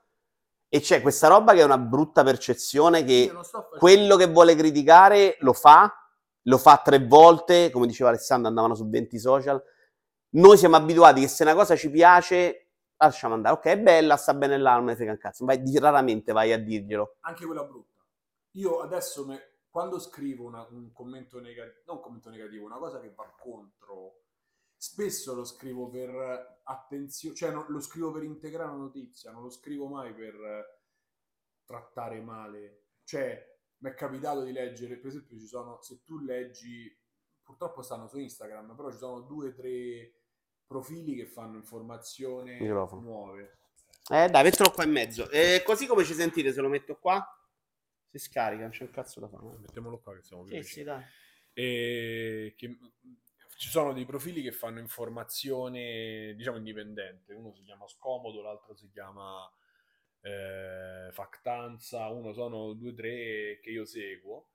e 0.68 0.80
c'è 0.80 1.00
questa 1.02 1.28
roba 1.28 1.54
che 1.54 1.60
è 1.60 1.64
una 1.64 1.78
brutta 1.78 2.22
percezione 2.22 3.04
che 3.04 3.32
quello 3.78 4.16
che 4.16 4.26
vuole 4.28 4.54
criticare 4.54 5.36
lo 5.40 5.52
fa, 5.52 5.92
lo 6.42 6.58
fa 6.58 6.80
tre 6.84 7.04
volte, 7.04 7.70
come 7.70 7.86
diceva 7.86 8.10
Alessandro, 8.10 8.48
andavano 8.48 8.74
su 8.76 8.88
20 8.88 9.18
social. 9.18 9.60
Noi 10.30 10.56
siamo 10.56 10.76
abituati 10.76 11.20
che 11.20 11.28
se 11.28 11.42
una 11.42 11.54
cosa 11.54 11.74
ci 11.76 11.90
piace, 11.90 12.68
lasciamo 12.98 13.34
andare. 13.34 13.54
Ok, 13.56 13.64
è 13.66 13.78
bella, 13.78 14.16
sta 14.16 14.34
bene 14.34 14.56
là, 14.56 14.74
non 14.76 14.84
ne 14.84 14.94
frega 14.94 15.10
un 15.12 15.18
cazzo. 15.18 15.44
Vai, 15.44 15.60
di- 15.62 15.78
raramente 15.78 16.32
vai 16.32 16.52
a 16.52 16.58
dirglielo. 16.58 17.16
anche 17.22 17.44
quella 17.44 17.64
brutta. 17.64 18.02
Io 18.52 18.80
adesso 18.80 19.24
me- 19.26 19.50
quando 19.76 19.98
scrivo 19.98 20.46
una- 20.46 20.66
un 20.70 20.90
commento 20.90 21.38
negativo, 21.38 21.82
non 21.84 21.96
un 21.96 22.02
commento 22.02 22.30
negativo, 22.30 22.64
una 22.64 22.78
cosa 22.78 22.98
che 22.98 23.12
va 23.14 23.30
contro, 23.38 24.22
spesso 24.74 25.34
lo 25.34 25.44
scrivo 25.44 25.90
per 25.90 26.60
attenzione, 26.62 27.34
cioè 27.36 27.50
non- 27.50 27.66
lo 27.68 27.80
scrivo 27.80 28.10
per 28.10 28.22
integrare 28.22 28.70
una 28.70 28.84
notizia, 28.84 29.32
non 29.32 29.42
lo 29.42 29.50
scrivo 29.50 29.86
mai 29.86 30.14
per 30.14 30.34
eh, 30.34 30.80
trattare 31.66 32.22
male. 32.22 32.84
Cioè, 33.04 33.58
mi 33.82 33.90
è 33.90 33.94
capitato 33.94 34.44
di 34.44 34.52
leggere, 34.52 34.96
per 34.96 35.08
esempio 35.08 35.38
ci 35.38 35.46
sono, 35.46 35.82
se 35.82 36.02
tu 36.04 36.20
leggi, 36.20 36.90
purtroppo 37.42 37.82
stanno 37.82 38.08
su 38.08 38.16
Instagram, 38.16 38.74
però 38.76 38.90
ci 38.90 38.96
sono 38.96 39.20
due 39.20 39.48
o 39.48 39.52
tre 39.54 40.22
profili 40.66 41.14
che 41.16 41.26
fanno 41.26 41.56
informazioni 41.58 42.58
Microfono. 42.60 43.02
nuove. 43.02 43.58
Eh, 44.08 44.30
dai, 44.30 44.42
mettilo 44.42 44.70
qua 44.70 44.84
in 44.84 44.92
mezzo. 44.92 45.28
E 45.28 45.62
così 45.66 45.86
come 45.86 46.02
ci 46.04 46.14
sentite 46.14 46.50
se 46.50 46.62
lo 46.62 46.70
metto 46.70 46.96
qua? 46.96 47.22
Si 48.18 48.28
scarica, 48.28 48.62
non 48.62 48.70
c'è 48.70 48.84
un 48.84 48.90
cazzo 48.90 49.20
da 49.20 49.28
fare. 49.28 49.58
Mettiamolo 49.58 49.98
qua 50.00 50.14
che 50.14 50.22
siamo 50.22 50.42
più 50.44 50.52
Sì, 50.52 50.58
vicini. 50.60 50.78
sì, 50.78 50.82
dai. 50.84 51.02
e 51.52 52.54
che 52.56 52.78
ci 53.56 53.68
sono 53.68 53.92
dei 53.92 54.04
profili 54.04 54.42
che 54.42 54.52
fanno 54.52 54.78
informazione 54.80 56.34
diciamo 56.36 56.58
indipendente 56.58 57.32
uno 57.34 57.52
si 57.54 57.62
chiama 57.62 57.86
Scomodo 57.88 58.42
l'altro 58.42 58.74
si 58.74 58.90
chiama 58.90 59.50
eh, 60.20 61.08
Factanza 61.12 62.08
uno 62.08 62.32
sono 62.34 62.74
due 62.74 62.90
o 62.90 62.94
tre 62.94 63.58
che 63.62 63.70
io 63.70 63.84
seguo 63.86 64.50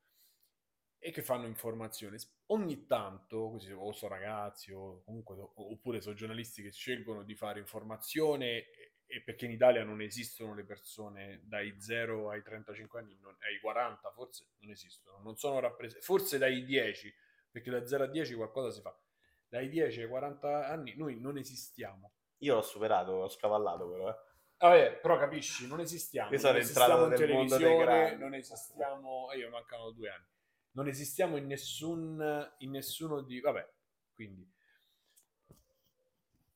e 1.00 1.10
che 1.12 1.24
fanno 1.24 1.48
informazione 1.48 2.18
ogni 2.48 2.86
tanto 2.86 3.50
così 3.50 3.72
o 3.72 3.92
sono 3.92 4.14
ragazzi 4.14 4.72
o 4.72 5.02
comunque 5.04 5.36
oppure 5.56 6.02
sono 6.02 6.14
giornalisti 6.16 6.62
che 6.62 6.72
scelgono 6.72 7.24
di 7.24 7.34
fare 7.36 7.60
informazione 7.60 8.66
e, 9.12 9.22
perché 9.22 9.46
in 9.46 9.52
Italia 9.52 9.84
non 9.84 10.02
esistono 10.02 10.54
le 10.54 10.64
persone 10.64 11.42
dai 11.44 11.80
0 11.80 12.30
ai 12.30 12.42
35 12.42 13.00
anni 13.00 13.18
non- 13.22 13.36
ai 13.42 13.60
40 13.60 14.12
forse 14.12 14.46
non 14.60 14.70
esistono 14.72 15.20
non 15.22 15.36
sono 15.38 15.60
rappresentate 15.60 16.06
forse 16.06 16.38
dai 16.38 16.64
10 16.64 17.14
perché 17.52 17.70
da 17.70 17.86
0 17.86 18.04
a 18.06 18.08
10 18.08 18.34
qualcosa 18.36 18.72
si 18.72 18.82
fa 18.82 18.98
dai 19.48 19.68
10 19.70 20.02
ai 20.02 20.08
40 20.08 20.68
anni 20.68 20.96
noi 20.96 21.20
non 21.20 21.38
esistiamo 21.38 22.14
Io 22.40 22.56
l'ho 22.56 22.62
superato, 22.62 23.12
ho 23.12 23.30
scavallato 23.30 23.90
però. 23.90 24.10
Eh. 24.10 24.16
Vabbè, 24.58 25.00
però 25.00 25.18
capisci, 25.18 25.68
non 25.68 25.80
esistiamo. 25.80 26.32
Io 26.32 26.38
sono 26.38 26.54
non 26.54 26.62
esistiamo 26.62 27.04
in 27.04 27.10
nel 27.10 27.30
mondo 27.30 27.58
dei 27.58 27.68
televisione, 27.68 27.84
grandi. 27.84 28.20
non 28.24 28.34
esistiamo... 28.36 29.32
eh, 29.32 29.38
Io 29.38 29.50
mancano 29.50 29.92
due 29.92 30.10
anni. 30.10 30.26
Non 30.74 30.88
esistiamo 30.88 31.36
in 31.38 31.48
nessun... 31.48 32.54
in 32.60 32.70
nessuno 32.72 33.22
di... 33.22 33.40
Vabbè, 33.40 33.68
quindi... 34.14 34.48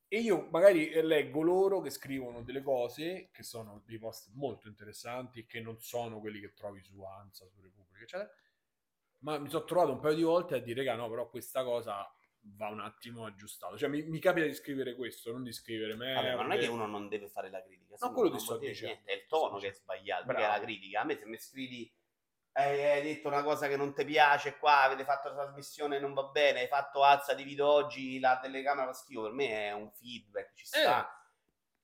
E 0.08 0.20
io 0.20 0.48
magari 0.52 0.92
leggo 1.02 1.42
loro 1.42 1.82
che 1.82 1.90
scrivono 1.90 2.44
delle 2.44 2.62
cose 2.62 3.30
che 3.32 3.44
sono 3.44 3.82
dei 3.86 3.98
post 3.98 4.30
molto 4.34 4.68
interessanti 4.68 5.40
e 5.40 5.46
che 5.46 5.60
non 5.62 5.80
sono 5.80 6.20
quelli 6.20 6.40
che 6.40 6.54
trovi 6.54 6.82
su 6.84 7.02
Ansa, 7.04 7.48
su 7.48 7.60
Repubblica, 7.62 8.04
eccetera. 8.04 8.32
Ma 9.20 9.40
mi 9.40 9.50
sono 9.50 9.64
trovato 9.66 9.92
un 9.92 10.00
paio 10.00 10.16
di 10.16 10.22
volte 10.22 10.56
a 10.56 10.60
dire, 10.60 10.84
raga, 10.84 10.96
no, 10.96 11.10
però 11.10 11.28
questa 11.30 11.64
cosa 11.64 12.08
va 12.54 12.68
un 12.70 12.80
attimo 12.80 13.26
aggiustato. 13.26 13.78
Cioè, 13.78 13.90
mi, 13.90 14.04
mi 14.04 14.20
capita 14.20 14.46
di 14.46 14.54
scrivere 14.54 14.96
questo, 14.96 15.32
non 15.32 15.44
di 15.44 15.52
scrivere 15.52 15.96
me. 15.96 16.14
Vabbè, 16.14 16.36
ma 16.36 16.42
non 16.44 16.52
è 16.52 16.60
che 16.60 16.68
uno 16.68 16.86
non 16.86 17.08
deve 17.08 17.28
fare 17.28 17.50
la 17.50 17.64
critica. 17.64 17.96
No, 18.00 18.12
quello 18.14 18.30
ti 18.30 18.40
sto 18.40 18.58
dicendo. 18.58 18.94
niente, 18.94 19.12
È 19.12 19.16
il 19.16 19.26
tono 19.28 19.58
Sto 19.58 19.60
che 19.60 19.68
è 19.70 19.74
sbagliato, 19.74 20.32
è 20.32 20.42
la 20.42 20.60
critica. 20.60 21.02
A 21.02 21.04
me 21.06 21.18
se 21.18 21.26
mi 21.26 21.38
scrivi 21.38 21.92
hai, 22.58 22.86
hai 22.86 23.02
detto 23.02 23.28
una 23.28 23.44
cosa 23.44 23.68
che 23.68 23.76
non 23.76 23.94
ti 23.94 24.06
piace 24.06 24.58
qua, 24.58 24.84
avete 24.84 25.04
fatto 25.04 25.30
la 25.30 25.44
trasmissione 25.44 26.00
non 26.00 26.14
va 26.14 26.24
bene, 26.24 26.62
hai 26.62 26.68
fatto 26.68 27.04
alza 27.04 27.34
di 27.34 27.44
video 27.44 27.68
oggi, 27.68 28.20
la 28.20 28.40
telecamera 28.42 28.88
fa 28.88 28.94
schifo, 28.94 29.24
per 29.24 29.32
me 29.32 29.68
è 29.68 29.74
un 29.74 29.92
feedback, 29.92 30.54
ci 30.56 30.66
sta. 30.66 31.10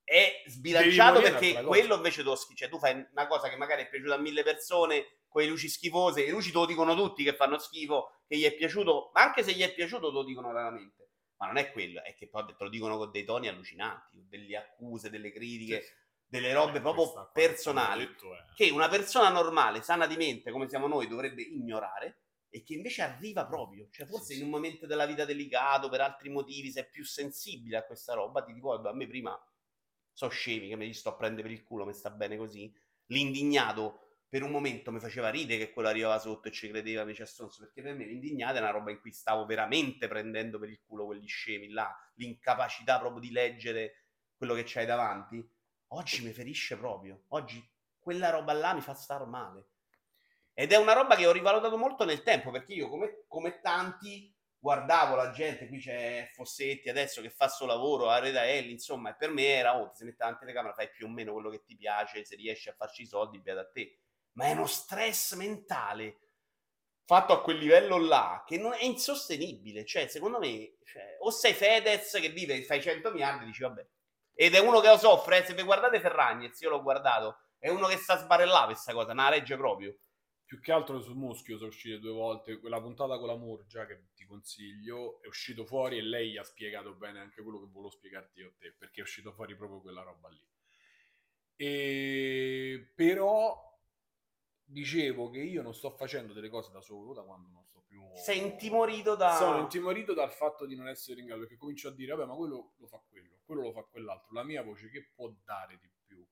È 0.03 0.43
sbilanciato 0.45 1.21
perché 1.21 1.61
quello 1.63 1.95
invece 1.95 2.23
tu, 2.23 2.33
cioè 2.55 2.69
tu 2.69 2.79
fai 2.79 3.05
una 3.11 3.27
cosa 3.27 3.49
che 3.49 3.57
magari 3.57 3.83
è 3.83 3.89
piaciuta 3.89 4.15
a 4.15 4.17
mille 4.17 4.43
persone, 4.43 5.19
con 5.27 5.41
le 5.41 5.47
luci 5.47 5.69
schifose, 5.69 6.25
le 6.25 6.31
luci 6.31 6.51
te 6.51 6.57
lo 6.57 6.65
dicono 6.65 6.95
tutti 6.95 7.23
che 7.23 7.33
fanno 7.33 7.57
schifo, 7.57 8.21
che 8.27 8.37
gli 8.37 8.43
è 8.43 8.53
piaciuto, 8.53 9.11
ma 9.13 9.23
anche 9.23 9.43
se 9.43 9.53
gli 9.53 9.61
è 9.61 9.73
piaciuto 9.73 10.07
te 10.07 10.13
lo 10.13 10.23
dicono 10.23 10.51
raramente. 10.51 11.09
Ma 11.37 11.47
non 11.47 11.57
è 11.57 11.71
quello, 11.71 12.03
è 12.03 12.13
che 12.13 12.27
poi 12.27 12.45
te 12.45 12.55
lo 12.57 12.69
dicono 12.69 12.97
con 12.97 13.11
dei 13.11 13.23
toni 13.25 13.47
allucinanti, 13.47 14.25
delle 14.29 14.55
accuse, 14.57 15.09
delle 15.09 15.31
critiche, 15.31 15.83
delle 16.31 16.53
robe 16.53 16.79
Eh, 16.79 16.81
proprio 16.81 17.29
personali, 17.31 18.07
detto, 18.07 18.33
è- 18.35 18.43
che 18.53 18.69
una 18.69 18.87
persona 18.89 19.29
normale, 19.29 19.81
sana 19.81 20.07
di 20.07 20.15
mente, 20.15 20.51
come 20.51 20.67
siamo 20.69 20.87
noi, 20.87 21.07
dovrebbe 21.07 21.41
ignorare 21.41 22.21
e 22.49 22.63
che 22.63 22.73
invece 22.73 23.01
arriva 23.01 23.45
proprio. 23.45 23.87
Cioè, 23.91 24.05
forse 24.07 24.33
Sì, 24.33 24.39
in 24.39 24.39
sì. 24.39 24.43
un 24.43 24.49
momento 24.49 24.85
della 24.85 25.05
vita 25.05 25.25
delicato, 25.25 25.89
per 25.89 26.01
altri 26.01 26.29
motivi, 26.29 26.71
sei 26.71 26.87
più 26.89 27.03
sensibile 27.05 27.77
a 27.77 27.85
questa 27.85 28.13
roba, 28.13 28.43
ti 28.43 28.53
ricordo, 28.53 28.89
a 28.89 28.93
me 28.93 29.07
prima 29.07 29.37
so 30.13 30.27
scemi 30.29 30.67
che 30.67 30.75
me 30.75 30.85
li 30.85 30.93
sto 30.93 31.09
a 31.09 31.15
prendere 31.15 31.43
per 31.47 31.51
il 31.57 31.63
culo, 31.63 31.85
mi 31.85 31.93
sta 31.93 32.09
bene 32.09 32.37
così. 32.37 32.73
L'indignato 33.07 34.07
per 34.29 34.43
un 34.43 34.51
momento 34.51 34.91
mi 34.91 34.99
faceva 34.99 35.29
ridere 35.29 35.65
che 35.65 35.73
quello 35.73 35.89
arrivava 35.89 36.17
sotto 36.19 36.47
e 36.47 36.51
ci 36.51 36.69
credeva 36.69 37.01
invece 37.01 37.23
a 37.23 37.25
stronzo, 37.25 37.63
perché 37.63 37.81
per 37.81 37.95
me 37.95 38.05
l'indignato 38.05 38.57
è 38.57 38.61
una 38.61 38.69
roba 38.71 38.91
in 38.91 38.99
cui 38.99 39.11
stavo 39.11 39.45
veramente 39.45 40.07
prendendo 40.07 40.59
per 40.59 40.69
il 40.69 40.81
culo 40.85 41.05
quegli 41.05 41.27
scemi 41.27 41.69
là, 41.69 41.93
l'incapacità 42.15 42.99
proprio 42.99 43.19
di 43.21 43.31
leggere 43.31 44.05
quello 44.37 44.53
che 44.53 44.63
c'hai 44.65 44.85
davanti. 44.85 45.45
Oggi 45.93 46.23
mi 46.23 46.31
ferisce 46.31 46.77
proprio. 46.77 47.23
Oggi 47.29 47.61
quella 47.99 48.29
roba 48.29 48.53
là 48.53 48.73
mi 48.73 48.81
fa 48.81 48.93
star 48.93 49.25
male. 49.25 49.67
Ed 50.53 50.71
è 50.71 50.77
una 50.77 50.93
roba 50.93 51.15
che 51.15 51.25
ho 51.25 51.31
rivalutato 51.31 51.77
molto 51.77 52.05
nel 52.05 52.23
tempo, 52.23 52.51
perché 52.51 52.73
io 52.73 52.89
come, 52.89 53.23
come 53.27 53.59
tanti 53.61 54.33
guardavo 54.57 55.15
la 55.15 55.31
gente, 55.31 55.67
qui 55.67 55.79
c'è 55.79 56.29
Fossetti 56.33 56.89
adesso 56.89 57.21
che 57.21 57.29
fa 57.29 57.45
il 57.45 57.51
suo 57.51 57.65
lavoro, 57.65 58.09
Areta 58.09 58.45
Elli, 58.45 58.71
insomma, 58.71 59.09
e 59.09 59.15
per 59.15 59.31
me 59.31 59.47
era, 59.47 59.79
oh, 59.79 59.89
ti 59.89 59.97
si 59.97 60.03
mette 60.05 60.23
alla 60.23 60.37
telecamera, 60.37 60.73
fai 60.73 60.89
più 60.91 61.07
o 61.07 61.09
meno 61.09 61.33
quello 61.33 61.49
che 61.49 61.63
ti 61.63 61.75
piace, 61.75 62.23
se 62.23 62.35
riesci 62.35 62.69
a 62.69 62.73
farci 62.73 63.01
i 63.01 63.07
soldi, 63.07 63.39
beata 63.39 63.61
a 63.61 63.69
te. 63.69 63.97
Ma 64.33 64.45
è 64.45 64.51
uno 64.51 64.67
stress 64.67 65.33
mentale 65.35 66.19
fatto 67.05 67.33
a 67.33 67.41
quel 67.41 67.57
livello 67.57 67.97
là 67.97 68.43
che 68.45 68.57
non 68.57 68.73
è 68.73 68.83
insostenibile. 68.83 69.83
Cioè, 69.83 70.07
secondo 70.07 70.39
me, 70.39 70.77
cioè, 70.85 71.17
o 71.19 71.31
sei 71.31 71.53
Fedez 71.53 72.17
che 72.19 72.29
vive, 72.29 72.63
fai 72.63 72.81
100 72.81 73.11
miliardi, 73.11 73.45
dici 73.45 73.63
vabbè. 73.63 73.85
Ed 74.33 74.53
è 74.55 74.59
uno 74.59 74.79
che 74.79 74.87
lo 74.87 74.97
soffre, 74.97 75.39
eh, 75.39 75.45
se 75.45 75.53
vi 75.53 75.63
guardate 75.63 75.99
Ferragnez, 75.99 76.59
io 76.61 76.69
l'ho 76.69 76.81
guardato, 76.81 77.37
è 77.57 77.69
uno 77.69 77.87
che 77.87 77.97
sta 77.97 78.17
sbarellando 78.17 78.67
questa 78.67 78.93
cosa, 78.93 79.13
la 79.13 79.29
regge 79.29 79.55
proprio. 79.57 79.95
più 80.45 80.59
che 80.59 80.71
altro 80.73 80.99
sul 81.01 81.15
muschio 81.15 81.57
sono 81.57 81.69
uscite 81.69 81.99
due 81.99 82.11
volte 82.11 82.59
quella 82.59 82.81
puntata 82.81 83.17
con 83.17 83.27
la 83.27 83.37
Murgia 83.37 83.85
che 83.85 84.09
ti 84.13 84.25
consiglio 84.25 85.21
è 85.21 85.27
uscito 85.27 85.65
fuori 85.65 85.97
e 85.97 86.01
lei 86.01 86.37
ha 86.37 86.43
spiegato 86.43 86.93
bene 86.93 87.19
anche 87.19 87.41
quello 87.41 87.59
che 87.59 87.67
volevo 87.67 87.89
spiegarti 87.89 88.39
io 88.41 88.49
a 88.49 88.53
te 88.57 88.73
perché 88.77 88.99
è 88.99 89.03
uscito 89.03 89.31
fuori 89.31 89.55
proprio 89.55 89.79
quella 89.81 90.01
roba 90.03 90.27
lì 90.29 90.45
e 91.55 92.91
però 92.95 93.79
dicevo 94.63 95.29
che 95.29 95.39
io 95.39 95.61
non 95.61 95.73
sto 95.73 95.89
facendo 95.91 96.33
delle 96.33 96.49
cose 96.49 96.71
da 96.71 96.81
solo 96.81 97.13
da 97.13 97.23
quando 97.23 97.47
non 97.49 97.65
più... 97.91 98.01
Sei 98.15 98.39
intimorito 98.39 99.15
da... 99.15 99.35
Sono 99.35 99.59
intimorito 99.59 100.13
dal 100.13 100.31
fatto 100.31 100.65
di 100.65 100.75
non 100.75 100.87
essere 100.87 101.19
in 101.19 101.25
grado, 101.25 101.41
perché 101.41 101.57
comincio 101.57 101.89
a 101.89 101.91
dire, 101.91 102.15
vabbè, 102.15 102.25
ma 102.25 102.35
quello 102.35 102.75
lo 102.77 102.87
fa 102.87 103.03
quello, 103.09 103.39
quello 103.43 103.63
lo 103.63 103.73
fa 103.73 103.83
quell'altro. 103.83 104.33
La 104.33 104.43
mia 104.43 104.63
voce 104.63 104.89
che 104.89 105.11
può 105.13 105.29
dare 105.43 105.77
di 105.81 105.91
più? 106.05 106.25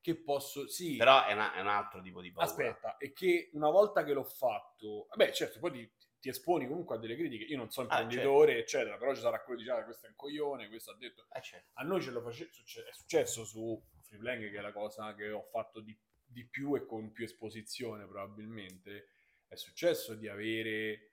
Che 0.00 0.22
posso... 0.22 0.68
Sì. 0.68 0.96
Però 0.96 1.24
è, 1.24 1.32
una, 1.32 1.52
è 1.52 1.60
un 1.60 1.66
altro 1.66 2.00
tipo 2.00 2.20
di 2.20 2.30
paura. 2.30 2.48
Aspetta, 2.48 2.96
e 2.98 3.12
che 3.12 3.50
una 3.54 3.70
volta 3.70 4.04
che 4.04 4.12
l'ho 4.12 4.22
fatto... 4.22 5.06
Vabbè, 5.08 5.32
certo, 5.32 5.58
poi 5.58 5.72
ti, 5.72 5.92
ti 6.20 6.28
esponi 6.28 6.68
comunque 6.68 6.94
a 6.94 6.98
delle 6.98 7.16
critiche. 7.16 7.44
Io 7.44 7.56
non 7.56 7.70
sono 7.70 7.88
Ah, 7.88 8.02
imprenditore, 8.02 8.58
eccetera, 8.58 8.96
però 8.96 9.14
ci 9.14 9.20
sarà 9.20 9.42
quello 9.42 9.58
che 9.58 9.64
dice, 9.64 9.76
ah, 9.76 9.84
questo 9.84 10.06
è 10.06 10.10
un 10.10 10.14
coglione, 10.14 10.68
questo 10.68 10.92
ha 10.92 10.96
detto... 10.96 11.26
Eh, 11.32 11.42
certo. 11.42 11.70
A 11.74 11.82
noi 11.82 12.00
ce 12.00 12.10
lo 12.12 12.20
face- 12.22 12.52
succe- 12.52 12.84
è 12.84 12.92
successo 12.92 13.44
su 13.44 13.82
Freeplank, 14.02 14.50
che 14.50 14.58
è 14.58 14.60
la 14.60 14.72
cosa 14.72 15.12
che 15.14 15.30
ho 15.30 15.42
fatto 15.50 15.80
di, 15.80 15.98
di 16.22 16.46
più 16.46 16.76
e 16.76 16.84
con 16.86 17.10
più 17.10 17.24
esposizione 17.24 18.06
probabilmente. 18.06 19.08
È 19.54 19.56
successo 19.56 20.16
di 20.16 20.26
avere 20.26 21.12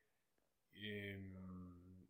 ehm, 0.71 2.07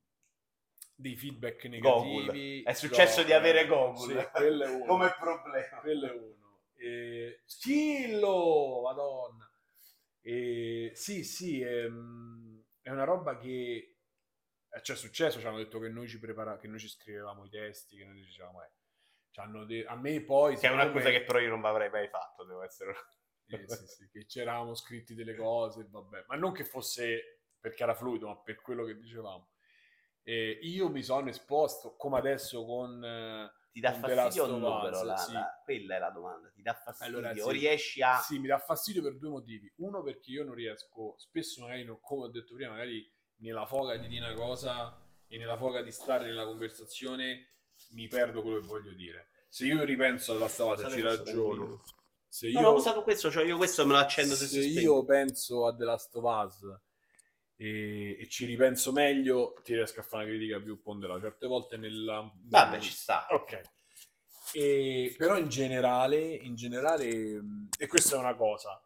dei 0.95 1.18
feedback 1.18 1.66
negativi. 1.66 2.26
Gogol. 2.26 2.64
È 2.64 2.74
successo 2.74 3.24
di 3.24 3.34
avere. 3.34 3.68
Sì, 3.98 4.16
quello 4.32 4.64
è 4.64 4.70
uno. 4.70 4.86
Come 4.86 5.14
problema. 5.20 5.80
Quello 5.82 6.08
è 6.08 6.12
uno. 6.12 6.62
E... 6.74 7.41
Schillo, 7.44 8.80
madonna. 8.82 9.52
E... 10.22 10.91
Sì, 10.94 11.26
sì, 11.26 11.60
ehm, 11.60 12.64
è 12.82 12.91
una 12.91 13.03
roba 13.03 13.38
che 13.38 13.98
eh, 14.70 14.82
ci 14.84 14.94
è 14.94 14.95
successo, 14.95 15.41
ci 15.41 15.45
hanno 15.48 15.58
detto 15.58 15.80
che 15.80 15.90
noi 15.90 16.08
ci 16.08 16.18
prepara- 16.18 16.58
che 16.58 16.70
noi 16.70 16.80
ci 16.80 16.88
scrivevamo 16.88 17.44
i 17.44 17.49
testi, 17.49 17.98
che 17.98 18.06
noi 18.06 18.22
dicevamo, 18.22 18.64
eh. 18.64 18.72
De- 19.66 19.86
a 19.86 19.95
me 19.98 20.22
poi... 20.22 20.56
Che 20.56 20.68
è 20.68 20.72
una 20.72 20.90
cosa 20.90 21.10
che 21.10 21.24
però 21.24 21.40
io 21.40 21.49
non 21.49 21.66
avrei 21.66 21.90
mai 21.90 22.08
fatto, 22.08 22.45
devo 22.45 22.64
essere... 22.64 22.94
eh, 23.60 23.68
sì, 23.68 23.86
sì, 23.88 24.10
che 24.10 24.26
c'eravamo 24.26 24.73
scritti 24.76 25.14
delle 25.14 25.36
cose, 25.36 25.88
vabbè, 25.90 26.26
ma 26.28 26.36
non 26.36 26.52
che 26.52 26.64
fosse 26.64 27.41
perché 27.60 27.84
era 27.84 27.94
fluido, 27.94 28.28
ma 28.28 28.38
per 28.38 28.61
quello 28.61 28.84
che 28.86 28.98
dicevamo. 28.98 29.49
E 30.23 30.60
io 30.61 30.90
mi 30.90 31.02
sono 31.03 31.30
esposto, 31.30 31.95
come 31.95 32.18
adesso 32.18 32.64
con... 32.65 33.03
eh, 33.03 33.52
Ti 33.72 33.80
dà 33.80 33.94
fastidio 33.94 34.44
o 34.45 34.57
no, 34.57 34.82
però? 34.82 35.03
La, 35.03 35.18
sì. 35.18 35.34
la- 35.34 35.60
quella 35.64 35.95
è 35.95 35.99
la 35.99 36.10
domanda. 36.11 36.49
Ti 36.49 36.61
dà 36.61 36.73
fastidio? 36.73 37.18
Allora, 37.18 37.32
o 37.44 37.49
sì. 37.52 37.57
riesci 37.57 38.02
a... 38.02 38.18
Sì, 38.18 38.40
mi 38.40 38.48
dà 38.48 38.60
fastidio 38.60 39.02
per 39.02 39.18
due 39.18 39.30
motivi. 39.30 39.72
Uno, 39.78 40.03
perché 40.03 40.32
io 40.32 40.44
non 40.44 40.53
riesco, 40.53 41.15
spesso 41.18 41.61
magari, 41.61 41.84
non- 41.84 41.99
come 42.02 42.26
ho 42.26 42.30
detto 42.30 42.53
prima, 42.56 42.72
magari 42.72 43.11
nella 43.38 43.65
foga 43.65 43.95
di 43.98 44.07
dire 44.07 44.26
una 44.26 44.34
cosa 44.36 44.99
e 45.28 45.38
nella 45.38 45.57
foga 45.57 45.82
di 45.82 45.91
stare 45.91 46.26
nella 46.26 46.45
conversazione 46.45 47.48
mi 47.91 48.07
perdo 48.07 48.41
quello 48.41 48.60
che 48.60 48.68
voglio 48.68 48.94
dire. 48.94 49.30
Se 49.49 49.65
io 49.65 49.84
ripenso 49.84 50.34
alla 50.34 50.48
stavata, 50.48 50.88
ci 50.90 51.02
ragiono. 51.02 51.82
Se 52.34 52.48
io, 52.48 52.62
no, 52.62 52.70
ho 52.70 52.76
usato 52.76 53.03
questo, 53.03 53.30
cioè 53.30 53.44
io 53.44 53.58
questo 53.58 53.86
me 53.86 53.91
lo 53.91 53.99
accendo 53.99 54.36
se, 54.36 54.48
se 54.48 54.62
io 54.62 55.03
penso 55.03 55.68
a 55.68 55.76
The 55.76 55.84
Last 55.84 56.16
of 56.16 56.24
Us 56.24 56.62
e, 57.58 58.18
e 58.22 58.30
ci 58.30 58.45
ripenso 58.45 58.94
meglio, 58.94 59.53
ti 59.66 59.74
riesco 59.74 59.99
a 59.99 60.03
fare 60.03 60.24
una 60.24 60.34
critica 60.34 60.62
più 60.62 60.82
ponderata. 60.82 61.20
Certe 61.20 61.45
volte 61.45 61.76
nella... 61.76 62.32
Vabbè, 62.34 62.80
ci 62.80 62.91
sta. 62.91 63.28
Ok. 63.32 63.62
E- 64.53 65.14
però 65.18 65.38
in 65.38 65.49
generale, 65.49 66.20
in 66.22 66.56
generale, 66.56 67.41
e 67.78 67.88
questa 67.88 68.16
è 68.16 68.20
una 68.20 68.36
cosa, 68.36 68.82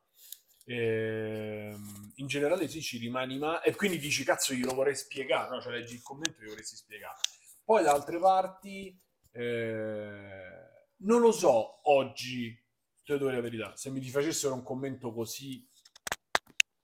ehm, 0.66 2.14
in 2.16 2.26
generale 2.26 2.68
sì, 2.68 2.82
ci 2.82 2.98
rimani 2.98 3.38
male, 3.38 3.64
e 3.64 3.76
quindi 3.76 4.00
dici, 4.00 4.24
cazzo, 4.24 4.56
io 4.56 4.66
lo 4.66 4.74
vorrei 4.74 4.96
spiegare, 4.96 5.52
no? 5.52 5.62
Cioè 5.62 5.72
leggi 5.72 5.94
il 5.94 6.02
commento 6.02 6.42
e 6.42 6.48
vorresti 6.48 6.76
spiegare. 6.76 7.20
Poi 7.64 7.84
da 7.84 7.92
altre 7.92 8.18
parti, 8.18 9.00
eh, 9.34 10.50
non 10.98 11.22
lo 11.22 11.32
so, 11.32 11.88
oggi, 11.92 12.60
te 13.06 13.12
lo 13.14 13.18
dico 13.20 13.30
la 13.30 13.40
verità, 13.42 13.76
se 13.76 13.92
mi 13.92 14.00
ti 14.00 14.10
facessero 14.10 14.54
un 14.56 14.64
commento 14.64 15.14
così, 15.14 15.66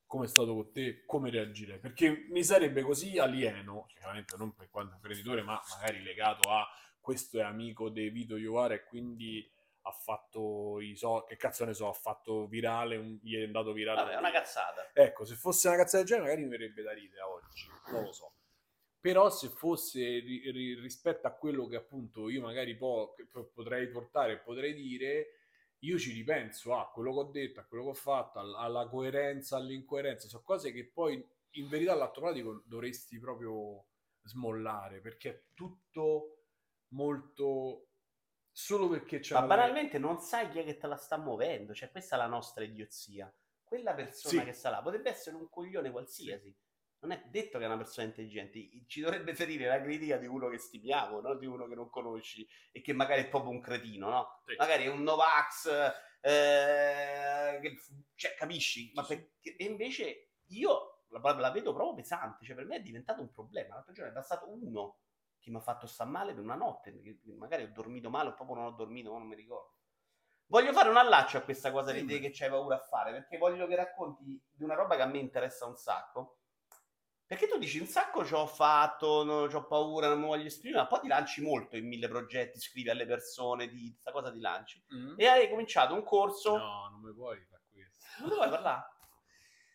come 0.06 0.26
è 0.26 0.27
stato 0.27 0.53
con 0.53 0.72
te, 0.72 1.03
come 1.06 1.30
reagirei? 1.31 1.80
Perché 1.80 2.27
mi 2.30 2.43
sarebbe 2.43 2.81
così 2.84 3.18
alieno, 3.18 3.88
chiaramente 3.95 4.35
non 4.38 4.53
per 4.53 4.69
quanto 4.69 4.93
imprenditore, 4.95 5.41
ma 5.41 5.60
magari 5.77 6.03
legato 6.03 6.49
a 6.49 6.68
questo 6.99 7.39
è 7.39 7.43
amico 7.43 7.89
di 7.89 8.10
Vito 8.10 8.38
Iovara 8.38 8.76
e 8.76 8.84
quindi 8.84 9.49
ha 9.84 9.91
fatto 9.91 10.80
i 10.80 10.95
so, 10.95 11.23
che 11.27 11.38
cazzo 11.38 11.65
ne 11.65 11.73
so, 11.73 11.88
ha 11.89 11.93
fatto 11.93 12.45
virale, 12.45 12.98
un- 12.98 13.18
gli 13.23 13.35
è 13.35 13.43
andato 13.45 13.72
virale. 13.73 14.02
Vabbè, 14.02 14.14
è 14.14 14.18
una 14.18 14.31
cazzata. 14.31 14.91
Ecco, 14.93 15.26
se 15.26 15.34
fosse 15.35 15.69
una 15.69 15.77
cazzata 15.77 15.98
del 15.99 16.06
genere 16.06 16.26
magari 16.27 16.43
mi 16.43 16.49
verrebbe 16.49 16.84
da 16.84 16.93
ridere 16.93 17.22
oggi, 17.22 17.68
non 17.91 18.03
lo 18.03 18.11
so. 18.11 18.34
Però 18.99 19.31
se 19.31 19.48
fosse 19.49 19.99
ri- 20.19 20.52
ri- 20.52 20.80
rispetto 20.80 21.26
a 21.26 21.31
quello 21.31 21.65
che 21.65 21.77
appunto 21.77 22.30
io 22.30 22.41
magari 22.41 22.76
po- 22.77 23.15
potrei 23.52 23.88
portare 23.89 24.38
potrei 24.38 24.76
dire, 24.76 25.40
io 25.83 25.97
ci 25.97 26.11
ripenso 26.11 26.75
a 26.77 26.89
quello 26.91 27.11
che 27.13 27.19
ho 27.19 27.31
detto, 27.31 27.59
a 27.59 27.63
quello 27.63 27.83
che 27.85 27.89
ho 27.89 27.93
fatto, 27.95 28.39
al- 28.39 28.55
alla 28.55 28.87
coerenza, 28.87 29.57
all'incoerenza, 29.57 30.27
sono 30.27 30.43
cose 30.43 30.71
che 30.71 30.85
poi 30.87 31.23
in 31.55 31.67
verità 31.67 31.93
all'atto 31.93 32.21
pratico 32.21 32.63
dovresti 32.65 33.17
proprio 33.19 33.85
smollare, 34.23 34.99
perché 35.01 35.29
è 35.29 35.43
tutto 35.53 36.43
molto... 36.89 37.87
Solo 38.53 38.89
perché 38.89 39.19
c'è 39.19 39.33
Ma 39.33 39.43
banalmente 39.43 39.97
non 39.97 40.19
sai 40.19 40.49
chi 40.49 40.59
è 40.59 40.65
che 40.65 40.77
te 40.77 40.85
la 40.87 40.97
sta 40.97 41.17
muovendo, 41.17 41.73
cioè 41.73 41.89
questa 41.89 42.15
è 42.15 42.17
la 42.19 42.27
nostra 42.27 42.63
idiozia. 42.65 43.33
Quella 43.63 43.93
persona 43.93 44.41
Sì. 44.41 44.45
che 44.45 44.53
sta 44.53 44.69
là 44.69 44.81
potrebbe 44.81 45.09
essere 45.09 45.37
un 45.37 45.49
coglione 45.49 45.89
qualsiasi. 45.89 46.53
Non 47.01 47.11
è 47.11 47.23
detto 47.25 47.57
che 47.57 47.63
è 47.63 47.67
una 47.67 47.77
persona 47.77 48.05
intelligente. 48.07 48.59
Ci 48.85 49.01
dovrebbe 49.01 49.33
ferire 49.33 49.67
la 49.67 49.81
critica 49.81 50.17
di 50.17 50.27
uno 50.27 50.49
che 50.49 50.59
stimiamo, 50.59 51.19
non 51.19 51.39
di 51.39 51.47
uno 51.47 51.67
che 51.67 51.73
non 51.73 51.89
conosci 51.89 52.47
e 52.71 52.81
che 52.81 52.93
magari 52.93 53.23
è 53.23 53.27
proprio 53.27 53.51
un 53.51 53.59
cretino, 53.59 54.09
no? 54.09 54.41
Sì. 54.45 54.55
Magari 54.55 54.83
è 54.83 54.87
un 54.87 55.01
Novax, 55.01 55.67
eh, 56.21 57.59
che- 57.59 57.75
cioè, 58.13 58.35
capisci? 58.35 58.91
Ma 58.93 59.03
perché- 59.03 59.55
e 59.55 59.63
invece 59.65 60.33
io 60.49 61.05
la, 61.07 61.19
la 61.33 61.49
vedo 61.51 61.73
proprio 61.73 61.95
pesante, 61.95 62.45
cioè 62.45 62.55
per 62.55 62.65
me 62.65 62.75
è 62.77 62.81
diventato 62.81 63.21
un 63.21 63.31
problema. 63.31 63.75
L'altro 63.75 63.93
giorno 63.93 64.11
è 64.11 64.13
bastato 64.13 64.47
uno 64.47 64.99
che 65.39 65.49
mi 65.49 65.57
ha 65.57 65.61
fatto 65.61 65.87
sta 65.87 66.05
male 66.05 66.33
per 66.35 66.43
una 66.43 66.53
notte, 66.55 66.93
magari 67.35 67.63
ho 67.63 67.71
dormito 67.73 68.11
male 68.11 68.29
o 68.29 68.33
proprio 68.35 68.57
non 68.57 68.65
ho 68.65 68.71
dormito, 68.75 69.11
ma 69.11 69.17
non 69.17 69.27
mi 69.27 69.35
ricordo. 69.35 69.73
Voglio 70.45 70.71
fare 70.71 70.89
un 70.89 70.97
allaccio 70.97 71.37
a 71.37 71.41
questa 71.41 71.71
cosa 71.71 71.91
di 71.93 72.05
te 72.05 72.19
che 72.19 72.29
c'hai 72.31 72.49
paura 72.49 72.75
a 72.75 72.79
fare, 72.79 73.11
perché 73.11 73.37
voglio 73.39 73.65
che 73.65 73.75
racconti 73.75 74.39
di 74.51 74.63
una 74.63 74.75
roba 74.75 74.95
che 74.97 75.01
a 75.01 75.05
me 75.07 75.17
interessa 75.17 75.65
un 75.65 75.75
sacco. 75.77 76.40
Perché 77.31 77.47
tu 77.47 77.57
dici 77.57 77.79
un 77.79 77.87
sacco 77.87 78.25
ci 78.25 78.33
ho 78.33 78.45
fatto, 78.45 79.23
non 79.23 79.49
ho 79.49 79.65
paura, 79.65 80.09
non 80.09 80.19
mi 80.19 80.25
voglio 80.27 80.47
esprimere, 80.47 80.81
ma 80.81 80.87
poi 80.89 80.99
ti 80.99 81.07
lanci 81.07 81.41
molto 81.41 81.77
in 81.77 81.87
mille 81.87 82.09
progetti, 82.09 82.59
scrivi 82.59 82.89
alle 82.89 83.05
persone 83.05 83.69
di 83.69 83.89
questa 83.89 84.11
cosa 84.11 84.33
ti 84.33 84.41
lanci. 84.41 84.83
Mm? 84.93 85.13
E 85.15 85.27
hai 85.27 85.49
cominciato 85.49 85.93
un 85.93 86.03
corso. 86.03 86.57
No, 86.57 86.89
non 86.91 86.99
mi 86.99 87.13
puoi 87.13 87.39
fare 87.49 87.63
questo. 87.71 88.05
Non 88.19 88.35
vuoi 88.35 88.49
parlare? 88.49 88.83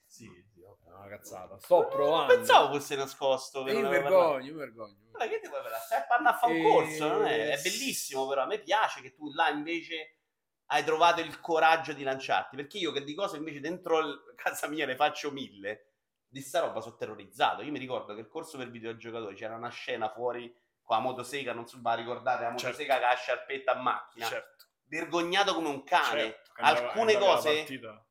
Sì, 0.05 0.29
sì, 0.53 0.61
è 0.61 0.91
una 0.93 1.09
cazzata. 1.09 1.59
Sto 1.59 1.87
provando. 1.87 2.35
Pensavo 2.35 2.75
fosse 2.75 2.95
nascosto. 2.95 3.65
che 3.65 3.71
E 3.71 3.73
io 3.73 3.81
mi 3.85 3.89
vergogno, 3.89 4.53
mi 4.53 4.59
vergogno. 4.59 4.97
Ma 5.13 5.27
che 5.27 5.41
ti 5.41 5.49
vuoi 5.49 5.63
parlare? 5.63 5.83
Stai 5.83 6.01
a 6.01 6.35
fare 6.35 6.53
un 6.53 6.59
Eh, 6.59 6.63
corso, 6.63 7.09
non 7.09 7.25
è? 7.25 7.57
È 7.57 7.63
bellissimo, 7.63 8.29
però 8.29 8.43
a 8.43 8.47
me 8.47 8.59
piace 8.59 9.01
che 9.01 9.15
tu 9.15 9.33
là 9.33 9.49
invece 9.49 10.19
hai 10.67 10.85
trovato 10.85 11.23
il 11.23 11.41
coraggio 11.41 11.95
di 11.95 12.03
lanciarti. 12.03 12.55
Perché 12.55 12.77
io 12.77 12.93
che 12.93 13.03
di 13.03 13.15
cose 13.15 13.39
invece 13.39 13.61
dentro 13.61 14.25
casa 14.35 14.69
mia 14.69 14.85
ne 14.85 14.95
faccio 14.95 15.31
mille, 15.31 15.93
di 16.29 16.41
sta 16.41 16.61
roba 16.61 16.81
sono 16.81 16.97
terrorizzato. 16.97 17.63
Io 17.63 17.71
mi 17.73 17.79
ricordo 17.79 18.15
che 18.15 18.21
il 18.21 18.29
corso 18.29 18.59
per 18.59 18.71
videogiocatori 18.71 19.35
c'era 19.35 19.55
una 19.55 19.69
scena 19.71 20.09
fuori 20.11 20.55
con 20.83 20.97
la 20.97 21.03
motosega, 21.03 21.53
non 21.53 21.67
so, 21.67 21.79
ma 21.81 21.95
ricordate 21.95 22.43
la 22.43 22.51
Certo. 22.51 22.65
motosega 22.67 22.99
che 22.99 23.05
ha 23.05 23.09
la 23.09 23.17
sciarpetta 23.17 23.73
a 23.73 23.81
macchina. 23.81 24.27
Certo. 24.27 24.65
Vergognato 24.89 25.55
come 25.55 25.69
un 25.69 25.83
cane. 25.83 26.21
certo, 26.21 26.53
andava- 26.57 26.87
Alcune 26.89 27.15
andava 27.15 27.35
cose 27.35 27.67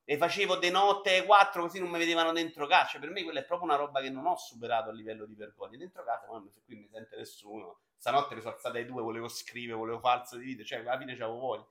le 0.07 0.17
facevo 0.17 0.57
de 0.57 0.69
notte 0.69 1.15
alle 1.17 1.25
4 1.25 1.61
così 1.61 1.79
non 1.79 1.89
mi 1.89 1.97
vedevano 1.97 2.31
dentro 2.33 2.67
casa. 2.67 2.87
Cioè, 2.91 2.99
per 2.99 3.09
me 3.11 3.23
quella 3.23 3.39
è 3.39 3.45
proprio 3.45 3.69
una 3.69 3.77
roba 3.77 4.01
che 4.01 4.09
non 4.09 4.25
ho 4.25 4.35
superato 4.35 4.89
a 4.89 4.93
livello 4.93 5.25
di 5.25 5.35
vergogna. 5.35 5.77
Dentro 5.77 6.03
casa, 6.03 6.27
ma 6.29 6.43
qui 6.65 6.75
mi 6.75 6.87
sente 6.91 7.15
nessuno. 7.15 7.79
Stanotte 7.97 8.35
mi 8.35 8.41
sono 8.41 8.53
alzate 8.55 8.79
alle 8.79 8.87
2, 8.87 9.01
volevo 9.01 9.27
scrivere, 9.29 9.77
volevo 9.77 9.99
farsi 9.99 10.37
di 10.37 10.43
video. 10.43 10.65
Cioè, 10.65 10.79
alla 10.79 10.97
fine 10.97 11.15
c'avevo 11.15 11.37
voglia. 11.39 11.65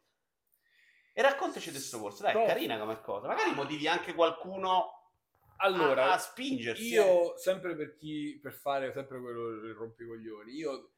E 1.13 1.23
raccontaci 1.23 1.67
di 1.71 1.77
questo 1.77 2.01
corso, 2.01 2.23
dai, 2.23 2.33
è 2.43 2.47
carina 2.47 2.79
come 2.79 3.01
cosa. 3.03 3.29
Magari 3.29 3.53
motivi 3.55 3.87
anche 3.87 4.15
qualcuno 4.15 5.04
Allora, 5.59 6.11
a, 6.11 6.15
a 6.15 6.19
spingersi. 6.19 6.83
eh. 6.93 6.95
io 6.95 7.37
sempre 7.39 7.75
per 7.77 7.95
chi 7.97 8.39
per 8.43 8.53
fare 8.53 8.93
sempre 8.93 9.21
quello 9.21 9.49
il 9.67 9.75
rompicoglioni, 9.75 10.53
io 10.53 10.91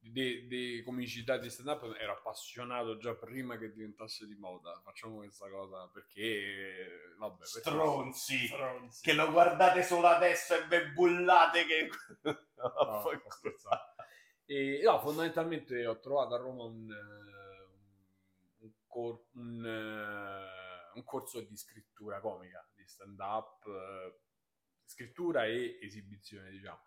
di 0.00 0.80
comicità 0.84 1.36
di 1.38 1.50
stand 1.50 1.68
up 1.68 1.94
ero 1.98 2.12
appassionato 2.12 2.96
già 2.98 3.14
prima 3.14 3.58
che 3.58 3.72
diventasse 3.72 4.26
di 4.26 4.34
moda. 4.36 4.80
Facciamo 4.84 5.16
questa 5.16 5.48
cosa 5.50 5.88
perché 5.92 7.14
vabbè, 7.18 7.36
perché- 7.38 7.58
Stronzi. 7.60 8.46
Stronzi. 8.46 9.02
Che 9.02 9.12
lo 9.12 9.30
guardate 9.30 9.82
solo 9.82 10.06
adesso 10.06 10.54
e 10.54 10.66
ve 10.66 10.88
bullate 10.90 11.64
che... 11.66 11.88
No. 12.58 13.04
E, 14.46 14.80
no, 14.82 14.98
fondamentalmente 15.00 15.86
ho 15.86 16.00
trovato 16.00 16.34
a 16.34 16.38
Roma 16.38 16.64
un, 16.64 16.90
eh, 16.90 18.64
un, 18.64 18.70
cor- 18.86 19.26
un, 19.34 19.64
eh, 19.64 20.90
un 20.94 21.04
corso 21.04 21.40
di 21.42 21.56
scrittura 21.56 22.18
comica, 22.20 22.66
di 22.88 22.94
stand-up, 22.94 23.66
eh, 23.66 24.20
scrittura 24.84 25.44
e 25.44 25.78
esibizione, 25.82 26.50
diciamo. 26.50 26.80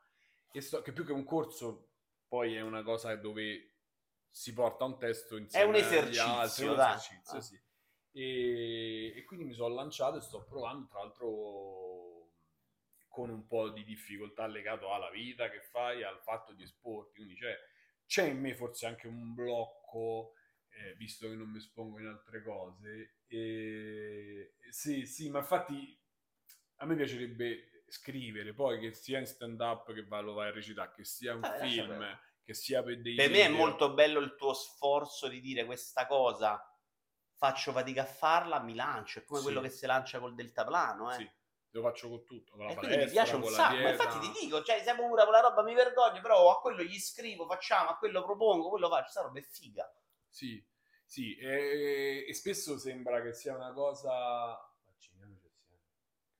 E 0.51 0.59
sto- 0.61 0.81
che 0.81 0.91
più 0.91 1.05
che 1.05 1.13
un 1.13 1.23
corso 1.23 1.91
poi 2.27 2.55
è 2.55 2.61
una 2.61 2.81
cosa 2.83 3.15
dove 3.15 3.75
si 4.29 4.53
porta 4.53 4.85
un 4.85 4.97
testo 4.97 5.37
insieme 5.37 5.65
un 5.65 5.75
agli 5.75 5.81
esercizio, 5.81 6.23
altri, 6.23 6.65
è 6.65 6.69
un 6.69 6.79
esercizio, 6.79 7.37
Ah. 7.37 7.41
sì. 7.41 7.61
E, 8.13 9.13
e 9.15 9.23
quindi 9.23 9.45
mi 9.45 9.53
sono 9.53 9.73
lanciato 9.73 10.17
e 10.17 10.21
sto 10.21 10.43
provando, 10.43 10.87
tra 10.87 10.99
l'altro 10.99 12.33
con 13.07 13.29
un 13.29 13.45
po' 13.45 13.69
di 13.69 13.83
difficoltà 13.83 14.47
legato 14.47 14.93
alla 14.93 15.09
vita 15.09 15.49
che 15.49 15.61
fai, 15.61 16.03
al 16.03 16.21
fatto 16.21 16.53
di 16.53 16.63
esporti, 16.63 17.17
quindi 17.17 17.35
c'è, 17.35 17.53
c'è 18.05 18.23
in 18.25 18.39
me 18.39 18.55
forse 18.55 18.85
anche 18.85 19.07
un 19.07 19.33
blocco, 19.33 20.33
eh, 20.71 20.95
visto 20.95 21.27
che 21.27 21.35
non 21.35 21.49
mi 21.49 21.57
espongo 21.57 21.99
in 21.99 22.07
altre 22.07 22.43
cose. 22.43 23.17
E, 23.27 24.55
sì, 24.69 25.05
sì, 25.05 25.29
ma 25.29 25.39
infatti 25.39 25.97
a 26.77 26.85
me 26.85 26.95
piacerebbe 26.95 27.83
scrivere, 27.87 28.53
poi 28.53 28.79
che 28.79 28.93
sia 28.93 29.19
in 29.19 29.25
stand 29.27 29.59
up 29.59 29.93
che 29.93 30.05
va, 30.05 30.19
lo 30.21 30.33
vai 30.33 30.49
a 30.49 30.51
recitare, 30.51 30.91
che 30.95 31.03
sia 31.05 31.35
un 31.35 31.43
Ah, 31.43 31.57
film, 31.57 32.19
che 32.43 32.53
sia 32.53 32.81
per 32.83 33.01
dei 33.01 33.15
Per 33.15 33.29
me 33.29 33.41
è 33.43 33.47
video. 33.47 33.57
molto 33.57 33.93
bello 33.93 34.19
il 34.19 34.35
tuo 34.35 34.53
sforzo 34.53 35.27
di 35.27 35.41
dire 35.41 35.65
questa 35.65 36.07
cosa, 36.07 36.63
faccio 37.35 37.71
fatica 37.71 38.03
a 38.03 38.05
farla, 38.05 38.59
mi 38.61 38.73
lancio. 38.75 39.19
È 39.19 39.25
come 39.25 39.39
Sì. 39.39 39.45
quello 39.45 39.61
che 39.61 39.69
si 39.69 39.85
lancia 39.85 40.19
col 40.19 40.35
deltaplano, 40.35 41.11
eh. 41.11 41.15
Sì, 41.17 41.29
lo 41.71 41.81
faccio 41.81 42.09
con 42.09 42.25
tutto, 42.25 42.55
con 42.55 42.65
la 42.65 42.71
E 42.71 42.75
quindi 42.75 42.95
mi 42.95 43.01
palestra, 43.03 43.23
piace 43.23 43.35
un 43.35 43.45
sacco. 43.45 43.73
Ma 43.73 43.79
dieta. 43.79 44.03
infatti 44.03 44.19
ti 44.31 44.39
dico, 44.45 44.63
cioè, 44.63 44.81
se 44.83 44.95
paura 44.95 45.23
con 45.23 45.33
la 45.33 45.39
roba 45.41 45.61
mi 45.63 45.73
vergogno, 45.73 46.21
però 46.21 46.49
a 46.55 46.59
quello 46.61 46.83
gli 46.83 46.99
scrivo, 46.99 47.45
facciamo, 47.45 47.89
a 47.89 47.97
quello 47.97 48.23
propongo, 48.23 48.69
quello 48.69 48.89
faccio. 48.89 49.09
Sta 49.11 49.21
roba 49.21 49.39
è 49.39 49.43
figa. 49.43 49.91
Sì, 50.31 50.65
sì, 51.05 51.35
e, 51.37 52.25
e 52.27 52.33
spesso 52.33 52.77
sembra 52.77 53.21
che 53.21 53.33
sia 53.33 53.55
una 53.55 53.73
cosa... 53.73 54.57
Vacciniamoci. 54.85 55.49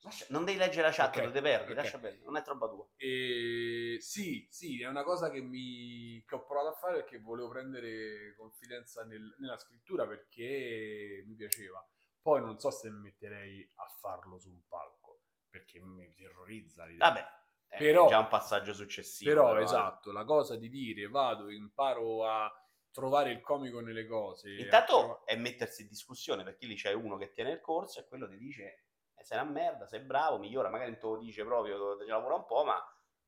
Lascia- 0.04 0.26
non 0.30 0.46
devi 0.46 0.58
leggere 0.58 0.88
la 0.88 0.92
chat, 0.94 1.16
Ok, 1.16 1.22
non 1.24 1.32
te 1.32 1.42
perdi, 1.42 1.72
ok. 1.72 1.78
lascia 1.78 2.00
perdere, 2.00 2.24
non 2.24 2.36
è 2.38 2.42
troppa 2.42 2.68
tua. 2.68 2.88
E 2.96 3.98
sì, 4.00 4.48
sì, 4.50 4.82
è 4.82 4.88
una 4.88 5.04
cosa 5.04 5.30
che, 5.30 5.42
mi, 5.42 6.24
che 6.26 6.36
ho 6.36 6.44
provato 6.44 6.70
a 6.70 6.74
fare 6.74 6.96
perché 7.02 7.20
volevo 7.20 7.50
prendere 7.50 8.34
confidenza 8.36 9.04
nel- 9.04 9.36
nella 9.38 9.58
scrittura 9.60 10.08
perché 10.08 11.24
mi 11.28 11.36
piaceva. 11.36 11.86
Poi 12.20 12.40
non 12.42 12.58
so 12.60 12.72
se 12.72 12.90
mi 12.90 13.00
metterei 13.02 13.70
a 13.76 13.86
farlo 14.00 14.40
su 14.40 14.50
un 14.50 14.62
palco 14.68 15.22
perché 15.50 15.80
mi 15.82 16.12
terrorizza 16.16 16.86
l'idea. 16.86 17.08
Vabbè, 17.10 17.26
è 17.68 17.78
Però- 17.78 18.08
già 18.08 18.20
un 18.20 18.28
passaggio 18.28 18.74
successivo. 18.74 19.30
Però, 19.30 19.60
eh. 19.60 19.64
esatto, 19.64 20.12
la 20.12 20.24
cosa 20.24 20.56
di 20.56 20.70
dire 20.70 21.08
vado, 21.10 21.50
imparo 21.52 22.26
a 22.26 22.52
trovare 22.92 23.32
il 23.32 23.42
comico 23.42 23.80
nelle 23.80 24.06
cose. 24.06 24.50
a 24.50 24.54
trova- 24.54 24.64
Intanto 24.64 25.26
è 25.26 25.36
mettersi 25.36 25.82
in 25.84 25.88
discussione, 25.88 26.44
perché 26.44 26.66
lì 26.66 26.76
c'è 26.76 26.94
uno 26.94 27.18
che 27.18 27.32
tiene 27.32 27.52
il 27.52 27.60
corso 27.62 28.00
e 28.00 28.08
quello 28.08 28.28
ti 28.28 28.38
dice 28.38 28.84
eh, 29.16 29.24
sei 29.24 29.40
una 29.40 29.50
merda, 29.50 29.88
sei 29.88 30.02
bravo, 30.02 30.38
migliora, 30.38 30.70
magari 30.70 30.92
non 30.92 31.00
te 31.00 31.06
lo 31.06 31.18
dice 31.18 31.44
proprio, 31.44 31.98
te 31.98 32.06
lavora 32.06 32.36
un 32.36 32.46
po', 32.46 32.64
ma 32.64 32.82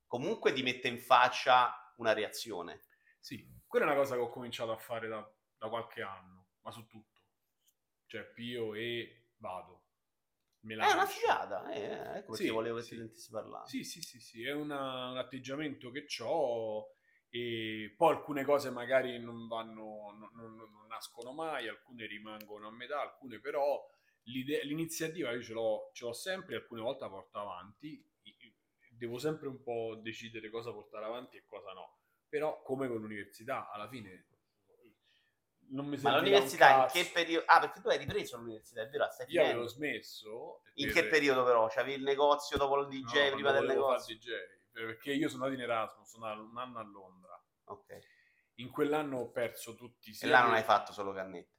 comunque 0.06 0.54
ti 0.54 0.64
mette 0.64 0.88
in 0.88 1.00
faccia 1.00 1.94
una 1.98 2.14
reazione. 2.14 2.82
Sì, 3.20 3.48
quella 3.66 3.86
è 3.86 3.90
una 3.90 3.98
cosa 3.98 4.16
che 4.16 4.22
ho 4.22 4.30
cominciato 4.30 4.72
a 4.72 4.78
fare 4.78 5.08
da, 5.08 5.32
da 5.58 5.70
qualche 5.70 6.02
anno, 6.02 6.48
ma 6.62 6.72
su 6.72 6.86
tutto. 6.88 7.22
Cioè, 8.06 8.24
pio 8.26 8.74
e 8.76 9.30
vado. 9.38 9.82
Me 10.62 10.76
È 10.76 10.92
una 10.94 11.06
figata, 11.06 11.70
eh, 11.72 12.18
ecco 12.20 12.32
perché 12.32 12.48
Sì, 12.48 12.50
volevo 12.50 12.78
che 12.78 12.84
sì. 12.84 12.90
ti 12.92 12.98
sentissi 12.98 13.32
parlare. 13.32 13.68
Sì, 13.68 13.84
sì, 13.84 14.02
sì, 14.02 14.20
sì, 14.20 14.46
è 14.46 14.54
una- 14.54 15.10
un 15.10 15.18
atteggiamento 15.18 15.92
che 15.92 16.06
ho 16.22 16.96
e 17.36 17.92
poi 17.98 18.14
alcune 18.14 18.44
cose 18.44 18.70
magari 18.70 19.18
non 19.18 19.48
vanno, 19.48 20.14
non, 20.16 20.30
non- 20.34 20.56
non 20.56 20.86
nascono 20.88 21.32
mai, 21.34 21.68
alcune 21.68 22.06
rimangono 22.06 22.68
a 22.68 22.72
metà, 22.72 23.02
alcune 23.02 23.40
però 23.40 23.84
l'iniziativa 24.26 25.32
io 25.32 25.42
ce 25.42 25.54
l'ho, 25.54 25.90
ce 25.94 26.06
l'ho 26.06 26.14
sempre, 26.14 26.56
alcune 26.58 26.82
volte 26.82 27.06
la 27.06 27.10
porto 27.10 27.40
avanti, 27.40 28.06
devo 28.92 29.18
sempre 29.18 29.48
un 29.48 29.64
po' 29.64 29.96
decidere 30.00 30.52
cosa 30.52 30.72
portare 30.72 31.06
avanti 31.06 31.38
e 31.38 31.44
cosa 31.48 31.74
no, 31.74 31.98
però 32.30 32.62
come 32.62 32.88
con 32.88 32.98
l'università, 32.98 33.72
alla 33.72 33.88
fine 33.88 34.28
non 35.70 35.88
mi 35.88 35.98
Ma 36.02 36.16
l'università 36.18 36.84
in 36.84 36.88
che 36.92 37.10
periodo? 37.12 37.46
Ah, 37.48 37.60
perché 37.62 37.82
tu 37.82 37.88
hai 37.88 37.98
ripreso 37.98 38.38
l'università, 38.38 38.84
è 38.84 38.90
vero? 38.90 39.10
Stai 39.10 39.26
Io 39.32 39.44
avevo 39.44 39.66
smesso. 39.66 40.62
In 40.76 40.86
per- 40.86 40.94
che 40.94 41.06
periodo 41.08 41.44
però? 41.44 41.68
C'avevi 41.68 41.96
il 41.96 42.04
negozio 42.04 42.58
dopo 42.58 42.80
il 42.80 42.88
DJ, 42.90 43.30
No, 43.30 43.32
prima 43.34 43.52
del 43.54 43.66
negozio? 43.66 44.14
il 44.14 44.20
DJ, 44.20 44.63
perché 44.74 45.14
io 45.14 45.30
sono 45.30 45.46
andato 45.46 45.62
in 45.62 45.70
Erasmus, 45.70 46.10
sono 46.10 46.26
andato 46.26 46.50
un 46.50 46.58
anno 46.58 46.80
a 46.80 46.84
Londra. 46.84 47.44
Ok. 47.66 48.00
In 48.56 48.70
quell'anno 48.70 49.18
ho 49.20 49.32
perso 49.32 49.76
tutti 49.76 50.10
i 50.10 50.18
E 50.20 50.28
là 50.28 50.44
non 50.44 50.54
hai 50.54 50.64
fatto 50.64 50.92
solo 50.92 51.14
cannette. 51.14 51.52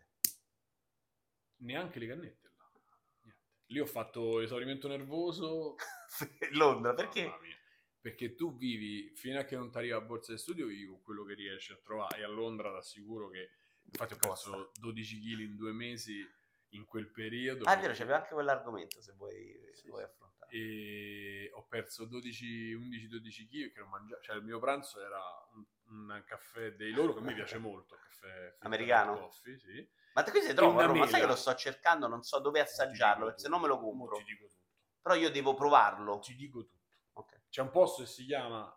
neanche 1.59 1.99
le 1.99 2.07
cannette 2.07 2.49
là. 2.57 3.33
Lì 3.67 3.81
ho 3.81 3.87
fatto 3.87 4.41
esaurimento 4.41 4.89
nervoso. 4.89 5.77
Londra, 6.53 6.95
perché? 6.95 7.23
Mia. 7.41 7.57
Perché 8.01 8.35
tu 8.35 8.55
vivi 8.57 9.11
fino 9.15 9.39
a 9.39 9.45
che 9.45 9.57
non 9.57 9.71
ti 9.71 9.79
arriva 9.79 9.97
la 9.99 10.05
borsa 10.05 10.33
di 10.33 10.39
studio, 10.39 10.67
vivi 10.67 10.85
con 10.85 11.01
quello 11.01 11.25
che 11.25 11.33
riesci 11.35 11.73
a 11.73 11.79
trovare. 11.83 12.19
E 12.19 12.23
a 12.25 12.29
Londra 12.29 12.71
ti 12.71 12.77
assicuro 12.77 13.29
che 13.29 13.49
infatti 13.85 14.13
ho 14.13 14.19
perso 14.19 14.71
12 14.75 15.21
kg 15.21 15.41
in 15.41 15.57
due 15.57 15.73
mesi 15.73 16.23
in 16.71 16.85
quel 16.85 17.11
periodo. 17.11 17.65
Ah, 17.65 17.77
è 17.77 17.81
vero, 17.81 17.95
c'aveva 17.95 18.19
anche 18.19 18.35
quell'argomento 18.35 19.01
se 19.01 19.13
vuoi, 19.13 19.59
Sì, 19.73 19.89
vuoi 19.89 20.03
affrontare. 20.03 20.34
E 20.55 21.51
ho 21.53 21.67
perso 21.67 22.05
12, 22.05 22.77
11-12 22.77 23.49
kg 23.49 23.73
che 23.73 23.81
non 23.81 23.89
mangiavo, 23.89 24.23
cioè 24.23 24.37
il 24.37 24.45
mio 24.45 24.61
pranzo 24.61 25.05
era 25.05 25.21
un, 25.55 25.65
un 25.89 26.23
caffè 26.25 26.75
dei 26.75 26.93
loro 26.93 27.13
che 27.13 27.19
a 27.19 27.23
me 27.23 27.35
piace 27.35 27.59
molto, 27.59 27.97
il 27.97 28.01
caffè 28.01 28.57
Americano? 28.61 29.19
coffee, 29.19 29.59
sì. 29.59 29.91
Ma 30.13 30.23
te 30.23 30.31
qui 30.31 30.43
si 30.43 30.55
trova 30.55 30.75
una 30.75 30.85
a 30.85 30.87
Roma? 30.87 31.07
Sai 31.09 31.23
che 31.23 31.27
lo 31.27 31.35
sto 31.35 31.53
cercando, 31.57 32.07
non 32.07 32.23
so 32.23 32.39
dove 32.39 32.61
assaggiarlo, 32.61 33.25
perché 33.25 33.41
se 33.41 33.49
no 33.49 33.59
me 33.59 33.67
lo 33.67 33.81
compro. 33.81 34.17
Ti 34.17 34.23
dico 34.23 34.45
tutto. 34.45 34.63
Però 35.03 35.17
io 35.17 35.31
devo 35.33 35.55
provarlo. 35.55 36.21
Ti 36.21 36.37
dico 36.37 36.65
tutto. 36.65 36.99
Ok. 37.15 37.49
C'è 37.49 37.61
un 37.61 37.71
posto 37.71 38.05
che 38.05 38.09
si 38.09 38.25
chiama 38.25 38.73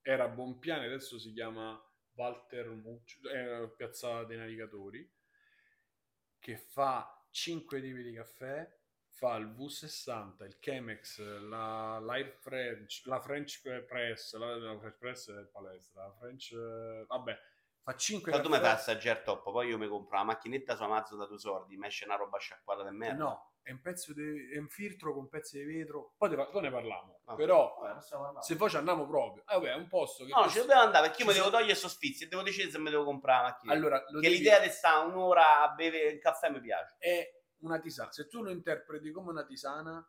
era 0.00 0.28
Bonpiane, 0.28 0.86
adesso 0.86 1.18
si 1.18 1.34
chiama 1.34 1.78
Walter 2.14 2.70
Muccio, 2.70 3.28
è 3.28 3.68
Piazza 3.76 4.24
dei 4.24 4.38
Navigatori, 4.38 5.06
che 6.38 6.56
fa 6.56 7.22
5 7.30 7.80
tipi 7.82 8.02
di 8.02 8.14
caffè, 8.14 8.77
fa 9.18 9.34
il 9.36 9.46
V60, 9.48 10.44
il 10.44 10.58
Chemex, 10.60 11.20
la, 11.48 11.98
l'Air 11.98 12.30
French, 12.38 13.02
la 13.06 13.18
French 13.20 13.60
Press, 13.84 14.34
la, 14.36 14.56
la 14.56 14.78
French 14.78 14.96
Press 14.96 15.30
è 15.32 15.44
palestra, 15.46 16.04
la 16.04 16.12
French, 16.12 16.52
eh, 16.52 17.04
vabbè, 17.08 17.38
fa 17.82 17.96
5 17.96 18.30
Però 18.30 18.42
tu 18.42 18.48
mi 18.48 18.58
fai 18.58 18.70
assaggiare 18.70 19.22
troppo, 19.22 19.50
poi 19.50 19.68
io 19.68 19.78
mi 19.78 19.88
compro 19.88 20.16
la 20.16 20.22
macchinetta 20.24 20.76
su 20.76 20.82
Amazon 20.84 21.18
da 21.18 21.26
due 21.26 21.38
soldi, 21.38 21.76
mi 21.76 21.86
esce 21.88 22.04
una 22.04 22.14
roba 22.14 22.38
sciacquata 22.38 22.88
di 22.88 22.94
merda. 22.96 23.24
No, 23.24 23.52
è 23.62 23.72
un 23.72 23.80
pezzo 23.80 24.12
di, 24.14 24.50
è 24.52 24.58
un 24.58 24.68
filtro 24.68 25.12
con 25.12 25.28
pezzi 25.28 25.58
di 25.58 25.64
vetro, 25.64 26.14
poi, 26.16 26.28
te- 26.30 26.48
poi 26.50 26.62
ne 26.62 26.70
parliamo, 26.70 27.20
Ah, 27.24 27.34
però 27.34 27.76
vabbè, 27.80 28.00
se 28.40 28.56
poi 28.56 28.70
ci 28.70 28.76
andiamo 28.76 29.04
proprio, 29.06 29.42
eh, 29.42 29.54
vabbè, 29.54 29.72
è 29.72 29.74
un 29.74 29.88
posto 29.88 30.24
che... 30.24 30.30
No, 30.30 30.36
ci 30.36 30.42
questo- 30.44 30.60
dobbiamo 30.60 30.82
andare 30.82 31.06
perché 31.08 31.22
io 31.22 31.26
mi 31.28 31.32
ci 31.34 31.38
devo 31.38 31.50
sono- 31.50 31.60
togliere 31.60 31.78
sosfizi 31.78 32.24
e 32.24 32.28
devo 32.28 32.42
decidere 32.42 32.70
se 32.70 32.78
mi 32.78 32.88
devo 32.90 33.04
comprare 33.04 33.42
la 33.42 33.48
macchinetta. 33.48 33.78
Allora, 33.78 33.98
lo 34.10 34.20
che 34.20 34.28
devi- 34.28 34.36
l'idea 34.38 34.58
di 34.60 34.68
stare 34.70 35.06
un'ora 35.06 35.60
a 35.62 35.68
bere 35.74 36.02
il 36.04 36.18
caffè 36.20 36.48
mi 36.50 36.60
piace. 36.60 36.94
è 36.98 37.36
una 37.60 37.78
tisana. 37.80 38.12
Se 38.12 38.26
tu 38.26 38.42
lo 38.42 38.50
interpreti 38.50 39.10
come 39.10 39.30
una 39.30 39.44
tisana, 39.44 40.06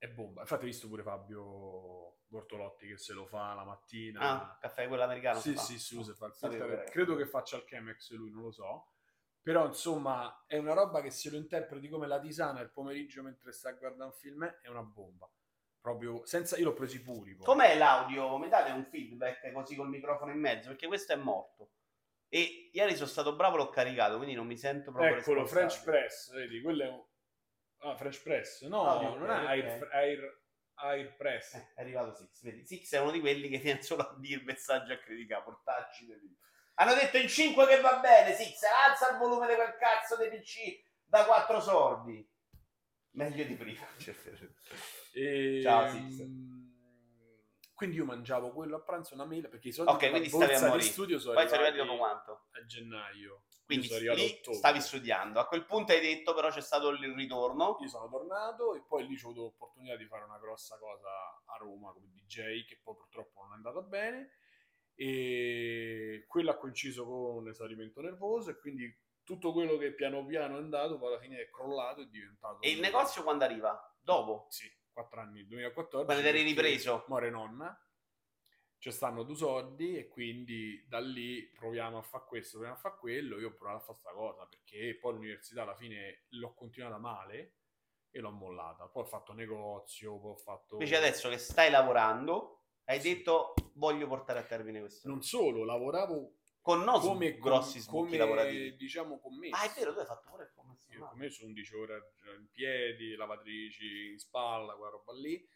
è 0.00 0.08
bomba. 0.08 0.40
Infatti, 0.40 0.64
hai 0.64 0.70
visto 0.70 0.88
pure 0.88 1.02
Fabio 1.02 2.20
Bortolotti 2.26 2.86
che 2.86 2.96
se 2.96 3.12
lo 3.12 3.26
fa 3.26 3.52
la 3.52 3.64
mattina. 3.64 4.20
Ah, 4.20 4.58
caffè 4.58 4.88
quello 4.88 5.02
americano. 5.02 5.38
sì, 5.40 5.54
sì, 5.56 5.78
si 5.78 5.96
usa, 5.96 6.14
fa 6.14 6.26
il 6.26 6.32
filter. 6.32 6.84
Credo 6.84 7.16
che 7.16 7.26
faccia 7.26 7.56
il 7.56 7.64
Chemex 7.64 8.12
lui, 8.12 8.30
non 8.30 8.42
lo 8.44 8.50
so. 8.50 8.92
Però, 9.42 9.66
insomma, 9.66 10.44
è 10.46 10.56
una 10.56 10.72
roba 10.72 11.02
che 11.02 11.10
se 11.10 11.30
lo 11.30 11.36
interpreti 11.36 11.88
come 11.88 12.06
la 12.06 12.18
tisana 12.18 12.60
il 12.60 12.70
pomeriggio 12.70 13.22
mentre 13.22 13.52
stai 13.52 13.72
a 13.72 13.76
guardare 13.76 14.10
un 14.10 14.16
film 14.16 14.44
è 14.62 14.68
una 14.68 14.82
bomba. 14.82 15.30
Proprio 15.80 16.24
senza... 16.24 16.56
Io 16.56 16.64
l'ho 16.64 16.74
presi 16.74 17.02
puri. 17.02 17.34
poi. 17.34 17.44
Com'è 17.44 17.76
l'audio? 17.76 18.38
Mi 18.38 18.48
date 18.48 18.70
un 18.70 18.84
feedback 18.84 19.52
così 19.52 19.76
col 19.76 19.88
microfono 19.88 20.30
in 20.30 20.38
mezzo? 20.38 20.68
Perché 20.68 20.86
questo 20.86 21.12
è 21.12 21.16
morto. 21.16 21.72
E 22.32 22.70
ieri 22.72 22.94
sono 22.94 23.08
stato 23.08 23.34
bravo, 23.34 23.56
l'ho 23.56 23.70
caricato, 23.70 24.16
quindi 24.16 24.34
non 24.36 24.46
mi 24.46 24.56
sento 24.56 24.92
proprio 24.92 25.16
Eccolo, 25.16 25.44
French. 25.46 25.82
Press, 25.82 26.32
vedi, 26.32 26.62
quello 26.62 26.84
è 26.84 26.88
un... 26.88 27.04
Ah, 27.78 27.96
French 27.96 28.22
Press. 28.22 28.62
No, 28.68 28.86
Ah, 28.86 28.96
ok, 29.10 29.18
non 29.18 29.30
è 29.30 29.40
ok. 29.40 29.46
Air, 29.48 29.88
Air, 29.90 30.40
Air 30.74 31.16
Press. 31.16 31.54
Eh, 31.54 31.72
è 31.74 31.80
arrivato 31.80 32.14
Six. 32.14 32.42
Vedi, 32.42 32.64
Six 32.64 32.94
è 32.94 33.00
uno 33.00 33.10
di 33.10 33.18
quelli 33.18 33.48
che 33.48 33.58
viene 33.58 33.82
solo 33.82 34.02
a 34.02 34.16
dire 34.18 34.42
messaggi 34.44 34.92
a 34.92 34.98
criticare, 34.98 35.42
portacci 35.42 36.06
di. 36.06 36.36
Hanno 36.74 36.94
detto 36.94 37.16
in 37.18 37.28
5 37.28 37.66
che 37.66 37.80
va 37.80 37.98
bene, 37.98 38.32
Six, 38.32 38.62
alza 38.86 39.10
il 39.10 39.18
volume 39.18 39.48
di 39.48 39.54
quel 39.54 39.76
cazzo 39.76 40.16
dei 40.16 40.30
PC 40.30 40.82
da 41.04 41.24
4 41.24 41.60
sordi. 41.60 42.26
Meglio 43.12 43.44
di 43.44 43.54
prima. 43.54 43.86
E, 45.12 45.58
Ciao, 45.60 45.88
Six. 45.90 46.24
Quindi 47.80 47.96
io 47.96 48.04
mangiavo 48.04 48.50
quello 48.50 48.76
a 48.76 48.80
pranzo, 48.80 49.14
una 49.14 49.24
mela, 49.24 49.48
perché 49.48 49.68
i 49.68 49.72
soldi 49.72 49.90
Ok, 49.90 50.10
quindi 50.10 50.28
stavi 50.28 50.52
a 50.52 50.68
morire. 50.68 50.82
studio 50.82 51.18
sono 51.18 51.32
Poi 51.32 51.48
sono 51.48 51.62
arrivati 51.62 51.78
dopo 51.78 51.96
quanto? 51.96 52.48
a 52.50 52.64
gennaio. 52.66 53.44
Quindi 53.64 53.86
io 53.86 53.92
sono 53.94 54.10
arrivato 54.10 54.20
a 54.20 54.50
lì 54.50 54.54
stavi 54.54 54.80
studiando. 54.82 55.40
A 55.40 55.46
quel 55.46 55.64
punto 55.64 55.92
hai 55.92 56.00
detto 56.02 56.34
però 56.34 56.50
c'è 56.50 56.60
stato 56.60 56.90
il 56.90 57.14
ritorno. 57.14 57.78
Io 57.80 57.88
sono 57.88 58.06
tornato 58.10 58.74
e 58.74 58.82
poi 58.86 59.06
lì 59.06 59.14
ho 59.14 59.28
avuto 59.28 59.40
l'opportunità 59.40 59.96
di 59.96 60.04
fare 60.04 60.24
una 60.24 60.38
grossa 60.38 60.76
cosa 60.76 61.08
a 61.42 61.56
Roma 61.58 61.90
come 61.94 62.10
DJ, 62.12 62.66
che 62.66 62.78
poi 62.82 62.96
purtroppo 62.96 63.40
non 63.44 63.52
è 63.52 63.54
andata 63.54 63.80
bene. 63.80 64.32
E 64.94 66.26
quello 66.28 66.50
ha 66.50 66.58
coinciso 66.58 67.06
con 67.06 67.44
l'esaurimento 67.44 68.02
nervoso 68.02 68.50
e 68.50 68.58
quindi 68.58 68.94
tutto 69.24 69.54
quello 69.54 69.78
che 69.78 69.94
piano 69.94 70.26
piano 70.26 70.56
è 70.56 70.58
andato 70.58 70.98
poi 70.98 71.08
alla 71.08 71.18
fine 71.18 71.40
è 71.40 71.48
crollato 71.48 72.02
e 72.02 72.04
è 72.04 72.08
diventato... 72.08 72.60
E 72.60 72.72
il 72.72 72.80
negozio 72.80 73.22
quando 73.22 73.44
arriva? 73.44 73.96
Dopo? 74.02 74.48
Sì, 74.50 74.70
4 74.92 75.20
anni, 75.20 75.46
2014. 75.46 76.04
Quando 76.04 76.26
eri 76.28 76.42
ripreso? 76.42 77.04
Muore 77.08 77.30
nonna. 77.30 77.76
ci 78.78 78.90
stanno 78.90 79.24
due 79.24 79.34
soldi 79.36 79.98
e 79.98 80.08
quindi 80.08 80.82
da 80.88 81.00
lì 81.00 81.46
proviamo 81.50 81.98
a 81.98 82.02
fare 82.02 82.24
questo, 82.26 82.52
proviamo 82.52 82.76
a 82.78 82.80
fare 82.80 82.96
quello. 82.98 83.38
Io 83.38 83.48
ho 83.48 83.54
provato 83.54 83.76
a 83.76 83.80
fare 83.80 83.98
questa 84.00 84.12
cosa 84.18 84.46
perché 84.46 84.96
poi 84.98 85.12
l'università 85.14 85.62
alla 85.62 85.74
fine 85.76 86.24
l'ho 86.30 86.54
continuata 86.54 86.96
male 86.96 87.56
e 88.10 88.20
l'ho 88.20 88.30
mollata. 88.30 88.86
Poi 88.88 89.02
ho 89.02 89.06
fatto 89.06 89.34
negozio, 89.34 90.18
poi 90.18 90.30
ho 90.30 90.36
fatto... 90.36 90.74
Invece 90.76 90.96
adesso 90.96 91.28
che 91.28 91.36
stai 91.36 91.70
lavorando, 91.70 92.62
hai 92.84 93.00
Sì. 93.02 93.14
detto 93.16 93.52
voglio 93.74 94.06
portare 94.08 94.38
a 94.38 94.44
termine 94.44 94.80
questo. 94.80 95.08
Non 95.08 95.20
solo, 95.22 95.62
lavoravo 95.64 96.36
Con 96.62 96.80
no 96.82 96.98
come 97.00 97.36
grossi 97.38 97.80
sbocchi 97.80 98.12
come, 98.12 98.16
lavorativi. 98.18 98.76
diciamo 98.76 99.20
commesso. 99.20 99.56
Ah, 99.56 99.70
è 99.70 99.72
vero, 99.78 99.92
tu 99.92 99.98
hai 100.00 100.06
fatto 100.06 100.28
pure 100.30 100.52
Io 100.90 101.06
come 101.08 101.30
sono 101.30 101.48
11 101.48 101.74
ore 101.74 102.14
in 102.38 102.48
piedi, 102.50 103.14
lavatrici 103.14 104.10
in 104.12 104.18
spalla, 104.18 104.74
quella 104.74 104.92
roba 104.92 105.12
lì, 105.12 105.46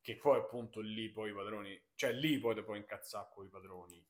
che 0.00 0.16
poi 0.16 0.38
appunto 0.38 0.80
lì 0.80 1.10
poi 1.10 1.30
i 1.30 1.34
padroni, 1.34 1.80
cioè 1.94 2.12
lì 2.12 2.38
poi 2.38 2.54
ti 2.54 2.62
puoi 2.62 2.78
incazzare 2.78 3.28
con 3.32 3.46
i 3.46 3.48
padroni 3.48 4.06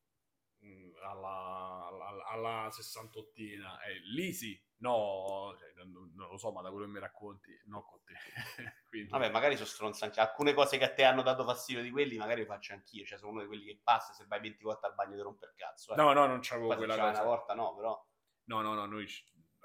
mh, 0.60 0.90
alla, 1.02 1.86
alla, 1.88 2.24
alla 2.26 2.68
68ina, 2.68 3.80
eh, 3.86 4.00
lì 4.12 4.32
sì, 4.32 4.60
no, 4.78 5.54
cioè, 5.58 5.72
non, 5.84 6.12
non 6.14 6.30
lo 6.30 6.36
so, 6.36 6.52
ma 6.52 6.62
da 6.62 6.70
quello 6.70 6.86
che 6.86 6.92
mi 6.92 7.00
racconti, 7.00 7.50
no 7.66 7.84
con 7.84 8.00
te. 8.04 8.14
Quindi, 8.88 9.10
Vabbè, 9.10 9.30
magari 9.30 9.54
sono 9.54 9.66
stronzo 9.66 10.04
anche. 10.04 10.20
Alcune 10.20 10.54
cose 10.54 10.78
che 10.78 10.84
a 10.84 10.92
te 10.92 11.04
hanno 11.04 11.22
dato 11.22 11.44
fastidio 11.44 11.82
di 11.82 11.90
quelli, 11.90 12.16
magari 12.16 12.40
le 12.40 12.46
faccio 12.46 12.72
anch'io. 12.72 13.04
Cioè, 13.04 13.18
sono 13.18 13.32
uno 13.32 13.40
di 13.42 13.46
quelli 13.46 13.64
che 13.64 13.80
passa 13.82 14.12
se 14.12 14.24
vai 14.26 14.40
20 14.40 14.62
volte 14.62 14.86
al 14.86 14.94
bagno 14.94 15.16
ti 15.16 15.22
rompe 15.22 15.46
il 15.46 15.52
cazzo. 15.54 15.92
Eh. 15.92 15.96
no, 15.96 16.12
no, 16.12 16.26
non 16.26 16.40
c'avevo 16.40 16.70
se 16.70 16.76
quella 16.76 16.96
cosa. 16.96 17.10
una 17.10 17.22
volta 17.22 17.54
no, 17.54 17.74
però. 17.74 18.06
No, 18.44 18.62
no, 18.62 18.74
no, 18.74 18.86
noi 18.86 19.06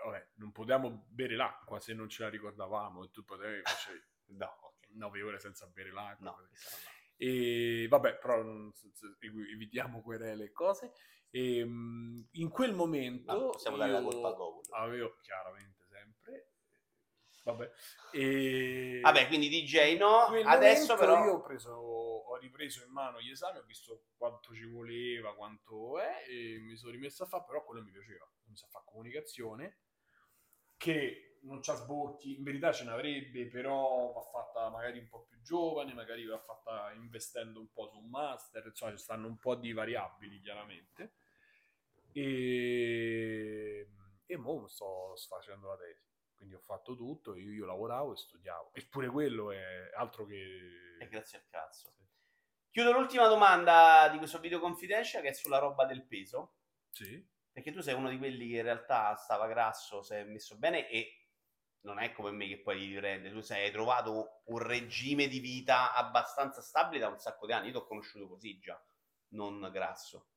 vabbè, 0.05 0.29
non 0.35 0.51
potevamo 0.51 1.05
bere 1.09 1.35
l'acqua 1.35 1.79
se 1.79 1.93
non 1.93 2.09
ce 2.09 2.23
la 2.23 2.29
ricordavamo 2.29 3.03
e 3.03 3.11
tu 3.11 3.23
potevi 3.23 3.61
facevi 3.63 4.01
No, 4.33 4.45
ok. 4.61 4.87
9 4.93 5.21
ore 5.21 5.39
senza 5.39 5.67
bere 5.67 5.91
l'acqua. 5.91 6.31
No. 6.31 6.47
E 7.17 7.85
vabbè, 7.89 8.17
però 8.17 8.41
non- 8.41 8.71
evitiamo 9.53 10.01
querele 10.01 10.45
e 10.45 10.51
cose. 10.51 10.93
E, 11.29 11.63
mh, 11.65 12.27
in 12.33 12.49
quel 12.49 12.73
momento 12.73 13.33
No, 13.33 13.49
possiamo 13.49 13.77
dare 13.77 13.91
la 13.91 14.01
colpa 14.01 14.29
a 14.29 14.33
Google. 14.33 14.61
avevo 14.77 15.17
chiaramente 15.21 15.85
sempre. 15.87 16.47
Vabbè, 17.43 17.71
e 18.11 18.99
Vabbè, 19.01 19.27
quindi 19.27 19.49
DJ 19.49 19.97
no. 19.97 20.27
Adesso 20.27 20.95
però. 20.95 21.25
io 21.25 21.33
ho, 21.33 21.41
preso, 21.41 21.71
ho 21.71 22.37
ripreso 22.37 22.83
in 22.85 22.91
mano 22.91 23.19
gli 23.19 23.31
esami, 23.31 23.57
ho 23.57 23.63
visto 23.63 24.05
quanto 24.15 24.53
ci 24.53 24.63
voleva, 24.65 25.35
quanto 25.35 25.99
è, 25.99 26.23
e 26.29 26.59
mi 26.59 26.77
sono 26.77 26.91
rimesso 26.93 27.23
a 27.23 27.25
fare, 27.27 27.43
però 27.45 27.63
quello 27.65 27.83
mi 27.83 27.91
piaceva. 27.91 28.25
Mi 28.45 28.55
sa 28.55 28.67
fare 28.67 28.85
comunicazione, 28.87 29.79
che 30.83 31.37
non 31.43 31.61
c'ha 31.61 31.75
sbocchi, 31.75 32.35
in 32.35 32.43
verità 32.43 32.73
ce 32.73 32.83
n'avrebbe, 32.83 33.47
però 33.47 34.11
va 34.11 34.21
fatta 34.21 34.69
magari 34.69 34.99
un 34.99 35.07
po' 35.07 35.23
più 35.23 35.41
giovane, 35.41 35.93
magari 35.93 36.25
va 36.25 36.39
fatta 36.39 36.91
investendo 36.91 37.61
un 37.61 37.71
po' 37.71 37.87
su 37.87 37.97
un 37.97 38.09
master, 38.09 38.65
insomma 38.65 38.91
ci 38.91 38.97
stanno 38.97 39.27
un 39.27 39.37
po' 39.37 39.55
di 39.55 39.71
variabili 39.71 40.41
chiaramente. 40.41 41.13
E, 42.11 43.87
e 44.25 44.37
mo 44.37 44.67
sto 44.67 45.15
facendo 45.29 45.69
la 45.69 45.77
tesi, 45.77 46.05
quindi 46.35 46.55
ho 46.55 46.59
fatto 46.59 46.97
tutto, 46.97 47.35
io, 47.35 47.51
io 47.51 47.65
lavoravo 47.65 48.11
e 48.11 48.17
studiavo, 48.17 48.71
eppure 48.73 49.07
quello 49.07 49.51
è 49.51 49.89
altro 49.95 50.25
che... 50.25 50.97
E 50.99 51.07
grazie 51.07 51.37
al 51.37 51.45
cazzo. 51.47 51.93
Chiudo 52.69 52.91
l'ultima 52.91 53.27
domanda 53.29 54.09
di 54.11 54.17
questo 54.17 54.39
video 54.39 54.59
confidential 54.59 55.21
che 55.21 55.29
è 55.29 55.33
sulla 55.33 55.59
roba 55.59 55.85
del 55.85 56.05
peso. 56.05 56.55
Sì, 56.89 57.25
Perché 57.53 57.71
tu 57.71 57.81
sei 57.81 57.93
uno 57.93 58.09
di 58.09 58.17
quelli 58.17 58.49
che 58.49 58.57
in 58.57 58.63
realtà 58.63 59.15
stava 59.15 59.45
grasso, 59.47 60.01
si 60.01 60.15
è 60.15 60.23
messo 60.23 60.57
bene 60.57 60.89
e 60.89 61.23
non 61.81 61.99
è 61.99 62.11
come 62.11 62.31
me 62.31 62.47
che 62.47 62.59
poi 62.59 62.79
ti 62.79 62.87
riprende. 62.87 63.31
Tu 63.31 63.41
sei, 63.41 63.71
trovato 63.71 64.41
un 64.45 64.57
regime 64.57 65.27
di 65.27 65.39
vita 65.39 65.93
abbastanza 65.93 66.61
stabile 66.61 66.99
da 66.99 67.09
un 67.09 67.19
sacco 67.19 67.45
di 67.45 67.53
anni. 67.53 67.67
Io 67.67 67.73
ti 67.73 67.77
ho 67.77 67.85
conosciuto 67.85 68.27
così 68.27 68.57
già, 68.57 68.81
non 69.29 69.69
grasso. 69.71 70.29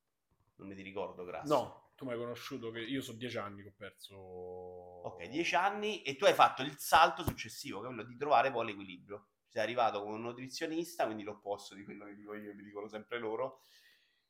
Non 0.56 0.68
mi 0.68 0.74
ti 0.74 0.82
ricordo 0.82 1.24
grasso. 1.24 1.54
no, 1.54 1.92
tu 1.96 2.04
mi 2.04 2.12
hai 2.12 2.18
conosciuto 2.18 2.70
che 2.70 2.80
io 2.80 3.00
sono 3.00 3.16
dieci 3.16 3.38
anni 3.38 3.62
che 3.62 3.68
ho 3.68 3.74
perso... 3.74 4.14
Ok, 4.16 5.28
dieci 5.28 5.54
anni 5.54 6.02
e 6.02 6.16
tu 6.16 6.26
hai 6.26 6.34
fatto 6.34 6.62
il 6.62 6.76
salto 6.76 7.22
successivo, 7.22 7.80
che 7.80 7.86
è 7.86 7.88
quello 7.88 8.04
di 8.04 8.16
trovare 8.16 8.50
poi 8.50 8.66
l'equilibrio. 8.66 9.28
Sei 9.48 9.62
arrivato 9.62 10.02
come 10.02 10.16
un 10.16 10.22
nutrizionista, 10.22 11.06
quindi 11.06 11.22
l'opposto 11.22 11.74
di 11.74 11.84
quello 11.84 12.04
che 12.04 12.14
dico 12.14 12.34
io, 12.34 12.54
mi 12.54 12.62
dicono 12.62 12.88
sempre 12.88 13.18
loro. 13.18 13.62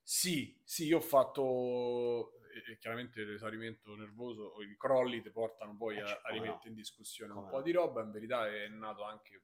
Sì, 0.01 0.61
sì, 0.63 0.87
io 0.87 0.99
ho 0.99 1.01
fatto 1.01 2.39
e- 2.65 2.79
chiaramente 2.79 3.25
l'esaurimento 3.25 3.95
nervoso 3.95 4.43
o 4.43 4.63
i 4.63 4.77
crolli 4.77 5.23
ti 5.23 5.31
portano 5.31 5.77
poi 5.77 5.97
Eh, 5.97 6.01
a, 6.01 6.07
cioè, 6.07 6.21
a 6.23 6.31
rimettere 6.31 6.69
in 6.69 6.75
discussione 6.75 7.33
un 7.33 7.49
po' 7.49 7.63
di 7.63 7.73
roba, 7.73 8.03
in 8.03 8.11
verità 8.11 8.47
è 8.49 8.69
nato 8.69 9.03
anche 9.05 9.43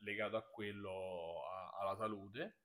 legato 0.00 0.36
a 0.36 0.42
quello, 0.42 1.42
a- 1.50 1.78
alla 1.80 1.96
salute, 1.96 2.58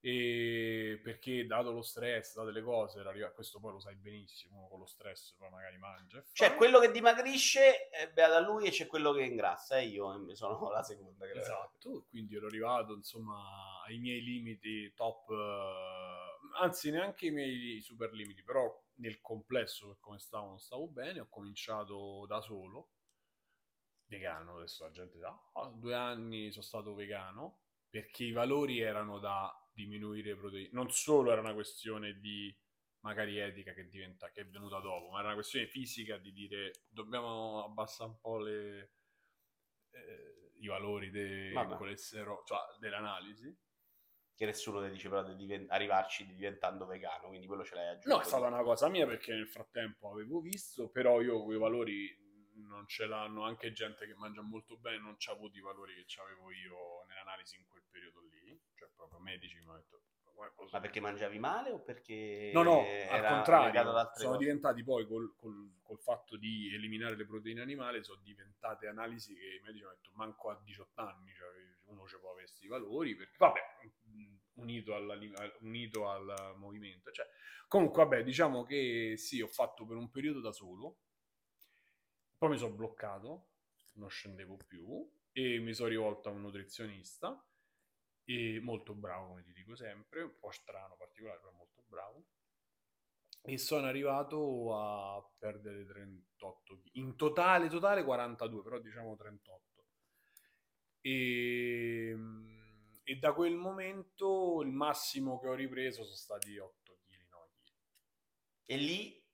e 0.00 1.00
perché 1.02 1.46
dato 1.46 1.72
lo 1.72 1.82
stress, 1.82 2.36
date 2.36 2.52
le 2.52 2.62
cose, 2.62 3.02
questo 3.34 3.58
poi 3.58 3.72
lo 3.72 3.80
sai 3.80 3.96
benissimo, 3.96 4.58
uno 4.58 4.68
con 4.68 4.78
lo 4.78 4.86
stress 4.86 5.34
poi 5.36 5.50
magari 5.50 5.78
mangia. 5.78 6.22
C'è 6.32 6.54
quello 6.54 6.78
che 6.78 6.92
dimagrisce, 6.92 7.88
è 7.88 8.10
beato 8.12 8.34
a 8.34 8.40
lui, 8.40 8.66
e 8.66 8.70
c'è 8.70 8.86
quello 8.86 9.12
che 9.12 9.24
ingrassa, 9.24 9.78
e 9.78 9.86
io 9.86 10.28
eh, 10.28 10.34
sono 10.36 10.70
la 10.70 10.82
seconda. 10.82 11.26
Che 11.26 11.38
Esatto, 11.38 12.04
quindi 12.08 12.36
ero 12.36 12.46
arrivato 12.46 12.94
insomma 12.94 13.82
ai 13.84 13.98
miei 13.98 14.22
limiti 14.22 14.92
top, 14.94 15.30
eh, 15.30 16.60
anzi 16.60 16.90
neanche 16.90 17.26
i 17.26 17.30
miei 17.30 17.80
super 17.80 18.12
limiti, 18.12 18.44
però 18.44 18.72
nel 18.96 19.20
complesso 19.20 19.88
per 19.88 19.98
come 20.00 20.18
stavo 20.18 20.46
non 20.48 20.58
stavo 20.58 20.88
bene, 20.88 21.20
ho 21.20 21.28
cominciato 21.28 22.24
da 22.26 22.40
solo, 22.40 22.92
vegano, 24.06 24.56
adesso 24.56 24.84
la 24.84 24.90
gente 24.90 25.18
sa, 25.18 25.50
"Ah, 25.54 25.68
due 25.68 25.94
anni 25.94 26.50
sono 26.50 26.64
stato 26.64 26.94
vegano, 26.94 27.62
perché 27.88 28.24
i 28.24 28.32
valori 28.32 28.80
erano 28.80 29.18
da 29.18 29.52
diminuire 29.72 30.30
le 30.30 30.36
proteine, 30.36 30.68
non 30.72 30.90
solo 30.90 31.30
era 31.32 31.40
una 31.40 31.54
questione 31.54 32.18
di 32.18 32.54
magari 33.00 33.38
etica 33.38 33.72
che, 33.72 33.88
diventa, 33.88 34.30
che 34.32 34.42
è 34.42 34.46
venuta 34.48 34.80
dopo, 34.80 35.10
ma 35.10 35.18
era 35.18 35.26
una 35.28 35.34
questione 35.36 35.66
fisica 35.66 36.16
di 36.18 36.32
dire 36.32 36.86
dobbiamo 36.88 37.64
abbassare 37.64 38.10
un 38.10 38.18
po' 38.20 38.38
le, 38.38 38.92
eh, 39.90 40.52
i 40.58 40.66
valori 40.66 41.10
del 41.10 41.52
colesterolo, 41.76 42.42
cioè 42.44 42.58
dell'analisi. 42.80 43.56
Che 44.36 44.44
nessuno 44.44 44.82
ti 44.84 44.90
dice 44.90 45.08
però 45.08 45.24
di 45.24 45.34
diven- 45.34 45.66
arrivarci 45.70 46.26
diventando 46.26 46.84
vegano, 46.84 47.28
quindi 47.28 47.46
quello 47.46 47.64
ce 47.64 47.74
l'hai 47.74 47.88
aggiunto. 47.88 48.16
No, 48.16 48.20
è 48.20 48.24
stata 48.24 48.46
una 48.46 48.62
cosa 48.62 48.88
mia 48.88 49.06
perché 49.06 49.32
nel 49.32 49.48
frattempo 49.48 50.10
avevo 50.10 50.40
visto, 50.40 50.88
però 50.90 51.22
io 51.22 51.42
quei 51.42 51.56
valori 51.58 52.14
non 52.56 52.86
ce 52.86 53.06
l'hanno, 53.06 53.44
anche 53.44 53.72
gente 53.72 54.06
che 54.06 54.14
mangia 54.14 54.42
molto 54.42 54.76
bene 54.76 54.98
non 54.98 55.14
c'ha 55.18 55.32
avuto 55.32 55.56
i 55.56 55.62
valori 55.62 55.94
che 55.94 56.20
avevo 56.20 56.50
io 56.52 57.04
nell'analisi 57.08 57.56
in 57.56 57.64
quel 57.66 57.82
periodo 57.90 58.20
lì, 58.30 58.60
cioè 58.74 58.88
proprio 58.94 59.20
medici 59.20 59.56
mi 59.56 59.64
hanno 59.64 59.76
detto 59.76 60.02
"Guarda, 60.34 60.54
cosa- 60.54 60.76
Ma 60.76 60.82
perché 60.82 61.00
mangiavi 61.00 61.38
male 61.38 61.70
o 61.70 61.80
perché... 61.80 62.50
No, 62.52 62.62
no, 62.62 62.80
al 63.10 63.26
contrario, 63.26 63.80
sono 64.14 64.32
cose? 64.32 64.36
diventati 64.38 64.84
poi 64.84 65.06
col, 65.06 65.34
col- 65.34 65.78
col 65.82 65.98
fatto 65.98 66.36
di 66.36 66.74
eliminare 66.74 67.16
le 67.16 67.24
proteine 67.24 67.62
animali, 67.62 68.04
sono 68.04 68.20
diventate 68.22 68.86
analisi 68.86 69.34
che 69.34 69.46
i 69.46 69.60
medici 69.64 69.84
hanno 69.84 69.94
detto 69.94 70.10
manco 70.12 70.50
a 70.50 70.60
18 70.62 71.00
anni, 71.00 71.32
cioè 71.34 71.48
uno 71.86 72.06
ci 72.06 72.18
può 72.18 72.30
avere 72.32 72.46
questi 72.46 72.66
valori, 72.68 73.14
perché 73.16 73.36
vabbè, 73.38 73.60
unito, 74.56 74.94
unito 75.60 76.08
al 76.08 76.54
movimento. 76.56 77.10
Cioè, 77.10 77.26
comunque, 77.68 78.02
vabbè, 78.04 78.22
diciamo 78.22 78.64
che 78.64 79.14
sì, 79.16 79.40
ho 79.40 79.48
fatto 79.48 79.86
per 79.86 79.96
un 79.96 80.10
periodo 80.10 80.40
da 80.40 80.52
solo, 80.52 80.98
poi 82.38 82.50
mi 82.50 82.58
sono 82.58 82.74
bloccato, 82.74 83.48
non 83.94 84.10
scendevo 84.10 84.58
più 84.66 85.10
e 85.32 85.58
mi 85.58 85.74
sono 85.74 85.88
rivolto 85.88 86.28
a 86.28 86.32
un 86.32 86.42
nutrizionista 86.42 87.42
e 88.24 88.60
molto 88.60 88.94
bravo, 88.94 89.28
come 89.28 89.42
ti 89.42 89.52
dico 89.52 89.74
sempre, 89.74 90.22
un 90.22 90.38
po' 90.38 90.50
strano, 90.50 90.96
particolare, 90.96 91.38
però 91.38 91.52
molto 91.52 91.82
bravo. 91.86 92.24
E 93.42 93.58
sono 93.58 93.86
arrivato 93.86 94.76
a 94.76 95.24
perdere 95.38 95.86
38 95.86 96.80
kg. 96.80 96.88
In 96.94 97.14
totale, 97.14 97.68
totale 97.68 98.02
42, 98.02 98.62
però 98.62 98.80
diciamo 98.80 99.14
38. 99.14 99.84
E, 101.00 102.16
e 103.08 103.18
da 103.18 103.32
quel 103.32 103.54
momento 103.54 104.62
il 104.62 104.72
massimo 104.72 105.38
che 105.38 105.46
ho 105.46 105.54
ripreso 105.54 106.02
sono 106.02 106.16
stati 106.16 106.58
8 106.58 106.98
kg, 107.04 107.28
9 107.30 107.50
kg. 107.62 107.72
E 108.64 108.76
lì 108.76 109.24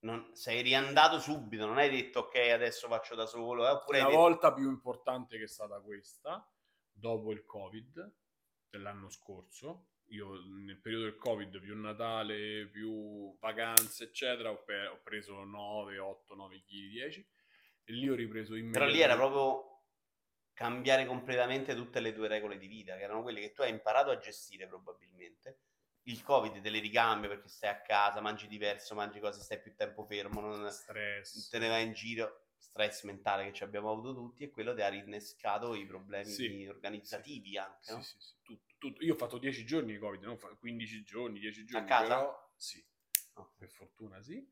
non, 0.00 0.34
sei 0.34 0.62
riandato 0.62 1.20
subito, 1.20 1.64
non 1.64 1.78
hai 1.78 1.88
detto 1.90 2.20
ok 2.20 2.34
adesso 2.52 2.88
faccio 2.88 3.14
da 3.14 3.26
solo, 3.26 3.68
eh, 3.68 3.70
oppure 3.70 3.98
La 3.98 4.06
detto, 4.06 4.18
volta 4.18 4.52
più 4.52 4.68
importante 4.68 5.38
che 5.38 5.44
è 5.44 5.46
stata 5.48 5.80
questa, 5.80 6.44
dopo 6.90 7.30
il 7.30 7.44
Covid 7.44 8.16
dell'anno 8.68 9.08
scorso, 9.08 9.90
io 10.06 10.32
nel 10.64 10.80
periodo 10.80 11.04
del 11.04 11.16
Covid, 11.16 11.60
più 11.60 11.78
Natale, 11.78 12.66
più 12.66 13.36
vacanze, 13.38 14.04
eccetera, 14.04 14.50
ho, 14.50 14.64
pe- 14.64 14.88
ho 14.88 15.00
preso 15.04 15.44
9, 15.44 15.98
8, 16.00 16.34
9 16.34 16.56
kg, 16.62 16.64
10 16.66 17.28
e 17.84 17.92
lì 17.92 18.08
ho 18.08 18.16
ripreso 18.16 18.54
però 18.54 18.60
immediatamente. 18.60 18.96
lì 18.96 19.02
era 19.02 19.14
proprio 19.14 19.69
cambiare 20.60 21.06
completamente 21.06 21.74
tutte 21.74 22.00
le 22.00 22.12
tue 22.12 22.28
regole 22.28 22.58
di 22.58 22.66
vita, 22.66 22.94
che 22.94 23.04
erano 23.04 23.22
quelle 23.22 23.40
che 23.40 23.52
tu 23.52 23.62
hai 23.62 23.70
imparato 23.70 24.10
a 24.10 24.18
gestire 24.18 24.66
probabilmente. 24.66 25.60
Il 26.02 26.22
Covid 26.22 26.60
te 26.60 26.68
le 26.68 26.80
ricambia 26.80 27.30
perché 27.30 27.48
stai 27.48 27.70
a 27.70 27.80
casa, 27.80 28.20
mangi 28.20 28.46
diverso, 28.46 28.94
mangi 28.94 29.20
cose, 29.20 29.40
stai 29.40 29.58
più 29.58 29.74
tempo 29.74 30.04
fermo, 30.04 30.42
non 30.42 30.70
stress. 30.70 31.48
te 31.48 31.58
ne 31.58 31.68
vai 31.68 31.86
in 31.86 31.94
giro. 31.94 32.44
stress 32.58 33.04
mentale 33.04 33.46
che 33.46 33.54
ci 33.54 33.62
abbiamo 33.64 33.90
avuto 33.90 34.12
tutti 34.12 34.44
e 34.44 34.50
quello 34.50 34.74
ti 34.74 34.82
ha 34.82 34.88
rinnescato 34.88 35.74
i 35.74 35.86
problemi 35.86 36.30
Sì, 36.30 36.66
organizzativi 36.66 37.56
anche, 37.56 37.78
Sì, 37.80 37.92
no? 37.92 38.02
sì, 38.02 38.16
sì, 38.18 38.34
tutto, 38.42 38.74
tutto. 38.76 39.02
Io 39.02 39.14
ho 39.14 39.16
fatto 39.16 39.38
10 39.38 39.64
giorni 39.64 39.92
di 39.92 39.98
Covid, 39.98 40.22
non 40.24 40.36
fa- 40.36 40.54
15 40.58 41.02
giorni, 41.02 41.40
10 41.40 41.64
giorni, 41.64 41.86
casa? 41.86 42.06
però 42.06 42.52
sì, 42.54 42.84
Ok. 43.32 43.56
per 43.56 43.70
fortuna 43.70 44.20
sì. 44.20 44.46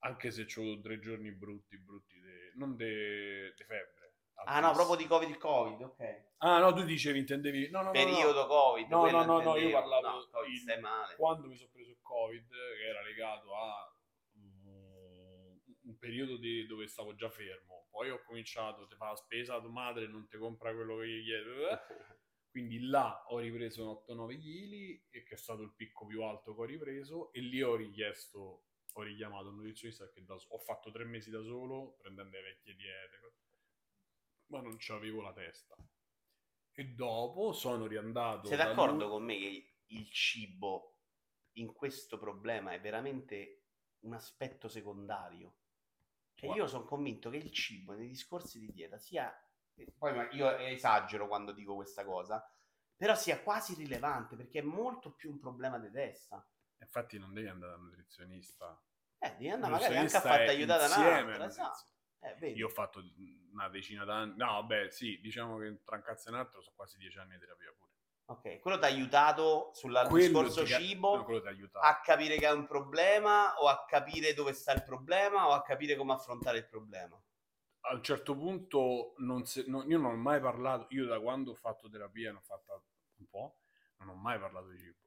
Anche 0.00 0.30
se 0.30 0.46
ho 0.54 0.80
tre 0.80 0.98
giorni 0.98 1.32
brutti, 1.32 1.78
brutti, 1.78 2.20
de- 2.20 2.52
non 2.56 2.76
di 2.76 2.84
febbre. 3.64 3.95
Ah 4.44 4.60
no, 4.60 4.72
proprio 4.72 4.96
di 4.96 5.06
Covid 5.06 5.36
Covid, 5.38 5.80
ok. 5.82 6.24
Ah 6.38 6.58
no, 6.58 6.72
tu 6.74 6.82
dicevi, 6.84 7.18
intendevi... 7.20 7.70
No, 7.70 7.78
no, 7.82 7.84
no, 7.84 7.92
no. 7.92 8.04
Periodo 8.04 8.46
Covid. 8.46 8.88
No, 8.88 9.10
no, 9.10 9.24
no, 9.24 9.40
no, 9.40 9.56
io 9.56 9.70
parlavo 9.70 10.06
No, 10.08 10.26
Covid, 10.30 10.52
il- 10.52 10.58
stai 10.60 10.80
male. 10.80 11.16
quando 11.16 11.48
mi 11.48 11.56
sono 11.56 11.70
preso 11.72 11.90
il 11.90 11.98
covid 12.02 12.46
che 12.48 12.84
era 12.86 13.02
legato 13.02 13.54
a 13.54 13.96
mm, 14.38 15.56
un 15.84 15.98
periodo 15.98 16.36
di- 16.36 16.66
dove 16.66 16.86
stavo 16.86 17.14
già 17.14 17.28
fermo 17.30 17.86
poi 17.90 18.10
ho 18.10 18.22
cominciato 18.24 18.86
ti 18.86 18.94
fa 18.96 19.08
la 19.10 19.16
spesa 19.16 19.58
tua 19.60 19.70
madre 19.70 20.06
non 20.06 20.28
ti 20.28 20.36
compra 20.36 20.74
quello 20.74 20.98
che 20.98 21.06
gli 21.08 21.24
chiedi 21.24 21.48
eh. 21.48 21.78
quindi 22.50 22.80
là 22.86 23.24
ho 23.28 23.38
ripreso 23.38 24.04
8-9 24.06 24.36
kg 24.38 25.04
e 25.10 25.22
che 25.24 25.34
è 25.34 25.38
stato 25.38 25.62
il 25.62 25.72
picco 25.74 26.04
più 26.06 26.22
alto 26.22 26.54
che 26.54 26.60
ho 26.60 26.64
ripreso 26.64 27.32
e 27.32 27.40
lì 27.40 27.62
ho 27.62 27.74
richiesto 27.76 28.64
ho 28.92 29.02
richiamato 29.02 29.48
un 29.48 29.56
nutrizionista 29.56 30.04
perché 30.04 30.24
da 30.24 30.34
ho 30.34 30.58
fatto 30.58 30.90
tre 30.90 31.04
mesi 31.04 31.30
da 31.30 31.42
solo 31.42 31.96
prendendo 31.98 32.36
le 32.36 32.42
vecchie 32.42 32.74
diete 32.74 33.18
ma 34.48 34.60
non 34.60 34.76
c'avevo 34.78 35.22
la 35.22 35.32
testa 35.32 35.74
e 36.72 36.84
dopo 36.84 37.52
sono 37.52 37.86
riandato 37.86 38.48
Sei 38.48 38.56
da 38.56 38.64
d'accordo 38.66 39.04
lui- 39.04 39.08
con 39.08 39.24
me 39.24 39.38
che 39.38 39.76
il 39.86 40.10
cibo 40.10 40.98
in 41.52 41.72
questo 41.72 42.18
problema 42.18 42.72
è 42.72 42.80
veramente 42.80 43.62
un 44.00 44.12
aspetto 44.14 44.68
secondario? 44.68 45.56
Cioè 46.34 46.50
io 46.54 46.66
sono 46.66 46.84
convinto 46.84 47.30
che 47.30 47.38
il 47.38 47.50
cibo 47.50 47.94
nei 47.94 48.08
discorsi 48.08 48.60
di 48.60 48.70
dieta 48.70 48.98
sia, 48.98 49.34
e 49.74 49.86
poi 49.96 50.14
ma- 50.14 50.30
io 50.32 50.54
esagero 50.58 51.26
quando 51.28 51.52
dico 51.52 51.74
questa 51.74 52.04
cosa, 52.04 52.46
però 52.94 53.14
sia 53.14 53.40
quasi 53.40 53.74
rilevante 53.74 54.36
perché 54.36 54.58
è 54.58 54.62
molto 54.62 55.12
più 55.14 55.30
un 55.30 55.38
problema 55.38 55.78
di 55.78 55.90
testa. 55.90 56.46
Infatti 56.78 57.18
non 57.18 57.32
devi 57.32 57.48
andare 57.48 57.72
dal 57.72 57.80
nutrizionista. 57.80 58.78
Eh, 59.18 59.30
devi 59.30 59.48
andare 59.48 59.72
magari 59.72 59.96
anche 59.96 60.16
a 60.16 60.20
farti 60.20 60.50
aiutare 60.50 60.88
da 60.88 60.96
un'altra, 60.96 61.46
esatto. 61.46 61.84
Eh? 62.26 62.48
Io 62.50 62.66
ho 62.66 62.70
fatto 62.70 63.02
una 63.52 63.68
decina 63.68 64.04
d'anni. 64.04 64.36
No, 64.36 64.46
vabbè, 64.46 64.90
sì, 64.90 65.18
diciamo 65.20 65.58
che 65.58 65.82
tra 65.84 65.96
un 65.96 66.02
cazzo 66.02 66.28
e 66.28 66.32
un 66.32 66.38
altro 66.38 66.60
sono 66.60 66.74
quasi 66.74 66.98
dieci 66.98 67.18
anni 67.18 67.34
di 67.34 67.40
terapia 67.40 67.72
pure. 67.76 67.90
Ok, 68.28 68.58
quello 68.58 68.76
ti 68.78 68.84
ha 68.84 68.88
aiutato 68.88 69.70
sul 69.72 69.92
discorso 70.10 70.64
ti 70.64 70.72
cibo 70.72 71.14
no, 71.14 71.42
a 71.80 72.00
capire 72.00 72.36
che 72.38 72.46
è 72.46 72.50
un 72.50 72.66
problema 72.66 73.54
o 73.58 73.68
a 73.68 73.84
capire 73.86 74.34
dove 74.34 74.52
sta 74.52 74.72
il 74.72 74.82
problema 74.82 75.46
o 75.46 75.52
a 75.52 75.62
capire 75.62 75.94
come 75.94 76.14
affrontare 76.14 76.58
il 76.58 76.66
problema. 76.66 77.16
A 77.82 77.94
un 77.94 78.02
certo 78.02 78.34
punto 78.34 79.14
non 79.18 79.44
se- 79.44 79.66
no, 79.68 79.84
io 79.84 79.98
non 79.98 80.10
ho 80.10 80.16
mai 80.16 80.40
parlato, 80.40 80.88
io 80.90 81.06
da 81.06 81.20
quando 81.20 81.52
ho 81.52 81.54
fatto 81.54 81.88
terapia, 81.88 82.32
ne 82.32 82.38
ho 82.38 82.42
fatta 82.42 82.72
un 83.18 83.28
po', 83.28 83.60
non 83.98 84.08
ho 84.08 84.14
mai 84.14 84.40
parlato 84.40 84.70
di 84.70 84.78
cibo. 84.78 84.98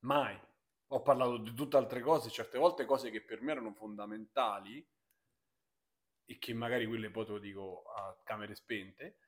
Mai. 0.00 0.36
Ho 0.88 1.00
parlato 1.00 1.38
di 1.38 1.54
tutte 1.54 1.76
altre 1.76 2.00
cose, 2.00 2.28
certe 2.28 2.58
volte 2.58 2.84
cose 2.86 3.10
che 3.10 3.22
per 3.22 3.40
me 3.40 3.52
erano 3.52 3.72
fondamentali 3.72 4.84
e 6.26 6.38
che 6.38 6.54
magari 6.54 6.86
quelle 6.86 7.10
poi 7.10 7.24
te 7.26 7.32
lo 7.32 7.38
dico 7.38 7.84
a 7.96 8.16
camere 8.24 8.54
spente, 8.54 9.18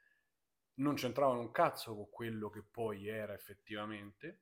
non 0.75 0.95
c'entravano 0.95 1.41
un 1.41 1.51
cazzo 1.51 1.95
con 1.95 2.09
quello 2.11 2.49
che 2.51 2.63
poi 2.63 3.09
era 3.09 3.35
effettivamente. 3.35 4.41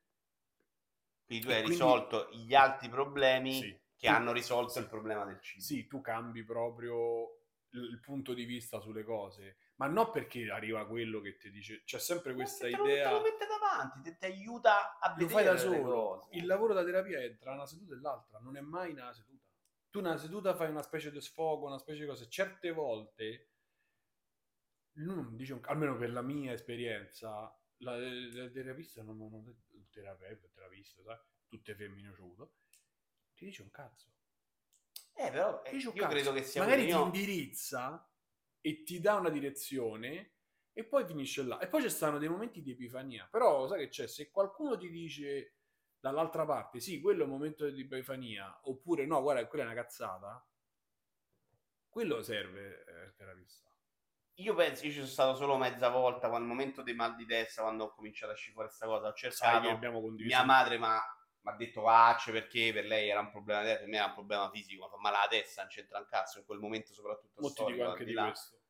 Quindi 1.25 1.45
tu 1.45 1.51
hai 1.51 1.63
quindi- 1.63 1.71
risolto 1.83 2.29
gli 2.33 2.55
altri 2.55 2.89
problemi 2.89 3.53
Sì. 3.53 3.81
che 3.97 4.09
hanno 4.09 4.33
risolto 4.33 4.73
Sì. 4.73 4.79
il 4.81 4.89
problema 4.89 5.25
del 5.25 5.41
cibo. 5.41 5.63
Sì, 5.63 5.87
tu 5.87 6.01
cambi 6.01 6.45
proprio 6.45 7.39
il 7.71 7.99
punto 8.01 8.35
di 8.35 8.45
vista 8.45 8.79
sulle 8.79 9.03
cose, 9.03 9.57
ma 9.77 9.87
non 9.89 10.11
perché 10.13 10.49
arriva 10.49 10.87
quello 10.87 11.21
che 11.21 11.37
ti 11.37 11.51
dice, 11.51 11.83
c'è 11.85 11.99
sempre 11.99 12.33
questa 12.35 12.67
te 12.69 12.77
lo- 12.77 12.85
idea, 12.85 13.09
Te 13.09 13.15
lo 13.15 13.21
mette 13.23 13.47
davanti, 13.47 14.01
ti, 14.03 14.17
ti 14.17 14.25
aiuta 14.27 14.99
a 15.01 15.09
lo 15.09 15.15
vedere 15.27 15.33
fai 15.33 15.45
da 15.45 15.57
solo. 15.57 16.29
Il 16.33 16.47
lavoro 16.47 16.73
da 16.73 16.85
terapia 16.85 17.19
è 17.21 17.37
tra 17.37 17.53
una 17.53 17.67
seduta 17.67 17.95
e 17.95 17.99
l'altra, 18.01 18.39
non 18.39 18.57
è 18.57 18.61
mai 18.61 18.93
una 18.93 19.13
seduta. 19.13 19.44
Tu 19.95 20.01
una 20.01 20.17
seduta 20.19 20.57
fai 20.57 20.71
una 20.71 20.83
specie 20.83 21.13
di 21.13 21.21
sfogo, 21.21 21.67
una 21.67 21.79
specie 21.79 22.01
di 22.01 22.09
cose. 22.09 22.29
Certe 22.29 22.73
volte, 22.73 23.51
non 24.95 25.37
dice 25.37 25.53
un- 25.53 25.61
almeno 25.67 25.97
per 25.97 26.11
la 26.11 26.21
mia 26.21 26.53
esperienza, 26.53 27.57
la, 27.77 27.97
la 27.97 28.51
terapista 28.51 29.05
non, 29.05 29.17
non, 29.19 29.31
non- 29.31 29.63
il 29.71 29.89
terapeuta, 29.91 30.47
il 30.47 30.53
terapista, 30.53 31.01
sai, 31.05 31.17
tutte 31.47 31.77
femmine 31.77 32.09
ho 32.09 32.13
avuto, 32.13 32.55
ti 33.35 33.45
dice 33.45 33.63
un 33.63 33.71
cazzo. 33.71 34.11
Eh, 35.13 35.31
però 35.31 35.63
eh, 35.63 35.69
Ti 35.71 35.77
dice 35.77 35.89
un 35.91 35.95
io 35.95 36.03
cazzo. 36.03 36.15
credo 36.15 36.33
che 36.33 36.43
sia 36.43 36.63
magari 36.65 36.91
un 36.93 37.13
ti 37.13 37.19
indirizza 37.21 38.13
e 38.61 38.83
ti 38.83 38.99
dà 38.99 39.15
una 39.15 39.31
direzione 39.31 40.33
e 40.73 40.85
poi 40.85 41.07
finisce 41.07 41.45
là. 41.45 41.61
E 41.61 41.69
poi 41.69 41.83
ci 41.83 41.89
stanno 41.89 42.19
dei 42.19 42.29
momenti 42.29 42.63
di 42.63 42.73
epifania. 42.73 43.29
Però 43.31 43.69
sai 43.69 43.79
che 43.85 43.89
c'è? 43.91 44.09
Se 44.09 44.29
qualcuno 44.33 44.77
ti 44.77 44.91
dice 44.91 45.59
dall'altra 46.05 46.45
parte, 46.45 46.81
sì, 46.81 47.01
quello 47.01 47.23
è 47.23 47.25
un 47.25 47.31
momento 47.31 47.67
di 47.71 47.81
epifania, 47.81 48.61
oppure 48.65 49.07
no, 49.07 49.23
guarda, 49.23 49.47
quella 49.47 49.65
è 49.65 49.67
una 49.69 49.75
cazzata, 49.75 50.47
quello 51.89 52.21
serve 52.23 52.85
eh, 52.85 53.05
il 53.07 53.15
terapista. 53.15 53.71
Io 54.35 54.55
penso, 54.55 54.85
io 54.85 54.91
ci 54.91 54.97
sono 54.97 55.07
stato 55.07 55.35
solo 55.35 55.57
mezza 55.57 55.89
volta, 55.89 56.29
quando 56.29 56.47
al 56.47 56.55
momento 56.55 56.83
dei 56.83 56.95
mal 56.95 57.15
di 57.15 57.25
testa, 57.25 57.63
quando 57.63 57.85
ho 57.85 57.95
cominciato 57.95 58.33
a 58.33 58.35
scifare 58.35 58.67
questa 58.67 58.85
cosa, 58.85 59.09
ho 59.09 59.13
cercato... 59.15 59.79
Mia 60.17 60.45
madre 60.45 60.77
mi 60.79 60.85
ha 60.85 61.57
detto 61.57 61.81
facce 61.81 62.33
perché 62.33 62.71
per 62.75 62.85
lei 62.85 63.09
era 63.09 63.21
un 63.21 63.31
problema 63.31 63.63
di 63.63 63.69
testa, 63.69 63.81
per 63.81 63.89
me 63.89 63.97
era 63.97 64.07
un 64.07 64.13
problema 64.13 64.51
fisico, 64.51 64.85
mi 64.85 64.91
fa 64.91 64.99
male 64.99 65.17
la 65.17 65.29
testa, 65.29 65.63
non 65.63 65.71
c'entra 65.71 65.99
un 65.99 66.07
cazzo 66.07 66.39
in 66.41 66.45
quel 66.45 66.59
momento 66.59 66.93
soprattutto 66.93 67.41
Mo 67.41 67.47
ti 67.47 67.53
storico, 67.55 67.89
anche 67.89 68.05
di 68.05 68.13
là. 68.13 68.27
questo. 68.27 68.61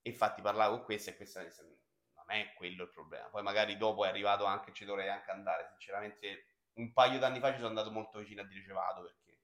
E 0.00 0.10
infatti 0.10 0.42
parlavo 0.42 0.76
con 0.76 0.84
questa 0.84 1.10
e 1.10 1.16
questa 1.16 1.42
non 1.42 2.26
è 2.28 2.52
quello 2.54 2.84
il 2.84 2.90
problema. 2.90 3.28
Poi 3.30 3.42
magari 3.42 3.76
dopo 3.76 4.04
è 4.04 4.08
arrivato 4.08 4.44
anche, 4.44 4.72
ci 4.72 4.84
dovrei 4.84 5.08
anche 5.08 5.32
andare, 5.32 5.66
sinceramente 5.70 6.53
un 6.74 6.92
paio 6.92 7.18
d'anni 7.18 7.40
fa 7.40 7.50
ci 7.50 7.56
sono 7.56 7.68
andato 7.68 7.90
molto 7.90 8.18
vicino 8.18 8.42
a 8.42 8.44
dire 8.44 8.62
ci 8.62 8.70
vado 8.70 9.02
perché... 9.02 9.40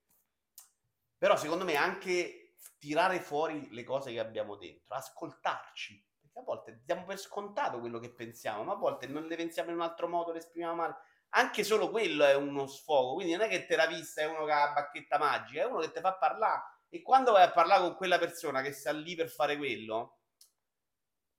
Però 1.17 1.37
secondo 1.37 1.65
me 1.65 1.77
anche 1.77 2.55
tirare 2.79 3.21
fuori 3.21 3.69
le 3.71 3.85
cose 3.85 4.13
che 4.13 4.19
abbiamo 4.19 4.57
dentro, 4.57 4.95
ascoltarci, 4.95 6.07
perché 6.21 6.39
a 6.39 6.43
volte 6.43 6.81
diamo 6.85 7.05
per 7.05 7.19
scontato 7.19 7.79
quello 7.79 7.99
che 7.99 8.13
pensiamo, 8.13 8.65
ma 8.65 8.73
a 8.73 8.77
volte 8.77 9.07
non 9.07 9.27
le 9.27 9.37
pensiamo 9.37 9.71
in 9.71 9.77
un 9.77 9.83
altro 9.83 10.09
modo, 10.09 10.33
le 10.33 10.39
esprimiamo 10.39 10.75
male. 10.75 10.97
Anche 11.31 11.63
solo 11.63 11.91
quello 11.91 12.25
è 12.25 12.35
uno 12.35 12.67
sfogo, 12.67 13.15
quindi 13.15 13.35
non 13.35 13.43
è 13.43 13.49
che 13.49 13.57
il 13.57 13.67
terapista 13.67 14.23
è 14.23 14.27
uno 14.27 14.45
che 14.47 14.53
ha 14.53 14.65
la 14.65 14.73
bacchetta 14.73 15.19
magica, 15.19 15.63
è 15.63 15.67
uno 15.67 15.81
che 15.81 15.93
ti 15.93 16.01
fa 16.01 16.17
parlare 16.17 16.63
e 16.93 17.03
quando 17.03 17.31
vai 17.33 17.45
a 17.45 17.53
parlare 17.53 17.83
con 17.83 17.95
quella 17.95 18.19
persona 18.19 18.63
che 18.63 18.73
sta 18.73 18.91
lì 18.91 19.15
per 19.15 19.29
fare 19.29 19.57
quello, 19.57 20.20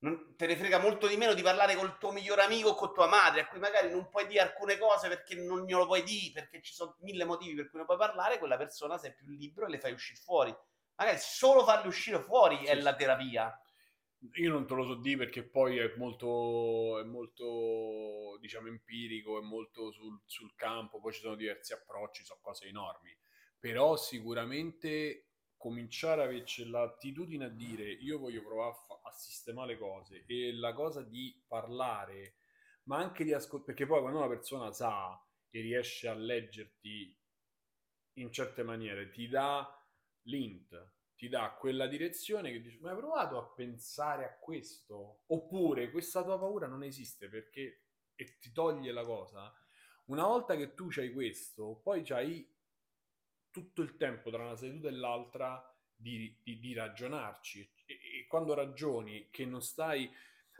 non, 0.01 0.35
te 0.35 0.47
ne 0.47 0.55
frega 0.57 0.79
molto 0.79 1.07
di 1.07 1.17
meno 1.17 1.33
di 1.33 1.41
parlare 1.41 1.75
col 1.75 1.97
tuo 1.97 2.11
migliore 2.11 2.43
amico 2.43 2.69
o 2.69 2.75
con 2.75 2.93
tua 2.93 3.07
madre, 3.07 3.41
a 3.41 3.47
cui 3.47 3.59
magari 3.59 3.89
non 3.89 4.09
puoi 4.09 4.27
dire 4.27 4.41
alcune 4.41 4.77
cose 4.77 5.07
perché 5.07 5.35
non 5.35 5.65
glielo 5.65 5.85
puoi 5.85 6.03
dire, 6.03 6.31
perché 6.41 6.61
ci 6.61 6.73
sono 6.73 6.95
mille 7.01 7.23
motivi 7.25 7.55
per 7.55 7.69
cui 7.69 7.77
non 7.77 7.85
puoi 7.87 7.97
parlare, 7.97 8.39
quella 8.39 8.57
persona 8.57 8.97
sei 8.97 9.13
più 9.13 9.27
libero 9.27 9.67
e 9.67 9.69
le 9.69 9.79
fai 9.79 9.93
uscire 9.93 10.19
fuori. 10.19 10.55
Magari 10.95 11.17
solo 11.19 11.63
farle 11.63 11.87
uscire 11.87 12.19
fuori 12.21 12.65
è 12.65 12.73
Sì, 12.73 12.79
la 12.79 12.95
sì. 12.95 12.95
terapia. 12.95 13.55
Io 14.35 14.51
non 14.51 14.67
te 14.67 14.75
lo 14.75 14.83
so 14.85 14.95
dire 14.95 15.17
perché 15.17 15.43
poi 15.49 15.77
è 15.77 15.95
molto, 15.97 16.99
è 16.99 17.03
molto 17.03 18.37
diciamo, 18.39 18.67
empirico, 18.67 19.39
è 19.39 19.41
molto 19.41 19.91
sul, 19.91 20.21
sul 20.25 20.53
campo, 20.55 20.99
poi 20.99 21.11
ci 21.11 21.21
sono 21.21 21.35
diversi 21.35 21.73
approcci, 21.73 22.23
sono 22.23 22.39
cose 22.41 22.67
enormi. 22.67 23.15
Però 23.57 23.95
sicuramente 23.95 25.30
cominciare 25.61 26.21
a 26.21 26.25
averci 26.25 26.67
l'attitudine 26.67 27.45
a 27.45 27.49
dire 27.49 27.83
io 27.83 28.17
voglio 28.17 28.41
provare 28.41 28.71
a, 28.71 28.73
fa- 28.73 28.99
a 29.03 29.11
sistemare 29.11 29.73
le 29.73 29.77
cose 29.77 30.23
e 30.25 30.53
la 30.53 30.73
cosa 30.73 31.03
di 31.03 31.39
parlare, 31.47 32.37
ma 32.85 32.97
anche 32.97 33.23
di 33.23 33.31
ascoltare, 33.31 33.65
perché 33.65 33.85
poi 33.85 34.01
quando 34.01 34.17
una 34.17 34.27
persona 34.27 34.71
sa 34.71 35.23
e 35.51 35.61
riesce 35.61 36.07
a 36.07 36.15
leggerti 36.15 37.15
in 38.13 38.31
certe 38.31 38.63
maniere, 38.63 39.11
ti 39.11 39.27
dà 39.27 39.71
l'int, 40.23 40.93
ti 41.15 41.29
dà 41.29 41.55
quella 41.59 41.85
direzione 41.85 42.51
che 42.51 42.59
dici, 42.59 42.79
ma 42.79 42.89
hai 42.89 42.97
provato 42.97 43.37
a 43.37 43.45
pensare 43.45 44.25
a 44.25 44.35
questo? 44.39 45.21
Oppure 45.27 45.91
questa 45.91 46.23
tua 46.23 46.39
paura 46.39 46.65
non 46.65 46.83
esiste 46.83 47.29
perché 47.29 47.83
e 48.15 48.37
ti 48.39 48.51
toglie 48.51 48.91
la 48.91 49.03
cosa. 49.03 49.53
Una 50.05 50.25
volta 50.25 50.55
che 50.55 50.73
tu 50.73 50.87
c'hai 50.89 51.13
questo, 51.13 51.79
poi 51.83 52.01
c'hai 52.01 52.47
tutto 53.51 53.81
il 53.81 53.97
tempo 53.97 54.29
tra 54.31 54.43
una 54.43 54.55
seduta 54.55 54.87
e 54.87 54.91
l'altra 54.91 55.63
di, 55.95 56.35
di- 56.41 56.59
di 56.59 56.73
ragionarci. 56.73 57.69
E, 57.85 57.93
e 57.93 58.27
quando 58.27 58.53
ragioni 58.53 59.29
che 59.29 59.45
non 59.45 59.61
stai... 59.61 60.09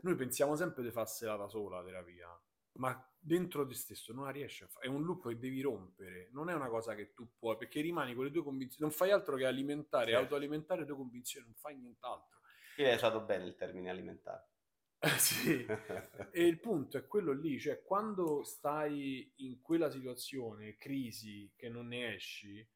Noi 0.02 0.16
pensiamo 0.16 0.56
sempre 0.56 0.82
di 0.82 0.90
farsela 0.90 1.36
da 1.36 1.48
sola 1.48 1.78
la 1.78 1.84
terapia, 1.84 2.28
ma 2.74 3.08
dentro 3.18 3.64
te 3.66 3.74
stesso 3.74 4.12
non 4.12 4.24
la 4.24 4.30
riesci 4.30 4.64
a 4.64 4.66
fare. 4.66 4.86
È 4.86 4.88
un 4.88 5.04
loop 5.04 5.28
che 5.28 5.38
devi 5.38 5.60
rompere, 5.60 6.28
non 6.32 6.50
è 6.50 6.54
una 6.54 6.68
cosa 6.68 6.94
che 6.96 7.12
tu 7.14 7.28
puoi, 7.38 7.56
perché 7.56 7.80
rimani 7.80 8.14
con 8.14 8.24
le 8.24 8.32
tue 8.32 8.42
convinzioni, 8.42 8.82
non 8.82 8.90
fai 8.90 9.12
altro 9.12 9.36
che 9.36 9.46
alimentare, 9.46 10.06
Certo. 10.06 10.20
autoalimentare 10.22 10.80
le 10.80 10.86
tue 10.86 10.96
convinzioni, 10.96 11.46
non 11.46 11.54
fai 11.54 11.76
nient'altro. 11.76 12.40
Io 12.78 12.86
hai 12.88 12.94
usato 12.94 13.20
bene 13.20 13.44
il 13.44 13.54
termine 13.54 13.90
alimentare. 13.90 14.48
Sì. 15.18 15.64
E 16.34 16.46
il 16.46 16.58
punto 16.60 16.96
è 16.96 17.06
quello 17.06 17.32
lì, 17.32 17.60
cioè 17.60 17.82
quando 17.82 18.42
stai 18.44 19.32
in 19.36 19.60
quella 19.60 19.90
situazione, 19.90 20.76
crisi, 20.76 21.52
che 21.56 21.68
non 21.68 21.88
ne 21.88 22.14
esci, 22.14 22.66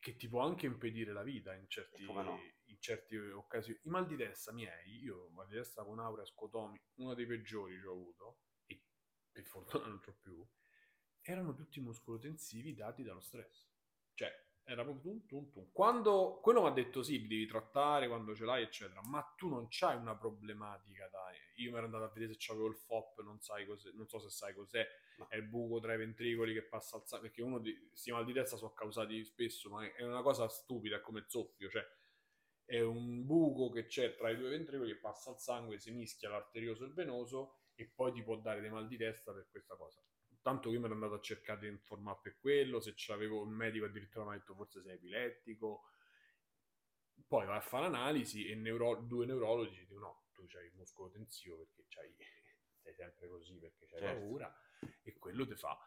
che 0.00 0.16
ti 0.16 0.28
può 0.28 0.40
anche 0.40 0.66
impedire 0.66 1.12
la 1.12 1.22
vita 1.22 1.54
in, 1.54 1.68
certi, 1.68 2.04
no? 2.04 2.40
in 2.64 2.76
certe 2.80 3.16
occasioni. 3.32 3.78
I 3.82 3.88
mal 3.88 4.06
di 4.06 4.16
testa 4.16 4.52
miei, 4.52 5.02
io 5.02 5.28
mal 5.30 5.46
di 5.46 5.56
testa 5.56 5.84
con 5.84 5.98
aurea, 5.98 6.24
scotomi, 6.24 6.80
uno 6.94 7.14
dei 7.14 7.26
peggiori 7.26 7.78
che 7.78 7.86
ho 7.86 7.92
avuto, 7.92 8.38
e 8.66 8.82
per 9.30 9.44
fortuna 9.44 9.86
non 9.86 10.00
c'ho 10.00 10.14
più, 10.14 10.46
erano 11.20 11.54
tutti 11.54 11.80
muscolotensivi 11.80 12.74
dati 12.74 13.02
dallo 13.02 13.20
stress. 13.20 13.68
Cioè, 14.14 14.30
era 14.66 14.82
proprio 14.82 15.02
tum, 15.02 15.26
tum, 15.26 15.50
tum. 15.50 15.68
Quando 15.72 16.40
quello 16.42 16.62
mi 16.62 16.68
ha 16.68 16.72
detto 16.72 17.02
sì, 17.02 17.26
devi 17.26 17.46
trattare 17.46 18.08
quando 18.08 18.34
ce 18.34 18.44
l'hai, 18.44 18.62
eccetera, 18.62 19.00
ma 19.02 19.22
tu 19.36 19.48
non 19.48 19.66
c'hai 19.68 19.96
una 19.96 20.16
problematica, 20.16 21.08
dai. 21.08 21.36
Io 21.56 21.70
mi 21.70 21.76
ero 21.76 21.86
andato 21.86 22.04
a 22.04 22.08
vedere 22.08 22.32
se 22.32 22.38
c'avevo 22.38 22.66
il 22.66 22.76
FOP, 22.76 23.22
non, 23.22 23.40
sai 23.40 23.66
cos'è, 23.66 23.90
non 23.92 24.08
so 24.08 24.18
se 24.18 24.30
sai 24.30 24.54
cos'è, 24.54 24.86
è 25.28 25.36
il 25.36 25.44
buco 25.44 25.80
tra 25.80 25.94
i 25.94 25.98
ventricoli 25.98 26.54
che 26.54 26.62
passa 26.62 26.96
al 26.96 27.06
sangue, 27.06 27.28
perché 27.28 27.42
uno 27.42 27.58
di 27.58 27.88
questi 27.88 28.10
mal 28.10 28.24
di 28.24 28.32
testa 28.32 28.56
sono 28.56 28.72
causati 28.72 29.22
spesso, 29.24 29.68
ma 29.70 29.84
è 29.92 30.02
una 30.02 30.22
cosa 30.22 30.48
stupida, 30.48 30.96
è 30.96 31.00
come 31.00 31.20
il 31.20 31.26
soffio, 31.28 31.68
cioè 31.68 31.84
è 32.66 32.80
un 32.80 33.26
buco 33.26 33.70
che 33.70 33.86
c'è 33.86 34.14
tra 34.16 34.30
i 34.30 34.36
due 34.36 34.48
ventricoli 34.48 34.92
che 34.92 34.98
passa 34.98 35.30
al 35.30 35.38
sangue, 35.38 35.78
si 35.78 35.90
mischia 35.90 36.30
l'arterioso 36.30 36.84
e 36.84 36.86
il 36.86 36.94
venoso 36.94 37.58
e 37.74 37.86
poi 37.94 38.12
ti 38.12 38.22
può 38.22 38.36
dare 38.36 38.60
dei 38.60 38.70
mal 38.70 38.88
di 38.88 38.96
testa 38.96 39.32
per 39.32 39.48
questa 39.50 39.76
cosa. 39.76 40.02
Tanto 40.44 40.68
che 40.68 40.74
io 40.74 40.78
mi 40.80 40.84
ero 40.84 40.92
andato 40.94 41.14
a 41.14 41.20
cercare 41.20 41.60
di 41.60 41.68
informare 41.68 42.18
per 42.22 42.36
quello, 42.38 42.78
se 42.78 42.92
c'avevo 42.94 43.40
un 43.40 43.48
medico 43.48 43.86
addirittura 43.86 44.26
mi 44.26 44.32
ha 44.34 44.36
detto 44.36 44.54
forse 44.54 44.82
sei 44.82 44.92
epilettico. 44.96 45.84
Poi 47.26 47.46
vai 47.46 47.56
a 47.56 47.60
fare 47.62 47.84
l'analisi 47.84 48.46
e 48.46 48.54
neuro- 48.54 49.00
due 49.00 49.24
neurologi 49.24 49.78
dicono 49.80 50.00
no, 50.00 50.22
tu 50.34 50.44
c'hai 50.46 50.66
il 50.66 50.74
muscolo 50.74 51.08
tensivo 51.08 51.56
perché 51.56 51.86
c'hai, 51.88 52.14
sei 52.82 52.94
sempre 52.94 53.26
così 53.28 53.58
perché 53.58 53.86
c'hai 53.86 54.00
Certo. 54.00 54.20
paura 54.20 54.54
e 55.02 55.16
quello 55.16 55.46
ti 55.46 55.54
fa. 55.56 55.78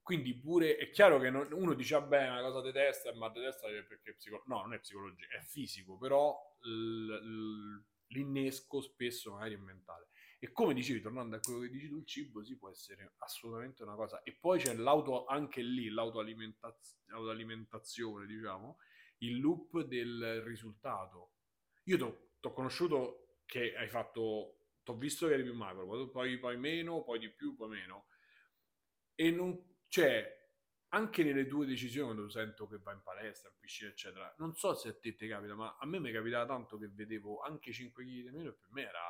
Quindi 0.00 0.36
pure 0.38 0.76
è 0.76 0.88
chiaro 0.90 1.18
che 1.18 1.28
non- 1.30 1.50
uno 1.50 1.74
dice 1.74 1.94
vabbè 1.98 2.28
una 2.28 2.42
cosa 2.42 2.60
di 2.62 2.70
testa, 2.70 3.12
ma 3.12 3.28
di 3.30 3.40
testa 3.40 3.66
perché 3.66 4.10
è 4.10 4.14
psicologico. 4.14 4.54
No, 4.54 4.60
non 4.62 4.74
è 4.74 4.78
psicologia, 4.78 5.26
è 5.30 5.40
fisico, 5.40 5.98
però 5.98 6.32
l- 6.60 7.10
l- 7.12 7.84
l'innesco 8.10 8.80
spesso 8.80 9.32
magari 9.32 9.54
è 9.54 9.58
mentale. 9.58 10.06
E 10.38 10.52
come 10.52 10.74
dicevi, 10.74 11.00
tornando 11.00 11.36
a 11.36 11.40
quello 11.40 11.60
che 11.60 11.70
dici 11.70 11.88
tu, 11.88 11.96
il 11.96 12.06
cibo 12.06 12.44
sì 12.44 12.56
può 12.58 12.68
essere 12.68 13.14
assolutamente 13.18 13.82
una 13.82 13.94
cosa. 13.94 14.22
E 14.22 14.32
poi 14.34 14.60
c'è 14.60 14.74
l'auto, 14.74 15.24
anche 15.26 15.62
lì, 15.62 15.88
l'autoalimentaz- 15.88 17.04
l'autoalimentazione, 17.06 18.26
diciamo, 18.26 18.78
il 19.18 19.40
loop 19.40 19.82
del 19.82 20.42
risultato. 20.42 21.32
Io 21.84 21.96
ti 21.96 22.02
ho 22.02 22.52
conosciuto 22.52 23.38
che 23.46 23.74
hai 23.76 23.88
fatto, 23.88 24.66
ti 24.82 24.90
ho 24.90 24.96
visto 24.96 25.26
che 25.26 25.34
eri 25.34 25.42
più 25.42 25.54
magro, 25.54 25.86
poi, 26.10 26.38
poi 26.38 26.58
meno, 26.58 27.02
poi 27.02 27.18
di 27.18 27.30
più, 27.30 27.56
poi 27.56 27.68
meno. 27.68 28.06
E 29.14 29.30
non 29.30 29.76
c'è 29.88 30.34
anche 30.88 31.22
nelle 31.24 31.46
tue 31.46 31.66
decisioni, 31.66 32.12
quando 32.12 32.30
sento 32.30 32.66
che 32.66 32.78
vai 32.78 32.94
in 32.94 33.02
palestra, 33.02 33.48
in 33.48 33.56
piscina, 33.58 33.90
eccetera. 33.90 34.34
Non 34.38 34.54
so 34.54 34.74
se 34.74 34.88
a 34.88 34.94
te 34.98 35.14
ti 35.14 35.26
capita, 35.28 35.54
ma 35.54 35.76
a 35.78 35.86
me 35.86 35.98
mi 35.98 36.12
capitava 36.12 36.46
tanto 36.46 36.76
che 36.78 36.88
vedevo 36.88 37.40
anche 37.40 37.72
5 37.72 38.04
kg 38.04 38.08
di 38.08 38.30
meno 38.30 38.50
e 38.50 38.54
per 38.54 38.68
me 38.70 38.82
era 38.82 39.00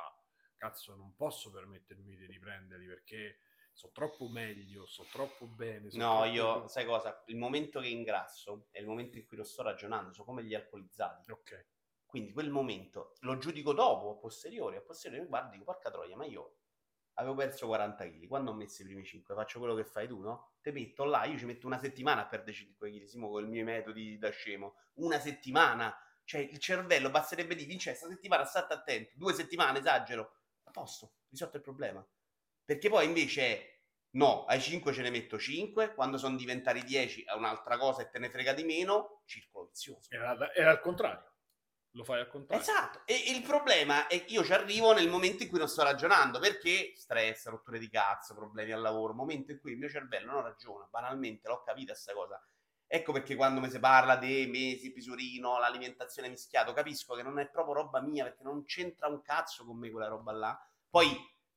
cazzo, 0.57 0.95
non 0.95 1.15
posso 1.15 1.51
permettermi 1.51 2.15
di 2.15 2.25
riprenderli 2.25 2.85
perché 2.87 3.39
so 3.71 3.91
troppo 3.93 4.27
meglio, 4.27 4.85
so 4.85 5.05
troppo 5.11 5.45
bene. 5.45 5.89
so 5.89 5.97
No, 5.97 6.21
troppo- 6.21 6.25
io, 6.33 6.67
sai 6.67 6.85
cosa? 6.85 7.23
Il 7.27 7.37
momento 7.37 7.79
che 7.79 7.87
ingrasso 7.87 8.67
è 8.71 8.79
il 8.79 8.87
momento 8.87 9.17
in 9.17 9.25
cui 9.25 9.37
lo 9.37 9.43
sto 9.43 9.61
ragionando, 9.61 10.13
sono 10.13 10.25
come 10.25 10.43
gli 10.43 10.55
alcolizzati. 10.55 11.31
Ok. 11.31 11.67
Quindi 12.05 12.31
quel 12.31 12.49
momento 12.49 13.13
lo 13.19 13.37
giudico 13.37 13.73
dopo, 13.73 14.11
a 14.11 14.15
posteriori, 14.15 14.77
a 14.77 14.81
posteriori 14.81 15.27
guardo 15.27 15.49
e 15.49 15.51
dico, 15.53 15.65
porca 15.65 15.91
troia, 15.91 16.15
ma 16.15 16.25
io 16.25 16.55
avevo 17.19 17.35
perso 17.35 17.67
40 17.67 18.05
kg, 18.09 18.27
quando 18.27 18.51
ho 18.51 18.53
messo 18.53 18.81
i 18.81 18.85
primi 18.85 19.03
5, 19.03 19.35
faccio 19.35 19.59
quello 19.59 19.75
che 19.75 19.83
fai 19.83 20.07
tu, 20.07 20.21
no? 20.21 20.53
Te 20.61 20.71
metto 20.71 21.03
là, 21.03 21.25
io 21.25 21.37
ci 21.37 21.45
metto 21.45 21.67
una 21.67 21.77
settimana 21.79 22.21
a 22.21 22.27
perdere 22.27 22.53
5 22.53 22.89
kg, 22.91 23.03
Simo, 23.03 23.29
con 23.29 23.43
i 23.45 23.47
miei 23.49 23.63
metodi 23.63 24.17
da 24.17 24.29
scemo. 24.29 24.75
Una 24.95 25.19
settimana! 25.19 25.95
Cioè, 26.23 26.41
il 26.41 26.59
cervello 26.59 27.09
basterebbe 27.09 27.55
di 27.55 27.65
Vincenzo, 27.65 28.05
questa 28.05 28.15
settimana 28.15 28.45
state 28.45 28.73
attento, 28.73 29.11
due 29.15 29.33
settimane, 29.33 29.79
esagero, 29.79 30.36
a 30.67 30.71
posto, 30.71 31.13
risolto 31.29 31.57
il 31.57 31.63
problema. 31.63 32.05
Perché 32.63 32.89
poi 32.89 33.05
invece 33.05 33.77
no, 34.11 34.45
ai 34.45 34.61
5 34.61 34.93
ce 34.93 35.01
ne 35.01 35.09
metto 35.09 35.39
5, 35.39 35.93
quando 35.93 36.17
sono 36.17 36.35
diventati 36.35 36.83
10 36.83 37.23
è 37.23 37.33
un'altra 37.33 37.77
cosa 37.77 38.01
e 38.01 38.09
te 38.09 38.19
ne 38.19 38.29
frega 38.29 38.53
di 38.53 38.63
meno, 38.63 39.21
circolo 39.25 39.67
vizioso. 39.67 40.07
Era, 40.09 40.53
era 40.53 40.71
al 40.71 40.79
contrario. 40.79 41.31
Lo 41.91 42.03
fai 42.03 42.19
al 42.19 42.27
contrario. 42.27 42.63
Esatto, 42.63 43.01
e 43.05 43.15
il 43.33 43.41
problema 43.41 44.07
è 44.07 44.23
che 44.23 44.33
io 44.33 44.43
ci 44.43 44.53
arrivo 44.53 44.93
nel 44.93 45.09
momento 45.09 45.43
in 45.43 45.49
cui 45.49 45.57
non 45.57 45.67
sto 45.67 45.83
ragionando, 45.83 46.37
perché 46.39 46.93
stress, 46.95 47.47
rotture 47.47 47.79
di 47.79 47.89
cazzo, 47.89 48.35
problemi 48.35 48.71
al 48.71 48.81
lavoro, 48.81 49.13
momento 49.13 49.51
in 49.51 49.59
cui 49.59 49.71
il 49.71 49.77
mio 49.77 49.89
cervello 49.89 50.31
non 50.31 50.43
ragiona, 50.43 50.85
banalmente, 50.91 51.47
l'ho 51.47 51.63
capita 51.63 51.95
sta 51.95 52.13
cosa. 52.13 52.39
Ecco 52.89 53.11
perché 53.11 53.35
quando 53.35 53.59
mi 53.59 53.69
si 53.69 53.79
parla 53.79 54.15
di 54.15 54.47
mesi, 54.47 54.93
pisurino, 54.93 55.59
l'alimentazione 55.59 56.29
mischiato, 56.29 56.71
capisco 56.71 57.15
che 57.15 57.23
non 57.23 57.37
è 57.37 57.49
proprio 57.49 57.73
roba 57.73 58.01
mia, 58.01 58.23
perché 58.23 58.43
non 58.43 58.63
c'entra 58.63 59.07
un 59.07 59.21
cazzo 59.21 59.65
con 59.65 59.77
me 59.77 59.91
quella 59.91 60.07
roba 60.07 60.31
là. 60.31 60.69
Poi, 60.89 61.09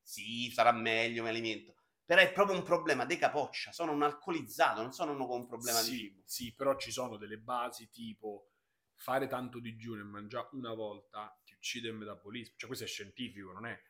sì, 0.03 0.51
sarà 0.53 0.73
meglio, 0.73 1.23
mi 1.23 1.29
alimento. 1.29 1.77
Però 2.05 2.21
è 2.21 2.33
proprio 2.33 2.57
un 2.57 2.65
problema 2.65 3.05
di 3.05 3.17
capoccia, 3.17 3.71
sono 3.71 3.93
un 3.93 4.03
alcolizzato, 4.03 4.83
non 4.83 4.93
sono 4.93 5.13
uno 5.13 5.29
con 5.29 5.41
un 5.43 5.47
problema 5.47 5.79
sì, 5.79 5.91
di 5.91 5.97
cibo. 5.97 6.23
Sì, 6.25 6.53
però 6.53 6.77
ci 6.77 6.91
sono 6.91 7.17
delle 7.17 7.39
basi 7.39 7.89
tipo 7.89 8.51
fare 8.97 9.29
tanto 9.29 9.61
digiuno 9.61 10.01
e 10.01 10.05
mangiare 10.05 10.49
una 10.53 10.75
volta 10.75 11.41
ti 11.45 11.55
uccide 11.55 11.89
il 11.89 11.95
metabolismo. 11.95 12.55
Cioè, 12.57 12.67
questo 12.67 12.85
è 12.85 12.89
scientifico, 12.89 13.53
non 13.53 13.67
è? 13.67 13.81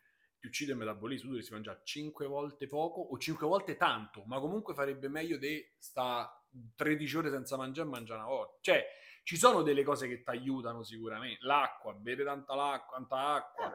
Ti 0.41 0.47
uccide 0.47 0.73
il 0.73 0.79
metabolismo. 0.79 1.25
Tu 1.25 1.29
dovresti 1.31 1.53
mangiare 1.53 1.81
5 1.85 2.27
volte 2.27 2.67
poco 2.67 3.01
o 3.03 3.19
5 3.19 3.47
volte 3.47 3.77
tanto, 3.77 4.25
ma 4.27 4.41
comunque 4.41 4.75
farebbe 4.75 5.09
meglio 5.09 5.37
di 5.37 5.63
sta 5.79 6.43
13 6.75 7.17
ore 7.19 7.31
senza 7.31 7.57
mangiare 7.57 7.87
e 7.87 7.91
mangiare 7.91 8.21
una 8.21 8.29
volta. 8.29 8.59
Cioè, 8.61 8.87
ci 9.23 9.37
sono 9.37 9.63
delle 9.63 9.85
cose 9.85 10.09
che 10.09 10.23
ti 10.23 10.31
aiutano 10.31 10.83
sicuramente. 10.83 11.45
L'acqua, 11.45 11.93
bere 11.93 12.25
tanta, 12.25 12.55
l'acqua, 12.55 12.97
tanta 12.97 13.35
acqua, 13.35 13.69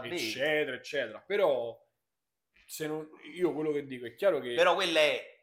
bevi. 0.00 0.16
eccetera, 0.16 0.76
eccetera. 0.76 1.20
Però, 1.20 1.80
se 2.66 2.86
non, 2.86 3.08
io 3.34 3.52
quello 3.52 3.70
che 3.70 3.86
dico 3.86 4.06
è 4.06 4.14
chiaro 4.14 4.40
che 4.40 4.54
Però 4.54 4.74
quella 4.74 5.00
è. 5.00 5.36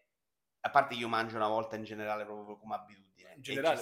A 0.60 0.70
parte 0.72 0.96
io 0.96 1.08
mangio 1.08 1.38
una 1.38 1.48
volta 1.48 1.76
in 1.76 1.84
generale 1.84 2.26
proprio 2.26 2.58
come 2.58 2.76
abitudine. 2.76 3.34
in 3.36 3.42
generale 3.42 3.78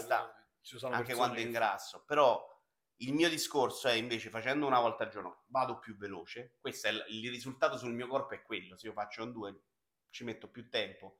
ci 0.61 0.77
sta, 0.77 0.89
anche 0.89 1.15
quando 1.15 1.35
che- 1.35 1.41
ingrasso. 1.41 2.03
Però 2.05 2.52
il 2.97 3.13
mio 3.13 3.29
discorso 3.29 3.87
è 3.87 3.93
invece 3.93 4.29
facendo 4.29 4.65
una 4.65 4.79
volta 4.79 5.03
al 5.03 5.09
giorno 5.09 5.43
vado 5.47 5.79
più 5.79 5.95
veloce. 5.97 6.55
Questo 6.59 6.87
è 6.87 6.91
il, 6.91 7.05
il 7.09 7.29
risultato 7.29 7.77
sul 7.77 7.93
mio 7.93 8.07
corpo 8.07 8.33
è 8.33 8.41
quello. 8.41 8.77
Se 8.77 8.87
io 8.87 8.93
faccio 8.93 9.23
un 9.23 9.31
due 9.31 9.61
ci 10.09 10.23
metto 10.23 10.49
più 10.49 10.69
tempo. 10.69 11.19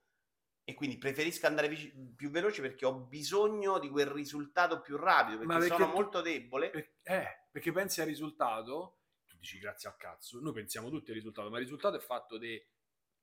E 0.66 0.76
quindi 0.76 0.98
preferisco 0.98 1.46
andare 1.46 1.68
vici- 1.68 1.94
più 2.16 2.30
veloce 2.30 2.62
perché 2.62 2.86
ho 2.86 2.94
bisogno 2.94 3.80
di 3.80 3.90
quel 3.90 4.08
risultato 4.08 4.80
più 4.80 4.96
rapido. 4.96 5.40
Perché, 5.40 5.54
perché 5.54 5.68
sono 5.68 5.88
tu- 5.88 5.94
molto 5.94 6.22
debole. 6.22 6.70
Per- 6.70 6.94
eh, 7.04 7.48
perché 7.52 7.72
pensi 7.74 8.00
al 8.00 8.08
risultato, 8.08 9.00
tu 9.28 9.36
dici 9.38 9.60
grazie 9.60 9.90
al 9.90 9.98
cazzo, 9.98 10.40
noi 10.40 10.54
pensiamo 10.54 10.90
tutti 10.90 11.10
al 11.10 11.18
risultato, 11.18 11.50
ma 11.50 11.58
il 11.58 11.64
risultato 11.64 11.98
è 11.98 12.00
fatto 12.00 12.38
di 12.38 12.62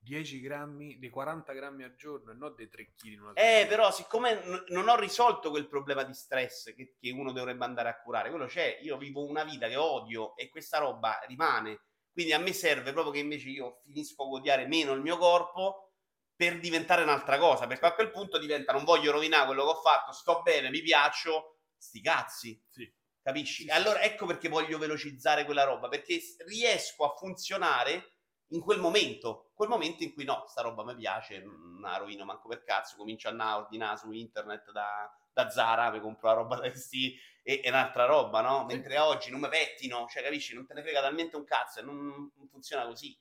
10 0.02 0.40
grammi, 0.40 0.98
dei 0.98 1.10
40 1.10 1.52
grammi 1.52 1.84
al 1.84 1.94
giorno 1.94 2.30
e 2.32 2.34
non 2.34 2.54
dei 2.56 2.68
3 2.68 2.94
kg 2.96 3.32
Eh, 3.34 3.66
però, 3.68 3.92
siccome 3.92 4.34
n- 4.44 4.64
non 4.68 4.88
ho 4.88 4.96
risolto 4.96 5.50
quel 5.50 5.68
problema 5.68 6.02
di 6.02 6.14
stress 6.14 6.74
che, 6.74 6.96
che 6.98 7.10
uno 7.10 7.32
dovrebbe 7.32 7.64
andare 7.64 7.90
a 7.90 8.00
curare, 8.00 8.30
quello 8.30 8.46
c'è. 8.46 8.78
Io 8.82 8.96
vivo 8.96 9.24
una 9.24 9.44
vita 9.44 9.68
che 9.68 9.76
odio 9.76 10.34
e 10.36 10.48
questa 10.48 10.78
roba 10.78 11.18
rimane. 11.26 11.82
Quindi 12.12 12.32
a 12.32 12.38
me 12.38 12.52
serve 12.52 12.92
proprio 12.92 13.12
che 13.12 13.20
invece 13.20 13.48
io 13.50 13.80
finisco 13.84 14.22
a 14.22 14.26
odiare 14.26 14.66
meno 14.66 14.92
il 14.92 15.00
mio 15.00 15.16
corpo 15.18 15.92
per 16.34 16.58
diventare 16.58 17.02
un'altra 17.02 17.38
cosa. 17.38 17.66
Perché 17.66 17.86
a 17.86 17.94
quel 17.94 18.10
punto 18.10 18.38
diventa 18.38 18.72
non 18.72 18.84
voglio 18.84 19.12
rovinare 19.12 19.46
quello 19.46 19.64
che 19.64 19.70
ho 19.70 19.80
fatto, 19.80 20.12
sto 20.12 20.40
bene, 20.42 20.70
mi 20.70 20.80
piaccio, 20.80 21.58
sti 21.76 22.00
cazzi. 22.00 22.64
Sì. 22.68 22.90
Capisci? 23.22 23.62
Sì, 23.64 23.68
E 23.68 23.72
allora 23.72 24.00
ecco 24.00 24.24
perché 24.24 24.48
voglio 24.48 24.78
velocizzare 24.78 25.44
quella 25.44 25.64
roba, 25.64 25.88
perché 25.88 26.18
riesco 26.46 27.04
a 27.04 27.14
funzionare 27.14 28.14
in 28.52 28.60
quel 28.60 28.80
momento, 28.80 29.50
quel 29.54 29.68
momento 29.68 30.02
in 30.02 30.12
cui 30.12 30.24
no, 30.24 30.44
sta 30.48 30.62
roba 30.62 30.84
mi 30.84 30.94
piace, 30.94 31.40
non 31.40 31.80
la 31.80 31.96
rovino 31.96 32.24
manco 32.24 32.48
per 32.48 32.62
cazzo, 32.62 32.96
comincio 32.96 33.28
a 33.28 33.56
ordinare 33.56 33.96
su 33.96 34.10
internet 34.10 34.70
da, 34.72 35.12
da 35.32 35.50
Zara, 35.50 35.90
mi 35.90 36.00
compro 36.00 36.28
la 36.28 36.34
roba 36.34 36.56
da 36.60 36.62
vestì 36.62 37.16
e, 37.42 37.60
e 37.62 37.68
un'altra 37.68 38.06
roba, 38.06 38.40
no? 38.40 38.64
Mentre 38.64 38.98
oggi 38.98 39.30
non 39.30 39.40
mi 39.40 39.48
pettino, 39.48 40.06
cioè 40.08 40.22
capisci, 40.22 40.54
non 40.54 40.66
te 40.66 40.74
ne 40.74 40.82
frega 40.82 41.00
talmente 41.00 41.36
un 41.36 41.44
cazzo 41.44 41.80
e 41.80 41.82
non, 41.82 42.32
non 42.34 42.48
funziona 42.48 42.86
così. 42.86 43.16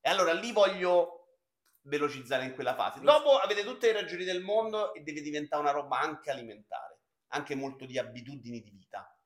E 0.00 0.10
allora 0.10 0.32
lì 0.32 0.52
voglio 0.52 1.20
velocizzare 1.82 2.44
in 2.44 2.54
quella 2.54 2.74
fase. 2.74 3.00
Dopo 3.00 3.38
avete 3.38 3.62
tutte 3.62 3.92
le 3.92 4.00
ragioni 4.00 4.24
del 4.24 4.42
mondo 4.42 4.92
e 4.94 5.00
deve 5.02 5.20
diventare 5.20 5.62
una 5.62 5.70
roba 5.70 5.98
anche 6.00 6.30
alimentare, 6.30 7.00
anche 7.28 7.54
molto 7.54 7.84
di 7.84 7.98
abitudini 7.98 8.60
di 8.60 8.70
vita, 8.70 9.18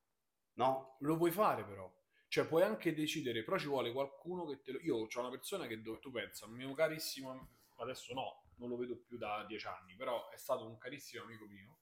no? 0.54 0.96
Lo 1.00 1.16
puoi 1.16 1.30
fare 1.30 1.64
però. 1.64 1.90
Cioè 2.28 2.46
puoi 2.46 2.62
anche 2.62 2.94
decidere, 2.94 3.42
però 3.42 3.56
ci 3.58 3.66
vuole 3.66 3.90
qualcuno 3.90 4.46
che 4.46 4.60
te 4.60 4.72
lo... 4.72 4.78
Io 4.80 4.96
ho 4.96 5.20
una 5.20 5.30
persona 5.30 5.66
che 5.66 5.80
dove 5.80 5.98
tu 5.98 6.10
pensa, 6.10 6.46
un 6.46 6.52
mio 6.52 6.72
carissimo, 6.74 7.56
adesso 7.76 8.12
no, 8.12 8.50
non 8.56 8.68
lo 8.68 8.76
vedo 8.76 8.98
più 8.98 9.16
da 9.16 9.44
dieci 9.46 9.66
anni, 9.66 9.96
però 9.96 10.28
è 10.28 10.36
stato 10.36 10.66
un 10.66 10.76
carissimo 10.78 11.24
amico 11.24 11.46
mio 11.46 11.78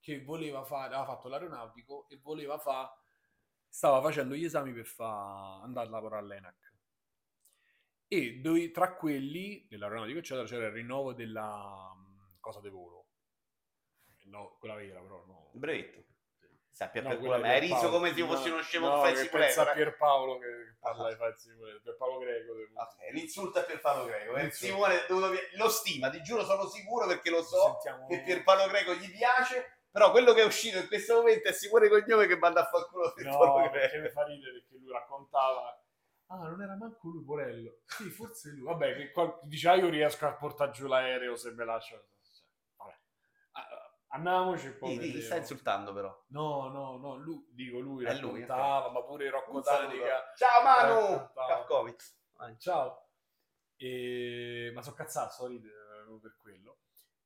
che 0.00 0.22
voleva 0.22 0.64
fare, 0.64 0.94
aveva 0.94 1.06
fatto 1.06 1.28
l'aeronautico 1.28 2.08
e 2.08 2.18
voleva 2.18 2.58
fare, 2.58 2.90
stava 3.68 4.00
facendo 4.02 4.34
gli 4.34 4.44
esami 4.44 4.72
per 4.72 4.86
fa, 4.86 5.60
andare 5.62 5.88
a 5.88 5.90
lavorare 5.90 6.22
all'ENAC. 6.22 6.72
E 8.08 8.40
dove- 8.40 8.70
tra 8.70 8.94
quelli, 8.94 9.66
dell'aeronautico 9.68 10.18
eccetera, 10.18 10.46
c'era 10.46 10.66
il 10.66 10.72
rinnovo 10.72 11.12
della 11.14 11.92
mm, 11.96 12.36
cosa 12.40 12.60
di 12.60 12.68
volo. 12.68 13.06
no, 14.26 14.56
quella 14.58 14.74
vera 14.74 15.00
però 15.00 15.24
no. 15.26 15.50
Brevetto. 15.54 16.13
Sa 16.74 16.88
per 16.88 17.04
No, 17.04 17.14
di 17.14 17.28
hai 17.28 17.60
riso 17.60 17.88
come 17.88 18.12
se 18.12 18.18
io 18.18 18.26
fossi 18.26 18.48
No, 18.48 18.54
uno 18.54 18.62
scemo 18.64 18.88
no, 18.88 19.02
che 19.02 19.28
pensa. 19.28 19.64
Pierpaolo 19.72 20.38
che 20.38 20.46
parla 20.80 21.08
di 21.08 21.14
fare 21.14 21.30
il 21.30 21.36
simuletto. 21.38 21.80
Pierpaolo 21.82 22.18
Greco. 22.18 22.52
devo- 22.52 22.80
Ok, 22.82 23.12
l'insulto 23.12 23.58
a 23.60 23.62
Pierpaolo 23.62 24.04
Greco. 24.06 24.34
eh. 24.34 24.50
Simone 24.50 25.06
è 25.06 25.12
lo 25.56 25.68
stima, 25.68 26.10
ti 26.10 26.20
giuro, 26.22 26.44
sono 26.44 26.66
sicuro 26.66 27.06
perché 27.06 27.30
lo 27.30 27.42
so 27.44 27.78
Sentiamo- 27.80 28.08
che 28.08 28.22
Pierpaolo 28.22 28.66
Greco 28.66 28.92
gli 28.94 29.08
piace. 29.10 29.78
Però 29.92 30.10
quello 30.10 30.32
che 30.32 30.42
è 30.42 30.44
uscito 30.44 30.78
in 30.78 30.88
questo 30.88 31.14
momento 31.14 31.46
è 31.48 31.52
Simone 31.52 31.88
Cognome 31.88 32.26
che 32.26 32.36
manda 32.36 32.62
a 32.62 32.64
far 32.68 32.88
culo 32.88 33.12
Pierpaolo 33.14 33.60
No, 33.60 33.70
Greco. 33.70 33.98
mi 34.00 34.08
fa 34.08 34.24
ridere 34.24 34.52
perché 34.54 34.76
lui 34.82 34.90
raccontava 34.92 35.78
Ah, 36.26 36.48
non 36.48 36.60
era 36.60 36.74
manco 36.74 37.08
lui, 37.10 37.22
Porello. 37.22 37.76
Sì, 37.86 38.10
forse 38.10 38.50
lui. 38.50 38.64
Vabbè, 38.64 38.96
che 38.96 39.10
qual- 39.12 39.38
dice, 39.42 39.68
ah, 39.68 39.74
io 39.74 39.88
riesco 39.90 40.26
a 40.26 40.32
portare 40.32 40.72
giù 40.72 40.88
l'aereo 40.88 41.36
se 41.36 41.52
me 41.52 41.64
lascio. 41.64 42.06
Andiamoci 44.14 44.68
e 44.68 44.70
poi 44.70 44.90
Sì, 44.90 44.94
ti 44.94 45.04
vediamo. 45.06 45.24
sta 45.24 45.36
insultando 45.36 45.92
però. 45.92 46.24
No, 46.28 46.68
no, 46.68 46.96
no, 46.98 47.16
lui, 47.16 47.46
dico 47.50 47.80
lui 47.80 48.04
È 48.04 48.14
lui, 48.14 48.40
raccontava, 48.42 48.90
ma 48.90 49.02
pure 49.02 49.28
Rocco 49.28 49.56
Un. 49.56 49.62
Tanica. 49.62 50.32
Ciao 50.36 50.62
Manu! 50.62 51.30
Vai. 52.36 52.58
Ciao. 52.58 53.08
E... 53.76 54.70
Ma 54.72 54.82
so 54.82 54.92
cazzato, 54.94 55.32
sto 55.32 55.46
ridere 55.48 55.74
per 56.22 56.36
quello. 56.36 56.78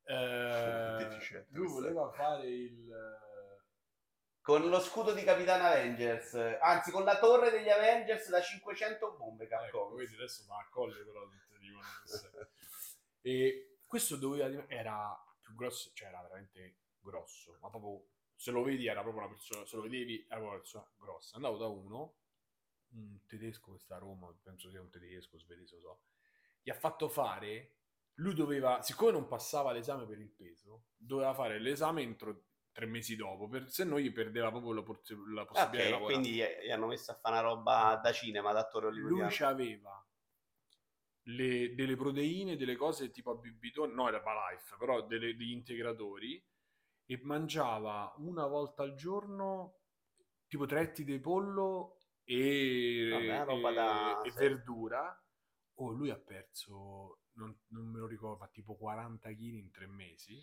Eh, 0.03 1.45
lui 1.49 1.67
voleva 1.67 2.09
fare 2.09 2.47
il... 2.47 2.91
Con 4.41 4.67
lo 4.67 4.79
scudo 4.79 5.13
di 5.13 5.23
Capitano 5.23 5.65
Avengers, 5.65 6.33
anzi 6.59 6.89
con 6.89 7.03
la 7.03 7.19
torre 7.19 7.51
degli 7.51 7.69
Avengers 7.69 8.29
da 8.29 8.41
500 8.41 9.11
bombe 9.11 9.43
Ecco, 9.43 9.55
Capcovic. 9.57 9.97
vedi, 9.97 10.15
adesso 10.15 10.43
va 10.47 10.57
a 10.57 10.67
colle 10.71 11.03
però. 11.03 11.21
E 13.21 13.77
questo 13.85 14.15
doveva 14.15 14.65
era 14.67 15.15
grosso, 15.59 15.91
cioè 15.93 16.07
era 16.09 16.21
veramente 16.21 16.77
grosso, 16.99 17.57
ma 17.61 17.69
proprio 17.69 18.07
se 18.35 18.51
lo 18.51 18.63
vedi 18.63 18.87
era 18.87 19.01
proprio 19.01 19.23
una 19.23 19.31
persona, 19.33 19.65
se 19.65 19.75
lo 19.75 19.81
vedevi 19.83 20.15
era 20.21 20.27
proprio 20.39 20.49
una 20.49 20.59
persona 20.59 20.91
grossa. 20.97 21.35
Andavo 21.35 21.57
da 21.57 21.67
uno, 21.67 22.15
un 22.91 23.19
tedesco 23.27 23.73
che 23.73 23.79
sta 23.79 23.95
a 23.95 23.99
Roma, 23.99 24.33
penso 24.41 24.69
sia 24.69 24.81
un 24.81 24.89
tedesco, 24.89 25.37
svedese, 25.37 25.75
lo 25.75 25.81
so, 25.81 26.01
gli 26.61 26.69
ha 26.69 26.73
fatto 26.75 27.07
fare, 27.09 27.75
lui 28.15 28.33
doveva, 28.33 28.81
siccome 28.81 29.11
non 29.11 29.27
passava 29.27 29.71
l'esame 29.71 30.05
per 30.05 30.19
il 30.19 30.29
peso, 30.29 30.85
doveva 30.97 31.33
fare 31.33 31.59
l'esame 31.59 32.01
entro 32.01 32.43
tre 32.71 32.85
mesi 32.85 33.15
dopo, 33.15 33.47
per- 33.47 33.69
se 33.69 33.83
no 33.83 33.99
gli 33.99 34.11
perdeva 34.11 34.49
proprio 34.51 34.73
la, 34.73 34.83
por- 34.83 35.01
la 35.33 35.45
possibilità 35.45 35.83
di 35.83 35.89
Ok, 35.89 35.91
lavorare. 35.91 36.21
quindi 36.21 36.31
gli 36.65 36.71
hanno 36.71 36.87
messo 36.87 37.11
a 37.11 37.15
fare 37.15 37.39
una 37.39 37.47
roba 37.49 37.99
da 38.01 38.11
cinema, 38.11 38.51
da 38.53 38.59
attore 38.59 38.87
lui 38.91 39.21
hollywoodiano. 39.21 39.45
aveva 39.45 40.07
le- 41.35 41.73
delle 41.75 41.95
proteine, 41.95 42.55
delle 42.57 42.75
cose 42.75 43.11
tipo 43.11 43.31
a 43.31 43.35
bibitone, 43.35 43.93
no 43.93 44.07
era 44.07 44.17
Life, 44.51 44.75
però 44.77 45.05
delle- 45.05 45.35
degli 45.35 45.51
integratori 45.51 46.43
e 47.05 47.19
mangiava 47.23 48.13
una 48.17 48.45
volta 48.45 48.83
al 48.83 48.93
giorno 48.95 49.75
tipo 50.47 50.65
tre 50.65 50.81
etti 50.81 51.03
di 51.03 51.19
pollo 51.19 51.97
e, 52.23 53.09
Vabbè, 53.11 53.55
e- 53.69 53.73
da- 53.73 54.21
e 54.21 54.31
sì. 54.31 54.37
verdura. 54.37 55.23
Oh, 55.81 55.91
lui 55.91 56.09
ha 56.09 56.17
perso, 56.19 57.21
non, 57.33 57.57
non 57.69 57.85
me 57.85 57.99
lo 57.99 58.07
ricordo, 58.07 58.37
ma 58.39 58.47
tipo 58.49 58.75
40 58.75 59.29
kg 59.29 59.39
in 59.39 59.71
tre 59.71 59.87
mesi. 59.87 60.37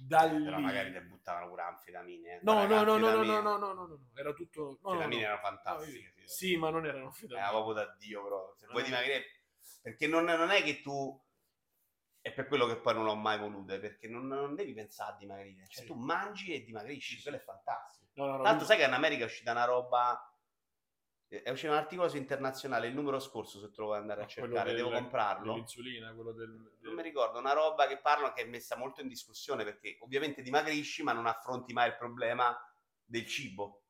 Da 0.00 0.24
lì... 0.24 0.42
Però 0.44 0.58
magari 0.58 0.92
ti 0.92 1.00
buttavano 1.00 1.48
pure 1.48 1.62
anfetamine. 1.62 2.36
eh. 2.36 2.40
No, 2.42 2.66
no, 2.66 2.82
no, 2.82 2.96
no, 2.98 3.22
no, 3.22 3.22
no, 3.22 3.40
no, 3.40 3.56
no, 3.56 3.72
no, 3.72 4.00
era 4.14 4.32
tutto... 4.32 4.78
No, 4.82 4.90
anfetamine 4.90 5.20
no. 5.22 5.26
erano 5.28 5.40
fantastiche. 5.42 6.12
No, 6.16 6.26
sì. 6.26 6.46
sì, 6.46 6.56
ma 6.56 6.70
non 6.70 6.84
erano 6.84 6.98
Era 6.98 7.06
anfetamine. 7.06 7.48
proprio 7.48 7.74
da 7.74 7.96
Dio, 7.98 8.22
però. 8.22 8.54
Se 8.56 8.66
vuoi 8.66 8.82
dimagrire... 8.84 9.24
Perché 9.82 10.06
non, 10.06 10.24
non 10.24 10.50
è 10.50 10.62
che 10.62 10.80
tu... 10.80 11.20
È 12.20 12.32
per 12.32 12.46
quello 12.48 12.66
che 12.66 12.76
poi 12.76 12.94
non 12.94 13.04
l'ho 13.04 13.14
mai 13.14 13.38
volute, 13.38 13.78
perché 13.78 14.08
non, 14.08 14.26
non 14.26 14.54
devi 14.54 14.74
pensare 14.74 15.14
a 15.14 15.16
dimagrire. 15.16 15.66
Cioè, 15.68 15.82
Sì. 15.82 15.86
tu 15.86 15.94
mangi 15.94 16.52
e 16.52 16.62
dimagrisci, 16.64 17.22
quello 17.22 17.38
è 17.38 17.40
fantastico. 17.40 18.10
No, 18.14 18.26
no, 18.26 18.36
no, 18.38 18.52
lui- 18.52 18.64
sai 18.64 18.76
che 18.76 18.84
in 18.84 18.92
America 18.92 19.22
è 19.22 19.26
uscita 19.26 19.52
una 19.52 19.64
roba. 19.64 20.22
È 21.28 21.50
uscito 21.50 21.72
un 21.72 21.78
articolo 21.78 22.08
su 22.08 22.16
internazionale 22.16 22.88
il 22.88 22.94
numero 22.94 23.18
scorso. 23.20 23.60
Se 23.60 23.68
te 23.70 23.74
lo 23.78 23.86
vuoi 23.86 23.98
andare 23.98 24.22
a 24.22 24.26
quello 24.26 24.54
cercare, 24.54 24.74
devo 24.74 24.90
comprarlo. 24.90 25.52
Dell'insulina, 25.52 26.12
quello 26.14 26.32
del... 26.32 26.48
Non 26.48 26.78
del- 26.80 26.94
mi 26.94 27.02
ricordo, 27.02 27.38
una 27.38 27.52
roba 27.52 27.86
che 27.86 27.98
parlano 27.98 28.32
che 28.32 28.42
è 28.42 28.46
messa 28.46 28.76
molto 28.76 29.00
in 29.00 29.08
discussione 29.08 29.62
perché 29.64 29.98
ovviamente 30.00 30.42
dimagrisci, 30.42 31.02
ma 31.02 31.12
non 31.12 31.26
affronti 31.26 31.72
mai 31.72 31.88
il 31.88 31.96
problema 31.96 32.58
del 33.04 33.26
cibo. 33.26 33.84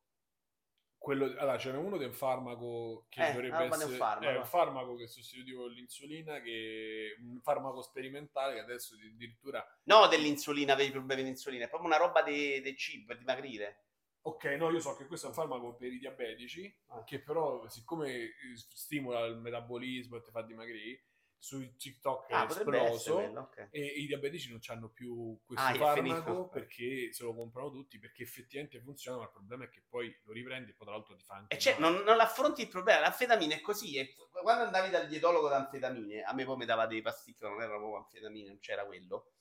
Quello, 1.08 1.24
allora, 1.40 1.56
ce 1.56 1.72
n'è 1.72 1.78
uno 1.78 1.96
del 1.96 2.12
farmaco 2.12 3.06
che 3.08 3.28
Eh, 3.28 3.32
dovrebbe 3.32 3.56
roba 3.56 3.64
di 3.64 3.72
un 3.72 3.80
essere 3.80 3.96
farmaco. 3.96 4.30
è 4.30 4.36
un 4.36 4.44
farmaco 4.44 4.94
che 4.94 5.06
sostituivo 5.06 5.66
l'insulina, 5.66 6.38
che 6.42 7.16
un 7.20 7.40
farmaco 7.40 7.80
sperimentale 7.80 8.52
che 8.52 8.60
adesso 8.60 8.94
addirittura 8.94 9.66
No 9.84 10.06
dell'insulina 10.06 10.74
per 10.76 10.84
i 10.84 10.90
problemi 10.90 11.22
di 11.22 11.28
insulina, 11.30 11.64
è 11.64 11.68
proprio 11.68 11.88
una 11.88 11.96
roba 11.98 12.20
di- 12.22 12.60
del 12.60 12.76
cibo 12.76 13.06
per 13.06 13.16
dimagrire. 13.18 13.84
Ok, 14.22 14.44
no, 14.58 14.68
io 14.70 14.80
so 14.80 14.94
che 14.96 15.06
questo 15.06 15.24
è 15.26 15.28
un 15.30 15.34
farmaco 15.34 15.74
per 15.76 15.90
i 15.90 15.98
diabetici, 15.98 16.78
Ah. 16.88 17.02
che 17.04 17.20
però, 17.22 17.66
siccome 17.68 18.12
eh, 18.12 18.32
stimola 18.54 19.24
il 19.24 19.38
metabolismo 19.38 20.16
e 20.18 20.20
ti 20.20 20.30
fa 20.30 20.42
dimagrire, 20.42 21.04
su 21.40 21.76
TikTok 21.76 22.26
è 22.26 22.34
Ah, 22.34 22.44
essere 22.44 22.60
esploso 22.82 23.14
quello, 23.14 23.40
ok. 23.42 23.68
e 23.70 23.80
i 23.80 24.06
diabetici 24.06 24.50
non 24.50 24.58
hanno 24.66 24.88
più 24.90 25.38
questo 25.44 25.64
Ah, 25.64 25.72
è 25.72 25.76
farmaco 25.78 26.48
perché 26.48 27.12
se 27.12 27.22
lo 27.22 27.34
comprano 27.34 27.70
tutti, 27.70 27.98
perché 27.98 28.24
effettivamente 28.24 28.80
funziona, 28.80 29.18
ma 29.18 29.24
il 29.24 29.30
problema 29.30 29.64
è 29.64 29.68
che 29.68 29.84
poi 29.88 30.12
lo 30.24 30.32
riprendi 30.32 30.70
e 30.70 30.74
poi 30.74 30.86
tra 30.86 30.96
l'altro 30.96 31.14
ti 31.14 31.24
fa 31.24 31.34
anche 31.34 31.54
E 31.54 31.58
cioè, 31.58 31.78
non, 31.78 31.94
non 32.02 32.18
affronti 32.20 32.62
il 32.62 32.68
problema, 32.68 33.00
l'anfetamina 33.00 33.54
è 33.54 33.60
così. 33.60 33.96
e 33.96 34.14
quando 34.42 34.64
andavi 34.64 34.90
dal 34.90 35.06
dietologo 35.06 35.48
d'anfetamine, 35.48 36.22
a 36.22 36.32
me 36.34 36.44
poi 36.44 36.56
mi 36.56 36.64
dava 36.64 36.86
dei 36.86 37.02
pasticchi, 37.02 37.42
non 37.44 37.60
erano 37.62 37.78
proprio 37.78 37.98
anfetamine, 37.98 38.48
non 38.48 38.58
c'era 38.58 38.84
quello. 38.84 39.32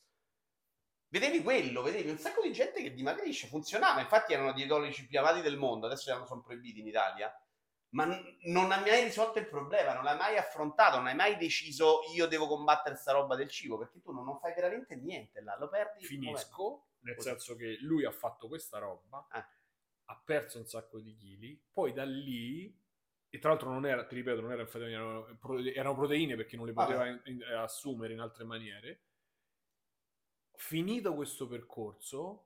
Vedevi 1.09 1.41
quello, 1.41 1.81
vedevi 1.81 2.09
un 2.09 2.17
sacco 2.17 2.41
di 2.41 2.51
gente 2.51 2.81
che 2.83 2.93
dimagrisce, 2.93 3.47
funzionava. 3.47 4.01
Infatti 4.01 4.33
erano 4.33 4.51
dietologi 4.51 5.05
più 5.07 5.17
amati 5.19 5.41
del 5.41 5.55
mondo, 5.57 5.85
adesso 5.85 6.25
sono 6.25 6.41
proibiti 6.41 6.79
in 6.81 6.87
Italia. 6.87 7.33
Ma 7.97 8.05
non 8.05 8.71
hai 8.71 8.81
mai 8.81 9.03
risolto 9.03 9.39
il 9.39 9.47
problema, 9.47 9.93
non 9.95 10.03
l'hai 10.03 10.15
mai 10.17 10.37
affrontato, 10.37 10.97
non 10.97 11.07
hai 11.07 11.15
mai 11.15 11.35
deciso 11.37 12.01
io 12.13 12.27
devo 12.27 12.45
combattere 12.47 12.95
sta 12.95 13.11
roba 13.11 13.35
del 13.35 13.49
cibo, 13.49 13.79
perché 13.79 13.99
tu 14.01 14.11
non, 14.11 14.23
non 14.23 14.37
fai 14.37 14.53
veramente 14.53 14.95
niente 14.95 15.41
là, 15.41 15.57
lo 15.57 15.67
perdi. 15.67 16.05
Finisco, 16.05 16.89
nel 16.99 17.15
Così. 17.15 17.29
senso 17.29 17.55
che 17.55 17.77
lui 17.81 18.05
ha 18.05 18.11
fatto 18.11 18.47
questa 18.47 18.77
roba, 18.77 19.27
Eh. 19.33 19.43
ha 20.05 20.21
perso 20.23 20.59
un 20.59 20.67
sacco 20.67 20.99
di 20.99 21.15
chili, 21.15 21.59
poi 21.73 21.91
da 21.91 22.03
lì, 22.05 22.71
e 23.29 23.39
tra 23.39 23.49
l'altro 23.49 23.71
non 23.71 23.85
era, 23.87 24.05
ti 24.05 24.13
ripeto, 24.13 24.41
non 24.41 24.51
era 24.51 24.61
anfetamina, 24.61 24.97
erano, 24.99 25.27
erano 25.73 25.95
proteine 25.95 26.35
perché 26.35 26.55
non 26.55 26.67
le 26.67 26.73
poteva 26.73 27.07
in- 27.07 27.21
in- 27.25 27.43
assumere 27.43 28.13
in 28.13 28.19
altre 28.19 28.43
maniere. 28.43 29.01
Finito 30.53 31.15
questo 31.15 31.47
percorso, 31.47 32.45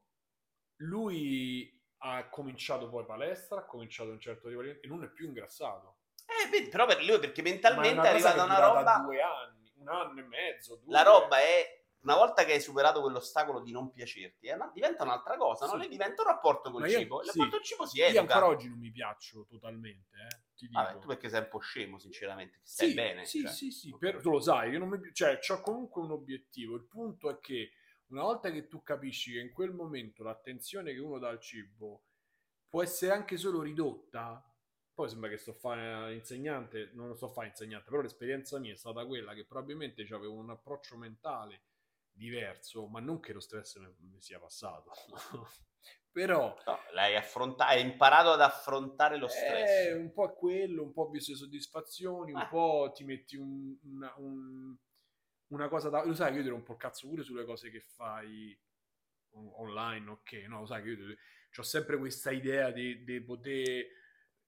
lui 0.78 1.81
ha 2.04 2.28
cominciato 2.30 2.90
poi 2.90 3.06
palestra, 3.06 3.60
ha 3.60 3.66
cominciato 3.66 4.10
un 4.10 4.20
certo 4.20 4.48
livello 4.48 4.80
e 4.82 4.88
non 4.88 5.04
è 5.04 5.10
più 5.10 5.26
ingrassato. 5.26 5.98
Eh, 6.26 6.50
vedi, 6.50 6.70
però 6.70 6.86
per 6.86 7.04
lui, 7.04 7.20
perché 7.20 7.42
mentalmente 7.42 8.02
è 8.08 8.12
arrivata 8.12 8.44
una 8.44 8.60
roba... 8.60 8.98
due 9.06 9.22
anni, 9.22 9.72
un 9.78 9.88
anno 9.90 10.20
e 10.20 10.24
mezzo, 10.24 10.78
due. 10.78 10.92
La 10.92 11.04
roba 11.04 11.40
è 11.40 11.80
una 12.02 12.16
volta 12.16 12.44
che 12.44 12.54
hai 12.54 12.62
superato 12.62 13.02
quell'ostacolo 13.02 13.60
di 13.60 13.72
non 13.72 13.92
piacerti, 13.92 14.48
eh, 14.48 14.58
diventa 14.74 15.04
un'altra 15.04 15.38
cosa? 15.38 15.68
Sì. 15.68 15.78
Lì 15.78 15.88
diventa 15.90 16.24
un 16.24 16.30
rapporto 16.30 16.72
col 16.72 16.90
io- 16.90 16.98
cibo. 16.98 17.22
Il 17.22 17.30
sì. 17.30 17.38
rapporto 17.38 17.58
col 17.58 17.66
cibo 17.66 17.86
si 17.86 17.98
Io 18.00 18.06
educa. 18.06 18.20
ancora 18.22 18.46
oggi 18.48 18.70
non 18.70 18.80
mi 18.80 18.90
piaccio 18.92 19.46
totalmente, 19.48 20.16
eh, 20.18 20.42
ti 20.56 20.68
dico. 20.68 20.82
Vabbè, 20.82 21.00
tu 21.00 21.08
perché 21.08 21.30
sei 21.30 21.42
un 21.42 21.48
po' 21.50 21.60
scemo, 21.60 22.00
sinceramente, 22.00 22.60
stai 22.64 22.88
Sì, 22.90 22.94
bene. 22.96 23.26
Sì, 23.26 23.42
cioè. 23.42 23.52
sì, 23.52 23.72
sì, 23.72 23.92
Ok. 23.92 24.00
per- 24.00 24.22
tu 24.22 24.32
lo 24.32 24.40
sai, 24.40 24.72
io 24.72 24.80
non 24.80 24.90
mi 24.90 25.00
cioè, 25.14 25.38
c'ho 25.38 25.62
comunque 25.62 26.02
un 26.02 26.12
obiettivo. 26.12 26.76
Il 26.76 26.88
punto 26.88 27.30
è 27.30 27.38
che 27.40 27.70
una 28.12 28.24
volta 28.24 28.52
che 28.52 28.68
tu 28.68 28.84
capisci 28.84 29.34
che 29.34 29.40
in 29.40 29.52
quel 29.52 29.72
momento 29.74 30.24
l'attenzione 30.24 30.94
che 30.94 31.00
uno 31.00 31.18
dà 31.18 31.30
al 31.30 31.40
cibo 31.40 32.04
può 32.70 32.84
essere 32.84 33.12
anche 33.14 33.38
solo 33.38 33.62
ridotta, 33.62 34.44
poi 34.94 35.10
sembra 35.10 35.30
che 35.30 35.38
sto 35.38 35.52
a 35.52 35.56
fare 35.56 36.14
insegnante, 36.14 36.92
non 36.94 37.08
lo 37.08 37.16
sto 37.16 37.26
a 37.28 37.30
fare 37.30 37.48
insegnante, 37.48 37.90
però 37.90 38.02
l'esperienza 38.02 38.60
mia 38.60 38.74
è 38.74 38.78
stata 38.78 39.06
quella 39.06 39.34
che 39.34 39.46
probabilmente 39.46 40.04
avevo 40.12 40.34
un 40.34 40.50
approccio 40.50 40.98
mentale 40.98 41.64
diverso, 42.12 42.88
ma 42.88 43.00
non 43.00 43.20
che 43.20 43.34
lo 43.34 43.40
stress 43.40 43.78
mi 44.00 44.22
sia 44.22 44.40
passato. 44.40 44.92
però 46.12 46.54
No, 46.66 46.78
l'hai 46.94 47.16
affrontato, 47.16 47.72
hai 47.72 47.82
imparato 47.82 48.32
ad 48.32 48.42
affrontare 48.42 49.18
lo 49.18 49.28
eh, 49.28 49.30
stress. 49.30 49.96
un 49.98 50.12
po' 50.12 50.26
è 50.32 50.34
quello, 50.36 50.84
un 50.84 50.92
po' 50.92 51.10
visto 51.10 51.32
le 51.32 51.38
soddisfazioni, 51.38 52.34
un 52.34 52.40
Ah. 52.40 52.48
po' 52.48 52.92
ti 52.94 53.04
metti 53.06 53.38
un- 53.38 53.78
una, 53.84 54.14
un- 54.18 54.76
una 55.52 55.68
cosa 55.68 55.90
da... 55.90 56.04
Lo 56.04 56.14
sai 56.14 56.32
che 56.32 56.38
io 56.38 56.44
ti 56.44 56.50
rompo 56.50 56.74
il 56.74 56.78
cazzo 56.78 57.08
pure 57.08 57.24
sulle 57.24 57.46
cose 57.46 57.70
che 57.70 57.82
fai 57.82 58.58
on- 59.32 59.52
online, 59.56 60.10
ok? 60.10 60.34
No, 60.48 60.60
lo 60.60 60.66
sai 60.66 60.84
che 60.84 60.90
io 60.90 61.16
ho 61.56 61.64
sempre 61.64 61.98
questa 61.98 62.32
idea 62.32 62.72
di, 62.72 63.04
di 63.04 63.22
poter... 63.22 64.00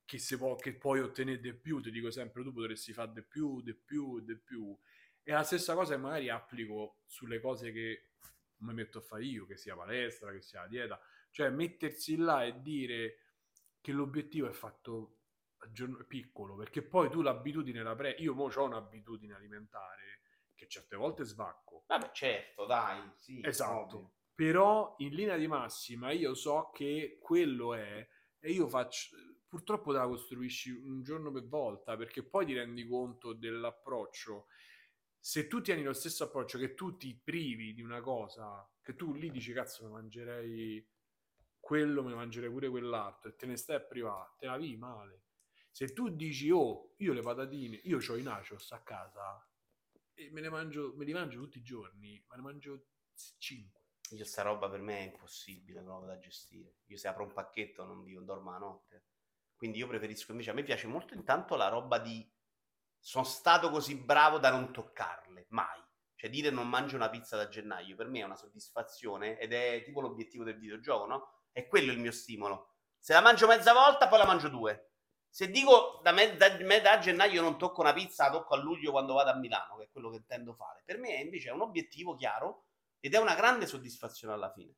Che, 0.05 0.17
si 0.17 0.37
può, 0.37 0.55
che 0.55 0.73
puoi 0.73 0.99
ottenere 0.99 1.39
di 1.39 1.53
più, 1.53 1.79
ti 1.79 1.89
dico 1.89 2.11
sempre 2.11 2.43
tu 2.43 2.51
potresti 2.51 2.91
fare 2.91 3.13
di 3.13 3.23
più, 3.23 3.61
di 3.61 3.73
più, 3.73 4.19
di 4.19 4.37
più. 4.37 4.77
E 5.23 5.31
la 5.31 5.43
stessa 5.43 5.75
cosa 5.75 5.95
magari 5.97 6.29
applico 6.29 6.99
sulle 7.05 7.39
cose 7.39 7.71
che 7.71 8.09
mi 8.57 8.73
metto 8.73 8.97
a 8.97 9.01
fare 9.01 9.23
io, 9.23 9.45
che 9.45 9.55
sia 9.55 9.75
palestra, 9.75 10.31
che 10.33 10.41
sia 10.41 10.67
dieta, 10.67 10.99
cioè 11.31 11.49
mettersi 11.49 12.17
là 12.17 12.43
e 12.43 12.61
dire 12.61 13.19
che 13.79 13.91
l'obiettivo 13.93 14.49
è 14.49 14.51
fatto 14.51 15.19
piccolo, 16.07 16.55
perché 16.55 16.81
poi 16.81 17.09
tu 17.09 17.21
l'abitudine 17.21 17.81
la 17.81 17.95
pre... 17.95 18.11
Io 18.19 18.33
mo 18.33 18.51
ho 18.53 18.63
un'abitudine 18.63 19.33
alimentare 19.33 20.12
che 20.63 20.69
certe 20.69 20.95
volte 20.95 21.23
svacco. 21.23 21.83
Vabbè, 21.87 22.11
certo, 22.13 22.65
dai, 22.65 23.11
sì. 23.17 23.41
Esatto. 23.43 23.97
ovvio. 23.97 24.13
però 24.33 24.95
in 24.97 25.13
linea 25.13 25.37
di 25.37 25.47
massima 25.47 26.11
io 26.11 26.33
so 26.33 26.71
che 26.73 27.19
quello 27.21 27.75
è 27.75 28.07
e 28.39 28.51
io 28.51 28.67
faccio 28.67 29.15
purtroppo 29.47 29.91
te 29.91 29.99
la 29.99 30.07
costruisci 30.07 30.71
un 30.71 31.03
giorno 31.03 31.31
per 31.31 31.47
volta 31.47 31.95
perché 31.95 32.23
poi 32.23 32.45
ti 32.45 32.53
rendi 32.53 32.87
conto 32.87 33.33
dell'approccio 33.33 34.47
se 35.19 35.47
tu 35.47 35.61
tieni 35.61 35.83
lo 35.83 35.93
stesso 35.93 36.23
approccio 36.23 36.57
che 36.57 36.73
tu 36.73 36.97
ti 36.97 37.15
privi 37.15 37.73
di 37.73 37.83
una 37.83 38.01
cosa 38.01 38.67
che 38.81 38.95
tu 38.95 39.13
lì 39.13 39.29
dici 39.29 39.53
cazzo 39.53 39.85
mi 39.85 39.91
mangerei 39.91 40.89
quello, 41.59 42.03
mi 42.03 42.13
mangerei 42.13 42.49
pure 42.49 42.67
quell'altro 42.69 43.29
e 43.29 43.35
te 43.35 43.45
ne 43.45 43.55
stai 43.55 43.77
a 43.77 43.81
privare, 43.81 44.31
te 44.37 44.47
la 44.47 44.57
vivi 44.57 44.77
male 44.77 45.21
se 45.69 45.93
tu 45.93 46.09
dici 46.09 46.49
oh 46.49 46.95
io 46.97 47.13
le 47.13 47.21
patatine 47.21 47.79
io 47.83 47.99
ho 48.05 48.17
i 48.17 48.23
nachos 48.23 48.71
a 48.71 48.81
casa 48.81 49.47
e 50.13 50.29
me 50.31 50.47
mangio 50.49 50.93
me 50.95 51.05
li 51.05 51.13
mangio 51.13 51.39
tutti 51.39 51.57
i 51.57 51.63
giorni 51.63 52.23
ma 52.27 52.35
ne 52.35 52.41
mangio 52.41 52.85
5 53.37 53.81
io 54.15 54.25
sta 54.25 54.41
roba 54.43 54.69
per 54.69 54.81
me 54.81 54.99
è 54.99 55.03
impossibile 55.03 55.81
proprio 55.81 56.07
da 56.07 56.19
gestire. 56.19 56.75
Io 56.87 56.97
se 56.97 57.07
apro 57.07 57.23
un 57.23 57.33
pacchetto 57.33 57.83
non 57.83 58.03
vivo, 58.03 58.21
dormo 58.21 58.51
la 58.51 58.57
notte. 58.57 59.05
Quindi 59.55 59.79
io 59.79 59.87
preferisco 59.87 60.31
invece, 60.31 60.49
a 60.49 60.53
me 60.53 60.63
piace 60.63 60.87
molto 60.87 61.13
intanto 61.13 61.55
la 61.55 61.69
roba 61.69 61.97
di 61.97 62.29
sono 62.99 63.23
stato 63.23 63.69
così 63.69 63.95
bravo 63.95 64.37
da 64.37 64.49
non 64.49 64.71
toccarle, 64.71 65.47
mai. 65.49 65.81
Cioè 66.15 66.29
dire 66.29 66.49
non 66.49 66.69
mangio 66.69 66.95
una 66.95 67.09
pizza 67.09 67.35
da 67.35 67.47
gennaio, 67.47 67.95
per 67.95 68.07
me 68.07 68.19
è 68.19 68.23
una 68.23 68.35
soddisfazione 68.35 69.37
ed 69.39 69.51
è 69.51 69.81
tipo 69.83 69.99
l'obiettivo 69.99 70.43
del 70.43 70.57
videogioco, 70.57 71.05
no? 71.05 71.27
È 71.51 71.67
quello 71.67 71.91
il 71.91 71.99
mio 71.99 72.11
stimolo. 72.11 72.75
Se 72.97 73.13
la 73.13 73.21
mangio 73.21 73.47
mezza 73.47 73.73
volta, 73.73 74.07
poi 74.07 74.19
la 74.19 74.25
mangio 74.25 74.47
due. 74.47 74.92
Se 75.33 75.49
dico 75.49 75.99
da 76.03 76.11
me, 76.11 76.37
da, 76.37 76.55
me, 76.59 76.79
da 76.79 76.99
gennaio 76.99 77.41
non 77.41 77.57
tocco 77.57 77.81
una 77.81 77.91
pizza, 77.91 78.25
la 78.25 78.33
tocco 78.33 78.53
a 78.53 78.57
luglio 78.57 78.91
quando 78.91 79.13
vado 79.13 79.31
a 79.31 79.35
Milano, 79.35 79.77
che 79.77 79.85
è 79.85 79.89
quello 79.89 80.11
che 80.11 80.17
intendo 80.17 80.53
fare. 80.53 80.83
Per 80.85 80.99
me 80.99 81.15
invece 81.15 81.49
è 81.49 81.51
un 81.51 81.61
obiettivo 81.61 82.13
chiaro 82.13 82.65
ed 82.99 83.15
è 83.15 83.17
una 83.17 83.33
grande 83.33 83.65
soddisfazione 83.65 84.31
alla 84.31 84.51
fine. 84.51 84.75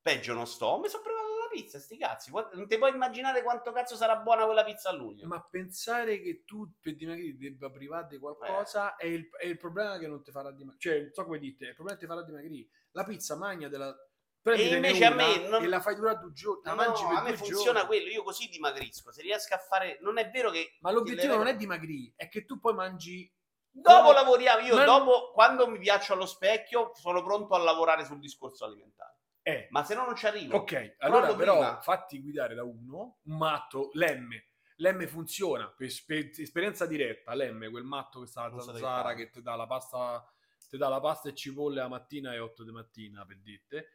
Peggio 0.00 0.34
non 0.34 0.48
sto, 0.48 0.80
mi 0.80 0.88
sono 0.88 1.04
provato 1.04 1.36
la 1.36 1.48
pizza, 1.48 1.78
sti 1.78 1.96
cazzi. 1.98 2.32
Non 2.32 2.66
ti 2.66 2.78
puoi 2.78 2.90
immaginare 2.90 3.44
quanto 3.44 3.70
cazzo 3.70 3.94
sarà 3.94 4.16
buona 4.16 4.44
quella 4.44 4.64
pizza 4.64 4.88
a 4.88 4.92
luglio. 4.92 5.28
Ma 5.28 5.40
pensare 5.40 6.20
che 6.20 6.42
tu 6.44 6.68
per 6.80 6.96
dimagrire 6.96 7.36
debba 7.36 7.70
privare 7.70 8.08
di 8.08 8.18
qualcosa 8.18 8.96
eh. 8.96 9.04
è, 9.04 9.06
il, 9.06 9.28
è, 9.38 9.46
il, 9.46 9.56
problema 9.56 9.98
che 9.98 10.08
non 10.08 10.20
ti 10.20 10.32
farà 10.32 10.50
dimagrire. 10.50 10.80
Cioè, 10.80 11.00
non 11.00 11.12
so 11.12 11.24
come 11.24 11.38
dite, 11.38 11.66
il 11.66 11.74
problema 11.74 11.96
che 11.96 12.04
ti 12.04 12.12
farà 12.12 12.24
dimagrire. 12.24 12.68
La 12.90 13.04
pizza 13.04 13.36
magna 13.36 13.68
della... 13.68 13.96
E 14.44 14.74
invece 14.74 15.04
a 15.04 15.14
me 15.14 15.48
non... 15.48 15.62
e 15.62 15.68
la 15.68 15.80
fai 15.80 15.94
durare 15.94 16.18
due 16.18 16.32
giorni. 16.32 16.62
No, 16.64 16.74
no, 16.74 16.82
a 16.82 17.22
me 17.22 17.36
funziona 17.36 17.80
giorni. 17.80 17.86
quello. 17.86 18.08
Io 18.08 18.22
così 18.22 18.48
dimagrisco. 18.48 19.12
Se 19.12 19.22
riesco 19.22 19.54
a 19.54 19.58
fare, 19.58 19.98
non 20.00 20.18
è 20.18 20.28
vero 20.30 20.50
che. 20.50 20.76
Ma 20.80 20.90
l'obiettivo 20.90 21.36
non 21.36 21.46
è 21.46 21.54
dimagrire, 21.54 22.14
è 22.16 22.28
che 22.28 22.44
tu 22.44 22.58
poi 22.58 22.74
mangi 22.74 23.32
Dopo 23.74 24.02
Come... 24.02 24.14
lavoriamo, 24.14 24.66
io 24.66 24.76
Ma... 24.76 24.84
dopo, 24.84 25.30
quando 25.32 25.66
mi 25.66 25.78
piaccio 25.78 26.12
allo 26.12 26.26
specchio, 26.26 26.92
sono 26.94 27.22
pronto 27.22 27.54
a 27.54 27.58
lavorare 27.58 28.04
sul 28.04 28.18
discorso 28.18 28.66
alimentare. 28.66 29.16
Eh. 29.42 29.66
Ma 29.70 29.82
se 29.82 29.94
no 29.94 30.04
non 30.04 30.14
ci 30.14 30.26
arrivo. 30.26 30.56
Ok, 30.56 30.96
allora 30.98 31.34
però 31.34 31.54
prima... 31.54 31.80
fatti 31.80 32.20
guidare 32.20 32.54
da 32.54 32.64
uno, 32.64 33.20
un 33.22 33.36
matto, 33.36 33.88
l'M. 33.94 34.30
L'M 34.76 35.06
funziona, 35.06 35.68
per, 35.70 35.88
per 36.06 36.30
esperienza 36.36 36.86
diretta, 36.86 37.34
l'M, 37.34 37.70
quel 37.70 37.84
matto 37.84 38.20
che 38.20 38.26
sta 38.26 38.44
a 38.44 38.60
zanzara, 38.60 39.14
che 39.14 39.30
ti 39.30 39.40
dà 39.40 39.56
la 39.56 39.66
pasta, 39.66 40.22
ti 40.68 40.76
dà 40.76 40.88
la 40.88 41.00
pasta 41.00 41.30
e 41.30 41.34
cipolle 41.34 41.80
la 41.80 41.88
mattina 41.88 42.34
e 42.34 42.40
8 42.40 42.64
di 42.64 42.72
mattina, 42.72 43.24
per 43.24 43.38
dite. 43.40 43.86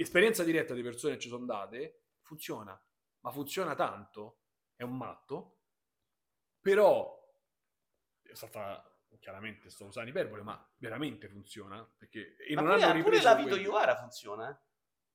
Esperienza 0.00 0.44
diretta 0.44 0.74
di 0.74 0.82
persone 0.82 1.14
che 1.14 1.20
ci 1.20 1.28
sono 1.28 1.40
andate, 1.40 2.04
funziona. 2.22 2.80
Ma 3.20 3.30
funziona 3.30 3.74
tanto, 3.74 4.40
è 4.74 4.82
un 4.82 4.96
matto, 4.96 5.58
però 6.60 7.18
stata 8.32 8.84
chiaramente 9.18 9.68
sto 9.70 9.86
usando 9.86 10.10
iperbole, 10.10 10.42
ma 10.42 10.72
veramente 10.78 11.28
funziona. 11.28 11.86
Perché 11.98 12.36
e 12.36 12.54
ma 12.54 12.62
non 12.62 12.74
pure, 12.74 12.84
hanno 12.84 13.02
pure 13.02 13.22
la 13.22 13.34
Vito 13.34 13.56
Iuvara 13.56 13.96
funziona. 13.96 14.50
Eh? 14.50 14.56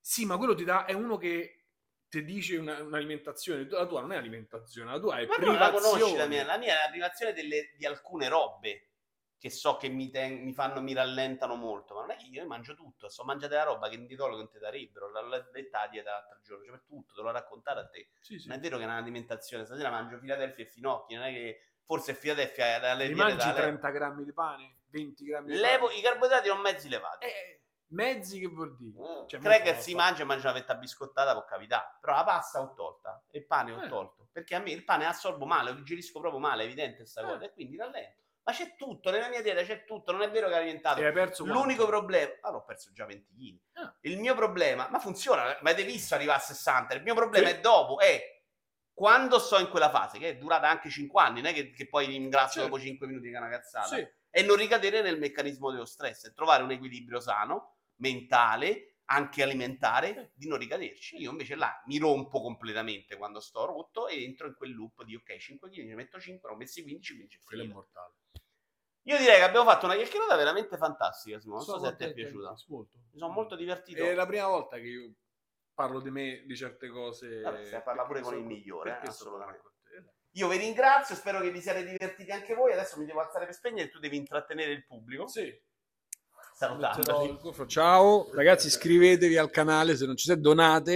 Sì, 0.00 0.24
ma 0.24 0.36
quello 0.36 0.54
ti 0.54 0.64
dà, 0.64 0.84
è 0.84 0.92
uno 0.92 1.16
che 1.16 1.66
ti 2.08 2.24
dice 2.24 2.56
una, 2.56 2.80
un'alimentazione, 2.82 3.66
la 3.68 3.86
tua 3.86 4.00
non 4.00 4.12
è 4.12 4.16
alimentazione, 4.16 4.90
la 4.92 5.00
tua 5.00 5.18
è 5.18 5.26
ma 5.26 5.34
privazione. 5.34 5.58
Ma 5.58 5.64
la 5.66 5.72
conosci 5.72 6.16
la 6.16 6.26
mia? 6.26 6.44
La 6.44 6.58
mia 6.58 6.78
è 6.78 6.84
la 6.84 6.90
privazione 6.90 7.32
delle, 7.32 7.74
di 7.76 7.86
alcune 7.86 8.28
robe 8.28 8.90
che 9.38 9.50
so 9.50 9.76
che 9.76 9.88
mi, 9.88 10.10
ten- 10.10 10.42
mi, 10.42 10.52
fanno, 10.52 10.80
mi 10.80 10.94
rallentano 10.94 11.54
molto, 11.54 11.94
ma 11.94 12.00
non 12.00 12.10
è 12.12 12.16
che 12.16 12.26
io 12.26 12.46
mangio 12.46 12.74
tutto, 12.74 13.08
so 13.08 13.24
mangiare 13.24 13.54
la 13.54 13.64
roba 13.64 13.88
che 13.88 13.96
in 13.96 14.06
dietologo 14.06 14.38
non 14.38 14.50
ti 14.50 14.58
darebbero, 14.58 15.08
l'ho 15.10 15.48
detta 15.52 15.82
a 15.82 15.88
dieta 15.88 16.10
l'altro 16.10 16.40
giorno, 16.42 16.64
cioè 16.64 16.72
per 16.72 16.84
tutto, 16.86 17.14
te 17.14 17.22
l'ho 17.22 17.30
raccontare 17.30 17.80
a 17.80 17.88
te. 17.88 18.08
Sì, 18.20 18.38
sì. 18.38 18.48
Non 18.48 18.56
è 18.56 18.60
vero 18.60 18.78
che 18.78 18.84
è 18.84 18.86
un'alimentazione, 18.86 19.64
stasera 19.64 19.90
mangio 19.90 20.18
Filadelfia 20.18 20.64
e 20.64 20.68
finocchi, 20.68 21.14
non 21.14 21.24
è 21.24 21.32
che 21.32 21.60
forse 21.86 22.16
Philadelphia 22.16 22.80
dalle 22.80 23.14
mangi 23.14 23.52
30 23.52 23.90
grammi 23.90 24.24
di 24.24 24.32
pane 24.32 24.78
20 24.90 25.24
grammi 25.24 25.52
di 25.52 25.56
Levo, 25.56 25.86
pane 25.86 25.98
i 25.98 26.02
carboidrati 26.02 26.48
non 26.48 26.60
mezzi 26.60 26.88
levati 26.88 27.24
eh, 27.24 27.62
mezzi 27.90 28.40
che 28.40 28.48
vuol 28.48 28.76
dire 28.76 29.00
mm. 29.00 29.26
cioè, 29.28 29.40
Cracker 29.40 29.78
si 29.78 29.94
mangia 29.94 30.22
e 30.22 30.24
mangia 30.24 30.50
una 30.50 30.58
fetta 30.58 30.74
biscottata 30.74 31.32
può 31.32 31.44
capitare 31.44 31.98
però 32.00 32.16
la 32.16 32.24
pasta 32.24 32.60
ho 32.60 32.74
tolta 32.74 33.24
e 33.30 33.38
il 33.38 33.46
pane 33.46 33.72
ho 33.72 33.84
eh. 33.84 33.88
tolto 33.88 34.28
perché 34.32 34.56
a 34.56 34.58
me 34.58 34.72
il 34.72 34.84
pane 34.84 35.06
assorbo 35.06 35.46
male 35.46 35.70
lo 35.70 35.76
digerisco 35.76 36.18
proprio 36.18 36.40
male 36.40 36.62
è 36.62 36.66
evidente 36.66 36.96
questa 36.96 37.20
eh. 37.20 37.24
cosa 37.24 37.44
e 37.44 37.52
quindi 37.52 37.76
rallento 37.76 38.24
ma 38.46 38.52
c'è 38.52 38.76
tutto, 38.76 39.10
nella 39.10 39.28
mia 39.28 39.42
dieta 39.42 39.64
c'è 39.64 39.84
tutto, 39.84 40.12
non 40.12 40.22
è 40.22 40.30
vero 40.30 40.46
che 40.46 40.54
hai 40.54 40.60
alimentato. 40.60 41.00
L'unico 41.44 41.84
quanto? 41.84 41.86
problema, 41.86 42.32
ah, 42.42 42.54
ho 42.54 42.64
perso 42.64 42.92
già 42.92 43.04
20 43.04 43.34
kg. 43.34 43.58
Ah. 43.72 43.96
Il 44.02 44.20
mio 44.20 44.36
problema, 44.36 44.86
ma 44.88 45.00
funziona, 45.00 45.42
ma 45.62 45.70
avete 45.70 45.82
visto 45.82 46.14
arrivare 46.14 46.38
a 46.38 46.42
60. 46.42 46.94
Il 46.94 47.02
mio 47.02 47.14
problema 47.14 47.48
sì. 47.48 47.54
è 47.54 47.60
dopo, 47.60 47.98
è 47.98 48.22
quando 48.92 49.40
sto 49.40 49.58
in 49.58 49.68
quella 49.68 49.90
fase, 49.90 50.18
che 50.18 50.28
è 50.28 50.36
durata 50.36 50.68
anche 50.68 50.88
5 50.88 51.20
anni, 51.20 51.40
non 51.40 51.50
è 51.50 51.54
che, 51.54 51.72
che 51.72 51.88
poi 51.88 52.06
ringrazio 52.06 52.60
certo. 52.60 52.76
dopo 52.76 52.80
5 52.80 53.06
minuti 53.08 53.28
che 53.30 53.34
è 53.34 53.38
una 53.38 53.48
cazzata, 53.48 53.96
sì. 53.96 54.08
e 54.30 54.42
non 54.44 54.54
ricadere 54.54 55.02
nel 55.02 55.18
meccanismo 55.18 55.72
dello 55.72 55.84
stress, 55.84 56.26
e 56.26 56.32
trovare 56.32 56.62
un 56.62 56.70
equilibrio 56.70 57.18
sano, 57.18 57.78
mentale, 57.96 58.98
anche 59.06 59.42
alimentare, 59.42 60.30
di 60.34 60.46
non 60.46 60.58
ricaderci. 60.58 61.16
Io 61.16 61.32
invece 61.32 61.56
là 61.56 61.82
mi 61.86 61.98
rompo 61.98 62.40
completamente 62.40 63.16
quando 63.16 63.40
sto 63.40 63.64
rotto 63.64 64.06
e 64.06 64.22
entro 64.22 64.46
in 64.46 64.54
quel 64.54 64.72
loop 64.72 65.02
di 65.02 65.16
ok, 65.16 65.36
5 65.36 65.68
kg, 65.68 65.84
ne 65.84 65.94
metto 65.96 66.20
5, 66.20 66.48
ne 66.48 66.54
ho 66.54 66.58
messi 66.58 66.82
15, 66.82 67.14
15 67.16 67.44
Quello 67.44 67.62
è 67.64 67.66
mortale. 67.66 68.14
Io 69.06 69.18
direi 69.18 69.36
che 69.36 69.42
abbiamo 69.42 69.68
fatto 69.68 69.86
una 69.86 69.94
chiacchierata 69.94 70.34
veramente 70.36 70.76
fantastica, 70.76 71.38
Simone. 71.38 71.64
Non 71.64 71.78
so 71.78 71.84
se 71.84 71.94
ti 71.94 72.04
è 72.04 72.12
piaciuta. 72.12 72.54
Molto. 72.66 72.98
Mi 73.12 73.18
sono 73.18 73.32
molto 73.32 73.54
divertito. 73.54 74.02
È 74.02 74.14
la 74.14 74.26
prima 74.26 74.48
volta 74.48 74.76
che 74.76 74.86
io 74.86 75.12
parlo 75.74 76.00
di 76.00 76.10
me, 76.10 76.42
di 76.44 76.56
certe 76.56 76.88
cose. 76.88 77.40
Vabbè, 77.40 77.66
stai 77.66 77.82
parlando 77.82 78.12
pure 78.12 78.22
con 78.22 78.36
il 78.36 78.44
migliore, 78.44 79.00
eh, 79.02 79.06
assolutamente. 79.06 79.74
Io 80.32 80.48
vi 80.48 80.56
ringrazio, 80.58 81.14
spero 81.14 81.40
che 81.40 81.50
vi 81.50 81.60
siate 81.60 81.84
divertiti 81.84 82.30
anche 82.30 82.54
voi. 82.54 82.72
Adesso 82.72 82.98
mi 82.98 83.06
devo 83.06 83.20
alzare 83.20 83.46
per 83.46 83.54
spegnere 83.54 83.88
e 83.88 83.90
tu 83.90 84.00
devi 84.00 84.16
intrattenere 84.16 84.72
il 84.72 84.84
pubblico. 84.84 85.28
Sì. 85.28 85.54
Salutando. 86.56 87.66
Ciao 87.66 88.28
ragazzi, 88.32 88.66
iscrivetevi 88.66 89.36
al 89.36 89.50
canale 89.50 89.94
se 89.94 90.06
non 90.06 90.16
ci 90.16 90.24
siete, 90.24 90.40
donate 90.40 90.94